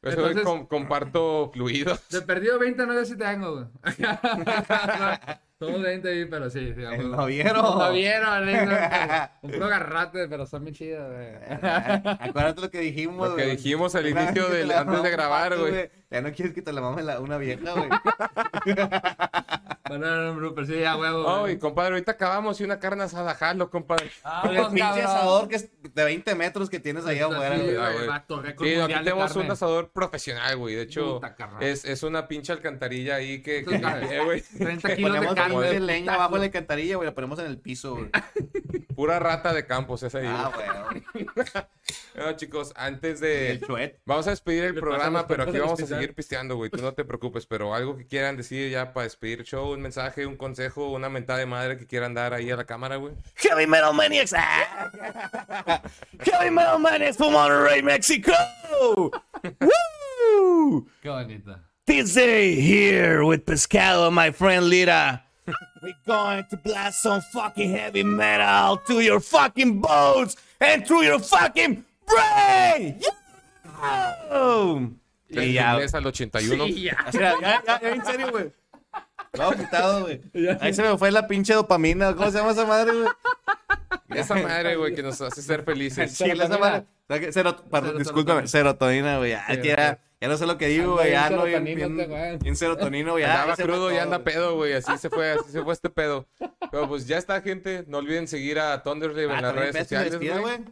Pues, 0.00 0.16
güey, 0.16 0.26
Entonces- 0.28 0.42
com- 0.44 0.66
comparto 0.66 1.50
fluidos. 1.52 2.08
De 2.08 2.22
perdido 2.22 2.58
20 2.58 2.84
novias 2.86 3.06
sí 3.06 3.16
tengo, 3.16 3.52
güey. 3.52 3.66
Somos 5.60 5.82
20 5.82 6.08
ahí, 6.08 6.24
pero 6.24 6.48
sí, 6.48 6.72
vamos. 6.72 7.04
noviero. 7.04 7.62
No 7.78 7.92
vieron, 7.92 8.48
un 9.42 9.50
puro 9.50 9.68
garrate, 9.68 10.26
pero 10.26 10.46
son 10.46 10.64
bien 10.64 10.74
chidos, 10.74 11.12
güey. 11.12 11.28
Acuérdate 12.18 12.62
lo 12.62 12.70
que 12.70 12.80
dijimos, 12.80 13.28
Lo 13.28 13.36
que 13.36 13.44
dijimos 13.44 13.94
al 13.94 14.06
inicio 14.08 14.48
del- 14.48 14.72
antes 14.72 15.02
de 15.02 15.10
grabar, 15.10 15.58
güey. 15.58 15.90
Ya 16.10 16.20
no 16.20 16.32
quieres 16.32 16.52
que 16.54 16.62
te 16.62 16.72
la 16.72 16.80
mame 16.80 17.02
la- 17.02 17.20
una 17.20 17.38
vieja, 17.38 17.72
güey. 17.72 17.88
Bueno, 19.88 20.06
no, 20.06 20.34
no, 20.40 20.54
pero 20.54 20.66
sí, 20.66 20.84
a 20.84 20.96
huevo. 20.96 21.28
Ay, 21.28 21.40
güey. 21.40 21.58
compadre, 21.58 21.90
ahorita 21.94 22.12
acabamos 22.12 22.60
y 22.60 22.64
una 22.64 22.78
carne 22.78 23.02
asada, 23.04 23.34
jalo, 23.34 23.70
compadre. 23.70 24.10
Con 24.42 24.56
el 24.56 24.66
pinche 24.66 24.80
cabrón. 24.80 25.04
asador 25.06 25.48
que 25.48 25.56
es 25.56 25.68
de 25.82 26.04
20 26.04 26.34
metros 26.36 26.70
que 26.70 26.78
tienes 26.78 27.06
ahí 27.06 27.18
afuera, 27.18 27.56
Sí, 27.56 27.62
güey. 27.62 27.76
Ah, 27.76 28.24
récord 28.42 28.66
Sí, 28.66 28.74
aquí 28.76 28.94
tenemos 28.94 29.34
un 29.36 29.50
asador 29.50 29.90
profesional, 29.90 30.56
güey. 30.58 30.76
De 30.76 30.82
hecho, 30.82 31.20
es, 31.60 31.84
es 31.84 32.02
una 32.04 32.28
pinche 32.28 32.52
alcantarilla 32.52 33.16
ahí 33.16 33.42
que, 33.42 33.64
que 33.64 34.20
güey. 34.24 34.42
30 34.42 34.94
kilos 34.96 35.12
de 35.12 35.18
Ponemos 35.18 35.34
carne. 35.34 35.60
de 35.60 35.72
de 35.74 35.80
leña 35.80 36.14
abajo 36.14 36.34
de 36.34 36.38
la 36.40 36.44
alcantarilla, 36.46 36.96
güey. 36.96 37.06
La 37.08 37.14
ponemos 37.14 37.38
en 37.40 37.46
el 37.46 37.58
piso, 37.58 37.96
güey. 37.96 38.10
Pura 39.00 39.18
rata 39.18 39.54
de 39.54 39.64
campos 39.64 40.02
esa 40.02 40.18
ahí. 40.18 40.26
Ah. 40.28 40.52
Bueno, 42.14 42.32
chicos, 42.36 42.70
antes 42.76 43.18
de... 43.18 43.52
El 43.52 43.60
chuet. 43.62 43.98
Vamos 44.04 44.26
a 44.26 44.30
despedir 44.30 44.64
el 44.64 44.74
programa, 44.74 45.26
pero 45.26 45.44
aquí 45.44 45.58
vamos 45.58 45.82
a 45.82 45.86
seguir 45.86 46.14
pisteando, 46.14 46.56
güey. 46.56 46.68
Tú 46.68 46.82
no 46.82 46.92
te 46.92 47.06
preocupes, 47.06 47.46
pero 47.46 47.74
algo 47.74 47.96
que 47.96 48.06
quieran 48.06 48.36
decir 48.36 48.70
ya 48.70 48.92
para 48.92 49.04
despedir 49.04 49.42
show, 49.44 49.72
un 49.72 49.80
mensaje, 49.80 50.26
un 50.26 50.36
consejo, 50.36 50.90
una 50.90 51.08
mentada 51.08 51.38
de 51.38 51.46
madre 51.46 51.78
que 51.78 51.86
quieran 51.86 52.12
dar 52.12 52.34
ahí 52.34 52.50
a 52.50 52.56
la 52.56 52.66
cámara, 52.66 52.96
güey. 52.96 53.14
Heavy 53.36 53.66
Metal 53.66 53.94
Maniacs! 53.94 54.34
ah! 54.36 55.80
Heavy 56.20 56.50
Metal 56.50 56.78
Maniacs 56.78 57.16
from 57.16 57.32
Monterrey, 57.32 57.82
Mexico! 57.82 58.34
Woo! 59.42 60.86
Qué 61.00 61.08
bonita. 61.08 61.64
This 61.86 62.12
day 62.12 62.54
here 62.60 63.24
with 63.24 63.46
Pescado, 63.46 64.12
my 64.12 64.30
friend 64.30 64.68
Lira. 64.68 65.22
We're 65.82 65.94
going 66.06 66.44
to 66.50 66.56
blast 66.58 67.02
some 67.02 67.22
fucking 67.32 67.70
heavy 67.70 68.02
metal 68.02 68.76
to 68.86 69.00
your 69.00 69.18
fucking 69.20 69.80
bones 69.80 70.36
and 70.60 70.86
through 70.86 71.04
your 71.04 71.18
fucking 71.18 71.84
brain! 72.06 73.00
Yeah! 73.00 74.80
Y 75.30 75.52
ya, 75.54 75.72
al 75.72 76.06
81. 76.06 76.66
Sí, 76.66 76.82
ya. 76.82 76.96
O 77.06 77.12
sea, 77.12 77.34
ya, 77.40 77.62
ya, 77.64 77.80
ya, 77.80 77.88
en 77.90 78.04
serio, 78.04 78.30
güey. 78.30 78.52
Todo 79.32 79.52
quitado, 79.52 80.00
güey. 80.02 80.20
Ahí 80.60 80.74
se 80.74 80.82
me 80.82 80.98
fue 80.98 81.10
la 81.12 81.26
pinche 81.26 81.54
dopamina. 81.54 82.14
¿Cómo 82.14 82.30
se 82.30 82.38
llama 82.38 82.50
esa 82.50 82.66
madre, 82.66 82.92
güey? 82.92 83.08
Esa 84.10 84.34
madre, 84.34 84.76
güey, 84.76 84.94
que 84.94 85.02
nos 85.02 85.20
hace 85.20 85.40
ser 85.40 85.62
felices. 85.62 86.12
Sí, 86.12 86.24
esa 86.24 86.58
madre. 86.58 86.84
Perdón, 87.06 87.32
Serotonina. 87.32 87.98
discúlpame, 87.98 88.46
serotonina, 88.48 89.18
güey. 89.18 89.30
Ya, 89.30 89.46
Sí, 89.48 89.60
que 89.62 89.98
ya, 90.20 90.28
no 90.28 90.36
sé 90.36 90.46
lo 90.46 90.58
que 90.58 90.66
digo, 90.68 90.94
güey. 90.94 91.12
Ya 91.12 91.26
Anda 91.26 91.38
no, 91.38 91.44
bien 91.44 91.64
bien, 91.64 91.78
serotonino 91.78 92.06
bien, 92.06 92.38
güey. 92.40 92.56
serotonino, 92.56 93.14
Andaba 93.16 93.56
crudo 93.56 93.92
y 93.92 93.96
anda 93.96 94.18
pedo, 94.22 94.54
güey. 94.56 94.74
Así 94.74 94.96
se 94.98 95.08
fue, 95.10 95.30
así 95.32 95.50
se 95.50 95.62
fue 95.62 95.72
este 95.72 95.88
pedo. 95.90 96.26
Pero 96.70 96.88
pues 96.88 97.06
ya 97.06 97.16
está, 97.18 97.40
gente. 97.40 97.84
No 97.88 97.98
olviden 97.98 98.28
seguir 98.28 98.58
a 98.58 98.82
Thunderslave 98.82 99.32
Ah, 99.32 99.36
en 99.36 99.42
las 99.42 99.54
también 99.54 99.72
redes 99.72 99.88
sociales, 99.88 100.16
güey. 100.18 100.38
güey. 100.40 100.64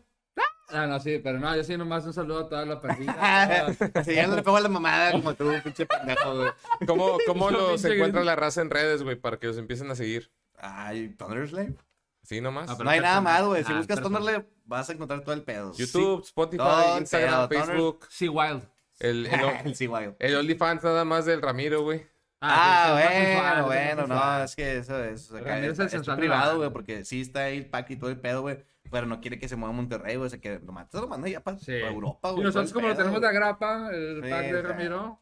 Ah, 0.71 0.87
no, 0.87 1.01
sí, 1.01 1.19
pero 1.25 1.39
no, 1.41 1.57
yo 1.57 1.65
sí 1.65 1.79
nomás 1.79 2.05
un 2.05 2.13
saludo 2.13 2.41
a 2.41 2.49
toda 2.51 2.67
la 2.67 2.79
pandilla. 2.79 3.75
Si 4.05 4.15
ya 4.15 4.27
no 4.27 4.37
le 4.37 4.43
pego 4.43 4.61
la 4.61 4.69
mamada 4.69 5.13
como 5.13 5.33
tú, 5.35 5.51
pinche 5.65 5.87
pendejo, 5.87 6.37
güey. 6.37 6.51
¿Cómo, 6.87 7.17
cómo 7.27 7.51
los 7.51 7.83
encuentra 7.87 8.23
la 8.23 8.37
raza 8.37 8.61
en 8.61 8.69
redes, 8.69 9.03
güey? 9.03 9.17
Para 9.17 9.39
que 9.39 9.47
los 9.47 9.57
empiecen 9.57 9.91
a 9.91 9.95
seguir. 9.95 10.31
Ay, 10.59 11.09
Thunderslave. 11.17 11.75
¿Sí 12.23 12.43
nomás? 12.43 12.69
Ah, 12.69 12.77
No 12.85 12.91
hay 12.91 13.01
nada 13.01 13.23
mal, 13.23 13.47
güey. 13.47 13.65
Si 13.65 13.73
Ah, 13.73 13.79
buscas. 13.79 14.03
Thunderslave, 14.03 14.45
vas 14.67 14.91
a 14.91 14.93
encontrar 14.93 15.23
todo 15.23 15.33
el 15.35 15.43
pedo. 15.43 15.73
YouTube, 15.75 16.21
Spotify, 16.23 16.59
Todo 16.59 16.99
Instagram, 16.99 17.49
pedo, 17.49 17.61
Thunder- 17.63 17.67
Facebook. 17.67 18.07
Sí, 18.11 18.29
Wild. 18.29 18.63
El, 18.99 19.27
el, 19.27 19.33
El 19.81 20.15
el 20.19 20.37
OnlyFans 20.37 20.83
nada 20.85 21.05
más 21.05 21.25
del 21.25 21.43
Ramiro, 21.43 21.83
güey. 21.83 22.07
Ah, 22.41 23.01
sensual, 23.01 23.63
bueno, 23.65 23.67
bueno, 23.67 24.07
no, 24.07 24.45
es 24.45 24.55
que 24.55 24.77
eso 24.79 25.03
es, 25.03 25.33
acá 25.33 25.57
Ramiro 25.57 25.73
es 25.73 25.79
el 25.81 25.89
es, 25.89 26.17
privado, 26.17 26.59
güey, 26.59 26.71
porque 26.71 27.05
sí 27.05 27.21
está 27.21 27.45
ahí 27.45 27.59
el 27.59 27.67
pack 27.67 27.91
y 27.91 27.97
todo 27.97 28.11
el 28.11 28.21
pedo, 28.21 28.43
güey, 28.43 28.59
pero 28.91 29.07
no 29.07 29.21
quiere 29.21 29.39
que 29.39 29.49
se 29.49 29.57
mueva 29.57 29.73
a 29.73 29.77
Monterrey, 29.77 30.17
güey, 30.17 30.27
o 30.27 30.31
sea, 30.31 30.41
que 30.41 30.59
lo 30.59 30.73
mata, 30.73 30.91
se 30.93 31.01
lo 31.01 31.09
manda 31.09 31.29
ya 31.29 31.41
para 31.41 31.59
Sí. 31.59 31.73
Europa, 31.73 32.29
Y 32.31 32.33
güey. 32.33 32.45
nosotros, 32.45 32.71
todo 32.73 32.81
como 32.81 32.89
lo 32.89 32.97
tenemos 32.97 33.21
de 33.21 33.27
agrapa, 33.29 33.91
el 33.93 34.23
Sí, 34.25 34.31
pack 34.31 34.47
de. 34.47 34.63
Ramiro. 34.63 35.21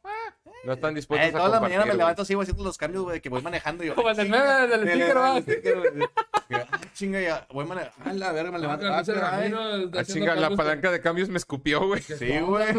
No 0.64 0.72
están 0.72 0.94
dispuestos 0.94 1.28
Eh, 1.28 1.30
a 1.34 1.38
toda 1.38 1.48
la 1.48 1.60
mañana 1.60 1.84
me 1.86 1.94
levanto 1.94 2.22
así, 2.22 2.34
güey, 2.34 2.44
haciendo 2.44 2.64
los 2.64 2.76
cambios, 2.78 3.04
güey, 3.04 3.20
que 3.20 3.28
voy 3.28 3.42
manejando 3.42 3.84
y 3.84 3.88
yo. 3.88 3.94
Como 3.94 4.08
ah, 4.08 4.12
el 4.12 4.16
del 4.16 4.30
del 4.70 4.80
sticker, 4.80 5.14
levanto, 5.14 5.52
güey. 5.96 6.08
Ah, 6.52 6.78
Chinga, 6.94 7.20
ya, 7.20 7.46
voy 7.52 7.66
manejando. 7.66 7.96
Ah, 8.04 8.12
la 8.12 8.32
verga, 8.32 8.50
me 8.52 8.58
levanto. 8.58 8.86
Ah, 8.86 9.02
güey. 9.02 9.18
Ah, 9.20 9.36
haciendo 9.36 10.02
chinga, 10.04 10.34
la 10.34 10.40
cambios, 10.42 10.56
palanca 10.58 10.90
de 10.90 11.00
cambios 11.00 11.28
me 11.28 11.36
escupió, 11.36 11.86
güey. 11.86 12.00
Sí, 12.02 12.38
güey. 12.40 12.74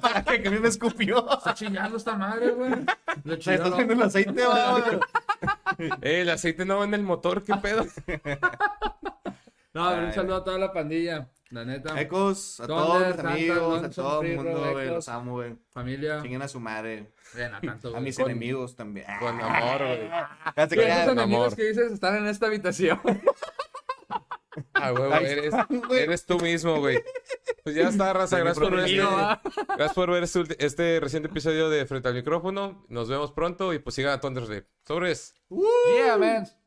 Para 0.00 0.24
que 0.42 0.48
a 0.48 0.50
mí 0.50 0.58
me 0.58 0.68
escupió. 0.68 1.32
Está 1.38 1.54
chingando 1.54 1.96
esta 1.96 2.14
madre, 2.14 2.50
güey. 2.50 2.70
Le 3.24 3.34
Se 3.34 3.38
chilló 3.38 3.64
está 3.64 3.80
el 3.82 4.02
aceite, 4.02 4.44
güey. 4.44 5.88
Eh, 6.02 6.20
el 6.20 6.30
aceite 6.30 6.64
no 6.64 6.78
va 6.78 6.84
en 6.84 6.94
el 6.94 7.02
motor, 7.02 7.42
¿qué 7.42 7.54
pedo? 7.56 7.86
No, 9.74 9.94
un 9.94 10.12
saludo 10.12 10.36
a 10.36 10.44
toda 10.44 10.58
la 10.58 10.72
pandilla. 10.72 11.30
La 11.50 11.64
neta. 11.66 12.00
Ecos, 12.00 12.60
a 12.60 12.66
todos 12.66 12.98
mis 13.06 13.14
Santa, 13.16 13.32
amigos, 13.32 13.82
a 13.84 13.90
todo 13.90 14.22
el 14.22 14.36
mundo, 14.36 14.70
güey, 14.72 14.88
los 14.88 15.08
amo, 15.08 15.32
güey. 15.32 15.54
Familia. 15.70 16.22
Chinguen 16.22 16.40
a 16.42 16.48
su 16.48 16.60
madre. 16.60 17.12
A 17.34 17.60
tanto, 17.60 17.88
A 17.88 17.90
güey. 17.92 18.02
mis 18.04 18.16
Con- 18.16 18.30
enemigos 18.30 18.74
también. 18.74 19.06
Con 19.18 19.38
amor, 19.40 19.78
güey. 19.78 20.10
Esos 20.56 20.72
enemigos 21.12 21.46
amor. 21.46 21.56
que 21.56 21.64
dices 21.64 21.92
están 21.92 22.16
en 22.16 22.26
esta 22.26 22.46
habitación. 22.46 23.00
Ah, 24.74 24.90
güey, 24.90 25.10
eres, 25.24 25.54
eres 25.92 26.26
tú 26.26 26.38
mismo, 26.38 26.78
güey. 26.78 27.02
Pues 27.62 27.74
ya 27.74 27.88
está, 27.88 28.12
raza. 28.12 28.36
Mi 28.36 28.42
Gracias 28.42 28.62
por, 28.62 28.74
ver 28.76 28.84
este, 28.84 28.96
gracias 29.68 29.94
por 29.94 30.10
ver 30.10 30.22
este, 30.24 30.42
este 30.66 31.00
reciente 31.00 31.28
episodio 31.28 31.70
de 31.70 31.86
Frente 31.86 32.08
al 32.08 32.14
Micrófono. 32.14 32.84
Nos 32.88 33.08
vemos 33.08 33.32
pronto 33.32 33.72
y 33.72 33.78
pues 33.78 33.94
sigan 33.94 34.12
a 34.12 34.20
Thunderslip. 34.20 34.66
Sobres. 34.86 35.34
Yeah, 35.96 36.18
man. 36.18 36.46